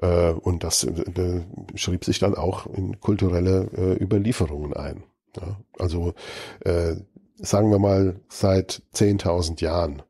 Äh, 0.00 0.30
und 0.32 0.64
das 0.64 0.84
äh, 0.84 1.42
schrieb 1.74 2.04
sich 2.04 2.18
dann 2.18 2.34
auch 2.34 2.66
in 2.66 3.00
kulturelle 3.00 3.68
äh, 3.76 4.02
Überlieferungen 4.02 4.74
ein. 4.74 5.04
Ja, 5.36 5.58
also 5.78 6.14
äh, 6.64 6.96
sagen 7.36 7.70
wir 7.70 7.78
mal 7.78 8.20
seit 8.28 8.82
10.000 8.94 9.60
Jahren 9.60 10.02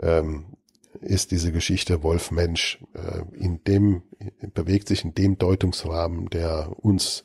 ähm, 0.00 0.56
ist 1.00 1.30
diese 1.30 1.52
Geschichte 1.52 2.02
Wolf-Mensch 2.02 2.82
äh, 2.94 3.22
in 3.36 3.62
dem 3.64 4.02
bewegt 4.54 4.88
sich 4.88 5.04
in 5.04 5.14
dem 5.14 5.38
Deutungsrahmen, 5.38 6.28
der 6.30 6.70
uns 6.76 7.24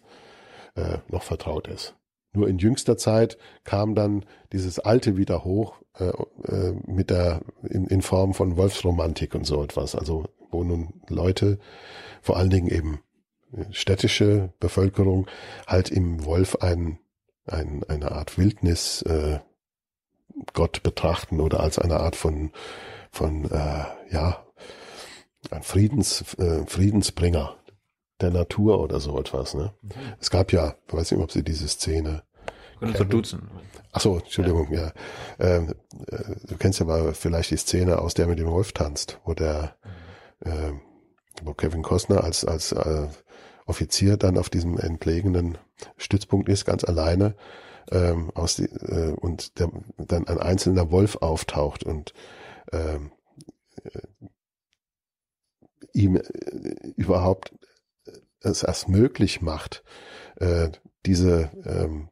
äh, 0.75 0.99
noch 1.07 1.23
vertraut 1.23 1.67
ist. 1.67 1.95
Nur 2.33 2.47
in 2.47 2.57
jüngster 2.57 2.97
Zeit 2.97 3.37
kam 3.63 3.95
dann 3.95 4.25
dieses 4.51 4.79
Alte 4.79 5.17
wieder 5.17 5.43
hoch 5.43 5.75
äh, 5.99 6.11
äh, 6.51 6.73
mit 6.87 7.09
der 7.09 7.41
in, 7.63 7.85
in 7.85 8.01
Form 8.01 8.33
von 8.33 8.57
Wolfsromantik 8.57 9.35
und 9.35 9.45
so 9.45 9.63
etwas. 9.63 9.95
Also 9.95 10.25
wo 10.53 10.63
nun 10.63 11.01
Leute, 11.09 11.59
vor 12.21 12.37
allen 12.37 12.49
Dingen 12.49 12.67
eben 12.67 12.99
städtische 13.71 14.53
Bevölkerung, 14.59 15.27
halt 15.67 15.89
im 15.89 16.25
Wolf 16.25 16.57
ein, 16.57 16.99
ein, 17.45 17.83
eine 17.87 18.11
Art 18.11 18.37
Wildnis 18.37 19.01
äh, 19.03 19.39
Gott 20.53 20.83
betrachten 20.83 21.39
oder 21.39 21.59
als 21.59 21.77
eine 21.77 21.99
Art 21.99 22.15
von, 22.15 22.51
von 23.11 23.45
äh, 23.45 23.85
ja, 24.11 24.45
ein 25.51 25.63
Friedens, 25.63 26.33
äh, 26.37 26.65
Friedensbringer 26.65 27.55
der 28.21 28.31
Natur 28.31 28.79
oder 28.79 28.99
so 28.99 29.19
etwas. 29.19 29.53
Ne? 29.53 29.73
Mhm. 29.81 29.91
Es 30.19 30.29
gab 30.29 30.51
ja, 30.51 30.75
ich 30.87 30.93
weiß 30.93 31.11
nicht, 31.11 31.21
ob 31.21 31.31
Sie 31.31 31.43
diese 31.43 31.67
Szene 31.67 32.23
Können 32.79 32.93
doch 32.93 33.05
duzen. 33.05 33.49
Ach 33.91 34.01
so, 34.01 34.17
Entschuldigung, 34.17 34.73
ja. 34.73 34.91
Ähm, 35.39 35.75
äh, 36.07 36.35
du 36.47 36.57
kennst 36.57 36.79
ja 36.79 36.85
mal 36.85 37.13
vielleicht 37.13 37.51
die 37.51 37.57
Szene, 37.57 37.99
aus 37.99 38.15
der 38.15 38.27
mit 38.27 38.39
dem 38.39 38.47
Wolf 38.47 38.71
tanzt, 38.71 39.19
wo 39.23 39.33
der, 39.33 39.75
äh, 40.43 40.73
wo 41.43 41.53
Kevin 41.53 41.83
Costner 41.83 42.23
als 42.23 42.45
als 42.45 42.71
äh, 42.71 43.07
Offizier 43.65 44.17
dann 44.17 44.37
auf 44.37 44.49
diesem 44.49 44.77
entlegenen 44.77 45.57
Stützpunkt 45.97 46.49
ist, 46.49 46.65
ganz 46.65 46.83
alleine, 46.83 47.35
ähm, 47.91 48.31
aus 48.33 48.55
die, 48.55 48.65
äh, 48.65 49.13
und 49.13 49.59
der, 49.59 49.69
dann 49.97 50.27
ein 50.27 50.39
einzelner 50.39 50.91
Wolf 50.91 51.17
auftaucht 51.17 51.83
und 51.83 52.13
ähm, 52.71 53.11
äh, 53.83 53.99
ihm 55.93 56.17
äh, 56.17 56.21
überhaupt 56.95 57.53
es 58.41 58.63
erst 58.63 58.89
möglich 58.89 59.41
macht, 59.41 59.83
äh, 60.37 60.69
diese 61.05 61.51
ähm, 61.65 62.09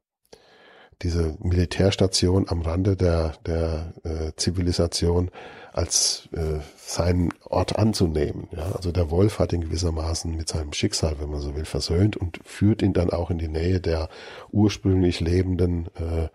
diese 1.01 1.35
Militärstation 1.39 2.47
am 2.47 2.61
Rande 2.61 2.95
der 2.95 3.33
der 3.45 3.93
äh, 4.03 4.31
Zivilisation 4.35 5.31
als 5.73 6.27
äh, 6.33 6.59
seinen 6.75 7.29
Ort 7.45 7.77
anzunehmen. 7.77 8.47
Ja? 8.51 8.71
Also 8.75 8.91
der 8.91 9.09
Wolf 9.09 9.39
hat 9.39 9.53
ihn 9.53 9.61
gewissermaßen 9.61 10.35
mit 10.35 10.49
seinem 10.49 10.73
Schicksal, 10.73 11.15
wenn 11.19 11.29
man 11.29 11.39
so 11.39 11.55
will, 11.55 11.65
versöhnt 11.65 12.17
und 12.17 12.39
führt 12.43 12.81
ihn 12.81 12.93
dann 12.93 13.09
auch 13.09 13.29
in 13.29 13.37
die 13.37 13.47
Nähe 13.47 13.79
der 13.79 14.09
ursprünglich 14.51 15.19
lebenden 15.19 15.87
äh, 15.95 16.29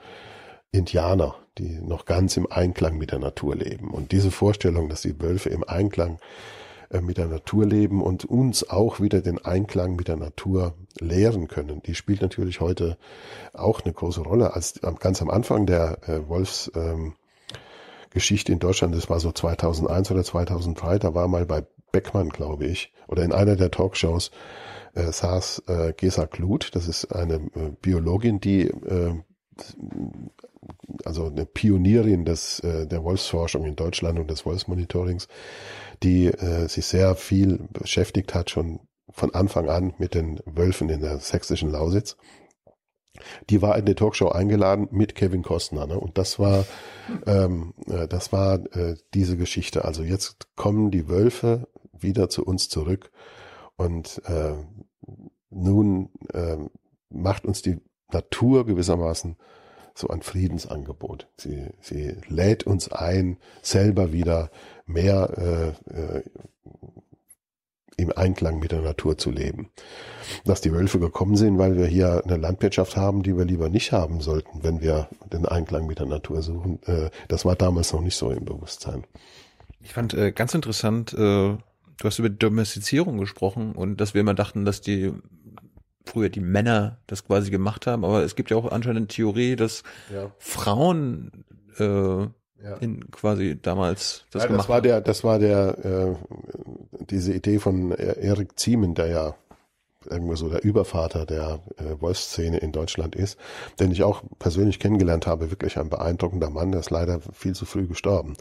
Indianer, 0.72 1.36
die 1.58 1.80
noch 1.80 2.04
ganz 2.04 2.36
im 2.36 2.50
Einklang 2.50 2.98
mit 2.98 3.12
der 3.12 3.18
Natur 3.18 3.56
leben. 3.56 3.90
Und 3.90 4.12
diese 4.12 4.30
Vorstellung, 4.30 4.88
dass 4.88 5.02
die 5.02 5.20
Wölfe 5.20 5.50
im 5.50 5.64
Einklang 5.64 6.18
äh, 6.90 7.00
mit 7.00 7.18
der 7.18 7.26
Natur 7.26 7.66
leben 7.66 8.02
und 8.02 8.24
uns 8.24 8.68
auch 8.68 9.00
wieder 9.00 9.20
den 9.20 9.44
Einklang 9.44 9.96
mit 9.96 10.08
der 10.08 10.16
Natur 10.16 10.74
lehren 10.98 11.48
können. 11.48 11.82
Die 11.82 11.94
spielt 11.94 12.22
natürlich 12.22 12.60
heute 12.60 12.96
auch 13.52 13.82
eine 13.82 13.92
große 13.92 14.22
Rolle. 14.22 14.54
Als 14.54 14.80
ganz 15.00 15.20
am 15.20 15.30
Anfang 15.30 15.66
der 15.66 15.98
äh, 16.08 16.28
Wolfs 16.28 16.70
ähm, 16.74 17.14
Geschichte 18.16 18.50
in 18.50 18.60
Deutschland, 18.60 18.94
das 18.94 19.10
war 19.10 19.20
so 19.20 19.30
2001 19.30 20.10
oder 20.10 20.24
2003, 20.24 20.98
da 20.98 21.14
war 21.14 21.28
mal 21.28 21.44
bei 21.44 21.66
Beckmann, 21.92 22.30
glaube 22.30 22.64
ich, 22.64 22.90
oder 23.08 23.22
in 23.22 23.32
einer 23.32 23.56
der 23.56 23.70
Talkshows 23.70 24.30
äh, 24.94 25.12
saß 25.12 25.64
äh, 25.66 25.92
Gesa 25.92 26.26
Kluth, 26.26 26.70
das 26.74 26.88
ist 26.88 27.12
eine 27.14 27.34
äh, 27.34 27.72
Biologin, 27.82 28.40
die 28.40 28.68
äh, 28.68 29.12
also 31.04 31.26
eine 31.26 31.44
Pionierin 31.44 32.24
des, 32.24 32.60
äh, 32.60 32.86
der 32.86 33.04
Wolfsforschung 33.04 33.66
in 33.66 33.76
Deutschland 33.76 34.18
und 34.18 34.30
des 34.30 34.46
Wolfsmonitorings, 34.46 35.28
die 36.02 36.28
äh, 36.28 36.68
sich 36.68 36.86
sehr 36.86 37.16
viel 37.16 37.68
beschäftigt 37.70 38.34
hat, 38.34 38.48
schon 38.48 38.80
von 39.10 39.34
Anfang 39.34 39.68
an 39.68 39.92
mit 39.98 40.14
den 40.14 40.40
Wölfen 40.46 40.88
in 40.88 41.02
der 41.02 41.18
sächsischen 41.18 41.70
Lausitz 41.70 42.16
die 43.50 43.62
war 43.62 43.76
in 43.78 43.84
die 43.84 43.94
Talkshow 43.94 44.28
eingeladen 44.28 44.88
mit 44.90 45.14
Kevin 45.14 45.42
Costner. 45.42 45.86
Ne? 45.86 45.98
Und 45.98 46.18
das 46.18 46.38
war, 46.38 46.64
ähm, 47.26 47.74
äh, 47.88 48.08
das 48.08 48.32
war 48.32 48.54
äh, 48.76 48.96
diese 49.14 49.36
Geschichte. 49.36 49.84
Also 49.84 50.02
jetzt 50.02 50.54
kommen 50.56 50.90
die 50.90 51.08
Wölfe 51.08 51.68
wieder 51.92 52.28
zu 52.28 52.44
uns 52.44 52.68
zurück 52.68 53.10
und 53.76 54.22
äh, 54.26 54.54
nun 55.50 56.10
äh, 56.32 56.56
macht 57.10 57.44
uns 57.44 57.62
die 57.62 57.78
Natur 58.12 58.66
gewissermaßen 58.66 59.36
so 59.94 60.08
ein 60.08 60.22
Friedensangebot. 60.22 61.28
Sie, 61.38 61.68
sie 61.80 62.16
lädt 62.28 62.64
uns 62.64 62.92
ein, 62.92 63.38
selber 63.62 64.12
wieder 64.12 64.50
mehr 64.84 65.74
äh, 65.88 66.18
äh, 66.18 66.22
im 67.96 68.12
Einklang 68.14 68.58
mit 68.58 68.72
der 68.72 68.82
Natur 68.82 69.16
zu 69.16 69.30
leben. 69.30 69.70
Dass 70.44 70.60
die 70.60 70.72
Wölfe 70.72 70.98
gekommen 70.98 71.36
sind, 71.36 71.58
weil 71.58 71.76
wir 71.76 71.86
hier 71.86 72.22
eine 72.24 72.36
Landwirtschaft 72.36 72.96
haben, 72.96 73.22
die 73.22 73.36
wir 73.36 73.44
lieber 73.44 73.68
nicht 73.68 73.92
haben 73.92 74.20
sollten, 74.20 74.62
wenn 74.62 74.80
wir 74.80 75.08
den 75.32 75.46
Einklang 75.46 75.86
mit 75.86 75.98
der 75.98 76.06
Natur 76.06 76.42
suchen, 76.42 76.80
äh, 76.84 77.10
das 77.28 77.44
war 77.44 77.56
damals 77.56 77.92
noch 77.92 78.02
nicht 78.02 78.16
so 78.16 78.30
im 78.30 78.44
Bewusstsein. 78.44 79.04
Ich 79.80 79.94
fand 79.94 80.14
äh, 80.14 80.32
ganz 80.32 80.52
interessant, 80.54 81.14
äh, 81.14 81.16
du 81.16 81.58
hast 82.04 82.18
über 82.18 82.28
Domestizierung 82.28 83.18
gesprochen 83.18 83.72
und 83.72 84.00
dass 84.00 84.14
wir 84.14 84.20
immer 84.20 84.34
dachten, 84.34 84.64
dass 84.64 84.80
die 84.80 85.12
früher 86.04 86.28
die 86.28 86.40
Männer 86.40 86.98
das 87.06 87.24
quasi 87.24 87.50
gemacht 87.50 87.86
haben, 87.86 88.04
aber 88.04 88.22
es 88.22 88.36
gibt 88.36 88.50
ja 88.50 88.56
auch 88.56 88.70
anscheinend 88.70 88.98
eine 88.98 89.06
Theorie, 89.08 89.56
dass 89.56 89.82
ja. 90.12 90.30
Frauen 90.38 91.44
äh, 91.78 92.26
ja. 92.62 92.76
in 92.76 93.10
quasi 93.10 93.60
damals 93.60 94.24
das 94.30 94.42
ja, 94.42 94.48
gemacht 94.48 94.64
das 94.64 94.68
war 94.68 94.80
der 94.80 95.00
das 95.00 95.24
war 95.24 95.38
der 95.38 95.84
äh, 95.84 96.14
diese 97.10 97.32
Idee 97.32 97.58
von 97.58 97.92
Erik 97.92 98.58
Ziemen 98.58 98.94
der 98.94 99.06
ja 99.08 99.34
irgendwie 100.10 100.36
so 100.36 100.48
der 100.48 100.64
Übervater 100.64 101.26
der 101.26 101.60
äh, 101.76 102.00
Wolfszene 102.00 102.58
in 102.58 102.72
Deutschland 102.72 103.14
ist, 103.14 103.38
den 103.78 103.90
ich 103.90 104.02
auch 104.02 104.22
persönlich 104.38 104.78
kennengelernt 104.78 105.26
habe, 105.26 105.50
wirklich 105.50 105.78
ein 105.78 105.88
beeindruckender 105.88 106.50
Mann, 106.50 106.72
der 106.72 106.80
ist 106.80 106.90
leider 106.90 107.20
viel 107.32 107.54
zu 107.54 107.66
früh 107.66 107.86
gestorben. 107.86 108.36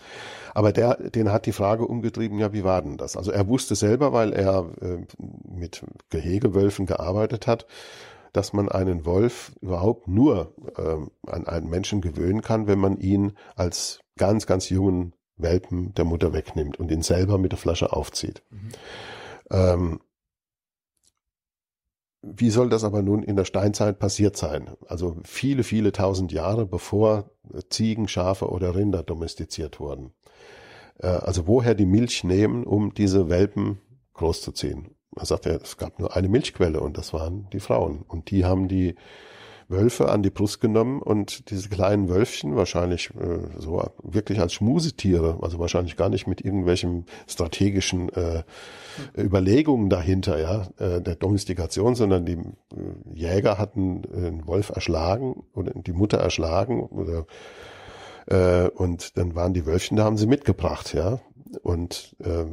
Aber 0.53 0.71
der, 0.71 0.95
den 0.95 1.31
hat 1.31 1.45
die 1.45 1.51
Frage 1.51 1.85
umgetrieben, 1.85 2.39
ja, 2.39 2.53
wie 2.53 2.63
war 2.63 2.81
denn 2.81 2.97
das? 2.97 3.17
Also 3.17 3.31
er 3.31 3.47
wusste 3.47 3.75
selber, 3.75 4.13
weil 4.13 4.33
er 4.33 4.69
äh, 4.81 5.05
mit 5.49 5.83
Gehegewölfen 6.09 6.85
gearbeitet 6.85 7.47
hat, 7.47 7.65
dass 8.33 8.51
man 8.51 8.69
einen 8.69 9.05
Wolf 9.05 9.53
überhaupt 9.61 10.07
nur 10.07 10.53
äh, 10.77 11.31
an 11.31 11.47
einen 11.47 11.69
Menschen 11.69 12.01
gewöhnen 12.01 12.41
kann, 12.41 12.67
wenn 12.67 12.79
man 12.79 12.97
ihn 12.97 13.33
als 13.55 14.01
ganz, 14.17 14.45
ganz 14.45 14.69
jungen 14.69 15.13
Welpen 15.37 15.93
der 15.93 16.05
Mutter 16.05 16.33
wegnimmt 16.33 16.79
und 16.79 16.91
ihn 16.91 17.01
selber 17.01 17.37
mit 17.37 17.51
der 17.51 17.59
Flasche 17.59 17.91
aufzieht. 17.91 18.41
Mhm. 18.49 18.69
Ähm, 19.51 19.99
wie 22.21 22.49
soll 22.49 22.69
das 22.69 22.83
aber 22.83 23.03
nun 23.03 23.21
in 23.21 23.35
der 23.35 23.45
Steinzeit 23.45 23.99
passiert 23.99 24.35
sein? 24.35 24.71
Also 24.87 25.17
viele, 25.23 25.63
viele 25.63 25.91
tausend 25.91 26.31
Jahre 26.31 26.65
bevor 26.65 27.29
Ziegen, 27.69 28.07
Schafe 28.07 28.49
oder 28.49 28.75
Rinder 28.75 29.03
domestiziert 29.03 29.79
wurden. 29.79 30.11
Äh, 30.99 31.07
also 31.07 31.47
woher 31.47 31.75
die 31.75 31.85
Milch 31.85 32.23
nehmen, 32.23 32.63
um 32.63 32.93
diese 32.93 33.29
Welpen 33.29 33.79
großzuziehen? 34.13 34.95
Er 35.15 35.25
sagt 35.25 35.45
ja, 35.45 35.53
es 35.53 35.77
gab 35.77 35.99
nur 35.99 36.15
eine 36.15 36.27
Milchquelle 36.27 36.79
und 36.79 36.97
das 36.97 37.13
waren 37.13 37.47
die 37.53 37.59
Frauen. 37.59 38.03
Und 38.07 38.31
die 38.31 38.43
haben 38.43 38.67
die 38.67 38.95
Wölfe 39.67 40.09
an 40.09 40.21
die 40.23 40.29
Brust 40.29 40.61
genommen 40.61 41.01
und 41.01 41.49
diese 41.49 41.69
kleinen 41.69 42.09
Wölfchen 42.09 42.55
wahrscheinlich 42.55 43.09
äh, 43.15 43.59
so 43.59 43.83
wirklich 44.03 44.39
als 44.39 44.53
Schmusetiere, 44.53 45.39
also 45.41 45.59
wahrscheinlich 45.59 45.97
gar 45.97 46.09
nicht 46.09 46.27
mit 46.27 46.41
irgendwelchen 46.41 47.05
strategischen 47.27 48.09
äh, 48.09 48.43
Überlegungen 49.17 49.89
dahinter, 49.89 50.39
ja, 50.39 50.67
äh, 50.77 51.01
der 51.01 51.15
Domestikation, 51.15 51.95
sondern 51.95 52.25
die 52.25 52.33
äh, 52.33 53.13
Jäger 53.13 53.57
hatten 53.57 54.03
einen 54.13 54.47
Wolf 54.47 54.69
erschlagen 54.69 55.43
oder 55.53 55.71
die 55.73 55.93
Mutter 55.93 56.17
erschlagen 56.17 56.83
oder 56.83 57.25
äh, 58.27 58.69
und 58.69 59.17
dann 59.17 59.35
waren 59.35 59.53
die 59.53 59.65
Wölfchen, 59.65 59.97
da 59.97 60.03
haben 60.03 60.17
sie 60.17 60.27
mitgebracht, 60.27 60.93
ja. 60.93 61.19
Und 61.61 62.15
äh, 62.19 62.45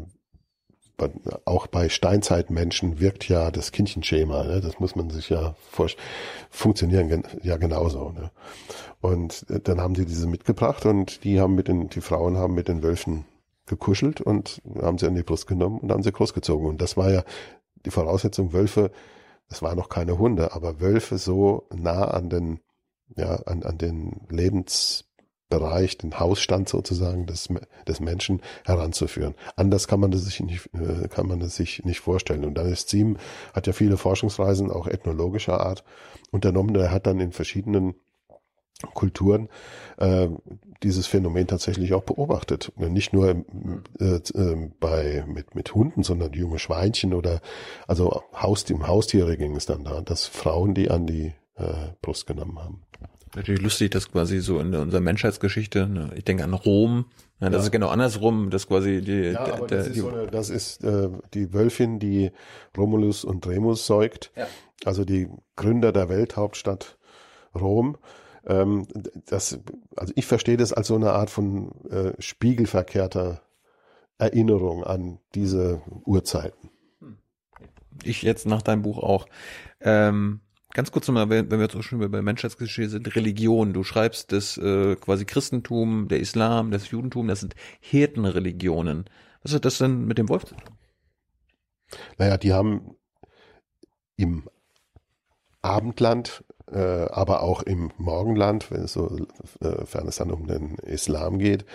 auch 1.44 1.66
bei 1.66 1.88
Steinzeitmenschen 1.88 3.00
wirkt 3.00 3.28
ja 3.28 3.50
das 3.50 3.72
Kindchenschema, 3.72 4.44
ne? 4.44 4.60
das 4.60 4.78
muss 4.78 4.94
man 4.94 5.10
sich 5.10 5.30
ja 5.30 5.54
vorstellen, 5.70 6.06
funktionieren 6.50 7.24
ja 7.42 7.56
genauso. 7.56 8.10
Ne? 8.10 8.30
Und 9.00 9.46
äh, 9.50 9.60
dann 9.60 9.80
haben 9.80 9.94
sie 9.94 10.06
diese 10.06 10.26
mitgebracht 10.26 10.86
und 10.86 11.24
die 11.24 11.40
haben 11.40 11.54
mit 11.54 11.68
den, 11.68 11.88
die 11.88 12.00
Frauen 12.00 12.36
haben 12.36 12.54
mit 12.54 12.68
den 12.68 12.82
Wölfen 12.82 13.24
gekuschelt 13.66 14.20
und 14.20 14.62
haben 14.80 14.98
sie 14.98 15.06
an 15.06 15.14
die 15.14 15.22
Brust 15.22 15.46
genommen 15.46 15.78
und 15.80 15.90
haben 15.90 16.02
sie 16.02 16.12
großgezogen. 16.12 16.66
Und 16.66 16.80
das 16.80 16.96
war 16.96 17.10
ja 17.10 17.24
die 17.84 17.90
Voraussetzung, 17.90 18.52
Wölfe, 18.52 18.90
das 19.48 19.62
waren 19.62 19.76
noch 19.76 19.88
keine 19.88 20.18
Hunde, 20.18 20.54
aber 20.54 20.80
Wölfe 20.80 21.18
so 21.18 21.66
nah 21.74 22.04
an 22.04 22.30
den, 22.30 22.60
ja, 23.16 23.36
an, 23.42 23.62
an 23.62 23.78
den 23.78 24.20
Lebens 24.30 25.04
Bereich, 25.52 25.98
den 25.98 26.18
Hausstand 26.18 26.68
sozusagen 26.70 27.26
des, 27.26 27.50
des 27.86 28.00
Menschen 28.00 28.40
heranzuführen. 28.64 29.34
Anders 29.54 29.86
kann 29.86 30.00
man 30.00 30.10
das 30.10 30.24
sich 30.24 30.40
nicht, 30.40 30.70
äh, 30.72 31.08
kann 31.08 31.28
man 31.28 31.40
das 31.40 31.56
sich 31.56 31.84
nicht 31.84 32.00
vorstellen. 32.00 32.46
Und 32.46 32.54
dann 32.54 32.72
ist 32.72 32.88
Ziem, 32.88 33.18
hat 33.52 33.66
ja 33.66 33.74
viele 33.74 33.98
Forschungsreisen, 33.98 34.70
auch 34.70 34.86
ethnologischer 34.86 35.60
Art, 35.60 35.84
unternommen. 36.30 36.74
Er 36.76 36.90
hat 36.90 37.06
dann 37.06 37.20
in 37.20 37.32
verschiedenen 37.32 37.94
Kulturen 38.94 39.48
äh, 39.98 40.28
dieses 40.82 41.06
Phänomen 41.06 41.46
tatsächlich 41.46 41.92
auch 41.92 42.02
beobachtet. 42.02 42.72
Nicht 42.76 43.12
nur 43.12 43.44
äh, 44.00 44.04
äh, 44.04 44.70
bei 44.80 45.24
mit 45.26 45.54
mit 45.54 45.74
Hunden, 45.74 46.02
sondern 46.02 46.32
junge 46.32 46.58
Schweinchen 46.58 47.14
oder 47.14 47.40
also 47.86 48.22
Haus, 48.34 48.64
im 48.70 48.86
Haustiere 48.86 49.36
ging 49.36 49.54
es 49.54 49.66
dann 49.66 49.84
da, 49.84 50.00
dass 50.00 50.26
Frauen 50.26 50.74
die 50.74 50.90
an 50.90 51.06
die 51.06 51.34
äh, 51.56 51.92
Brust 52.00 52.26
genommen 52.26 52.58
haben. 52.58 52.82
Natürlich 53.34 53.62
lustig, 53.62 53.90
dass 53.92 54.10
quasi 54.10 54.40
so 54.40 54.58
in 54.58 54.74
unserer 54.74 55.00
Menschheitsgeschichte, 55.00 55.86
ne, 55.86 56.10
ich 56.16 56.24
denke 56.24 56.44
an 56.44 56.52
Rom, 56.52 57.06
ja, 57.40 57.48
das 57.48 57.62
ja. 57.62 57.64
ist 57.64 57.72
genau 57.72 57.88
andersrum, 57.88 58.50
dass 58.50 58.68
quasi 58.68 59.00
die, 59.00 59.32
ja, 59.32 59.40
aber 59.40 59.66
der, 59.66 59.78
das 59.78 59.86
ist, 59.88 59.96
die, 59.96 60.00
so 60.00 60.08
eine, 60.08 60.26
das 60.26 60.50
ist 60.50 60.84
äh, 60.84 61.08
die 61.34 61.52
Wölfin, 61.52 61.98
die 61.98 62.30
Romulus 62.76 63.24
und 63.24 63.46
Remus 63.46 63.86
säugt, 63.86 64.32
ja. 64.36 64.46
also 64.84 65.04
die 65.04 65.28
Gründer 65.56 65.92
der 65.92 66.08
Welthauptstadt 66.08 66.98
Rom. 67.54 67.96
Ähm, 68.46 68.86
das, 69.26 69.58
also 69.96 70.12
ich 70.16 70.26
verstehe 70.26 70.56
das 70.56 70.72
als 70.72 70.88
so 70.88 70.94
eine 70.94 71.12
Art 71.12 71.30
von 71.30 71.72
äh, 71.90 72.12
spiegelverkehrter 72.18 73.42
Erinnerung 74.18 74.84
an 74.84 75.18
diese 75.34 75.82
Urzeiten. 76.04 76.70
Ich 78.04 78.22
jetzt 78.22 78.46
nach 78.46 78.62
deinem 78.62 78.82
Buch 78.82 78.98
auch. 78.98 79.26
Ähm, 79.80 80.40
Ganz 80.74 80.90
kurz 80.90 81.06
nochmal, 81.06 81.28
wenn, 81.28 81.50
wir 81.50 81.60
jetzt 81.60 81.76
auch 81.76 81.82
schon 81.82 81.98
bei 82.10 82.22
Menschheitsgeschichte 82.22 82.90
sind, 82.90 83.14
Religion. 83.14 83.74
Du 83.74 83.84
schreibst 83.84 84.32
das 84.32 84.56
äh, 84.56 84.96
quasi 84.96 85.26
Christentum, 85.26 86.08
der 86.08 86.20
Islam, 86.20 86.70
das 86.70 86.90
Judentum, 86.90 87.28
das 87.28 87.40
sind 87.40 87.54
Hirtenreligionen. 87.80 89.04
Was 89.42 89.54
hat 89.54 89.64
das 89.64 89.78
denn 89.78 90.06
mit 90.06 90.18
dem 90.18 90.28
Wolf 90.28 90.46
zu 90.46 90.54
tun? 90.54 90.74
Naja, 92.16 92.38
die 92.38 92.54
haben 92.54 92.96
im 94.16 94.48
Abendland, 95.60 96.44
äh, 96.70 96.78
aber 96.78 97.42
auch 97.42 97.62
im 97.62 97.92
Morgenland, 97.98 98.70
wenn 98.70 98.82
es 98.82 98.94
so, 98.94 99.26
äh, 99.60 99.84
fern 99.84 100.08
es 100.08 100.16
dann 100.16 100.30
um 100.30 100.46
den 100.46 100.76
Islam 100.76 101.38
geht, 101.38 101.66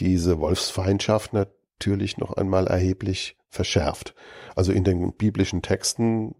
diese 0.00 0.38
Wolfsfeindschaft 0.38 1.32
natürlich 1.32 2.18
noch 2.18 2.36
einmal 2.36 2.66
erheblich 2.66 3.38
verschärft. 3.48 4.14
Also 4.54 4.72
in 4.72 4.84
den 4.84 5.14
biblischen 5.14 5.62
Texten 5.62 6.34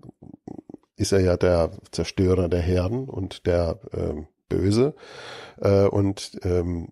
ist 0.97 1.13
er 1.13 1.21
ja 1.21 1.37
der 1.37 1.73
Zerstörer 1.91 2.49
der 2.49 2.61
Herden 2.61 3.09
und 3.09 3.47
der 3.47 3.81
äh, 3.93 4.23
Böse. 4.49 4.95
Äh, 5.61 5.87
und 5.87 6.39
ähm, 6.43 6.89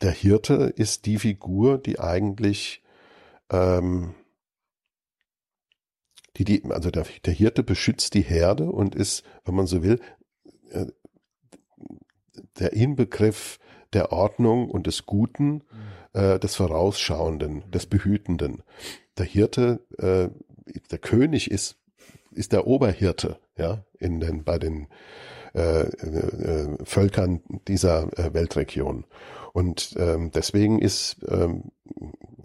der 0.00 0.12
Hirte 0.12 0.72
ist 0.76 1.06
die 1.06 1.18
Figur, 1.18 1.78
die 1.78 1.98
eigentlich 1.98 2.82
ähm, 3.50 4.14
die, 6.36 6.44
die, 6.44 6.64
also 6.70 6.90
der, 6.90 7.04
der 7.24 7.34
Hirte 7.34 7.62
beschützt 7.62 8.14
die 8.14 8.22
Herde 8.22 8.70
und 8.70 8.94
ist, 8.94 9.24
wenn 9.44 9.54
man 9.54 9.66
so 9.66 9.82
will, 9.82 10.00
äh, 10.70 10.86
der 12.58 12.72
Inbegriff 12.72 13.58
der 13.92 14.12
Ordnung 14.12 14.70
und 14.70 14.86
des 14.86 15.06
Guten, 15.06 15.52
mhm. 15.52 15.62
äh, 16.12 16.38
des 16.38 16.54
Vorausschauenden, 16.56 17.70
des 17.70 17.86
Behütenden. 17.86 18.62
Der 19.18 19.26
Hirte, 19.26 19.84
äh, 19.98 20.28
der 20.90 20.98
König 20.98 21.50
ist, 21.50 21.76
ist 22.32 22.52
der 22.52 22.66
Oberhirte, 22.66 23.38
ja, 23.56 23.84
in 23.98 24.20
den, 24.20 24.44
bei 24.44 24.58
den 24.58 24.88
äh, 25.54 25.82
äh, 25.82 26.78
Völkern 26.84 27.42
dieser 27.66 28.16
äh, 28.18 28.32
Weltregion. 28.34 29.04
Und 29.52 29.94
ähm, 29.98 30.30
deswegen 30.30 30.78
ist, 30.78 31.16
ähm, 31.26 31.72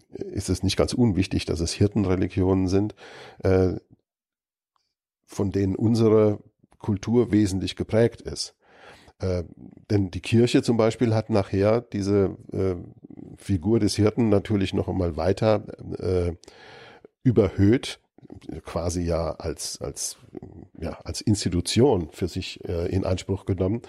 ist 0.09 0.49
es 0.49 0.63
nicht 0.63 0.75
ganz 0.75 0.93
unwichtig, 0.93 1.45
dass 1.45 1.59
es 1.59 1.71
Hirtenreligionen 1.71 2.67
sind, 2.67 2.95
äh, 3.43 3.73
von 5.25 5.51
denen 5.51 5.75
unsere 5.75 6.39
Kultur 6.79 7.31
wesentlich 7.31 7.75
geprägt 7.75 8.21
ist. 8.21 8.55
Äh, 9.19 9.43
denn 9.89 10.11
die 10.11 10.21
Kirche 10.21 10.61
zum 10.61 10.77
Beispiel 10.77 11.13
hat 11.13 11.29
nachher 11.29 11.81
diese 11.81 12.37
äh, 12.51 12.75
Figur 13.37 13.79
des 13.79 13.95
Hirten 13.95 14.29
natürlich 14.29 14.73
noch 14.73 14.87
einmal 14.87 15.15
weiter 15.15 15.63
äh, 15.99 16.33
überhöht, 17.23 17.99
quasi 18.63 19.01
ja 19.01 19.31
als, 19.31 19.81
als, 19.81 20.17
ja, 20.79 20.99
als 21.03 21.21
Institution 21.21 22.09
für 22.11 22.27
sich 22.27 22.63
äh, 22.65 22.87
in 22.87 23.05
Anspruch 23.05 23.45
genommen. 23.45 23.81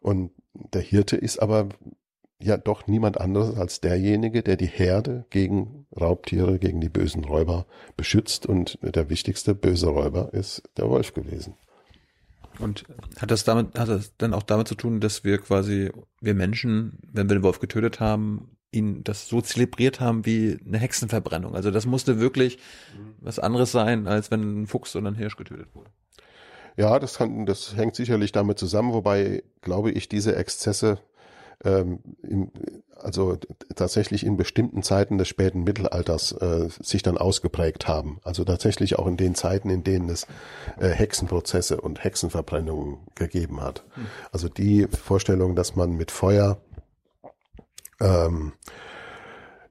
Und 0.00 0.30
der 0.52 0.82
Hirte 0.82 1.16
ist 1.16 1.38
aber 1.38 1.68
ja 2.38 2.56
doch 2.56 2.86
niemand 2.86 3.20
anderes 3.20 3.56
als 3.56 3.80
derjenige, 3.80 4.42
der 4.42 4.56
die 4.56 4.66
Herde 4.66 5.24
gegen 5.30 5.86
Raubtiere, 5.98 6.58
gegen 6.58 6.80
die 6.80 6.88
bösen 6.88 7.24
Räuber 7.24 7.66
beschützt. 7.96 8.46
Und 8.46 8.78
der 8.82 9.08
wichtigste 9.08 9.54
böse 9.54 9.88
Räuber 9.88 10.32
ist 10.32 10.62
der 10.76 10.88
Wolf 10.88 11.14
gewesen. 11.14 11.54
Und 12.58 12.84
hat 13.18 13.30
das 13.30 13.44
damit, 13.44 13.78
hat 13.78 13.88
das 13.88 14.16
dann 14.16 14.32
auch 14.32 14.42
damit 14.42 14.68
zu 14.68 14.74
tun, 14.74 15.00
dass 15.00 15.24
wir 15.24 15.38
quasi, 15.38 15.90
wir 16.20 16.34
Menschen, 16.34 16.98
wenn 17.12 17.28
wir 17.28 17.36
den 17.36 17.42
Wolf 17.42 17.60
getötet 17.60 18.00
haben, 18.00 18.55
ihn 18.72 19.04
das 19.04 19.28
so 19.28 19.40
zelebriert 19.40 20.00
haben 20.00 20.26
wie 20.26 20.58
eine 20.66 20.78
Hexenverbrennung. 20.78 21.54
Also 21.54 21.70
das 21.70 21.86
musste 21.86 22.20
wirklich 22.20 22.58
was 23.20 23.38
anderes 23.38 23.72
sein, 23.72 24.06
als 24.06 24.30
wenn 24.30 24.62
ein 24.62 24.66
Fuchs 24.66 24.94
oder 24.96 25.10
ein 25.10 25.14
Hirsch 25.14 25.36
getötet 25.36 25.68
wurde. 25.74 25.90
Ja, 26.76 26.98
das 26.98 27.16
kann, 27.16 27.46
das 27.46 27.74
hängt 27.76 27.96
sicherlich 27.96 28.32
damit 28.32 28.58
zusammen, 28.58 28.92
wobei, 28.92 29.42
glaube 29.62 29.90
ich, 29.90 30.08
diese 30.08 30.36
Exzesse 30.36 30.98
ähm, 31.64 32.00
im, 32.22 32.50
also 32.96 33.36
tatsächlich 33.74 34.24
in 34.24 34.36
bestimmten 34.36 34.82
Zeiten 34.82 35.18
des 35.18 35.28
späten 35.28 35.64
Mittelalters 35.64 36.32
äh, 36.32 36.68
sich 36.80 37.02
dann 37.02 37.18
ausgeprägt 37.18 37.88
haben. 37.88 38.20
Also 38.24 38.44
tatsächlich 38.44 38.98
auch 38.98 39.06
in 39.06 39.16
den 39.16 39.34
Zeiten, 39.34 39.70
in 39.70 39.84
denen 39.84 40.08
es 40.08 40.26
äh, 40.78 40.88
Hexenprozesse 40.88 41.80
und 41.80 42.02
Hexenverbrennungen 42.02 42.98
gegeben 43.14 43.62
hat. 43.62 43.84
Hm. 43.94 44.06
Also 44.32 44.48
die 44.48 44.86
Vorstellung, 44.86 45.56
dass 45.56 45.76
man 45.76 45.92
mit 45.92 46.10
Feuer 46.10 46.58
ähm, 48.00 48.52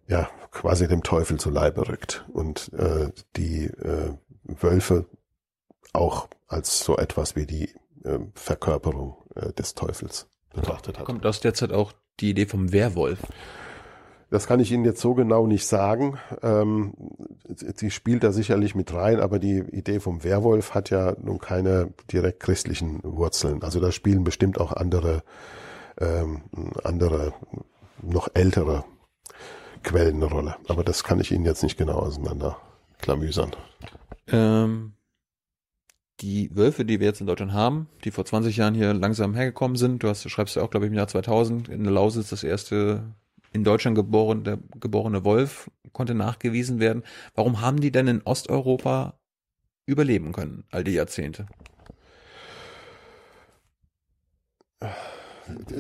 ja 0.07 0.29
quasi 0.51 0.87
dem 0.87 1.03
Teufel 1.03 1.39
zu 1.39 1.49
Leibe 1.49 1.87
rückt 1.87 2.25
und 2.31 2.71
äh, 2.73 3.11
die 3.35 3.65
äh, 3.65 4.13
Wölfe 4.43 5.05
auch 5.93 6.27
als 6.47 6.79
so 6.79 6.97
etwas 6.97 7.35
wie 7.35 7.45
die 7.45 7.73
äh, 8.03 8.19
Verkörperung 8.35 9.17
äh, 9.35 9.51
des 9.53 9.75
Teufels 9.75 10.27
betrachtet 10.53 10.99
hat. 10.99 11.05
Kommt 11.05 11.25
aus 11.25 11.39
der 11.39 11.53
Zeit 11.53 11.71
auch 11.71 11.93
die 12.19 12.29
Idee 12.29 12.45
vom 12.45 12.71
Werwolf? 12.71 13.19
Das 14.31 14.47
kann 14.47 14.59
ich 14.59 14.71
Ihnen 14.71 14.85
jetzt 14.85 15.01
so 15.01 15.13
genau 15.13 15.45
nicht 15.45 15.67
sagen. 15.67 16.17
Ähm, 16.41 16.93
sie 17.47 17.91
spielt 17.91 18.23
da 18.23 18.31
sicherlich 18.31 18.73
mit 18.75 18.93
rein, 18.93 19.19
aber 19.19 19.39
die 19.39 19.59
Idee 19.59 19.99
vom 19.99 20.23
Werwolf 20.23 20.73
hat 20.73 20.89
ja 20.89 21.15
nun 21.21 21.39
keine 21.39 21.93
direkt 22.11 22.39
christlichen 22.39 23.01
Wurzeln. 23.03 23.61
Also 23.61 23.79
da 23.79 23.91
spielen 23.91 24.23
bestimmt 24.23 24.59
auch 24.59 24.73
andere, 24.73 25.23
ähm, 25.99 26.41
andere, 26.83 27.33
noch 28.01 28.27
ältere 28.33 28.85
Quellen 29.83 30.15
eine 30.15 30.25
Rolle. 30.25 30.55
Aber 30.67 30.83
das 30.83 31.03
kann 31.03 31.19
ich 31.19 31.31
Ihnen 31.31 31.45
jetzt 31.45 31.63
nicht 31.63 31.77
genau 31.77 31.99
auseinander 31.99 32.57
klamüsern. 32.99 33.51
Ähm, 34.27 34.93
die 36.21 36.55
Wölfe, 36.55 36.85
die 36.85 36.99
wir 36.99 37.07
jetzt 37.07 37.21
in 37.21 37.27
Deutschland 37.27 37.53
haben, 37.53 37.87
die 38.03 38.11
vor 38.11 38.25
20 38.25 38.57
Jahren 38.57 38.73
hier 38.73 38.93
langsam 38.93 39.35
hergekommen 39.35 39.77
sind, 39.77 40.01
du 40.03 40.09
hast, 40.09 40.23
du 40.23 40.29
schreibst 40.29 40.55
ja 40.55 40.61
auch, 40.61 40.69
glaube 40.69 40.85
ich, 40.85 40.91
im 40.91 40.97
Jahr 40.97 41.07
2000, 41.07 41.69
in 41.69 41.85
Lausitz 41.85 42.29
das 42.29 42.43
erste 42.43 43.03
in 43.51 43.63
Deutschland 43.63 43.95
geboren, 43.95 44.43
der 44.43 44.59
geborene 44.79 45.23
Wolf 45.23 45.71
konnte 45.93 46.13
nachgewiesen 46.13 46.79
werden. 46.79 47.03
Warum 47.35 47.61
haben 47.61 47.79
die 47.79 47.91
denn 47.91 48.07
in 48.07 48.21
Osteuropa 48.23 49.17
überleben 49.85 50.33
können, 50.33 50.65
all 50.71 50.83
die 50.83 50.91
Jahrzehnte? 50.91 51.45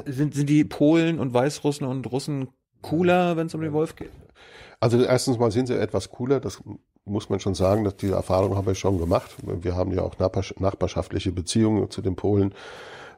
Sind, 0.05 0.33
sind 0.33 0.49
die 0.49 0.63
Polen 0.63 1.19
und 1.19 1.33
Weißrussen 1.33 1.85
und 1.87 2.11
Russen 2.11 2.49
cooler, 2.81 3.37
wenn 3.37 3.47
es 3.47 3.55
um 3.55 3.61
den 3.61 3.73
Wolf 3.73 3.95
geht? 3.95 4.11
Also 4.79 5.01
erstens 5.01 5.37
mal 5.39 5.51
sind 5.51 5.67
sie 5.67 5.79
etwas 5.79 6.09
cooler, 6.09 6.39
das 6.39 6.61
muss 7.05 7.29
man 7.29 7.39
schon 7.39 7.55
sagen, 7.55 7.83
dass 7.83 7.95
diese 7.97 8.15
Erfahrung 8.15 8.55
haben 8.55 8.67
wir 8.67 8.75
schon 8.75 8.97
gemacht. 8.97 9.35
Wir 9.43 9.75
haben 9.75 9.91
ja 9.91 10.01
auch 10.01 10.17
nachbarschaftliche 10.19 11.31
Beziehungen 11.31 11.89
zu 11.91 12.01
den 12.01 12.15
Polen 12.15 12.53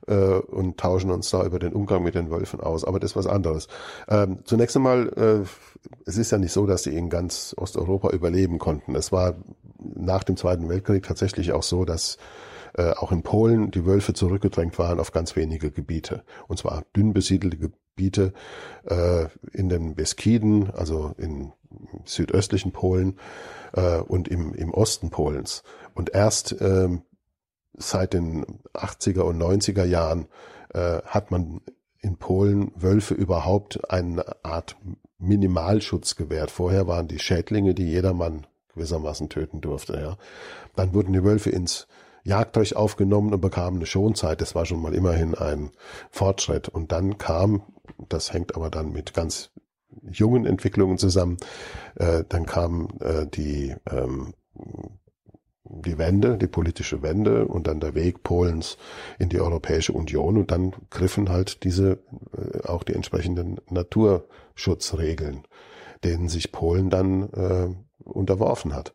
äh, 0.07 0.15
und 0.15 0.77
tauschen 0.77 1.09
uns 1.09 1.29
da 1.29 1.45
über 1.45 1.59
den 1.59 1.73
Umgang 1.73 2.03
mit 2.03 2.15
den 2.15 2.29
Wölfen 2.29 2.59
aus. 2.59 2.83
Aber 2.83 2.99
das 2.99 3.11
ist 3.11 3.15
was 3.15 3.27
anderes. 3.27 3.67
Ähm, 4.09 4.39
zunächst 4.43 4.75
einmal, 4.75 5.07
äh, 5.15 5.47
es 6.05 6.17
ist 6.17 6.31
ja 6.31 6.37
nicht 6.37 6.51
so, 6.51 6.65
dass 6.65 6.83
sie 6.83 6.95
in 6.95 7.09
ganz 7.09 7.55
Osteuropa 7.57 8.09
überleben 8.09 8.59
konnten. 8.59 8.95
Es 8.95 9.11
war 9.11 9.35
nach 9.79 10.23
dem 10.23 10.35
Zweiten 10.35 10.67
Weltkrieg 10.69 11.03
tatsächlich 11.03 11.53
auch 11.53 11.63
so, 11.63 11.85
dass 11.85 12.17
äh, 12.75 12.91
auch 12.91 13.11
in 13.11 13.23
Polen 13.23 13.71
die 13.71 13.85
Wölfe 13.85 14.13
zurückgedrängt 14.13 14.77
waren 14.79 14.99
auf 14.99 15.11
ganz 15.11 15.35
wenige 15.35 15.71
Gebiete. 15.71 16.23
Und 16.47 16.59
zwar 16.59 16.83
dünn 16.95 17.13
besiedelte 17.13 17.57
Gebiete 17.57 18.33
äh, 18.85 19.27
in 19.53 19.69
den 19.69 19.95
Beskiden, 19.95 20.69
also 20.71 21.13
in 21.17 21.53
südöstlichen 22.05 22.71
Polen 22.71 23.19
äh, 23.73 23.97
und 23.97 24.27
im, 24.27 24.53
im 24.53 24.73
Osten 24.73 25.09
Polens. 25.09 25.63
Und 25.93 26.13
erst 26.13 26.55
ähm, 26.59 27.03
seit 27.73 28.13
den 28.13 28.45
80er 28.73 29.21
und 29.21 29.41
90er 29.41 29.85
Jahren 29.85 30.27
äh, 30.73 31.01
hat 31.05 31.31
man 31.31 31.61
in 31.99 32.17
Polen 32.17 32.71
Wölfe 32.75 33.13
überhaupt 33.13 33.89
eine 33.91 34.23
Art 34.43 34.77
Minimalschutz 35.19 36.15
gewährt. 36.15 36.51
Vorher 36.51 36.87
waren 36.87 37.07
die 37.07 37.19
Schädlinge, 37.19 37.73
die 37.73 37.89
jedermann 37.89 38.45
gewissermaßen 38.73 39.29
töten 39.29 39.61
durfte. 39.61 39.99
Ja. 39.99 40.17
Dann 40.75 40.93
wurden 40.93 41.13
die 41.13 41.23
Wölfe 41.23 41.49
ins 41.49 41.87
Jagdrecht 42.23 42.75
aufgenommen 42.75 43.33
und 43.33 43.41
bekamen 43.41 43.77
eine 43.77 43.85
Schonzeit. 43.85 44.41
Das 44.41 44.55
war 44.55 44.65
schon 44.65 44.81
mal 44.81 44.93
immerhin 44.93 45.35
ein 45.35 45.71
Fortschritt. 46.09 46.69
Und 46.69 46.91
dann 46.91 47.17
kam, 47.17 47.63
das 48.09 48.33
hängt 48.33 48.55
aber 48.55 48.69
dann 48.69 48.91
mit 48.91 49.13
ganz 49.13 49.51
jungen 50.11 50.45
Entwicklungen 50.45 50.97
zusammen. 50.97 51.37
Äh, 51.95 52.23
dann 52.27 52.45
kam 52.45 52.89
äh, 52.99 53.25
die 53.27 53.75
ähm, 53.89 54.33
die 55.69 55.97
Wende, 55.97 56.37
die 56.37 56.47
politische 56.47 57.01
Wende 57.01 57.45
und 57.45 57.67
dann 57.67 57.79
der 57.79 57.95
Weg 57.95 58.23
Polens 58.23 58.77
in 59.19 59.29
die 59.29 59.41
Europäische 59.41 59.93
Union 59.93 60.37
und 60.37 60.51
dann 60.51 60.73
griffen 60.89 61.29
halt 61.29 61.63
diese 61.63 61.99
äh, 62.35 62.65
auch 62.65 62.83
die 62.83 62.93
entsprechenden 62.93 63.59
Naturschutzregeln, 63.69 65.43
denen 66.03 66.29
sich 66.29 66.51
Polen 66.51 66.89
dann 66.89 67.29
äh, 67.33 67.69
unterworfen 68.03 68.73
hat. 68.73 68.93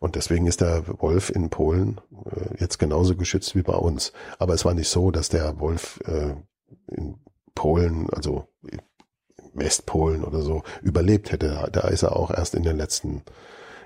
Und 0.00 0.16
deswegen 0.16 0.46
ist 0.46 0.60
der 0.60 0.84
Wolf 1.00 1.30
in 1.30 1.50
Polen 1.50 2.00
äh, 2.26 2.60
jetzt 2.60 2.78
genauso 2.78 3.16
geschützt 3.16 3.54
wie 3.54 3.62
bei 3.62 3.74
uns. 3.74 4.12
Aber 4.38 4.54
es 4.54 4.64
war 4.64 4.74
nicht 4.74 4.88
so, 4.88 5.10
dass 5.10 5.28
der 5.28 5.58
Wolf 5.60 6.00
äh, 6.06 6.34
in 6.88 7.16
Polen, 7.54 8.08
also 8.10 8.48
Westpolen 9.54 10.24
oder 10.24 10.42
so 10.42 10.62
überlebt 10.82 11.32
hätte. 11.32 11.68
Da 11.72 11.88
ist 11.88 12.02
er 12.02 12.16
auch 12.16 12.30
erst 12.30 12.54
in 12.54 12.64
den 12.64 12.76
letzten 12.76 13.22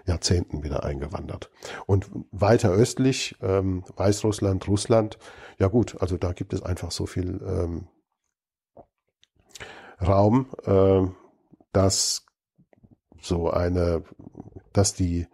Jahrzehnten 0.07 0.63
wieder 0.63 0.85
eingewandert. 0.85 1.51
Und 1.87 2.11
weiter 2.33 2.71
östlich, 2.71 3.37
ähm, 3.43 3.85
Weißrussland, 3.97 4.67
Russland, 4.67 5.19
ja 5.59 5.69
gut, 5.69 6.01
also 6.01 6.17
da 6.17 6.33
gibt 6.33 6.55
es 6.55 6.63
einfach 6.63 6.91
so 6.91 7.07
viel 7.07 7.41
ähm, 7.47 7.89
Raum, 10.01 10.47
äh, 10.65 11.07
dass 11.73 12.25
so 13.29 13.51
eine, 13.51 14.03
dass 14.73 14.95
die, 14.95 15.27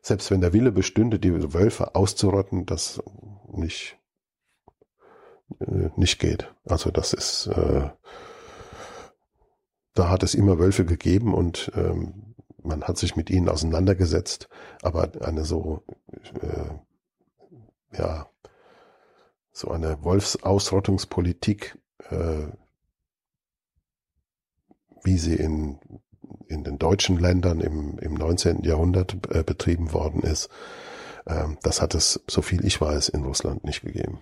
selbst 0.00 0.30
wenn 0.30 0.40
der 0.40 0.52
Wille 0.52 0.72
bestünde, 0.72 1.18
die 1.18 1.54
Wölfe 1.54 1.94
auszurotten, 1.94 2.66
das 2.66 3.02
nicht, 3.52 3.98
äh, 5.60 5.90
nicht 5.96 6.18
geht. 6.18 6.52
Also 6.64 6.90
das 6.90 7.12
ist, 7.12 7.46
äh, 7.48 7.90
da 9.94 10.08
hat 10.08 10.22
es 10.22 10.34
immer 10.34 10.58
Wölfe 10.58 10.84
gegeben 10.84 11.34
und 11.34 11.70
ähm, 11.74 12.34
man 12.62 12.84
hat 12.84 12.96
sich 12.96 13.16
mit 13.16 13.30
ihnen 13.30 13.48
auseinandergesetzt, 13.48 14.48
aber 14.82 15.10
eine 15.20 15.44
so, 15.44 15.82
äh, 16.40 17.96
ja, 17.96 18.28
so 19.52 19.70
eine 19.70 20.02
Wolfsausrottungspolitik, 20.02 21.78
äh, 22.10 22.46
wie 25.04 25.18
sie 25.18 25.34
in, 25.34 25.78
in 26.52 26.64
den 26.64 26.78
deutschen 26.78 27.18
Ländern 27.18 27.60
im, 27.60 27.98
im 27.98 28.14
19. 28.14 28.62
Jahrhundert 28.62 29.16
äh, 29.30 29.42
betrieben 29.42 29.92
worden 29.92 30.22
ist, 30.22 30.48
äh, 31.24 31.44
das 31.62 31.80
hat 31.80 31.94
es, 31.94 32.22
so 32.26 32.42
viel 32.42 32.64
ich 32.64 32.80
weiß, 32.80 33.08
in 33.08 33.24
Russland 33.24 33.64
nicht 33.64 33.82
gegeben. 33.82 34.20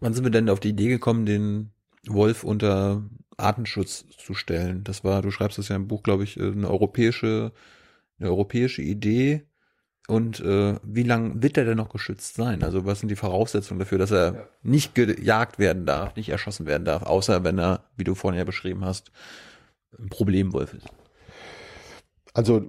Wann 0.00 0.14
sind 0.14 0.24
wir 0.24 0.30
denn 0.30 0.50
auf 0.50 0.60
die 0.60 0.70
Idee 0.70 0.88
gekommen, 0.88 1.26
den 1.26 1.70
Wolf 2.06 2.44
unter 2.44 3.02
Artenschutz 3.36 4.04
zu 4.16 4.34
stellen? 4.34 4.84
Das 4.84 5.04
war, 5.04 5.22
du 5.22 5.30
schreibst 5.30 5.58
das 5.58 5.68
ja 5.68 5.76
im 5.76 5.88
Buch, 5.88 6.02
glaube 6.02 6.24
ich, 6.24 6.38
äh, 6.38 6.50
eine 6.50 6.68
europäische, 6.68 7.52
eine 8.18 8.28
europäische 8.28 8.82
Idee. 8.82 9.46
Und 10.08 10.40
äh, 10.40 10.74
wie 10.82 11.04
lang 11.04 11.42
wird 11.42 11.56
er 11.56 11.64
denn 11.64 11.76
noch 11.76 11.88
geschützt 11.88 12.34
sein? 12.34 12.64
Also 12.64 12.84
was 12.84 12.98
sind 12.98 13.08
die 13.08 13.16
Voraussetzungen 13.16 13.78
dafür, 13.78 13.98
dass 13.98 14.10
er 14.10 14.34
ja. 14.34 14.48
nicht 14.62 14.96
gejagt 14.96 15.60
werden 15.60 15.86
darf, 15.86 16.16
nicht 16.16 16.28
erschossen 16.28 16.66
werden 16.66 16.84
darf, 16.84 17.04
außer 17.04 17.44
wenn 17.44 17.58
er, 17.58 17.84
wie 17.96 18.04
du 18.04 18.16
vorhin 18.16 18.38
ja 18.38 18.44
beschrieben 18.44 18.84
hast, 18.84 19.12
ein 19.96 20.08
Problemwolf 20.08 20.74
ist? 20.74 20.88
Also 22.32 22.68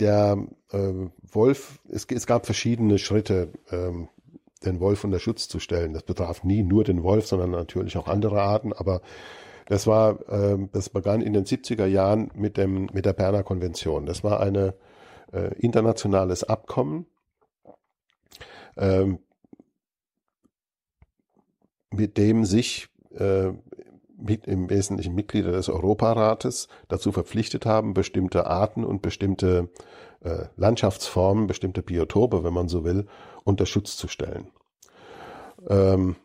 der 0.00 0.46
äh, 0.70 0.92
Wolf, 1.22 1.80
es, 1.88 2.06
es 2.06 2.26
gab 2.26 2.46
verschiedene 2.46 2.98
Schritte, 2.98 3.52
ähm, 3.70 4.08
den 4.64 4.80
Wolf 4.80 5.04
unter 5.04 5.18
Schutz 5.18 5.48
zu 5.48 5.60
stellen. 5.60 5.92
Das 5.92 6.02
betraf 6.02 6.44
nie 6.44 6.62
nur 6.62 6.84
den 6.84 7.02
Wolf, 7.02 7.26
sondern 7.26 7.50
natürlich 7.50 7.96
auch 7.96 8.08
andere 8.08 8.42
Arten, 8.42 8.72
aber 8.72 9.00
das 9.66 9.86
war, 9.86 10.20
äh, 10.30 10.58
das 10.72 10.88
begann 10.88 11.20
in 11.20 11.32
den 11.32 11.44
70er 11.44 11.86
Jahren 11.86 12.30
mit 12.34 12.56
dem, 12.56 12.88
mit 12.92 13.04
der 13.04 13.12
Berner 13.12 13.42
Konvention. 13.42 14.06
Das 14.06 14.24
war 14.24 14.40
eine 14.40 14.74
äh, 15.32 15.54
internationales 15.58 16.42
Abkommen, 16.42 17.06
ähm, 18.76 19.18
mit 21.90 22.16
dem 22.16 22.44
sich 22.44 22.88
äh, 23.10 23.52
im 24.46 24.68
Wesentlichen 24.68 25.14
Mitglieder 25.14 25.52
des 25.52 25.68
Europarates 25.68 26.68
dazu 26.88 27.12
verpflichtet 27.12 27.66
haben, 27.66 27.94
bestimmte 27.94 28.46
Arten 28.46 28.84
und 28.84 29.02
bestimmte 29.02 29.68
äh, 30.20 30.46
Landschaftsformen, 30.56 31.46
bestimmte 31.46 31.82
Biotope, 31.82 32.42
wenn 32.44 32.52
man 32.52 32.68
so 32.68 32.84
will, 32.84 33.06
unter 33.44 33.66
Schutz 33.66 33.96
zu 33.96 34.08
stellen. 34.08 34.50
Ähm, 35.68 36.16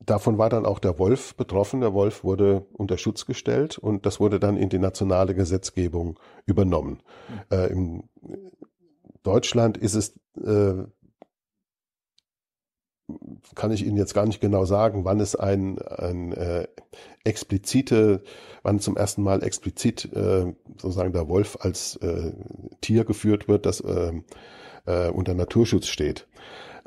davon 0.00 0.38
war 0.38 0.48
dann 0.48 0.66
auch 0.66 0.78
der 0.78 0.98
Wolf 0.98 1.34
betroffen. 1.36 1.80
Der 1.80 1.94
Wolf 1.94 2.24
wurde 2.24 2.66
unter 2.72 2.98
Schutz 2.98 3.26
gestellt 3.26 3.78
und 3.78 4.06
das 4.06 4.20
wurde 4.20 4.40
dann 4.40 4.56
in 4.56 4.68
die 4.68 4.78
nationale 4.78 5.34
Gesetzgebung 5.34 6.18
übernommen. 6.46 7.02
Mhm. 7.28 7.56
Äh, 7.56 7.66
in 7.66 8.02
Deutschland 9.22 9.76
ist 9.76 9.94
es 9.94 10.18
äh, 10.42 10.84
kann 13.54 13.70
ich 13.70 13.84
Ihnen 13.84 13.96
jetzt 13.96 14.14
gar 14.14 14.26
nicht 14.26 14.40
genau 14.40 14.64
sagen, 14.64 15.04
wann 15.04 15.20
es 15.20 15.36
ein, 15.36 15.78
ein 15.80 16.32
äh, 16.32 16.66
explizite, 17.24 18.22
wann 18.62 18.80
zum 18.80 18.96
ersten 18.96 19.22
Mal 19.22 19.42
explizit 19.42 20.10
äh, 20.12 20.52
sozusagen 20.80 21.12
der 21.12 21.28
Wolf 21.28 21.58
als 21.60 21.96
äh, 21.96 22.32
Tier 22.80 23.04
geführt 23.04 23.48
wird, 23.48 23.66
das 23.66 23.80
äh, 23.80 24.12
äh, 24.86 25.10
unter 25.10 25.34
Naturschutz 25.34 25.86
steht. 25.86 26.26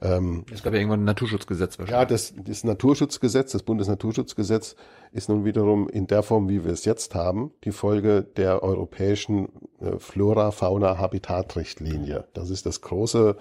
Ähm, 0.01 0.43
es 0.51 0.61
gab 0.61 0.73
ja 0.73 0.79
irgendwann 0.79 1.01
ein 1.01 1.05
Naturschutzgesetz 1.05 1.79
wahrscheinlich. 1.79 2.01
Ja, 2.01 2.05
das, 2.05 2.33
das 2.35 2.65
Naturschutzgesetz, 2.65 3.53
das 3.53 3.63
Bundesnaturschutzgesetz 3.63 4.75
ist 5.13 5.29
nun 5.29 5.45
wiederum 5.45 5.87
in 5.87 6.07
der 6.07 6.21
Form, 6.21 6.49
wie 6.49 6.65
wir 6.65 6.73
es 6.73 6.83
jetzt 6.83 7.15
haben, 7.15 7.53
die 7.63 7.71
Folge 7.71 8.23
der 8.23 8.61
europäischen 8.61 9.47
äh, 9.79 9.97
Flora-Fauna-Habitat-Richtlinie. 9.97 12.25
Das 12.33 12.49
ist 12.49 12.65
das 12.65 12.81
große 12.81 13.37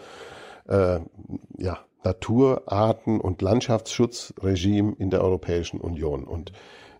äh, 0.68 1.00
ja, 1.58 1.80
Natur-, 2.04 2.62
Arten- 2.66 3.20
und 3.20 3.42
Landschaftsschutzregime 3.42 4.94
in 4.98 5.10
der 5.10 5.22
Europäischen 5.22 5.80
Union. 5.80 6.24
Und 6.24 6.52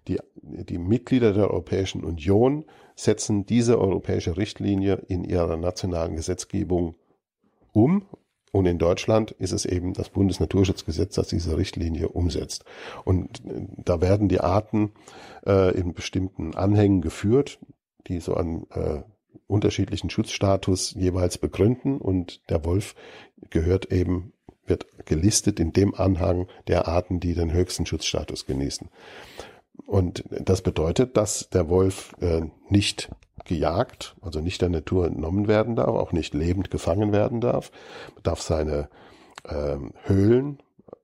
die, 0.09 0.19
die 0.43 0.79
Mitglieder 0.79 1.33
der 1.33 1.51
Europäischen 1.51 2.05
Union 2.05 2.65
setzen 2.95 3.47
diese 3.47 3.79
europäische 3.79 4.37
Richtlinie 4.37 5.03
in 5.09 5.25
ihrer 5.25 5.57
nationalen 5.57 6.17
Gesetzgebung 6.17 6.95
um. 7.73 8.07
Und 8.53 8.67
in 8.67 8.79
Deutschland 8.79 9.33
ist 9.33 9.53
es 9.53 9.65
eben 9.65 9.95
das 9.95 10.11
Bundesnaturschutzgesetz, 10.11 11.17
das 11.17 11.29
diese 11.29 11.57
Richtlinie 11.57 12.09
umsetzt. 12.09 12.65
Und 13.05 13.43
da 13.45 14.01
werden 14.01 14.29
die 14.29 14.41
Arten 14.41 14.93
äh, 15.45 15.77
in 15.77 15.93
bestimmten 15.93 16.55
Anhängen 16.55 17.01
geführt, 17.01 17.59
die 18.07 18.21
so 18.21 18.35
einen 18.35 18.67
äh, 18.71 19.03
unterschiedlichen 19.49 20.09
Schutzstatus 20.09 20.95
jeweils 20.95 21.39
begründen. 21.39 21.99
Und 21.99 22.49
der 22.49 22.65
Wolf 22.65 22.95
gehört 23.51 23.91
eben 23.91 24.33
wird 24.67 24.87
gelistet 25.07 25.61
in 25.61 25.73
dem 25.73 25.95
Anhang 25.95 26.49
der 26.69 26.89
Arten, 26.89 27.21
die 27.21 27.35
den 27.35 27.53
höchsten 27.53 27.87
Schutzstatus 27.87 28.47
genießen. 28.47 28.89
Und 29.87 30.25
das 30.31 30.63
bedeutet, 30.63 31.17
dass 31.17 31.51
der 31.51 31.69
Wolf 31.69 32.15
äh, 32.21 32.43
nicht 32.69 33.11
gejagt, 33.45 34.17
also 34.23 34.41
nicht 34.41 34.63
der 34.63 34.69
Natur 34.69 35.07
entnommen 35.07 35.49
werden 35.49 35.77
darf, 35.77 35.89
auch 35.89 36.13
nicht 36.13 36.35
lebend 36.35 36.71
gefangen 36.71 37.13
werden 37.13 37.41
darf, 37.41 37.71
darf 38.23 38.41
seine 38.41 38.89
äh, 39.45 39.77
Höhlen 40.05 40.63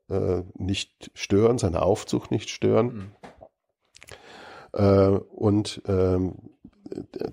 äh, 0.08 0.42
nicht 0.54 1.10
stören, 1.14 1.58
seine 1.58 1.82
Aufzucht 1.82 2.30
nicht 2.30 2.48
stören. 2.48 2.86
Mhm. 2.86 3.12
Äh, 4.72 5.18
und 5.18 5.82
ähm, 5.86 6.34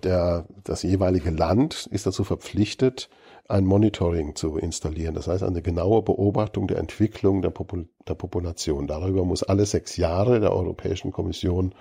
der, 0.04 0.48
das 0.64 0.84
jeweilige 0.84 1.32
Land 1.32 1.88
ist 1.92 2.06
dazu 2.06 2.24
verpflichtet, 2.24 3.10
ein 3.48 3.66
Monitoring 3.66 4.36
zu 4.36 4.58
installieren. 4.58 5.16
Das 5.16 5.28
heißt, 5.28 5.44
eine 5.44 5.62
genaue 5.62 6.02
Beobachtung 6.02 6.68
der 6.68 6.78
Entwicklung 6.78 7.42
der, 7.42 7.50
Popul 7.50 7.88
der 8.08 8.16
Population. 8.16 8.88
Darüber 8.88 9.24
muss 9.24 9.44
alle 9.44 9.66
sechs 9.66 9.98
Jahre 9.98 10.40
der 10.40 10.54
Europäischen 10.54 11.12
Kommission 11.12 11.74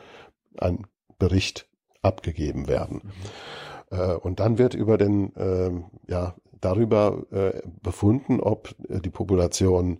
ein 0.58 0.86
Bericht 1.18 1.68
abgegeben 2.02 2.68
werden. 2.68 3.02
Mhm. 3.90 3.98
Äh, 3.98 4.14
und 4.14 4.40
dann 4.40 4.58
wird 4.58 4.74
über 4.74 4.98
den, 4.98 5.34
äh, 5.36 5.70
ja, 6.08 6.34
darüber 6.60 7.26
äh, 7.30 7.62
befunden, 7.82 8.40
ob 8.40 8.74
die 8.78 9.10
Population 9.10 9.98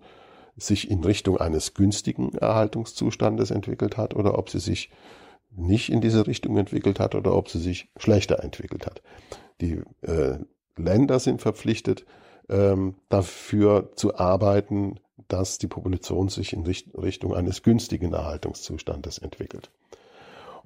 sich 0.57 0.91
in 0.91 1.05
Richtung 1.05 1.37
eines 1.37 1.75
günstigen 1.75 2.33
Erhaltungszustandes 2.35 3.51
entwickelt 3.51 3.97
hat 3.97 4.15
oder 4.15 4.39
ob 4.39 4.49
sie 4.49 4.59
sich 4.59 4.91
nicht 5.51 5.91
in 5.91 6.01
diese 6.01 6.27
Richtung 6.27 6.57
entwickelt 6.57 6.99
hat 6.99 7.15
oder 7.15 7.35
ob 7.35 7.49
sie 7.51 7.59
sich 7.59 7.91
schlechter 7.97 8.43
entwickelt 8.43 8.87
hat. 8.87 9.03
Die 9.61 9.83
äh, 10.03 10.39
Länder 10.77 11.19
sind 11.19 11.41
verpflichtet, 11.41 12.05
ähm, 12.49 12.97
dafür 13.09 13.91
zu 13.97 14.17
arbeiten, 14.17 15.01
dass 15.29 15.59
die 15.59 15.67
Population 15.67 16.29
sich 16.29 16.53
in 16.53 16.65
Richtung 16.65 17.35
eines 17.35 17.63
günstigen 17.63 18.13
Erhaltungszustandes 18.13 19.19
entwickelt. 19.19 19.71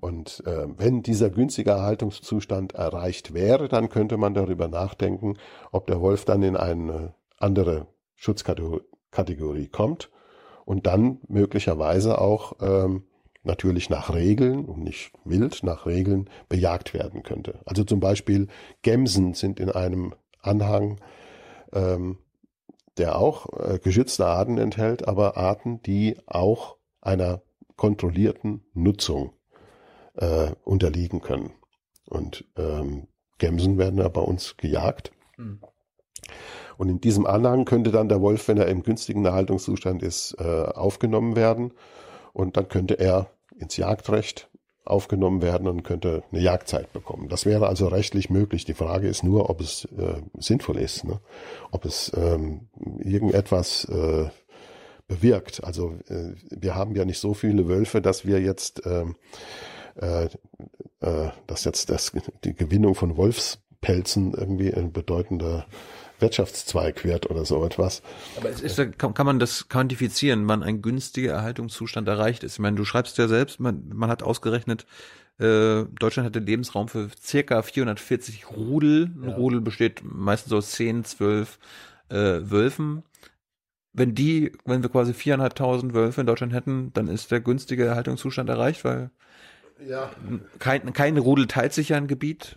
Und 0.00 0.42
äh, 0.46 0.66
wenn 0.78 1.02
dieser 1.02 1.30
günstige 1.30 1.70
Erhaltungszustand 1.70 2.74
erreicht 2.74 3.34
wäre, 3.34 3.68
dann 3.68 3.90
könnte 3.90 4.16
man 4.16 4.34
darüber 4.34 4.66
nachdenken, 4.66 5.36
ob 5.72 5.86
der 5.86 6.00
Wolf 6.00 6.24
dann 6.24 6.42
in 6.42 6.56
eine 6.56 7.14
andere 7.38 7.86
Schutzkategorie 8.16 9.68
kommt 9.68 10.10
und 10.64 10.86
dann 10.86 11.20
möglicherweise 11.28 12.18
auch 12.18 12.54
ähm, 12.60 13.04
natürlich 13.42 13.88
nach 13.88 14.12
Regeln 14.14 14.66
und 14.66 14.82
nicht 14.82 15.12
wild 15.24 15.62
nach 15.62 15.86
Regeln 15.86 16.28
bejagt 16.48 16.92
werden 16.94 17.22
könnte. 17.22 17.60
Also 17.64 17.84
zum 17.84 18.00
Beispiel 18.00 18.48
Gämsen 18.82 19.34
sind 19.34 19.60
in 19.60 19.70
einem 19.70 20.14
Anhang, 20.42 21.00
ähm, 21.72 22.18
der 22.98 23.18
auch 23.18 23.46
äh, 23.58 23.78
geschützte 23.78 24.26
Arten 24.26 24.58
enthält, 24.58 25.08
aber 25.08 25.36
Arten, 25.36 25.80
die 25.82 26.18
auch 26.26 26.76
einer 27.00 27.42
kontrollierten 27.76 28.64
Nutzung 28.74 29.32
äh, 30.16 30.50
unterliegen 30.64 31.20
können. 31.22 31.52
Und 32.06 32.44
ähm, 32.56 33.06
Gämsen 33.38 33.78
werden 33.78 33.98
ja 33.98 34.08
bei 34.08 34.20
uns 34.20 34.56
gejagt. 34.58 35.12
Mhm. 35.38 35.60
Und 36.76 36.88
in 36.88 37.00
diesem 37.00 37.26
Anhang 37.26 37.64
könnte 37.64 37.90
dann 37.90 38.08
der 38.08 38.20
Wolf, 38.20 38.48
wenn 38.48 38.58
er 38.58 38.66
im 38.68 38.82
günstigen 38.82 39.24
Erhaltungszustand 39.24 40.02
ist, 40.02 40.36
äh, 40.38 40.44
aufgenommen 40.44 41.36
werden 41.36 41.72
und 42.32 42.56
dann 42.56 42.68
könnte 42.68 42.94
er 42.98 43.30
ins 43.58 43.76
Jagdrecht 43.76 44.48
aufgenommen 44.84 45.42
werden 45.42 45.68
und 45.68 45.82
könnte 45.82 46.22
eine 46.32 46.40
Jagdzeit 46.40 46.92
bekommen. 46.92 47.28
Das 47.28 47.46
wäre 47.46 47.68
also 47.68 47.88
rechtlich 47.88 48.30
möglich. 48.30 48.64
Die 48.64 48.74
Frage 48.74 49.08
ist 49.08 49.22
nur, 49.22 49.48
ob 49.48 49.60
es 49.60 49.84
äh, 49.96 50.20
sinnvoll 50.38 50.78
ist, 50.78 51.04
ne? 51.04 51.20
ob 51.70 51.84
es 51.84 52.10
ähm, 52.16 52.68
irgendetwas 52.98 53.84
äh, 53.84 54.28
bewirkt. 55.06 55.62
Also 55.64 55.94
äh, 56.08 56.34
wir 56.50 56.74
haben 56.74 56.96
ja 56.96 57.04
nicht 57.04 57.18
so 57.18 57.34
viele 57.34 57.68
Wölfe, 57.68 58.00
dass 58.00 58.24
wir 58.24 58.40
jetzt, 58.40 58.82
ähm, 58.86 59.16
äh, 60.00 60.24
äh, 61.00 61.30
dass 61.46 61.64
jetzt 61.64 61.90
das, 61.90 62.12
die 62.44 62.54
Gewinnung 62.54 62.94
von 62.94 63.16
Wolfspelzen 63.16 64.34
irgendwie 64.34 64.72
ein 64.72 64.92
bedeutender 64.92 65.66
Wirtschaftszweig 66.20 67.04
wird 67.04 67.30
oder 67.30 67.44
so 67.44 67.64
etwas. 67.64 68.02
Aber 68.36 68.48
es 68.50 68.60
ist, 68.60 68.98
kann, 68.98 69.26
man 69.26 69.38
das 69.38 69.68
quantifizieren, 69.68 70.46
wann 70.48 70.62
ein 70.62 70.82
günstiger 70.82 71.32
Erhaltungszustand 71.32 72.08
erreicht 72.08 72.44
ist? 72.44 72.54
Ich 72.54 72.58
meine, 72.58 72.76
du 72.76 72.84
schreibst 72.84 73.18
ja 73.18 73.28
selbst, 73.28 73.60
man, 73.60 73.88
man 73.92 74.10
hat 74.10 74.22
ausgerechnet, 74.22 74.86
äh, 75.40 75.86
Deutschland 75.98 76.26
hätte 76.26 76.38
Lebensraum 76.40 76.88
für 76.88 77.08
circa 77.18 77.62
440 77.62 78.50
Rudel. 78.50 79.10
Ein 79.22 79.30
ja. 79.30 79.34
Rudel 79.36 79.62
besteht 79.62 80.02
meistens 80.04 80.52
aus 80.52 80.72
10, 80.72 81.04
12 81.04 81.58
äh, 82.10 82.14
Wölfen. 82.14 83.04
Wenn 83.92 84.14
die, 84.14 84.52
wenn 84.66 84.82
wir 84.82 84.90
quasi 84.90 85.14
viereinhalbtausend 85.14 85.94
Wölfe 85.94 86.20
in 86.20 86.26
Deutschland 86.26 86.52
hätten, 86.52 86.92
dann 86.92 87.08
ist 87.08 87.30
der 87.30 87.40
günstige 87.40 87.86
Erhaltungszustand 87.86 88.48
erreicht, 88.50 88.84
weil 88.84 89.10
ja. 89.84 90.10
kein, 90.58 90.92
kein 90.92 91.16
Rudel 91.16 91.46
teilt 91.46 91.72
sich 91.72 91.88
ja 91.88 91.96
ein 91.96 92.06
Gebiet. 92.06 92.56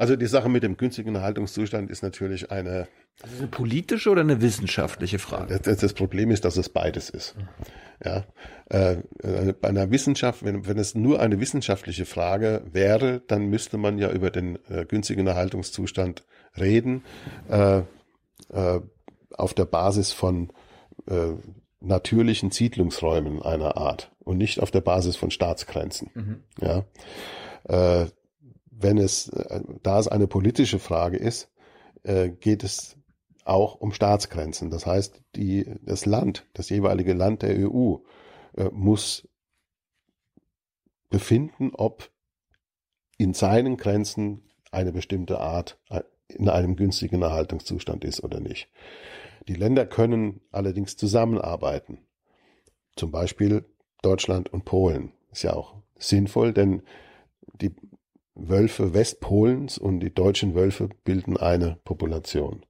Also 0.00 0.16
die 0.16 0.28
Sache 0.28 0.48
mit 0.48 0.62
dem 0.62 0.78
günstigen 0.78 1.14
Erhaltungszustand 1.14 1.90
ist 1.90 2.02
natürlich 2.02 2.50
eine. 2.50 2.88
Das 3.20 3.32
ist 3.32 3.40
eine 3.40 3.48
politische 3.48 4.08
oder 4.08 4.22
eine 4.22 4.40
wissenschaftliche 4.40 5.18
Frage? 5.18 5.60
Das, 5.62 5.76
das 5.76 5.92
Problem 5.92 6.30
ist, 6.30 6.46
dass 6.46 6.56
es 6.56 6.70
beides 6.70 7.10
ist. 7.10 7.36
Ja, 8.02 8.24
äh, 8.70 8.96
bei 9.52 9.68
einer 9.68 9.90
Wissenschaft, 9.90 10.42
wenn, 10.42 10.66
wenn 10.66 10.78
es 10.78 10.94
nur 10.94 11.20
eine 11.20 11.38
wissenschaftliche 11.38 12.06
Frage 12.06 12.62
wäre, 12.72 13.20
dann 13.26 13.48
müsste 13.48 13.76
man 13.76 13.98
ja 13.98 14.10
über 14.10 14.30
den 14.30 14.58
äh, 14.70 14.86
günstigen 14.86 15.26
Erhaltungszustand 15.26 16.24
reden, 16.58 17.04
äh, 17.50 17.80
äh, 18.54 18.80
auf 19.36 19.52
der 19.52 19.66
Basis 19.66 20.12
von 20.12 20.50
äh, 21.08 21.34
natürlichen 21.80 22.50
Siedlungsräumen 22.50 23.42
einer 23.42 23.76
Art 23.76 24.10
und 24.20 24.38
nicht 24.38 24.60
auf 24.60 24.70
der 24.70 24.80
Basis 24.80 25.16
von 25.16 25.30
Staatsgrenzen. 25.30 26.10
Mhm. 26.14 26.42
Ja, 26.58 26.84
äh, 27.68 28.06
wenn 28.82 28.98
es, 28.98 29.28
äh, 29.28 29.60
da 29.82 29.98
es 29.98 30.08
eine 30.08 30.26
politische 30.26 30.78
Frage 30.78 31.16
ist, 31.16 31.50
äh, 32.02 32.30
geht 32.30 32.64
es 32.64 32.96
auch 33.44 33.74
um 33.74 33.92
Staatsgrenzen. 33.92 34.70
Das 34.70 34.86
heißt, 34.86 35.22
die, 35.36 35.66
das 35.82 36.06
Land, 36.06 36.46
das 36.54 36.68
jeweilige 36.70 37.12
Land 37.12 37.42
der 37.42 37.70
EU 37.70 37.96
äh, 38.56 38.70
muss 38.72 39.28
befinden, 41.08 41.72
ob 41.74 42.10
in 43.18 43.34
seinen 43.34 43.76
Grenzen 43.76 44.48
eine 44.70 44.92
bestimmte 44.92 45.40
Art 45.40 45.78
in 46.28 46.48
einem 46.48 46.76
günstigen 46.76 47.22
Erhaltungszustand 47.22 48.04
ist 48.04 48.22
oder 48.22 48.40
nicht. 48.40 48.70
Die 49.48 49.54
Länder 49.54 49.84
können 49.84 50.40
allerdings 50.52 50.96
zusammenarbeiten. 50.96 51.98
Zum 52.94 53.10
Beispiel 53.10 53.64
Deutschland 54.02 54.52
und 54.52 54.64
Polen. 54.64 55.12
Ist 55.32 55.42
ja 55.42 55.54
auch 55.54 55.74
sinnvoll, 55.98 56.52
denn 56.52 56.82
die 57.60 57.74
Wölfe 58.48 58.94
Westpolens 58.94 59.78
und 59.78 60.00
die 60.00 60.12
deutschen 60.12 60.54
Wölfe 60.54 60.88
bilden 61.04 61.36
eine 61.36 61.78
Population. 61.84 62.64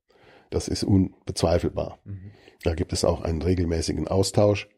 Das 0.50 0.68
ist 0.68 0.84
unbezweifelbar. 0.84 1.98
Mhm. 2.04 2.32
Da 2.62 2.74
gibt 2.74 2.92
es 2.92 3.04
auch 3.04 3.22
einen 3.22 3.42
regelmäßigen 3.42 4.08
Austausch. 4.08 4.68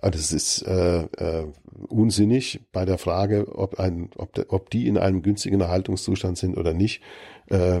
Das 0.00 0.32
ist 0.32 0.62
äh, 0.62 1.02
äh, 1.02 1.46
unsinnig 1.88 2.60
bei 2.72 2.84
der 2.84 2.98
Frage, 2.98 3.46
ob, 3.54 3.78
ein, 3.78 4.10
ob, 4.16 4.34
de, 4.34 4.46
ob 4.48 4.70
die 4.70 4.86
in 4.86 4.98
einem 4.98 5.22
günstigen 5.22 5.60
Erhaltungszustand 5.60 6.36
sind 6.36 6.56
oder 6.56 6.74
nicht, 6.74 7.02
äh, 7.46 7.80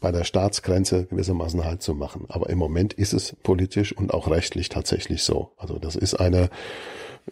bei 0.00 0.12
der 0.12 0.24
Staatsgrenze 0.24 1.06
gewissermaßen 1.06 1.64
Halt 1.64 1.82
zu 1.82 1.94
machen. 1.94 2.26
Aber 2.28 2.50
im 2.50 2.58
Moment 2.58 2.92
ist 2.92 3.12
es 3.12 3.36
politisch 3.42 3.96
und 3.96 4.12
auch 4.12 4.28
rechtlich 4.28 4.68
tatsächlich 4.68 5.22
so. 5.22 5.52
Also 5.56 5.78
das 5.78 5.96
ist 5.96 6.14
eine 6.14 6.50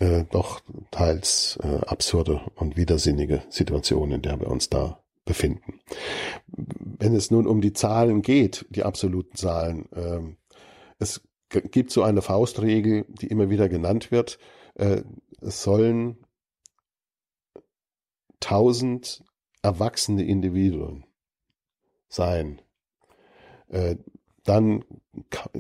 äh, 0.01 0.25
doch 0.31 0.61
teils 0.91 1.59
äh, 1.63 1.81
absurde 1.87 2.41
und 2.57 2.77
widersinnige 2.77 3.43
Situation, 3.49 4.13
in 4.13 4.23
der 4.23 4.41
wir 4.41 4.49
uns 4.49 4.69
da 4.69 5.01
befinden. 5.25 5.81
Wenn 6.47 7.15
es 7.15 7.31
nun 7.31 7.47
um 7.47 7.61
die 7.61 7.73
Zahlen 7.73 8.23
geht, 8.23 8.67
die 8.71 8.83
absoluten 8.83 9.37
Zahlen, 9.37 9.91
äh, 9.93 10.21
es 10.99 11.21
gibt 11.49 11.91
so 11.91 12.03
eine 12.03 12.23
Faustregel, 12.23 13.05
die 13.09 13.27
immer 13.27 13.51
wieder 13.51 13.69
genannt 13.69 14.11
wird. 14.11 14.39
Äh, 14.75 15.03
es 15.41 15.63
sollen 15.63 16.17
tausend 18.41 19.23
erwachsene 19.63 20.25
Individuen 20.25 21.05
sein. 22.09 22.61
Äh, 23.69 23.97
dann 24.45 24.85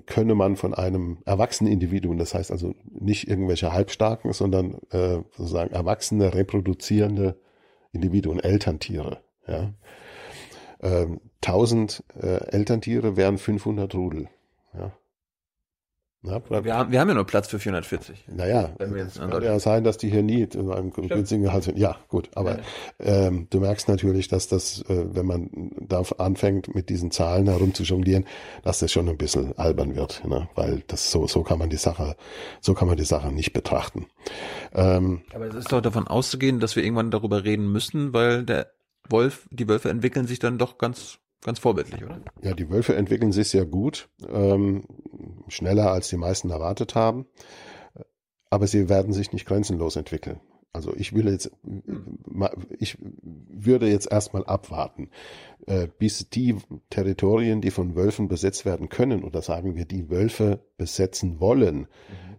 könne 0.06 0.34
man 0.34 0.56
von 0.56 0.74
einem 0.74 1.18
erwachsenen 1.24 1.72
Individuum, 1.72 2.18
das 2.18 2.34
heißt 2.34 2.50
also 2.50 2.74
nicht 2.90 3.28
irgendwelche 3.28 3.72
Halbstarken, 3.72 4.32
sondern 4.32 4.74
äh, 4.90 5.20
sozusagen 5.36 5.72
erwachsene, 5.72 6.34
reproduzierende 6.34 7.38
Individuen, 7.92 8.40
Elterntiere. 8.40 9.20
Ja. 9.46 9.72
Ähm, 10.80 11.20
1000 11.42 12.02
äh, 12.20 12.44
Elterntiere 12.50 13.16
wären 13.16 13.38
500 13.38 13.94
Rudel. 13.94 14.28
Ja. 14.74 14.92
Ja, 16.24 16.40
wir, 16.64 16.76
haben, 16.76 16.92
wir 16.92 17.00
haben 17.00 17.08
ja 17.08 17.14
nur 17.14 17.26
Platz 17.26 17.48
für 17.48 17.58
440. 17.58 18.26
Naja, 18.28 18.70
es 18.78 19.18
kann 19.18 19.42
ja 19.42 19.58
sein, 19.58 19.82
dass 19.82 19.98
die 19.98 20.08
hier 20.08 20.22
nie 20.22 20.42
in 20.42 20.70
einem 20.70 20.92
günstigen 20.92 21.42
Gehalt 21.42 21.64
sind. 21.64 21.76
Ja, 21.76 21.96
gut, 22.06 22.30
aber 22.36 22.58
ja. 22.58 22.64
ähm, 23.00 23.48
du 23.50 23.58
merkst 23.58 23.88
natürlich, 23.88 24.28
dass 24.28 24.46
das, 24.46 24.82
äh, 24.82 25.04
wenn 25.14 25.26
man 25.26 25.50
da 25.80 26.02
anfängt, 26.18 26.76
mit 26.76 26.90
diesen 26.90 27.10
Zahlen 27.10 27.48
herumzujonglieren, 27.48 28.24
dass 28.62 28.78
das 28.78 28.92
schon 28.92 29.08
ein 29.08 29.16
bisschen 29.16 29.58
albern 29.58 29.96
wird, 29.96 30.24
ne? 30.24 30.48
weil 30.54 30.84
das 30.86 31.10
so, 31.10 31.26
so 31.26 31.42
kann 31.42 31.58
man 31.58 31.70
die 31.70 31.76
Sache, 31.76 32.14
so 32.60 32.74
kann 32.74 32.86
man 32.86 32.96
die 32.96 33.04
Sache 33.04 33.32
nicht 33.32 33.52
betrachten. 33.52 34.06
Ähm, 34.74 35.22
aber 35.34 35.46
es 35.46 35.56
ist 35.56 35.72
doch 35.72 35.80
davon 35.80 36.06
auszugehen, 36.06 36.60
dass 36.60 36.76
wir 36.76 36.84
irgendwann 36.84 37.10
darüber 37.10 37.42
reden 37.42 37.72
müssen, 37.72 38.12
weil 38.12 38.44
der 38.44 38.68
Wolf, 39.08 39.48
die 39.50 39.68
Wölfe 39.68 39.90
entwickeln 39.90 40.28
sich 40.28 40.38
dann 40.38 40.56
doch 40.56 40.78
ganz 40.78 41.18
ganz 41.42 41.58
vorbildlich, 41.58 42.04
oder? 42.04 42.20
Ja, 42.40 42.54
die 42.54 42.70
Wölfe 42.70 42.94
entwickeln 42.94 43.32
sich 43.32 43.50
sehr 43.50 43.66
gut, 43.66 44.08
ähm, 44.28 44.84
schneller 45.48 45.92
als 45.92 46.08
die 46.08 46.16
meisten 46.16 46.50
erwartet 46.50 46.94
haben, 46.94 47.26
aber 48.50 48.66
sie 48.66 48.88
werden 48.88 49.12
sich 49.12 49.32
nicht 49.32 49.46
grenzenlos 49.46 49.96
entwickeln. 49.96 50.40
Also 50.74 50.94
ich 50.96 51.14
will 51.14 51.28
jetzt, 51.28 51.50
ich 52.78 52.96
würde 53.02 53.88
jetzt 53.88 54.10
erstmal 54.10 54.44
abwarten, 54.46 55.10
äh, 55.66 55.86
bis 55.98 56.30
die 56.30 56.56
Territorien, 56.88 57.60
die 57.60 57.70
von 57.70 57.94
Wölfen 57.94 58.28
besetzt 58.28 58.64
werden 58.64 58.88
können, 58.88 59.22
oder 59.22 59.42
sagen 59.42 59.74
wir, 59.74 59.84
die 59.84 60.08
Wölfe 60.08 60.60
besetzen 60.78 61.40
wollen, 61.40 61.80
mhm. 61.80 61.86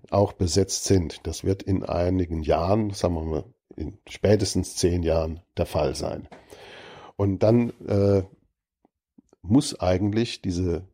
auch 0.10 0.34
besetzt 0.34 0.86
sind. 0.86 1.28
Das 1.28 1.44
wird 1.44 1.62
in 1.62 1.84
einigen 1.84 2.42
Jahren, 2.42 2.90
sagen 2.90 3.14
wir 3.14 3.24
mal, 3.24 3.44
in 3.76 4.00
spätestens 4.08 4.76
zehn 4.78 5.04
Jahren 5.04 5.42
der 5.58 5.68
Fall 5.68 5.94
sein. 5.96 6.28
Und 7.16 7.44
dann 7.44 7.70
äh, 7.88 8.24
muss 9.44 9.80
eigentlich 9.80 10.42
diese 10.42 10.88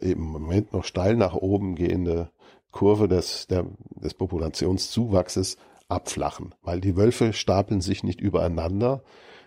im 0.00 0.20
Moment 0.20 0.72
noch 0.72 0.84
steil 0.84 1.16
nach 1.16 1.34
oben 1.34 1.74
gehende 1.74 2.30
Kurve 2.70 3.08
des, 3.08 3.46
der, 3.46 3.66
des 3.90 4.14
Populationszuwachses 4.14 5.56
abflachen, 5.88 6.54
weil 6.62 6.80
die 6.80 6.96
Wölfe 6.96 7.32
stapeln 7.32 7.80
sich 7.80 8.02
nicht 8.02 8.20
übereinander. 8.20 9.02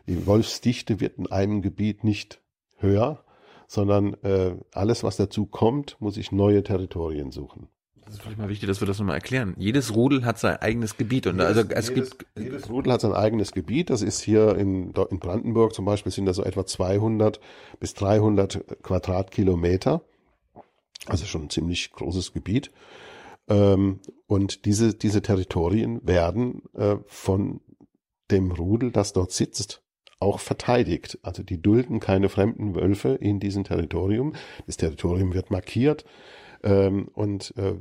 Die 0.07 0.25
Wolfsdichte 0.25 0.99
wird 0.99 1.17
in 1.17 1.31
einem 1.31 1.61
Gebiet 1.61 2.03
nicht 2.03 2.41
höher, 2.77 3.23
sondern 3.67 4.15
äh, 4.23 4.55
alles, 4.73 5.03
was 5.03 5.17
dazu 5.17 5.45
kommt, 5.45 5.95
muss 5.99 6.17
ich 6.17 6.31
neue 6.31 6.63
Territorien 6.63 7.31
suchen. 7.31 7.69
Das 8.05 8.15
ist 8.15 8.21
vielleicht 8.21 8.37
mal 8.37 8.49
wichtig, 8.49 8.67
dass 8.67 8.81
wir 8.81 8.87
das 8.87 8.99
nochmal 8.99 9.15
erklären. 9.15 9.55
Jedes 9.57 9.95
Rudel 9.95 10.25
hat 10.25 10.39
sein 10.39 10.57
eigenes 10.57 10.97
Gebiet 10.97 11.27
und 11.27 11.35
jedes, 11.39 11.57
also 11.57 11.69
es 11.69 11.89
jedes, 11.89 12.17
gibt 12.17 12.25
jedes 12.37 12.69
Rudel 12.69 12.93
hat 12.93 13.01
sein 13.01 13.13
eigenes 13.13 13.51
Gebiet. 13.51 13.89
Das 13.89 14.01
ist 14.01 14.21
hier 14.21 14.55
in, 14.55 14.93
in 15.09 15.19
Brandenburg 15.19 15.73
zum 15.73 15.85
Beispiel 15.85 16.11
sind 16.11 16.25
da 16.25 16.33
so 16.33 16.43
etwa 16.43 16.65
200 16.65 17.39
bis 17.79 17.93
300 17.93 18.83
Quadratkilometer, 18.83 20.01
also 21.05 21.25
schon 21.25 21.43
ein 21.43 21.49
ziemlich 21.49 21.91
großes 21.91 22.33
Gebiet. 22.33 22.71
Ähm, 23.47 23.99
und 24.27 24.65
diese 24.65 24.93
diese 24.93 25.21
Territorien 25.21 26.05
werden 26.05 26.63
äh, 26.73 26.97
von 27.07 27.61
dem 28.31 28.51
Rudel, 28.51 28.91
das 28.91 29.13
dort 29.13 29.31
sitzt, 29.31 29.81
auch 30.19 30.39
verteidigt. 30.39 31.19
Also 31.21 31.43
die 31.43 31.61
dulden 31.61 31.99
keine 31.99 32.29
fremden 32.29 32.75
Wölfe 32.75 33.09
in 33.09 33.39
diesem 33.39 33.63
Territorium. 33.63 34.33
Das 34.65 34.77
Territorium 34.77 35.33
wird 35.33 35.51
markiert. 35.51 36.05
Ähm, 36.63 37.09
und 37.13 37.53
äh, 37.57 37.75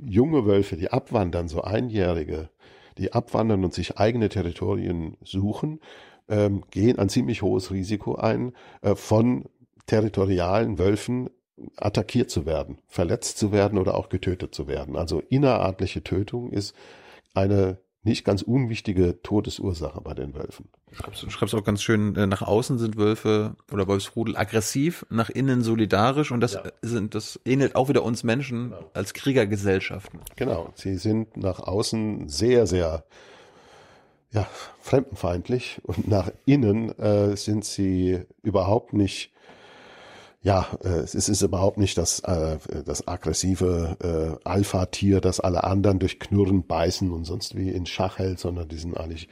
junge 0.00 0.46
Wölfe, 0.46 0.76
die 0.76 0.90
abwandern, 0.90 1.48
so 1.48 1.62
Einjährige, 1.62 2.50
die 2.98 3.12
abwandern 3.12 3.64
und 3.64 3.74
sich 3.74 3.98
eigene 3.98 4.28
Territorien 4.28 5.16
suchen, 5.22 5.80
ähm, 6.28 6.64
gehen 6.70 6.98
ein 6.98 7.08
ziemlich 7.08 7.42
hohes 7.42 7.70
Risiko 7.70 8.16
ein, 8.16 8.52
äh, 8.82 8.94
von 8.94 9.44
territorialen 9.86 10.78
Wölfen 10.78 11.30
attackiert 11.76 12.30
zu 12.30 12.46
werden, 12.46 12.78
verletzt 12.86 13.38
zu 13.38 13.50
werden 13.52 13.78
oder 13.78 13.94
auch 13.94 14.08
getötet 14.08 14.54
zu 14.54 14.68
werden. 14.68 14.96
Also 14.96 15.20
innerartliche 15.28 16.04
Tötung 16.04 16.50
ist 16.50 16.74
eine 17.34 17.78
nicht 18.04 18.24
ganz 18.24 18.42
unwichtige 18.42 19.20
Todesursache 19.22 20.00
bei 20.00 20.14
den 20.14 20.34
Wölfen. 20.34 20.68
Du 20.88 20.94
schreibst, 20.94 21.22
du 21.24 21.30
schreibst 21.30 21.54
auch 21.54 21.64
ganz 21.64 21.82
schön, 21.82 22.14
äh, 22.16 22.26
nach 22.26 22.42
außen 22.42 22.78
sind 22.78 22.96
Wölfe 22.96 23.56
oder 23.72 23.86
Wolfsrudel 23.88 24.36
aggressiv, 24.36 25.04
nach 25.10 25.28
innen 25.30 25.62
solidarisch 25.62 26.30
und 26.30 26.40
das 26.40 26.54
Ja. 26.54 26.62
sind, 26.80 27.14
das 27.14 27.38
ähnelt 27.44 27.74
auch 27.74 27.88
wieder 27.88 28.02
uns 28.04 28.22
Menschen 28.24 28.70
Genau. 28.70 28.90
als 28.94 29.14
Kriegergesellschaften. 29.14 30.20
Genau, 30.36 30.70
sie 30.74 30.96
sind 30.96 31.36
nach 31.36 31.58
außen 31.60 32.28
sehr, 32.28 32.66
sehr 32.66 33.04
ja, 34.30 34.46
fremdenfeindlich 34.80 35.80
und 35.84 36.06
nach 36.08 36.30
innen 36.46 36.96
äh, 36.98 37.36
sind 37.36 37.64
sie 37.64 38.20
überhaupt 38.42 38.92
nicht, 38.92 39.32
ja, 40.40 40.68
äh, 40.84 41.00
es 41.00 41.14
ist, 41.14 41.42
überhaupt 41.42 41.78
nicht 41.78 41.98
das, 41.98 42.20
äh, 42.20 42.58
das 42.84 43.06
aggressive 43.08 43.96
äh, 44.44 44.48
Alpha-Tier, 44.48 45.20
das 45.20 45.40
alle 45.40 45.64
anderen 45.64 45.98
durch 45.98 46.20
Knurren, 46.20 46.66
Beißen 46.66 47.10
und 47.10 47.24
sonst 47.24 47.56
wie 47.56 47.70
in 47.70 47.86
Schach 47.86 48.18
hält, 48.18 48.38
sondern 48.38 48.68
die 48.68 48.78
sind 48.78 48.96
eigentlich 48.96 49.28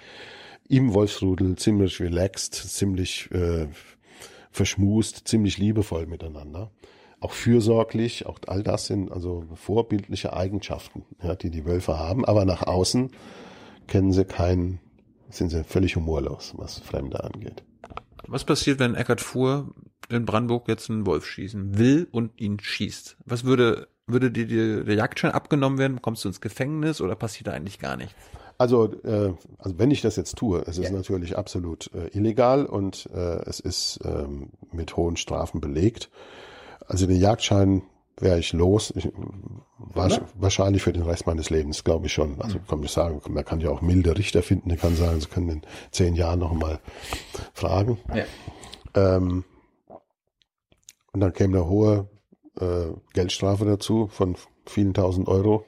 im 0.69 0.95
Wolfsrudel 0.95 1.57
ziemlich 1.57 2.01
relaxed, 2.01 2.55
ziemlich 2.55 3.31
äh, 3.31 3.69
verschmust, 4.51 5.29
ziemlich 5.29 5.59
liebevoll 5.59 6.07
miteinander. 6.07 6.71
Auch 7.21 7.33
fürsorglich, 7.33 8.27
auch 8.27 8.39
all 8.47 8.63
das 8.63 8.87
sind 8.87 9.11
also 9.13 9.45
vorbildliche 9.55 10.33
Eigenschaften, 10.33 11.05
ja, 11.23 11.35
die 11.35 11.51
die 11.51 11.65
Wölfe 11.65 11.99
haben. 11.99 12.25
Aber 12.25 12.45
nach 12.45 12.63
außen 12.63 13.11
kennen 13.87 14.13
sie 14.13 14.25
keinen, 14.25 14.81
sind 15.31 15.51
sie 15.51 15.63
völlig 15.65 15.97
humorlos, 15.97 16.53
was 16.57 16.79
Fremde 16.81 17.23
angeht. 17.23 17.63
Was 18.29 18.45
passiert, 18.45 18.79
wenn 18.79 18.95
Eckart 18.95 19.21
Fuhr 19.21 19.75
in 20.09 20.25
Brandenburg 20.25 20.69
jetzt 20.69 20.91
einen 20.91 21.07
Wolf 21.07 21.27
schießen 21.27 21.79
will 21.79 22.09
und 22.11 22.41
ihn 22.41 22.59
schießt? 22.61 23.17
Was 23.25 23.45
würde, 23.45 23.89
würde 24.07 24.31
dir 24.31 24.47
die- 24.47 24.85
der 24.85 24.95
Jagdschein 24.95 25.33
abgenommen 25.33 25.79
werden? 25.79 26.03
Kommst 26.03 26.25
du 26.25 26.29
ins 26.29 26.41
Gefängnis 26.41 27.01
oder 27.01 27.15
passiert 27.17 27.49
da 27.49 27.53
eigentlich 27.53 27.79
gar 27.79 27.97
nichts? 27.97 28.15
Also, 28.59 28.93
äh, 29.05 29.35
also 29.59 29.79
wenn 29.79 29.91
ich 29.91 30.01
das 30.01 30.17
jetzt 30.17 30.37
tue, 30.37 30.63
es 30.67 30.79
ist 30.79 30.91
natürlich 30.91 31.37
absolut 31.37 31.91
äh, 31.93 32.09
illegal 32.17 32.65
und 32.65 33.07
äh, 33.15 33.43
es 33.47 33.61
ist 33.61 33.99
ähm, 34.05 34.51
mit 34.73 34.97
hohen 34.97 35.17
Strafen 35.17 35.61
belegt. 35.61 36.09
Also 36.87 37.07
den 37.07 37.21
Jagdschein 37.21 37.83
wäre 38.19 38.39
ich 38.39 38.53
los, 38.53 38.93
ich, 38.97 39.09
wahrsch- 39.95 40.23
wahrscheinlich 40.35 40.83
für 40.83 40.93
den 40.93 41.03
Rest 41.03 41.27
meines 41.27 41.51
Lebens, 41.51 41.85
glaube 41.85 42.07
ich 42.07 42.13
schon. 42.13 42.41
Also 42.41 42.59
kann 42.61 42.83
ich 42.83 42.91
sagen, 42.91 43.21
man 43.29 43.45
kann 43.45 43.61
ja 43.61 43.71
auch 43.71 43.83
milde 43.83 44.17
Richter 44.17 44.43
finden, 44.43 44.71
die 44.71 44.77
kann 44.77 44.97
sagen, 44.97 45.21
sie 45.21 45.29
können 45.29 45.51
in 45.51 45.63
zehn 45.91 46.15
Jahren 46.15 46.39
noch 46.39 46.53
mal 46.53 46.81
fragen. 47.53 47.99
Ja. 48.15 48.25
Ähm, 48.95 49.45
und 51.13 51.21
dann 51.21 51.33
käme 51.33 51.59
eine 51.59 51.69
hohe 51.69 52.09
äh, 52.59 52.89
Geldstrafe 53.13 53.65
dazu 53.65 54.07
von 54.09 54.37
vielen 54.65 54.95
tausend 54.95 55.29
Euro. 55.29 55.67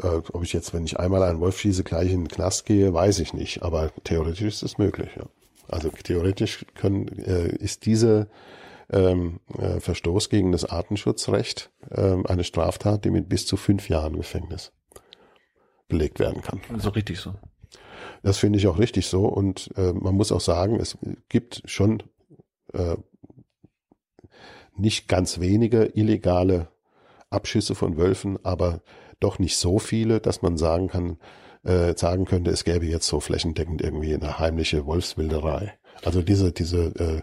Äh, 0.00 0.20
ob 0.32 0.42
ich 0.42 0.52
jetzt, 0.52 0.74
wenn 0.74 0.84
ich 0.84 0.98
einmal 0.98 1.22
einen 1.22 1.40
Wolf 1.40 1.60
schieße, 1.60 1.84
gleich 1.84 2.10
in 2.10 2.24
den 2.24 2.28
Knast 2.28 2.66
gehe, 2.66 2.92
weiß 2.92 3.20
ich 3.20 3.34
nicht. 3.34 3.62
Aber 3.62 3.90
theoretisch 4.04 4.42
ist 4.42 4.62
es 4.62 4.78
möglich. 4.78 5.10
Ja. 5.16 5.24
Also 5.68 5.90
theoretisch 5.90 6.66
können, 6.74 7.06
äh, 7.18 7.54
ist 7.56 7.86
diese 7.86 8.28
ähm, 8.92 9.40
äh, 9.58 9.80
Verstoß 9.80 10.28
gegen 10.28 10.52
das 10.52 10.64
Artenschutzrecht 10.64 11.70
ähm, 11.90 12.26
eine 12.26 12.44
Straftat, 12.44 13.04
die 13.04 13.10
mit 13.10 13.28
bis 13.28 13.46
zu 13.46 13.56
fünf 13.56 13.88
Jahren 13.88 14.16
Gefängnis 14.16 14.72
belegt 15.88 16.20
werden 16.20 16.42
kann. 16.42 16.60
Auch 16.80 16.96
richtig 16.96 17.18
so. 17.18 17.34
Das 18.22 18.38
finde 18.38 18.58
ich 18.58 18.66
auch 18.66 18.78
richtig 18.78 19.06
so. 19.06 19.26
Und 19.26 19.70
äh, 19.76 19.92
man 19.92 20.14
muss 20.14 20.32
auch 20.32 20.40
sagen, 20.40 20.78
es 20.78 20.96
gibt 21.28 21.62
schon 21.64 22.02
äh, 22.72 22.96
nicht 24.76 25.08
ganz 25.08 25.40
wenige 25.40 25.84
illegale 25.94 26.68
Abschüsse 27.30 27.74
von 27.74 27.96
Wölfen, 27.96 28.38
aber 28.44 28.82
doch 29.20 29.38
nicht 29.38 29.56
so 29.56 29.78
viele, 29.78 30.20
dass 30.20 30.42
man 30.42 30.56
sagen 30.56 30.88
kann, 30.88 31.18
äh, 31.64 31.94
sagen 31.96 32.24
könnte, 32.24 32.50
es 32.50 32.64
gäbe 32.64 32.86
jetzt 32.86 33.06
so 33.06 33.20
flächendeckend 33.20 33.80
irgendwie 33.82 34.14
eine 34.14 34.38
heimliche 34.38 34.86
Wolfswilderei. 34.86 35.74
Also 36.04 36.22
diese, 36.22 36.52
diese, 36.52 36.86
äh, 36.98 37.22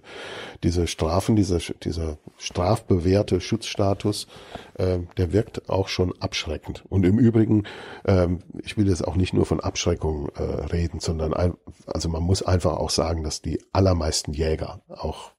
diese 0.64 0.88
Strafen, 0.88 1.36
dieser, 1.36 1.60
dieser 1.84 2.18
strafbewährte 2.38 3.42
Schutzstatus, 3.42 4.28
äh, 4.76 5.00
der 5.18 5.34
wirkt 5.34 5.70
auch 5.70 5.88
schon 5.88 6.14
abschreckend. 6.20 6.84
Und 6.90 7.06
im 7.06 7.20
Übrigen, 7.20 7.66
ähm, 8.06 8.40
ich 8.64 8.78
will 8.78 8.88
jetzt 8.88 9.06
auch 9.06 9.16
nicht 9.16 9.34
nur 9.34 9.46
von 9.46 9.60
Abschreckung 9.60 10.30
äh, 10.36 10.42
reden, 10.42 11.00
sondern 11.00 11.34
ein, 11.34 11.56
also 11.88 12.10
man 12.10 12.24
muss 12.24 12.42
einfach 12.42 12.78
auch 12.78 12.90
sagen, 12.90 13.24
dass 13.24 13.42
die 13.42 13.62
allermeisten 13.74 14.34
Jäger 14.34 14.82
auch 14.88 15.34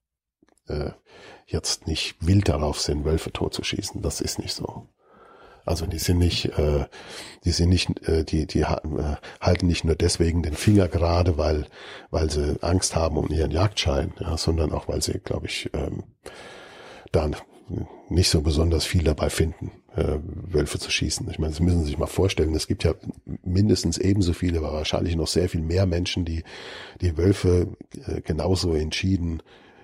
äh, 0.68 0.90
jetzt 1.46 1.86
nicht 1.86 2.16
wild 2.20 2.48
darauf 2.48 2.80
sind, 2.80 3.04
Wölfe 3.04 3.32
totzuschießen. 3.32 4.02
Das 4.02 4.20
ist 4.20 4.38
nicht 4.38 4.54
so. 4.54 4.86
Also 5.70 5.86
die 5.86 5.98
sind 5.98 6.18
nicht, 6.18 6.46
äh, 6.58 6.86
die 7.44 7.52
sind 7.52 7.68
nicht, 7.68 8.08
äh, 8.08 8.24
die, 8.24 8.46
die 8.46 8.62
äh, 8.62 8.76
halten 9.40 9.68
nicht 9.68 9.84
nur 9.84 9.94
deswegen 9.94 10.42
den 10.42 10.54
Finger 10.54 10.88
gerade, 10.88 11.38
weil, 11.38 11.66
weil 12.10 12.28
sie 12.28 12.56
Angst 12.60 12.96
haben 12.96 13.16
um 13.16 13.28
ihren 13.28 13.52
Jagdschein, 13.52 14.12
ja, 14.18 14.36
sondern 14.36 14.72
auch, 14.72 14.88
weil 14.88 15.00
sie, 15.00 15.20
glaube 15.20 15.46
ich, 15.46 15.70
ähm, 15.72 16.02
da 17.12 17.30
nicht 18.08 18.30
so 18.30 18.42
besonders 18.42 18.84
viel 18.84 19.04
dabei 19.04 19.30
finden, 19.30 19.70
äh, 19.94 20.18
Wölfe 20.24 20.80
zu 20.80 20.90
schießen. 20.90 21.30
Ich 21.30 21.38
meine, 21.38 21.52
Sie 21.52 21.62
müssen 21.62 21.84
sich 21.84 21.98
mal 21.98 22.06
vorstellen, 22.06 22.52
es 22.56 22.66
gibt 22.66 22.82
ja 22.82 22.94
mindestens 23.44 23.96
ebenso 23.96 24.32
viele, 24.32 24.58
aber 24.58 24.72
wahrscheinlich 24.72 25.14
noch 25.14 25.28
sehr 25.28 25.48
viel 25.48 25.62
mehr 25.62 25.86
Menschen, 25.86 26.24
die 26.24 26.42
die 27.00 27.16
Wölfe 27.16 27.68
äh, 28.08 28.20
genauso 28.22 28.74
entschieden 28.74 29.40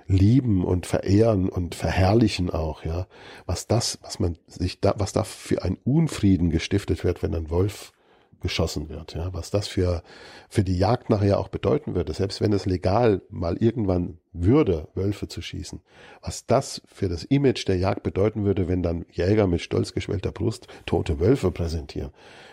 lieben 0.06 0.64
und 0.64 0.86
verehren 0.86 1.48
und 1.48 1.74
verherrlichen 1.74 2.50
auch, 2.50 2.84
ja. 2.84 3.06
Was 3.46 3.66
das, 3.66 3.98
was 4.02 4.18
man 4.18 4.38
sich 4.46 4.80
da, 4.80 4.94
was 4.98 5.12
da 5.12 5.24
für 5.24 5.62
ein 5.62 5.78
Unfrieden 5.84 6.50
gestiftet 6.50 7.04
wird, 7.04 7.22
wenn 7.22 7.34
ein 7.34 7.50
Wolf 7.50 7.92
geschossen 8.40 8.88
wird, 8.88 9.14
ja, 9.14 9.32
was 9.32 9.50
das 9.50 9.66
für, 9.66 10.02
für 10.48 10.62
die 10.62 10.78
Jagd 10.78 11.10
nachher 11.10 11.40
auch 11.40 11.48
bedeuten 11.48 11.94
würde, 11.94 12.12
selbst 12.12 12.40
wenn 12.40 12.52
es 12.52 12.66
legal 12.66 13.22
mal 13.30 13.56
irgendwann 13.56 14.18
würde, 14.44 14.88
Wölfe 14.94 15.28
zu 15.28 15.42
schießen, 15.42 15.80
was 16.22 16.46
das 16.46 16.82
für 16.86 17.08
das 17.08 17.24
Image 17.24 17.66
der 17.68 17.76
Jagd 17.76 18.02
bedeuten 18.02 18.44
würde, 18.44 18.68
wenn 18.68 18.82
dann 18.82 19.04
Jäger 19.10 19.46
mit 19.46 19.60
stolz 19.60 19.92
geschwellter 19.92 20.32
Brust 20.32 20.66
tote 20.86 21.20
Wölfe 21.20 21.50
präsentieren. 21.50 22.10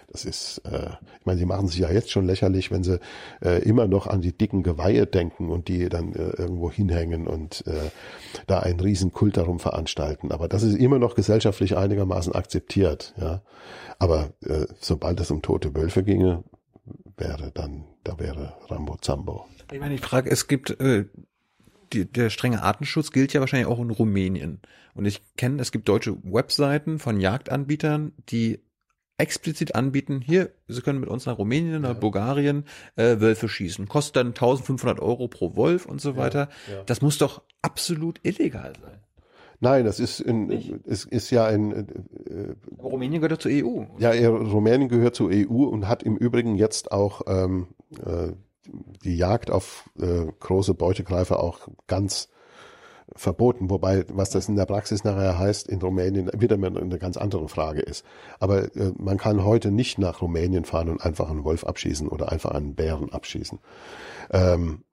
Das 0.10 0.26
ist, 0.26 0.60
äh, 0.66 0.92
ich 1.20 1.26
meine, 1.26 1.40
sie 1.40 1.46
machen 1.46 1.68
sich 1.68 1.80
ja 1.80 1.92
jetzt 1.92 2.12
schon 2.12 2.26
lächerlich, 2.26 2.70
wenn 2.70 2.84
sie 2.84 3.00
äh, 3.44 3.64
immer 3.64 3.88
noch 3.88 4.06
an 4.06 4.22
die 4.22 4.32
dicken 4.38 4.62
Geweihe 4.62 5.08
denken 5.08 5.50
und 5.50 5.68
die 5.68 5.90
dann 5.90 6.14
äh, 6.14 6.30
irgendwo 6.38 6.70
hinhängen 6.70 7.28
und 7.28 7.66
äh, 7.66 7.90
da 8.46 8.60
einen 8.60 8.80
riesen 8.80 9.12
Kult 9.12 9.38
darum 9.38 9.60
veranstalten. 9.60 10.32
Aber 10.32 10.48
das 10.48 10.62
ist 10.62 10.76
immer 10.78 11.00
noch 11.00 11.16
gesellschaftlich 11.16 11.76
einigermaßen 11.76 12.34
akzeptiert, 12.34 13.16
ja. 13.20 13.42
Aber 13.98 14.34
äh, 14.46 14.68
sobald 14.80 15.20
es 15.20 15.32
um 15.32 15.42
tote 15.42 15.76
Wölfe 15.76 16.04
ginge, 16.04 16.44
wäre 17.18 17.52
dann, 17.52 17.86
da 18.04 18.20
wäre 18.20 18.54
Rambo 18.68 18.98
Zambo. 18.98 19.46
Ich 19.72 19.80
meine, 19.80 19.96
ich 19.96 20.02
frage, 20.02 20.30
es 20.30 20.48
gibt, 20.48 20.80
äh, 20.80 21.06
die, 21.94 22.06
der 22.12 22.30
strenge 22.30 22.64
Artenschutz 22.64 23.12
gilt 23.12 23.34
ja 23.34 23.40
wahrscheinlich 23.40 23.68
auch 23.68 23.80
in 23.80 23.90
Rumänien. 23.90 24.62
Und 24.96 25.06
ich 25.06 25.22
kenne, 25.38 25.62
es 25.62 25.72
gibt 25.72 25.88
deutsche 25.88 26.16
Webseiten 26.24 27.00
von 27.00 27.20
Jagdanbietern, 27.20 28.14
die 28.30 28.60
explizit 29.18 29.76
anbieten, 29.76 30.22
hier, 30.22 30.52
Sie 30.68 30.82
können 30.82 31.00
mit 31.00 31.08
uns 31.08 31.26
nach 31.28 31.38
Rumänien 31.38 31.80
oder 31.86 31.94
Bulgarien 31.94 32.66
äh, 32.96 33.20
Wölfe 33.20 33.48
schießen. 33.48 33.88
Kostet 33.88 34.16
dann 34.18 34.28
1500 34.30 35.00
Euro 35.00 35.28
pro 35.28 35.56
Wolf 35.56 35.86
und 35.86 36.02
so 36.02 36.18
weiter. 36.18 36.50
ja. 36.70 36.84
Das 36.86 37.02
muss 37.02 37.20
doch 37.20 37.44
absolut 37.62 38.20
illegal 38.24 38.74
sein. 38.82 39.00
Nein, 39.60 39.86
das 39.86 40.02
ist 40.02 40.20
in, 40.20 40.52
es 40.86 41.06
ist 41.06 41.30
ja 41.30 41.46
ein, 41.46 41.72
äh, 41.72 42.56
Rumänien 42.82 43.22
gehört 43.22 43.34
doch 43.34 43.38
zur 43.38 43.52
E 43.52 43.64
EU. 43.64 43.84
Ja, 44.00 44.12
er- 44.12 44.32
Rumänien 44.32 44.90
gehört 44.90 45.16
zur 45.16 45.30
EU 45.32 45.64
und 45.66 45.88
hat 45.88 46.04
im 46.04 46.18
Übrigen 46.18 46.56
jetzt 46.56 46.92
auch 46.92 47.22
ähm, 47.28 47.68
äh, 48.06 48.34
die 49.04 49.18
Jagd 49.18 49.52
auf 49.52 49.90
äh, 50.00 50.26
große 50.40 50.74
Beutegreifer 50.74 51.40
auch 51.40 51.68
ganz 51.88 52.30
verboten, 53.16 53.70
wobei 53.70 54.06
was 54.10 54.30
das 54.30 54.48
in 54.48 54.56
der 54.56 54.66
Praxis 54.66 55.04
nachher 55.04 55.38
heißt 55.38 55.68
in 55.68 55.82
Rumänien 55.82 56.32
wieder 56.38 56.56
eine 56.56 56.98
ganz 56.98 57.18
andere 57.18 57.48
Frage 57.50 57.82
ist. 57.82 58.06
Aber 58.40 58.76
äh, 58.76 58.94
man 58.98 59.18
kann 59.18 59.44
heute 59.44 59.72
nicht 59.72 60.00
nach 60.00 60.22
Rumänien 60.22 60.66
fahren 60.66 60.90
und 60.90 61.04
einfach 61.06 61.30
einen 61.30 61.44
Wolf 61.44 61.64
abschießen 61.66 62.08
oder 62.08 62.32
einfach 62.32 62.52
einen 62.52 62.76
Bären 62.76 63.12
abschießen. 63.12 63.60
Ähm, 64.32 64.84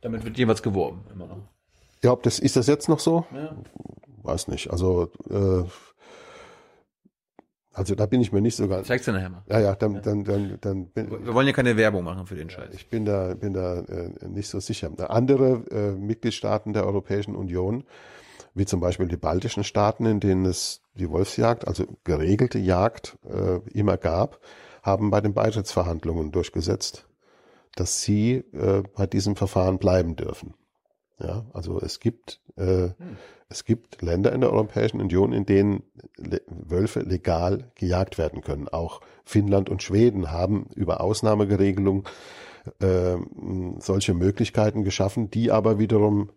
Damit 0.00 0.24
wird 0.24 0.38
jeweils 0.38 0.62
geworben, 0.62 1.04
immer 1.12 1.26
noch. 1.26 1.38
ja, 2.02 2.12
ob 2.12 2.22
das 2.22 2.38
ist 2.38 2.56
das 2.56 2.66
jetzt 2.66 2.88
noch 2.88 3.00
so? 3.00 3.26
Ja. 3.32 3.54
Weiß 4.22 4.48
nicht. 4.48 4.70
Also 4.70 5.08
äh, 5.30 5.64
also 7.72 7.94
da 7.94 8.06
bin 8.06 8.20
ich 8.20 8.32
mir 8.32 8.40
nicht 8.40 8.56
so 8.56 8.66
ganz. 8.66 8.88
Zeig's 8.88 9.04
dir 9.04 9.12
nachher 9.12 9.28
mal. 9.28 9.42
Ja, 9.48 9.60
ja, 9.60 9.74
dann, 9.76 10.02
dann, 10.02 10.24
dann, 10.24 10.58
dann 10.60 10.86
bin, 10.86 11.10
Wir 11.10 11.34
wollen 11.34 11.46
ja 11.46 11.52
keine 11.52 11.76
Werbung 11.76 12.02
machen 12.02 12.26
für 12.26 12.34
den 12.34 12.50
Scheiß. 12.50 12.74
Ich 12.74 12.88
bin 12.88 13.04
da, 13.04 13.34
bin 13.34 13.52
da 13.52 13.80
äh, 13.80 14.10
nicht 14.28 14.48
so 14.48 14.58
sicher. 14.58 14.90
Andere 15.08 15.64
äh, 15.70 15.92
Mitgliedstaaten 15.92 16.72
der 16.72 16.84
Europäischen 16.84 17.36
Union, 17.36 17.84
wie 18.54 18.66
zum 18.66 18.80
Beispiel 18.80 19.06
die 19.06 19.16
baltischen 19.16 19.62
Staaten, 19.62 20.04
in 20.06 20.18
denen 20.18 20.46
es 20.46 20.82
die 20.94 21.10
Wolfsjagd, 21.10 21.68
also 21.68 21.84
geregelte 22.02 22.58
Jagd, 22.58 23.16
äh, 23.24 23.60
immer 23.70 23.96
gab, 23.96 24.40
haben 24.82 25.10
bei 25.10 25.20
den 25.20 25.34
Beitrittsverhandlungen 25.34 26.32
durchgesetzt, 26.32 27.06
dass 27.76 28.02
sie 28.02 28.44
äh, 28.52 28.82
bei 28.96 29.06
diesem 29.06 29.36
Verfahren 29.36 29.78
bleiben 29.78 30.16
dürfen. 30.16 30.54
Ja, 31.22 31.44
also 31.52 31.80
es 31.80 32.00
gibt 32.00 32.40
äh, 32.56 32.88
hm. 32.88 32.94
es 33.48 33.64
gibt 33.64 34.00
Länder 34.02 34.32
in 34.32 34.40
der 34.40 34.52
Europäischen 34.52 35.00
Union, 35.00 35.32
in 35.32 35.44
denen 35.46 35.82
Le 36.16 36.40
Wölfe 36.46 37.00
legal 37.00 37.70
gejagt 37.74 38.18
werden 38.18 38.42
können. 38.42 38.68
Auch 38.68 39.00
Finnland 39.24 39.68
und 39.68 39.82
Schweden 39.82 40.30
haben 40.30 40.66
über 40.74 41.00
Ausnahmegeregelungen 41.00 42.04
äh, 42.80 43.16
solche 43.78 44.14
Möglichkeiten 44.14 44.84
geschaffen, 44.84 45.30
die 45.30 45.50
aber 45.50 45.78
wiederum 45.78 46.30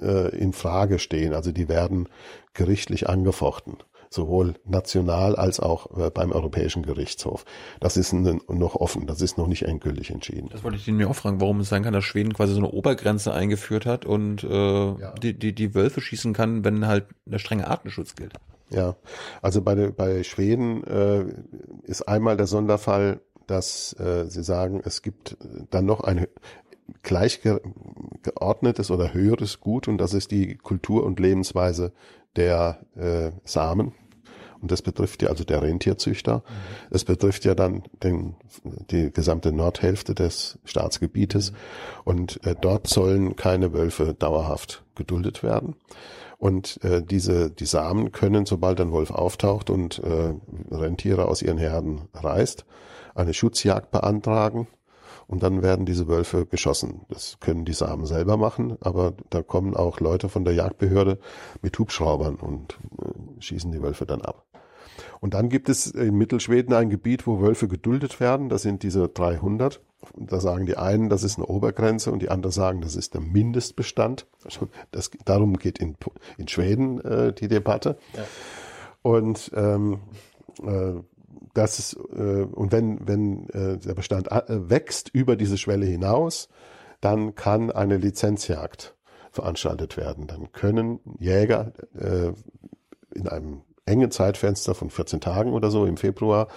äh, 0.00 0.36
in 0.36 0.52
Frage 0.52 0.98
stehen. 0.98 1.34
Also 1.34 1.52
die 1.52 1.68
werden 1.68 2.08
gerichtlich 2.54 3.08
angefochten 3.08 3.76
sowohl 4.12 4.54
national 4.64 5.36
als 5.36 5.60
auch 5.60 5.98
äh, 5.98 6.10
beim 6.10 6.32
Europäischen 6.32 6.82
Gerichtshof. 6.82 7.44
Das 7.80 7.96
ist 7.96 8.12
noch 8.12 8.76
offen, 8.76 9.06
das 9.06 9.20
ist 9.20 9.38
noch 9.38 9.46
nicht 9.46 9.62
endgültig 9.62 10.10
entschieden. 10.10 10.48
Das 10.50 10.64
wollte 10.64 10.76
ich 10.76 10.88
Ihnen 10.88 10.98
mir 10.98 11.08
auch 11.08 11.16
fragen, 11.16 11.40
warum 11.40 11.60
es 11.60 11.68
sein 11.68 11.82
kann, 11.82 11.92
dass 11.92 12.04
Schweden 12.04 12.32
quasi 12.32 12.52
so 12.52 12.58
eine 12.58 12.70
Obergrenze 12.70 13.32
eingeführt 13.32 13.86
hat 13.86 14.04
und 14.04 14.44
äh, 14.44 14.48
ja. 14.48 15.12
die, 15.22 15.38
die, 15.38 15.54
die 15.54 15.74
Wölfe 15.74 16.00
schießen 16.00 16.32
kann, 16.32 16.64
wenn 16.64 16.86
halt 16.86 17.06
der 17.24 17.38
strenge 17.38 17.68
Artenschutz 17.68 18.14
gilt. 18.14 18.34
Ja, 18.70 18.96
also 19.42 19.60
bei, 19.60 19.74
bei 19.90 20.22
Schweden 20.22 20.82
äh, 20.84 21.26
ist 21.84 22.08
einmal 22.08 22.36
der 22.36 22.46
Sonderfall, 22.46 23.20
dass 23.46 23.92
äh, 24.00 24.24
sie 24.28 24.42
sagen, 24.42 24.80
es 24.84 25.02
gibt 25.02 25.36
dann 25.70 25.84
noch 25.84 26.00
ein 26.00 26.26
gleichgeordnetes 27.02 28.90
oder 28.90 29.12
höheres 29.12 29.60
Gut 29.60 29.88
und 29.88 29.98
das 29.98 30.14
ist 30.14 30.30
die 30.30 30.56
Kultur 30.56 31.04
und 31.04 31.20
Lebensweise 31.20 31.92
der 32.36 32.80
äh, 32.96 33.32
Samen. 33.44 33.92
Und 34.62 34.70
das 34.70 34.80
betrifft 34.80 35.22
ja 35.22 35.28
also 35.28 35.44
der 35.44 35.60
Rentierzüchter. 35.60 36.42
Es 36.90 37.04
mhm. 37.04 37.12
betrifft 37.12 37.44
ja 37.44 37.54
dann 37.54 37.82
den, 38.02 38.36
die 38.90 39.12
gesamte 39.12 39.52
Nordhälfte 39.52 40.14
des 40.14 40.58
Staatsgebietes. 40.64 41.50
Mhm. 41.50 41.56
Und 42.04 42.46
äh, 42.46 42.54
dort 42.58 42.86
sollen 42.86 43.36
keine 43.36 43.72
Wölfe 43.72 44.14
dauerhaft 44.14 44.84
geduldet 44.94 45.42
werden. 45.42 45.74
Und 46.38 46.82
äh, 46.82 47.02
diese 47.02 47.50
die 47.50 47.66
Samen 47.66 48.10
können, 48.12 48.46
sobald 48.46 48.80
ein 48.80 48.90
Wolf 48.92 49.10
auftaucht 49.10 49.70
und 49.70 50.00
äh, 50.00 50.34
Rentiere 50.74 51.26
aus 51.26 51.42
ihren 51.42 51.58
Herden 51.58 52.08
reißt, 52.14 52.64
eine 53.14 53.34
Schutzjagd 53.34 53.90
beantragen 53.90 54.66
und 55.28 55.42
dann 55.42 55.62
werden 55.62 55.86
diese 55.86 56.08
Wölfe 56.08 56.46
geschossen. 56.46 57.02
Das 57.08 57.38
können 57.40 57.64
die 57.64 57.72
Samen 57.72 58.06
selber 58.06 58.36
machen, 58.36 58.76
aber 58.80 59.14
da 59.30 59.42
kommen 59.42 59.76
auch 59.76 60.00
Leute 60.00 60.28
von 60.28 60.44
der 60.44 60.54
Jagdbehörde 60.54 61.18
mit 61.62 61.78
Hubschraubern 61.78 62.36
und 62.36 62.78
äh, 63.00 63.40
schießen 63.40 63.72
die 63.72 63.82
Wölfe 63.82 64.04
dann 64.04 64.22
ab. 64.22 64.44
Und 65.20 65.34
dann 65.34 65.48
gibt 65.48 65.68
es 65.68 65.86
in 65.86 66.16
Mittelschweden 66.16 66.74
ein 66.74 66.90
Gebiet, 66.90 67.26
wo 67.26 67.40
Wölfe 67.40 67.68
geduldet 67.68 68.20
werden. 68.20 68.48
Das 68.48 68.62
sind 68.62 68.82
diese 68.82 69.08
300. 69.08 69.80
Da 70.16 70.40
sagen 70.40 70.66
die 70.66 70.76
einen, 70.76 71.08
das 71.08 71.22
ist 71.22 71.38
eine 71.38 71.46
Obergrenze 71.46 72.10
und 72.10 72.20
die 72.20 72.28
anderen 72.28 72.52
sagen, 72.52 72.80
das 72.80 72.96
ist 72.96 73.14
der 73.14 73.20
Mindestbestand. 73.20 74.26
Also 74.44 74.68
das, 74.90 75.10
darum 75.24 75.56
geht 75.58 75.78
in, 75.78 75.96
in 76.38 76.48
Schweden 76.48 77.00
äh, 77.00 77.32
die 77.32 77.48
Debatte. 77.48 77.96
Ja. 78.16 78.24
Und 79.02 79.50
ähm, 79.54 80.00
äh, 80.64 81.00
das 81.54 81.78
ist, 81.78 81.94
äh, 82.16 82.42
und 82.44 82.72
wenn, 82.72 83.06
wenn 83.06 83.48
äh, 83.50 83.78
der 83.78 83.94
Bestand 83.94 84.30
äh, 84.30 84.70
wächst 84.70 85.10
über 85.10 85.36
diese 85.36 85.58
Schwelle 85.58 85.86
hinaus, 85.86 86.48
dann 87.00 87.34
kann 87.34 87.70
eine 87.70 87.96
Lizenzjagd 87.96 88.94
veranstaltet 89.30 89.96
werden. 89.96 90.26
Dann 90.26 90.52
können 90.52 91.00
Jäger 91.18 91.72
äh, 91.98 92.32
in 93.14 93.28
einem 93.28 93.62
engen 93.86 94.10
Zeitfenster 94.10 94.74
von 94.74 94.90
14 94.90 95.20
Tagen 95.20 95.52
oder 95.52 95.70
so 95.70 95.86
im 95.86 95.96
Februar 95.96 96.48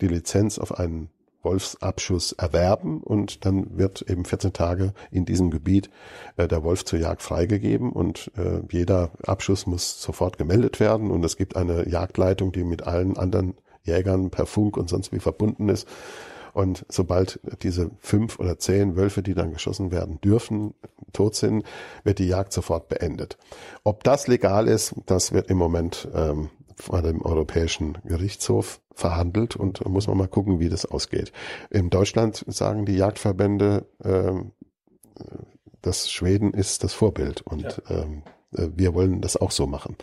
die 0.00 0.08
Lizenz 0.08 0.58
auf 0.58 0.78
einen 0.78 1.10
Wolfsabschuss 1.42 2.32
erwerben 2.32 3.02
und 3.02 3.44
dann 3.46 3.78
wird 3.78 4.02
eben 4.02 4.24
14 4.24 4.52
Tage 4.52 4.92
in 5.10 5.24
diesem 5.24 5.50
Gebiet 5.50 5.90
äh, 6.36 6.48
der 6.48 6.62
Wolf 6.64 6.84
zur 6.84 6.98
Jagd 6.98 7.22
freigegeben 7.22 7.92
und 7.92 8.30
äh, 8.36 8.60
jeder 8.70 9.10
Abschuss 9.26 9.66
muss 9.66 10.02
sofort 10.02 10.38
gemeldet 10.38 10.80
werden 10.80 11.10
und 11.10 11.24
es 11.24 11.36
gibt 11.36 11.56
eine 11.56 11.88
Jagdleitung, 11.88 12.52
die 12.52 12.64
mit 12.64 12.86
allen 12.86 13.16
anderen 13.16 13.54
Jägern 13.84 14.30
per 14.30 14.46
Funk 14.46 14.76
und 14.76 14.90
sonst 14.90 15.12
wie 15.12 15.20
verbunden 15.20 15.68
ist. 15.68 15.88
Und 16.52 16.84
sobald 16.88 17.38
diese 17.62 17.92
fünf 18.00 18.40
oder 18.40 18.58
zehn 18.58 18.96
Wölfe, 18.96 19.22
die 19.22 19.34
dann 19.34 19.52
geschossen 19.52 19.92
werden 19.92 20.20
dürfen, 20.20 20.74
tot 21.12 21.36
sind, 21.36 21.64
wird 22.02 22.18
die 22.18 22.26
Jagd 22.26 22.52
sofort 22.52 22.88
beendet. 22.88 23.38
Ob 23.84 24.02
das 24.02 24.26
legal 24.26 24.66
ist, 24.66 24.94
das 25.06 25.32
wird 25.32 25.48
im 25.48 25.58
Moment 25.58 26.08
ähm, 26.12 26.50
vor 26.80 27.02
dem 27.02 27.22
Europäischen 27.22 27.98
Gerichtshof 28.04 28.80
verhandelt 28.94 29.56
und 29.56 29.86
muss 29.86 30.06
man 30.06 30.16
mal 30.16 30.28
gucken, 30.28 30.60
wie 30.60 30.68
das 30.68 30.86
ausgeht. 30.86 31.32
In 31.70 31.90
Deutschland 31.90 32.44
sagen 32.48 32.86
die 32.86 32.96
Jagdverbände, 32.96 33.86
ähm, 34.04 34.52
dass 35.82 36.10
Schweden 36.10 36.52
ist 36.52 36.84
das 36.84 36.92
Vorbild 36.92 37.42
und 37.42 37.82
ja. 37.88 38.02
ähm, 38.02 38.22
äh, 38.56 38.68
wir 38.74 38.94
wollen 38.94 39.20
das 39.20 39.36
auch 39.36 39.50
so 39.50 39.66
machen. 39.66 39.96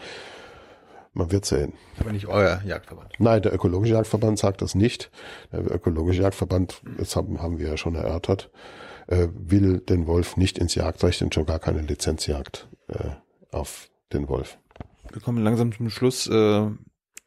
Man 1.14 1.32
wird 1.32 1.46
sehen. 1.46 1.74
Aber 2.00 2.12
nicht 2.12 2.28
euer 2.28 2.62
Jagdverband. 2.64 3.14
Nein, 3.18 3.42
der 3.42 3.54
ökologische 3.54 3.94
Jagdverband 3.94 4.38
sagt 4.38 4.62
das 4.62 4.76
nicht. 4.76 5.10
Der 5.52 5.72
ökologische 5.72 6.22
Jagdverband, 6.22 6.82
das 6.98 7.16
haben, 7.16 7.42
haben 7.42 7.58
wir 7.58 7.70
ja 7.70 7.78
schon 7.78 7.96
erörtert, 7.96 8.52
äh, 9.08 9.28
will 9.34 9.80
den 9.80 10.06
Wolf 10.06 10.38
nicht 10.38 10.60
ins 10.60 10.76
Jagdrecht 10.76 11.22
und 11.24 11.34
schon 11.34 11.46
gar 11.46 11.60
keine 11.60 11.82
Lizenzjagd 11.82 12.68
äh, 12.90 13.10
auf 13.52 13.90
den 14.14 14.30
Wolf. 14.30 14.60
Wir 15.12 15.22
kommen 15.22 15.44
langsam 15.44 15.72
zum 15.72 15.90
Schluss. 15.90 16.28
Äh, 16.28 16.70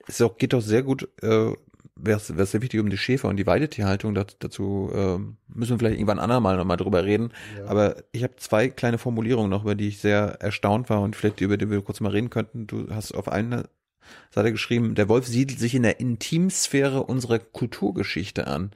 es 0.06 0.20
auch, 0.22 0.36
geht 0.38 0.52
doch 0.52 0.60
sehr 0.60 0.82
gut, 0.82 1.08
äh, 1.22 1.52
wäre 1.94 2.18
es 2.18 2.26
sehr 2.26 2.62
wichtig 2.62 2.80
um 2.80 2.90
die 2.90 2.98
Schäfer 2.98 3.28
und 3.28 3.36
die 3.36 3.46
Weidetierhaltung. 3.46 4.14
Dazu, 4.14 4.36
dazu 4.38 4.90
äh, 4.92 5.18
müssen 5.54 5.72
wir 5.72 5.78
vielleicht 5.78 5.96
irgendwann 5.96 6.18
andermal 6.18 6.56
nochmal 6.56 6.76
drüber 6.76 7.04
reden. 7.04 7.32
Ja. 7.58 7.66
Aber 7.66 7.96
ich 8.12 8.22
habe 8.22 8.36
zwei 8.36 8.68
kleine 8.68 8.98
Formulierungen 8.98 9.50
noch, 9.50 9.62
über 9.62 9.74
die 9.74 9.88
ich 9.88 9.98
sehr 9.98 10.40
erstaunt 10.40 10.90
war 10.90 11.02
und 11.02 11.16
vielleicht 11.16 11.40
über 11.40 11.56
die 11.56 11.70
wir 11.70 11.82
kurz 11.82 12.00
mal 12.00 12.12
reden 12.12 12.30
könnten. 12.30 12.66
Du 12.66 12.88
hast 12.90 13.12
auf 13.12 13.28
eine 13.28 13.68
das 14.32 14.44
er 14.44 14.52
geschrieben, 14.52 14.94
der 14.94 15.08
Wolf 15.08 15.26
siedelt 15.26 15.58
sich 15.58 15.74
in 15.74 15.82
der 15.82 16.00
Intimsphäre 16.00 17.04
unserer 17.04 17.38
Kulturgeschichte 17.38 18.46
an. 18.46 18.72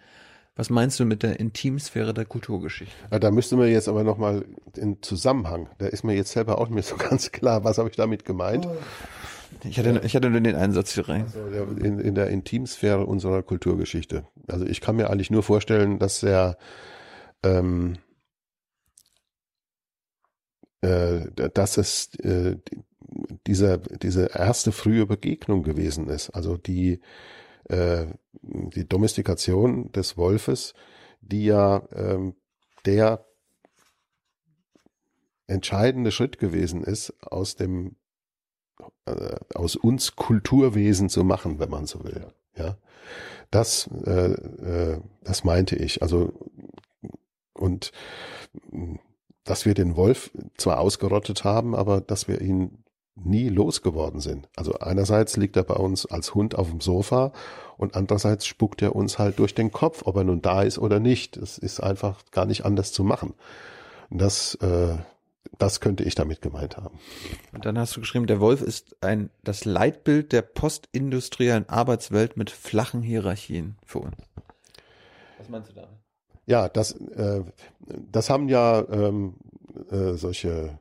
Was 0.57 0.71
meinst 0.71 1.01
du 1.01 1.05
mit 1.05 1.23
der 1.25 1.41
Intimsphäre 1.41 2.15
der 2.15 2.25
Kulturgeschichte? 2.25 2.95
Ja, 3.11 3.19
da 3.19 3.31
müsste 3.31 3.57
man 3.57 3.69
jetzt 3.69 3.89
aber 3.89 4.05
nochmal 4.05 4.45
in 4.77 5.03
Zusammenhang. 5.03 5.69
Da 5.79 5.87
ist 5.87 6.05
mir 6.05 6.15
jetzt 6.15 6.31
selber 6.31 6.59
auch 6.59 6.69
nicht 6.69 6.75
mehr 6.75 6.83
so 6.85 6.97
ganz 6.99 7.33
klar, 7.33 7.65
was 7.65 7.79
habe 7.79 7.89
ich 7.89 7.97
damit 7.97 8.25
gemeint. 8.25 8.67
Oh. 8.67 8.77
Ich 9.65 9.79
hatte, 9.79 10.01
ich 10.05 10.15
hatte 10.15 10.31
nur 10.31 10.41
den 10.41 10.57
Einsatz 10.57 10.93
hier 10.93 11.09
rein. 11.09 11.25
Also 11.25 11.65
in, 11.81 11.99
in 11.99 12.15
der 12.15 12.29
Intimsphäre 12.29 13.07
unserer 13.07 13.43
Kulturgeschichte. 13.43 14.27
Also 14.47 14.67
ich 14.67 14.81
kann 14.81 14.97
mir 14.97 15.11
eigentlich 15.11 15.31
nur 15.31 15.43
vorstellen, 15.43 15.99
dass 15.99 16.23
er 16.23 16.59
ähm, 17.43 17.97
äh, 20.83 21.31
dass 21.33 21.79
es 21.79 22.15
äh, 22.17 22.57
dieser, 23.47 23.79
diese 23.79 24.27
erste 24.35 24.73
frühe 24.73 25.07
Begegnung 25.07 25.63
gewesen 25.63 26.09
ist. 26.09 26.31
Also 26.31 26.57
die, 26.57 27.01
äh, 27.69 28.07
die 28.43 28.87
Domestikation 28.87 29.91
des 29.93 30.17
Wolfes, 30.17 30.75
die 31.21 31.47
ja 31.47 31.83
ähm, 31.93 32.35
der 32.85 33.25
entscheidende 35.47 36.11
Schritt 36.11 36.39
gewesen 36.39 36.83
ist, 36.83 37.13
aus 37.23 37.57
dem 37.57 37.97
äh, 39.07 39.37
aus 39.55 39.77
uns 39.77 40.17
Kulturwesen 40.17 41.09
zu 41.09 41.25
machen, 41.25 41.59
wenn 41.59 41.71
man 41.71 41.87
so 41.87 42.05
will. 42.05 42.27
Ja, 42.57 42.77
das 43.51 43.89
äh, 44.05 44.33
äh, 44.33 45.01
das 45.23 45.45
meinte 45.45 45.77
ich. 45.77 46.03
Also 46.03 46.33
und 47.53 47.93
dass 49.45 49.67
wir 49.67 49.75
den 49.75 49.97
Wolf 49.97 50.31
zwar 50.57 50.81
ausgerottet 50.81 51.45
haben, 51.45 51.75
aber 51.75 52.01
dass 52.01 52.29
wir 52.29 52.41
ihn 52.41 52.84
nie 53.17 53.49
losgeworden 53.49 54.21
sind. 54.21 54.49
Also 54.57 54.75
einerseits 54.75 55.37
liegt 55.37 55.57
er 55.57 55.63
bei 55.63 55.75
uns 55.75 56.07
als 56.07 56.35
Hund 56.35 56.57
auf 56.57 56.71
dem 56.71 56.81
Sofa 56.81 57.33
und 57.77 57.95
andererseits 57.95 58.47
spuckt 58.47 58.83
er 58.83 58.97
uns 58.97 59.19
halt 59.19 59.39
durch 59.39 59.55
den 59.55 59.71
Kopf, 59.71 60.03
ob 60.05 60.17
er 60.17 60.25
nun 60.25 60.43
da 60.43 60.63
ist 60.63 60.79
oder 60.79 61.01
nicht. 61.01 61.37
Das 61.37 61.59
ist 61.59 61.81
einfach 61.81 62.25
gar 62.33 62.47
nicht 62.47 62.65
anders 62.65 62.93
zu 62.93 63.05
machen. 63.05 63.35
Und 64.11 64.21
das, 64.21 64.57
äh, 64.57 64.97
das 65.59 65.81
könnte 65.81 66.03
ich 66.03 66.15
damit 66.15 66.43
gemeint 66.43 66.77
haben. 66.77 66.99
Und 67.53 67.65
dann 67.65 67.79
hast 67.79 67.97
du 67.97 68.01
geschrieben, 68.01 68.27
der 68.27 68.41
Wolf 68.41 68.63
ist 68.63 68.97
ein 69.03 69.31
das 69.45 69.65
Leitbild 69.65 70.33
der 70.33 70.43
postindustriellen 70.43 71.69
Arbeitswelt 71.69 72.37
mit 72.37 72.51
flachen 72.51 73.03
Hierarchien 73.03 73.77
für 73.85 74.01
uns. 74.01 74.17
Was 75.39 75.49
meinst 75.49 75.71
du 75.71 75.75
damit? 75.75 75.91
Ja, 76.47 76.69
das, 76.69 76.93
äh, 76.93 77.43
das 77.87 78.29
haben 78.29 78.49
ja 78.49 78.85
ähm, 78.91 79.35
äh, 79.91 80.15
solche 80.15 80.79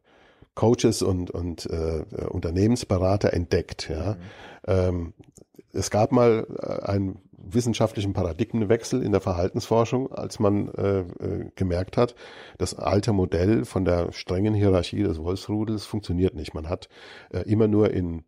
Coaches 0.55 1.01
und, 1.01 1.31
und 1.31 1.65
äh, 1.67 2.03
Unternehmensberater 2.29 3.33
entdeckt. 3.33 3.89
Ja. 3.89 4.13
Mhm. 4.13 4.17
Ähm, 4.67 5.13
es 5.71 5.89
gab 5.89 6.11
mal 6.11 6.45
äh, 6.61 6.85
einen 6.85 7.19
wissenschaftlichen 7.45 8.13
Paradigmenwechsel 8.13 9.03
in 9.03 9.11
der 9.11 9.21
Verhaltensforschung, 9.21 10.11
als 10.11 10.39
man 10.39 10.69
äh, 10.69 10.99
äh, 10.99 11.51
gemerkt 11.55 11.97
hat, 11.97 12.15
das 12.57 12.73
alte 12.73 13.11
Modell 13.11 13.65
von 13.65 13.83
der 13.83 14.11
strengen 14.11 14.53
Hierarchie 14.53 15.03
des 15.03 15.21
Wolfsrudels 15.21 15.85
funktioniert 15.85 16.35
nicht. 16.35 16.53
Man 16.53 16.69
hat 16.69 16.87
äh, 17.31 17.39
immer 17.39 17.67
nur 17.67 17.91
in 17.91 18.23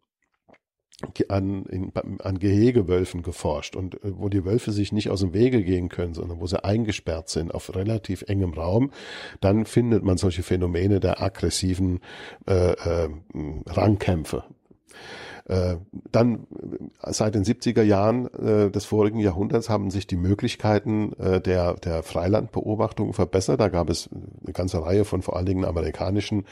an, 1.28 1.66
in, 1.66 1.92
an 1.96 2.40
Gehegewölfen 2.40 3.22
geforscht 3.22 3.76
und 3.76 3.96
äh, 3.96 4.18
wo 4.18 4.30
die 4.30 4.46
Wölfe 4.46 4.72
sich 4.72 4.92
nicht 4.92 5.10
aus 5.10 5.20
dem 5.20 5.34
Wege 5.34 5.64
gehen 5.64 5.90
können, 5.90 6.14
sondern 6.14 6.40
wo 6.40 6.48
sie 6.48 6.64
eingesperrt 6.64 7.30
sind 7.30 7.54
auf 7.54 7.76
relativ 7.76 8.24
engem 8.24 8.54
Raum, 8.54 8.92
dann 9.42 9.66
findet 9.66 10.04
man 10.04 10.18
solche 10.18 10.44
Phänomene 10.44 11.00
der 11.00 11.22
aggressiven 11.22 12.00
äh, 12.48 12.72
äh, 12.72 13.10
Rangkämpfe. 13.68 14.44
Äh, 15.48 15.76
dann 16.12 16.48
äh, 17.02 17.14
seit 17.14 17.36
den 17.36 17.44
70er 17.44 17.84
Jahren 17.84 18.34
äh, 18.34 18.72
des 18.72 18.86
vorigen 18.86 19.20
Jahrhunderts 19.20 19.70
haben 19.70 19.92
sich 19.92 20.08
die 20.08 20.16
Möglichkeiten 20.16 21.14
äh, 21.20 21.40
der, 21.40 21.76
der 21.76 22.02
Freilandbeobachtung 22.02 23.14
verbessert. 23.14 23.60
Da 23.60 23.70
gab 23.70 23.92
es 23.92 24.10
eine 24.44 24.54
ganze 24.54 24.84
Reihe 24.84 25.06
von 25.06 25.22
vor 25.22 25.36
allen 25.36 25.46
Dingen 25.46 25.64
amerikanischen 25.64 26.46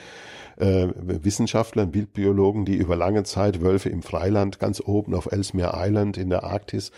äh, 0.58 0.90
Wissenschaftlern, 0.96 1.96
Wildbiologen, 1.96 2.66
die 2.66 2.76
über 2.76 2.96
lange 2.96 3.24
Zeit 3.24 3.62
Wölfe 3.62 3.90
im 3.90 4.04
Freiland 4.04 4.60
ganz 4.60 4.80
oben 4.80 5.16
auf 5.16 5.32
Ellesmere 5.32 5.72
Island 5.76 6.18
in 6.18 6.30
der 6.30 6.44
Arktis 6.44 6.92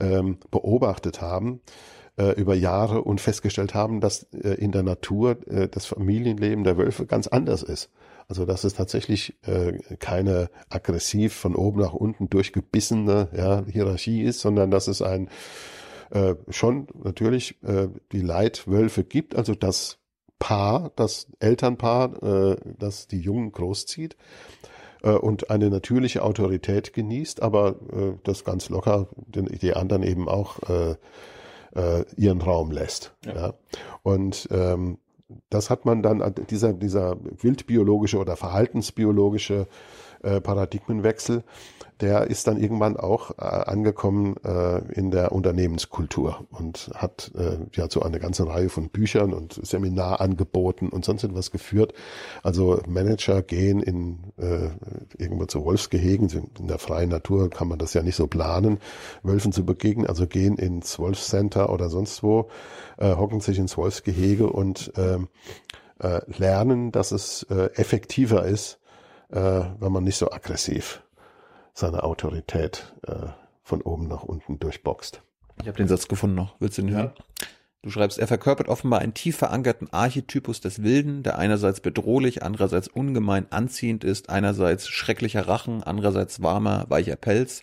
ähm, 0.00 0.38
beobachtet 0.50 1.20
haben 1.20 1.60
äh, 2.16 2.32
über 2.32 2.56
Jahre 2.56 3.02
und 3.02 3.20
festgestellt 3.20 3.74
haben, 3.74 4.00
dass 4.00 4.24
äh, 4.32 4.54
in 4.54 4.72
der 4.72 4.82
Natur 4.82 5.36
das 5.70 5.86
Familienleben 5.86 6.64
der 6.64 6.76
Wölfe 6.76 7.06
ganz 7.06 7.28
anders 7.28 7.62
ist. 7.62 7.90
Also 8.28 8.44
dass 8.44 8.64
es 8.64 8.74
tatsächlich 8.74 9.34
äh, 9.46 9.72
keine 9.98 10.50
aggressiv 10.68 11.32
von 11.34 11.56
oben 11.56 11.80
nach 11.80 11.94
unten 11.94 12.28
durchgebissene 12.28 13.28
ja, 13.34 13.64
Hierarchie 13.66 14.22
ist, 14.22 14.40
sondern 14.40 14.70
dass 14.70 14.86
es 14.86 15.00
ein 15.00 15.30
äh, 16.10 16.34
schon 16.48 16.88
natürlich 17.02 17.62
äh, 17.62 17.88
die 18.12 18.20
Leitwölfe 18.20 19.04
gibt, 19.04 19.34
also 19.34 19.54
das 19.54 19.98
Paar, 20.38 20.92
das 20.94 21.28
Elternpaar, 21.40 22.22
äh, 22.22 22.56
das 22.78 23.08
die 23.08 23.20
Jungen 23.20 23.50
großzieht 23.50 24.16
äh, 25.02 25.10
und 25.10 25.50
eine 25.50 25.70
natürliche 25.70 26.22
Autorität 26.22 26.92
genießt, 26.92 27.42
aber 27.42 27.76
äh, 27.92 28.12
das 28.24 28.44
ganz 28.44 28.68
locker 28.68 29.08
den, 29.16 29.46
die 29.46 29.74
anderen 29.74 30.02
eben 30.02 30.28
auch 30.28 30.58
äh, 30.68 30.96
äh, 31.74 32.04
ihren 32.16 32.40
Raum 32.40 32.70
lässt. 32.70 33.14
Ja. 33.24 33.34
ja. 33.34 33.54
Und 34.02 34.48
ähm, 34.50 34.98
das 35.50 35.70
hat 35.70 35.84
man 35.84 36.02
dann, 36.02 36.34
dieser, 36.48 36.72
dieser 36.72 37.16
wildbiologische 37.20 38.18
oder 38.18 38.36
verhaltensbiologische 38.36 39.66
äh, 40.22 40.40
Paradigmenwechsel, 40.40 41.44
der 42.00 42.28
ist 42.28 42.46
dann 42.46 42.60
irgendwann 42.60 42.96
auch 42.96 43.32
äh, 43.38 43.42
angekommen 43.42 44.36
äh, 44.44 44.78
in 44.92 45.10
der 45.10 45.32
Unternehmenskultur 45.32 46.46
und 46.50 46.90
hat 46.94 47.32
äh, 47.36 47.58
ja 47.72 47.90
so 47.90 48.02
eine 48.02 48.20
ganze 48.20 48.46
Reihe 48.46 48.68
von 48.68 48.88
Büchern 48.88 49.32
und 49.32 49.54
Seminarangeboten 49.54 50.90
und 50.90 51.04
sonst 51.04 51.24
etwas 51.24 51.50
geführt. 51.50 51.94
Also 52.42 52.80
Manager 52.86 53.42
gehen 53.42 53.80
in 53.82 54.18
äh, 54.36 54.70
irgendwo 55.16 55.46
zu 55.46 55.64
Wolfsgehegen, 55.64 56.28
in 56.58 56.68
der 56.68 56.78
freien 56.78 57.10
Natur 57.10 57.50
kann 57.50 57.68
man 57.68 57.78
das 57.78 57.94
ja 57.94 58.02
nicht 58.02 58.16
so 58.16 58.28
planen, 58.28 58.78
Wölfen 59.22 59.52
zu 59.52 59.64
begegnen, 59.64 60.06
also 60.06 60.26
gehen 60.26 60.56
ins 60.56 60.98
Wolfscenter 60.98 61.70
oder 61.70 61.88
sonst 61.88 62.22
wo, 62.22 62.48
äh, 62.98 63.16
hocken 63.16 63.40
sich 63.40 63.58
ins 63.58 63.76
Wolfsgehege 63.76 64.48
und 64.48 64.92
äh, 64.96 65.18
äh, 66.00 66.20
lernen, 66.38 66.92
dass 66.92 67.10
es 67.10 67.44
äh, 67.50 67.70
effektiver 67.74 68.44
ist, 68.44 68.78
äh, 69.30 69.62
wenn 69.78 69.92
man 69.92 70.04
nicht 70.04 70.16
so 70.16 70.30
aggressiv 70.30 71.02
seine 71.74 72.02
Autorität 72.02 72.92
äh, 73.06 73.28
von 73.62 73.82
oben 73.82 74.08
nach 74.08 74.22
unten 74.22 74.58
durchboxt. 74.58 75.22
Ich 75.60 75.68
habe 75.68 75.76
den 75.76 75.88
Satz 75.88 76.08
gefunden 76.08 76.36
noch. 76.36 76.56
Willst 76.60 76.78
du 76.78 76.82
den 76.82 76.94
hören? 76.94 77.12
Du 77.82 77.90
schreibst, 77.90 78.18
er 78.18 78.26
verkörpert 78.26 78.68
offenbar 78.68 79.00
einen 79.00 79.14
tief 79.14 79.36
verankerten 79.36 79.92
Archetypus 79.92 80.60
des 80.60 80.82
Wilden, 80.82 81.22
der 81.22 81.38
einerseits 81.38 81.80
bedrohlich, 81.80 82.42
andererseits 82.42 82.88
ungemein 82.88 83.46
anziehend 83.52 84.02
ist, 84.02 84.30
einerseits 84.30 84.88
schrecklicher 84.88 85.46
Rachen, 85.46 85.84
andererseits 85.84 86.42
warmer, 86.42 86.86
weicher 86.88 87.14
Pelz. 87.14 87.62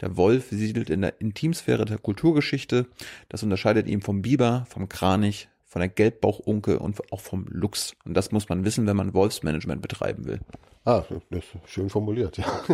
Der 0.00 0.16
Wolf 0.16 0.50
siedelt 0.50 0.88
in 0.88 1.00
der 1.00 1.20
Intimsphäre 1.20 1.84
der 1.84 1.98
Kulturgeschichte. 1.98 2.86
Das 3.28 3.42
unterscheidet 3.42 3.88
ihn 3.88 4.02
vom 4.02 4.22
Biber, 4.22 4.66
vom 4.68 4.88
Kranich, 4.88 5.48
von 5.64 5.80
der 5.80 5.88
Gelbbauchunke 5.88 6.78
und 6.78 7.12
auch 7.12 7.20
vom 7.20 7.46
Luchs. 7.48 7.96
Und 8.04 8.14
das 8.14 8.30
muss 8.30 8.48
man 8.48 8.64
wissen, 8.64 8.86
wenn 8.86 8.96
man 8.96 9.14
Wolfsmanagement 9.14 9.82
betreiben 9.82 10.26
will. 10.26 10.40
Ah, 10.86 11.04
das 11.30 11.42
ist 11.42 11.48
schön 11.66 11.90
formuliert, 11.90 12.38
ja. 12.38 12.46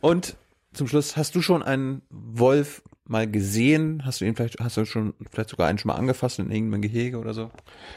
Und 0.00 0.36
zum 0.72 0.88
Schluss, 0.88 1.16
hast 1.16 1.36
du 1.36 1.42
schon 1.42 1.62
einen 1.62 2.02
Wolf 2.10 2.82
mal 3.04 3.30
gesehen? 3.30 4.04
Hast 4.04 4.20
du 4.20 4.24
ihn 4.24 4.34
vielleicht, 4.34 4.58
hast 4.58 4.76
du 4.76 4.84
schon 4.84 5.14
vielleicht 5.30 5.50
sogar 5.50 5.68
einen 5.68 5.78
schon 5.78 5.90
mal 5.90 5.94
angefasst 5.94 6.40
in 6.40 6.50
irgendeinem 6.50 6.82
Gehege 6.82 7.18
oder 7.18 7.34
so? 7.34 7.52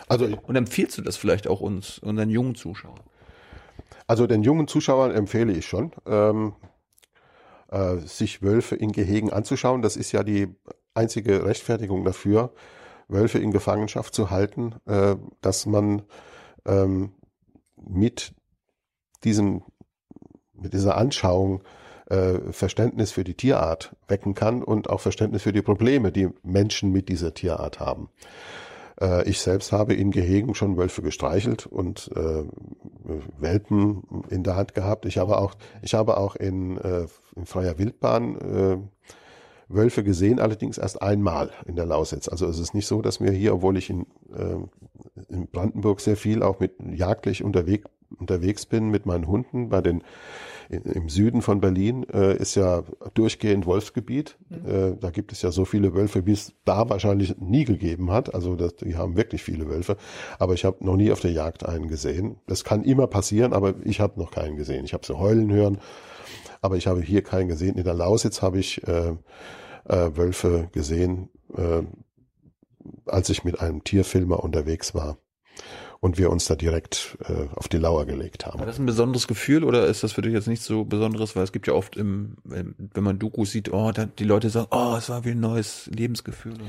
Also 0.08 0.26
und 0.26 0.56
empfiehlst 0.56 1.00
du 1.00 1.02
das 1.02 1.18
vielleicht 1.18 1.48
auch 1.48 1.62
uns, 1.62 1.98
unseren 1.98 2.30
jungen 2.30 2.54
Zuschauern? 2.54 3.00
Also 4.06 4.28
den 4.28 4.44
jungen 4.44 4.68
Zuschauern 4.68 5.10
empfehle 5.10 5.54
ich 5.54 5.66
schon, 5.66 5.92
ähm, 6.06 6.54
äh, 7.70 7.98
sich 7.98 8.44
Wölfe 8.44 8.76
in 8.76 8.92
Gehegen 8.92 9.34
anzuschauen. 9.34 9.82
Das 9.82 9.98
ist 9.98 10.12
ja 10.12 10.22
die 10.22 10.50
einzige 10.94 11.44
Rechtfertigung 11.44 12.06
dafür, 12.06 12.54
Wölfe 13.08 13.40
in 13.40 13.50
Gefangenschaft 13.50 14.14
zu 14.14 14.30
halten, 14.30 14.76
äh, 14.86 15.16
dass 15.42 15.66
man 15.66 16.04
ähm, 16.68 17.12
mit 17.88 18.34
diesem, 19.24 19.64
mit 20.54 20.74
dieser 20.74 20.98
Anschauung 20.98 21.64
äh, 22.10 22.52
Verständnis 22.52 23.12
für 23.12 23.24
die 23.24 23.34
Tierart 23.34 23.96
wecken 24.08 24.36
kann 24.36 24.64
und 24.64 24.90
auch 24.90 25.02
Verständnis 25.02 25.44
für 25.44 25.54
die 25.54 25.62
Probleme, 25.62 26.12
die 26.12 26.30
Menschen 26.44 26.92
mit 26.92 27.10
dieser 27.10 27.34
Tierart 27.34 27.80
haben. 27.80 28.10
Äh, 29.02 29.28
ich 29.30 29.40
selbst 29.40 29.72
habe 29.72 29.94
in 29.94 30.12
Gehegen 30.12 30.56
schon 30.56 30.78
Wölfe 30.78 31.02
gestreichelt 31.02 31.66
und 31.66 32.12
äh, 32.16 32.44
Welpen 33.40 34.04
in 34.30 34.44
der 34.44 34.56
Hand 34.56 34.74
gehabt. 34.74 35.06
Ich 35.06 35.18
habe 35.18 35.38
auch, 35.38 35.56
ich 35.82 35.94
habe 35.94 36.18
auch 36.18 36.36
in, 36.36 36.78
äh, 36.78 37.08
in 37.36 37.46
freier 37.46 37.78
Wildbahn 37.78 38.36
äh, 38.38 38.78
Wölfe 39.68 40.04
gesehen, 40.04 40.40
allerdings 40.40 40.78
erst 40.78 41.02
einmal 41.02 41.52
in 41.66 41.76
der 41.76 41.86
Lausitz. 41.86 42.28
Also 42.28 42.48
es 42.48 42.60
ist 42.60 42.74
nicht 42.74 42.88
so, 42.88 43.02
dass 43.02 43.20
mir 43.20 43.32
hier, 43.32 43.54
obwohl 43.54 43.78
ich 43.78 43.90
in, 43.90 44.06
äh, 44.34 44.58
in 45.30 45.48
Brandenburg 45.48 46.02
sehr 46.02 46.18
viel 46.18 46.44
auch 46.44 46.60
mit 46.60 46.74
jagdlich 46.94 47.44
unterwegs 47.44 47.90
unterwegs 48.20 48.66
bin 48.66 48.90
mit 48.90 49.06
meinen 49.06 49.28
Hunden 49.28 49.70
bei 49.70 49.82
den 49.82 50.04
im 50.70 51.10
Süden 51.10 51.44
von 51.44 51.62
Berlin 51.62 52.08
äh, 52.12 52.38
ist 52.38 52.56
ja 52.56 52.84
durchgehend 53.14 53.68
Wolfsgebiet. 53.68 54.38
Mhm. 54.50 54.70
Äh, 54.70 54.98
da 55.00 55.12
gibt 55.12 55.32
es 55.32 55.44
ja 55.44 55.52
so 55.52 55.64
viele 55.64 55.94
Wölfe, 55.94 56.26
wie 56.26 56.32
es 56.32 56.54
da 56.66 56.90
wahrscheinlich 56.90 57.38
nie 57.38 57.66
gegeben 57.66 58.12
hat. 58.12 58.34
Also 58.34 58.56
das, 58.56 58.76
die 58.78 58.96
haben 58.96 59.16
wirklich 59.16 59.44
viele 59.44 59.70
Wölfe. 59.70 59.98
Aber 60.40 60.56
ich 60.56 60.66
habe 60.66 60.84
noch 60.84 60.96
nie 60.96 61.12
auf 61.12 61.20
der 61.20 61.32
Jagd 61.32 61.66
einen 61.66 61.88
gesehen. 61.88 62.38
Das 62.48 62.64
kann 62.64 62.84
immer 62.84 63.06
passieren, 63.06 63.54
aber 63.54 63.76
ich 63.84 64.00
habe 64.00 64.20
noch 64.20 64.32
keinen 64.32 64.56
gesehen. 64.56 64.86
Ich 64.86 64.94
habe 64.94 65.06
sie 65.06 65.18
heulen 65.18 65.52
hören 65.52 65.78
aber 66.66 66.76
ich 66.78 66.88
habe 66.88 67.02
hier 67.02 67.22
keinen 67.22 67.48
gesehen. 67.48 67.78
In 67.78 67.84
der 67.84 67.94
Lausitz 67.94 68.42
habe 68.42 68.60
ich 68.60 68.86
äh, 68.88 69.16
äh, 69.86 70.18
Wölfe 70.18 70.70
gesehen, 70.72 71.30
äh, 71.56 71.84
als 73.06 73.30
ich 73.30 73.44
mit 73.44 73.60
einem 73.60 73.84
Tierfilmer 73.84 74.44
unterwegs 74.44 74.94
war 74.94 75.18
und 76.00 76.18
wir 76.18 76.30
uns 76.30 76.46
da 76.46 76.56
direkt 76.56 77.18
äh, 77.28 77.48
auf 77.56 77.68
die 77.68 77.78
Lauer 77.78 78.06
gelegt 78.06 78.46
haben. 78.46 78.60
War 78.60 78.66
das 78.66 78.80
ein 78.80 78.86
besonderes 78.86 79.28
Gefühl 79.28 79.64
oder 79.64 79.88
ist 79.88 80.04
das 80.04 80.12
für 80.12 80.22
dich 80.22 80.34
jetzt 80.34 80.48
nicht 80.48 80.62
so 80.62 80.84
besonderes, 80.86 81.36
weil 81.36 81.44
es 81.44 81.52
gibt 81.52 81.68
ja 81.68 81.74
oft 81.74 81.96
im, 81.98 82.36
wenn 82.44 83.04
man 83.04 83.18
Doku 83.18 83.46
sieht, 83.46 83.72
oh, 83.72 83.92
da, 83.92 84.06
die 84.06 84.24
Leute 84.24 84.50
sagen, 84.50 84.68
oh, 84.72 84.96
es 84.98 85.10
war 85.10 85.26
wie 85.26 85.32
ein 85.32 85.40
neues 85.40 85.88
Lebensgefühl 85.88 86.54
so. 86.54 86.62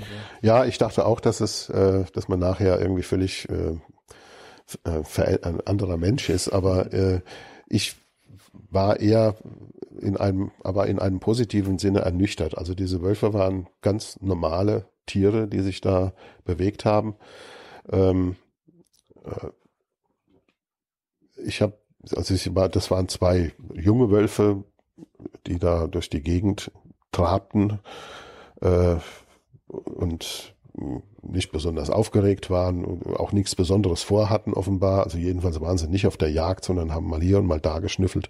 Ja, 0.43 0.65
ich 0.65 0.79
dachte 0.79 1.05
auch, 1.05 1.21
dass 1.21 1.41
es, 1.41 1.69
äh, 1.69 2.05
dass 2.13 2.29
man 2.29 2.39
nachher 2.39 2.81
irgendwie 2.81 3.03
völlig 3.03 3.49
äh, 3.49 3.79
äh 4.85 5.39
ein 5.43 5.61
anderer 5.67 5.97
Mensch 5.97 6.31
ist, 6.31 6.49
aber 6.49 6.93
äh, 6.93 7.21
ich 7.69 7.97
war 8.71 9.01
eher 9.01 9.37
in 10.01 10.17
einem, 10.17 10.51
aber 10.63 10.87
in 10.87 10.99
einem 10.99 11.21
positiven 11.21 11.79
Sinne 11.79 12.01
ernüchtert. 12.01 12.57
Also 12.57 12.75
diese 12.75 13.03
Wölfe 13.03 13.33
waren 13.33 13.69
ganz 13.83 14.21
normale 14.21 14.89
Tiere, 15.07 15.49
die 15.49 15.61
sich 15.61 15.81
da 15.81 16.13
bewegt 16.45 16.85
haben. 16.85 17.17
Ähm, 17.91 18.37
äh, 19.25 19.49
ich 21.45 21.63
habe, 21.63 21.79
also 22.15 22.35
ich 22.35 22.51
das 22.73 22.91
waren 22.91 23.09
zwei 23.09 23.53
junge 23.75 24.11
Wölfe, 24.11 24.65
die 25.47 25.59
da 25.59 25.87
durch 25.87 26.11
die 26.11 26.23
Gegend 26.23 26.71
trabten 27.13 27.81
äh, 28.61 28.97
und 29.69 30.55
nicht 31.23 31.53
besonders 31.53 31.89
aufgeregt 31.91 32.51
waren 32.51 33.03
auch 33.17 33.33
nichts 33.33 33.55
Besonderes 33.55 34.03
vorhatten 34.03 34.53
offenbar. 34.53 35.05
Also 35.05 35.19
jedenfalls 35.19 35.61
waren 35.61 35.79
sie 35.79 35.89
nicht 35.89 36.07
auf 36.07 36.17
der 36.17 36.31
Jagd, 36.31 36.65
sondern 36.65 36.93
haben 36.93 37.09
mal 37.09 37.23
hier 37.23 37.39
und 37.39 37.47
mal 37.47 37.61
da 37.61 37.79
geschnüffelt 37.79 38.29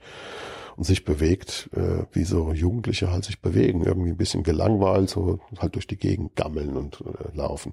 und 0.76 0.84
sich 0.84 1.04
bewegt, 1.04 1.70
äh, 1.74 2.04
wie 2.12 2.24
so 2.24 2.52
Jugendliche 2.52 3.10
halt 3.10 3.24
sich 3.24 3.40
bewegen, 3.40 3.84
irgendwie 3.84 4.10
ein 4.10 4.16
bisschen 4.16 4.42
gelangweilt, 4.42 5.10
so 5.10 5.40
halt 5.58 5.74
durch 5.74 5.86
die 5.86 5.96
Gegend 5.96 6.36
gammeln 6.36 6.76
und 6.76 7.00
äh, 7.00 7.36
laufen. 7.36 7.72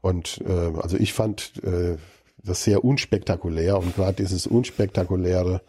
Und 0.00 0.42
äh, 0.46 0.72
also 0.80 0.96
ich 0.96 1.12
fand 1.12 1.62
äh, 1.64 1.96
das 2.42 2.64
sehr 2.64 2.84
unspektakulär 2.84 3.78
und 3.78 3.94
gerade 3.94 4.14
dieses 4.14 4.46
unspektakuläre 4.46 5.62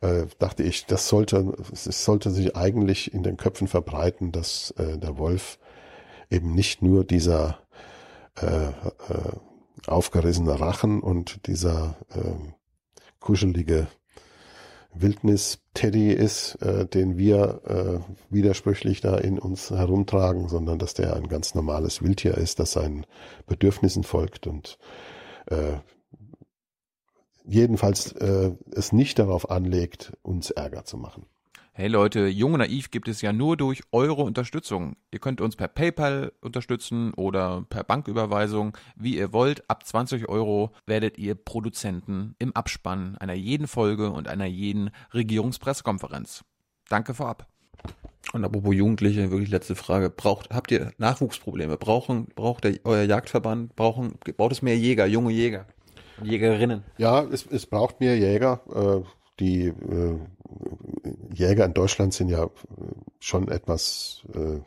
äh, 0.00 0.26
dachte 0.38 0.62
ich, 0.62 0.86
das 0.86 1.08
sollte, 1.08 1.54
es 1.72 2.04
sollte 2.04 2.30
sich 2.30 2.56
eigentlich 2.56 3.12
in 3.12 3.22
den 3.22 3.36
Köpfen 3.36 3.68
verbreiten, 3.68 4.32
dass 4.32 4.72
äh, 4.72 4.98
der 4.98 5.18
Wolf 5.18 5.58
eben 6.30 6.54
nicht 6.54 6.82
nur 6.82 7.04
dieser 7.04 7.58
äh, 8.40 8.46
äh, 8.46 8.72
aufgerissene 9.86 10.58
Rachen 10.60 11.00
und 11.00 11.46
dieser 11.46 11.96
äh, 12.10 12.52
kuschelige 13.18 13.88
Wildnis-Teddy 14.94 16.12
ist, 16.12 16.56
äh, 16.56 16.86
den 16.86 17.16
wir 17.16 17.60
äh, 17.64 18.12
widersprüchlich 18.32 19.00
da 19.00 19.16
in 19.16 19.38
uns 19.38 19.70
herumtragen, 19.70 20.48
sondern 20.48 20.78
dass 20.78 20.94
der 20.94 21.14
ein 21.14 21.28
ganz 21.28 21.54
normales 21.54 22.02
Wildtier 22.02 22.36
ist, 22.36 22.58
das 22.58 22.72
seinen 22.72 23.06
Bedürfnissen 23.46 24.02
folgt 24.02 24.46
und 24.46 24.78
äh, 25.46 25.78
jedenfalls 27.44 28.12
äh, 28.12 28.52
es 28.72 28.92
nicht 28.92 29.18
darauf 29.18 29.50
anlegt, 29.50 30.12
uns 30.22 30.50
Ärger 30.50 30.84
zu 30.84 30.96
machen. 30.96 31.26
Hey 31.80 31.88
Leute, 31.88 32.26
Jung 32.26 32.52
und 32.52 32.58
Naiv 32.58 32.90
gibt 32.90 33.08
es 33.08 33.22
ja 33.22 33.32
nur 33.32 33.56
durch 33.56 33.80
eure 33.90 34.20
Unterstützung. 34.20 34.96
Ihr 35.12 35.18
könnt 35.18 35.40
uns 35.40 35.56
per 35.56 35.66
PayPal 35.66 36.30
unterstützen 36.42 37.14
oder 37.14 37.64
per 37.70 37.84
Banküberweisung, 37.84 38.76
wie 38.96 39.16
ihr 39.16 39.32
wollt. 39.32 39.64
Ab 39.70 39.86
20 39.86 40.28
Euro 40.28 40.72
werdet 40.84 41.16
ihr 41.16 41.34
Produzenten 41.34 42.34
im 42.38 42.54
Abspann 42.54 43.16
einer 43.16 43.32
jeden 43.32 43.66
Folge 43.66 44.10
und 44.10 44.28
einer 44.28 44.44
jeden 44.44 44.90
Regierungspressekonferenz. 45.14 46.44
Danke 46.90 47.14
vorab. 47.14 47.46
Und 48.34 48.44
apropos 48.44 48.74
Jugendliche, 48.74 49.30
wirklich 49.30 49.48
letzte 49.48 49.74
Frage. 49.74 50.10
Braucht, 50.10 50.50
habt 50.50 50.70
ihr 50.72 50.92
Nachwuchsprobleme? 50.98 51.78
Brauchen, 51.78 52.26
braucht 52.34 52.64
der, 52.64 52.78
euer 52.84 53.04
Jagdverband, 53.04 53.74
brauchen, 53.74 54.18
braucht 54.36 54.52
es 54.52 54.60
mehr 54.60 54.76
Jäger, 54.76 55.06
junge 55.06 55.32
Jäger? 55.32 55.64
Jägerinnen? 56.22 56.84
Ja, 56.98 57.22
es, 57.22 57.46
es 57.46 57.64
braucht 57.64 58.00
mehr 58.00 58.18
Jäger. 58.18 58.60
Äh, 58.68 59.19
die 59.40 59.66
äh, 59.66 60.18
Jäger 61.34 61.64
in 61.64 61.74
Deutschland 61.74 62.14
sind 62.14 62.28
ja 62.28 62.48
schon 63.18 63.48
etwas 63.48 64.22
äh, 64.34 64.60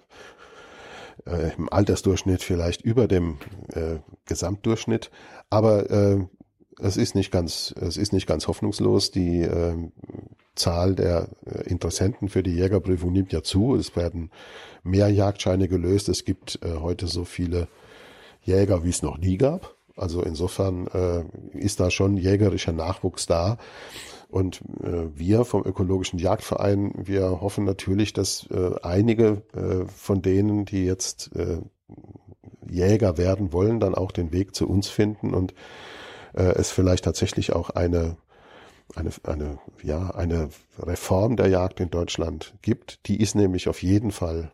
äh, 1.29 1.53
im 1.57 1.71
Altersdurchschnitt 1.71 2.41
vielleicht 2.41 2.81
über 2.81 3.07
dem 3.07 3.37
äh, 3.73 3.99
Gesamtdurchschnitt, 4.25 5.11
aber 5.49 5.89
äh, 5.89 6.25
es 6.79 6.97
ist 6.97 7.15
nicht 7.15 7.31
ganz, 7.31 7.73
es 7.79 7.97
ist 7.97 8.13
nicht 8.13 8.27
ganz 8.27 8.47
hoffnungslos. 8.47 9.11
Die 9.11 9.41
äh, 9.41 9.75
Zahl 10.55 10.95
der 10.95 11.29
äh, 11.45 11.69
Interessenten 11.69 12.29
für 12.29 12.43
die 12.43 12.55
Jägerprüfung 12.55 13.11
nimmt 13.11 13.31
ja 13.31 13.43
zu. 13.43 13.75
Es 13.75 13.95
werden 13.95 14.31
mehr 14.83 15.09
Jagdscheine 15.09 15.67
gelöst. 15.67 16.09
Es 16.09 16.25
gibt 16.25 16.59
äh, 16.63 16.77
heute 16.79 17.07
so 17.07 17.25
viele 17.25 17.67
Jäger, 18.41 18.83
wie 18.83 18.89
es 18.89 19.01
noch 19.01 19.17
nie 19.17 19.37
gab. 19.37 19.75
Also 19.95 20.23
insofern 20.23 20.87
äh, 20.87 21.23
ist 21.57 21.79
da 21.79 21.91
schon 21.91 22.17
jägerischer 22.17 22.73
Nachwuchs 22.73 23.25
da. 23.27 23.57
Und 24.33 24.61
äh, 24.81 25.15
wir 25.15 25.45
vom 25.45 25.63
Ökologischen 25.63 26.17
Jagdverein, 26.17 26.91
wir 26.95 27.39
hoffen 27.41 27.65
natürlich, 27.65 28.13
dass 28.13 28.47
äh, 28.49 28.71
einige 28.81 29.43
äh, 29.53 29.85
von 29.85 30.23
denen, 30.23 30.65
die 30.65 30.85
jetzt 30.85 31.35
äh, 31.35 31.59
Jäger 32.67 33.19
werden 33.19 33.53
wollen, 33.53 33.79
dann 33.79 33.93
auch 33.93 34.11
den 34.11 34.31
Weg 34.31 34.55
zu 34.55 34.67
uns 34.67 34.89
finden 34.89 35.35
und 35.35 35.53
äh, 36.33 36.45
es 36.55 36.71
vielleicht 36.71 37.03
tatsächlich 37.03 37.53
auch 37.53 37.69
eine 37.69 38.17
eine, 38.95 39.11
eine, 39.23 39.59
ja, 39.83 40.09
eine 40.09 40.49
Reform 40.79 41.35
der 41.35 41.47
Jagd 41.47 41.79
in 41.79 41.91
Deutschland 41.91 42.55
gibt. 42.63 43.07
Die 43.07 43.21
ist 43.21 43.35
nämlich 43.35 43.69
auf 43.69 43.83
jeden 43.83 44.11
Fall 44.11 44.51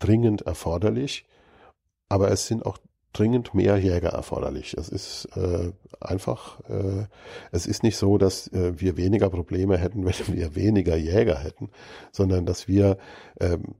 dringend 0.00 0.42
erforderlich. 0.42 1.26
Aber 2.08 2.30
es 2.32 2.48
sind 2.48 2.66
auch 2.66 2.78
dringend 3.12 3.54
mehr 3.54 3.76
Jäger 3.76 4.10
erforderlich. 4.10 4.74
Es 4.74 4.88
ist 4.88 5.28
äh, 5.36 5.72
einfach, 6.00 6.60
äh, 6.68 7.06
es 7.50 7.66
ist 7.66 7.82
nicht 7.82 7.96
so, 7.96 8.18
dass 8.18 8.48
äh, 8.48 8.80
wir 8.80 8.96
weniger 8.96 9.30
Probleme 9.30 9.78
hätten, 9.78 10.04
wenn 10.04 10.36
wir 10.36 10.54
weniger 10.54 10.96
Jäger 10.96 11.38
hätten, 11.38 11.70
sondern 12.12 12.46
dass 12.46 12.68
wir 12.68 12.98
ähm, 13.40 13.74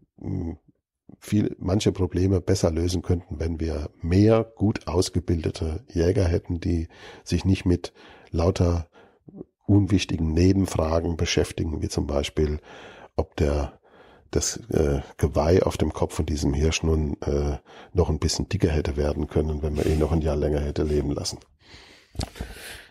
viel, 1.19 1.57
manche 1.59 1.93
Probleme 1.93 2.40
besser 2.40 2.70
lösen 2.70 3.02
könnten, 3.02 3.40
wenn 3.40 3.61
wir 3.61 3.90
mehr 4.02 4.44
gut 4.44 4.86
ausgebildete 4.86 5.85
Jäger 5.89 6.27
hätten, 6.27 6.61
die 6.61 6.89
sich 7.24 7.44
nicht 7.44 7.65
mit 7.65 7.93
lauter 8.31 8.89
unwichtigen 9.66 10.32
Nebenfragen 10.32 11.16
beschäftigen, 11.16 11.82
wie 11.82 11.89
zum 11.89 12.07
Beispiel, 12.07 12.61
ob 13.16 13.36
der 13.36 13.80
das 14.31 14.57
äh, 14.70 15.01
Geweih 15.16 15.62
auf 15.62 15.77
dem 15.77 15.93
Kopf 15.93 16.15
von 16.15 16.27
diesem 16.27 16.55
Hirsch 16.55 16.82
nun 16.82 17.16
äh, 17.23 17.59
noch 17.93 18.11
ein 18.11 18.19
bisschen 18.19 18.48
dicker 18.48 18.69
hätte 18.69 18.97
werden 18.97 19.28
können, 19.28 19.62
wenn 19.62 19.74
man 19.74 19.86
ihn 19.86 19.98
noch 19.98 20.12
ein 20.12 20.20
Jahr 20.20 20.36
länger 20.36 20.61
hätte 20.61 20.82
leben 20.82 21.11
lassen. 21.11 21.39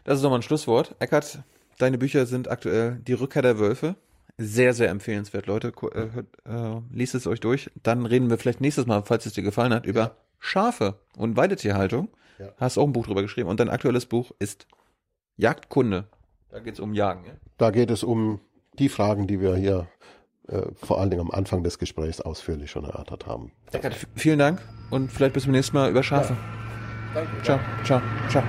Das 0.03 0.17
ist 0.17 0.23
nochmal 0.23 0.39
ein 0.39 0.43
Schlusswort. 0.43 0.95
Eckart, 0.99 1.43
deine 1.77 1.97
Bücher 1.97 2.25
sind 2.25 2.49
aktuell 2.49 2.99
Die 3.07 3.13
Rückkehr 3.13 3.41
der 3.41 3.59
Wölfe. 3.59 3.95
Sehr, 4.37 4.73
sehr 4.73 4.89
empfehlenswert, 4.89 5.47
Leute. 5.47 5.73
Äh, 5.93 6.49
äh, 6.49 6.81
liest 6.91 7.15
es 7.15 7.27
euch 7.27 7.41
durch. 7.41 7.69
Dann 7.83 8.05
reden 8.05 8.29
wir 8.29 8.37
vielleicht 8.37 8.61
nächstes 8.61 8.85
Mal, 8.85 9.03
falls 9.03 9.25
es 9.25 9.33
dir 9.33 9.43
gefallen 9.43 9.73
hat, 9.73 9.85
über 9.85 10.15
Schafe 10.39 10.99
und 11.17 11.35
Weidetierhaltung. 11.35 12.09
Ja. 12.37 12.53
Hast 12.57 12.77
auch 12.77 12.85
ein 12.85 12.93
Buch 12.93 13.05
drüber 13.05 13.21
geschrieben. 13.21 13.49
Und 13.49 13.59
dein 13.59 13.69
aktuelles 13.69 14.05
Buch 14.05 14.31
ist 14.39 14.65
Jagdkunde. 15.35 16.07
Da 16.49 16.59
geht 16.59 16.75
es 16.75 16.79
um 16.79 16.93
Jagen. 16.93 17.25
Ja? 17.25 17.33
Da 17.57 17.71
geht 17.71 17.91
es 17.91 18.03
um 18.03 18.39
die 18.77 18.89
Fragen, 18.89 19.27
die 19.27 19.41
wir 19.41 19.55
hier 19.55 19.87
äh, 20.51 20.63
vor 20.75 20.99
allen 20.99 21.09
Dingen 21.09 21.21
am 21.21 21.31
Anfang 21.31 21.63
des 21.63 21.79
Gesprächs 21.79 22.21
ausführlich 22.21 22.71
schon 22.71 22.85
erörtert 22.85 23.25
haben. 23.27 23.51
Eckart, 23.71 23.95
vielen 24.15 24.39
Dank 24.39 24.61
und 24.89 25.11
vielleicht 25.11 25.33
bis 25.33 25.43
zum 25.43 25.51
nächsten 25.51 25.75
Mal 25.75 25.89
über 25.89 26.03
Schafe. 26.03 26.33
Ja. 26.33 26.39
Danke. 27.13 27.41
Ciao, 27.43 27.59
ciao, 27.83 28.01
ciao. 28.29 28.43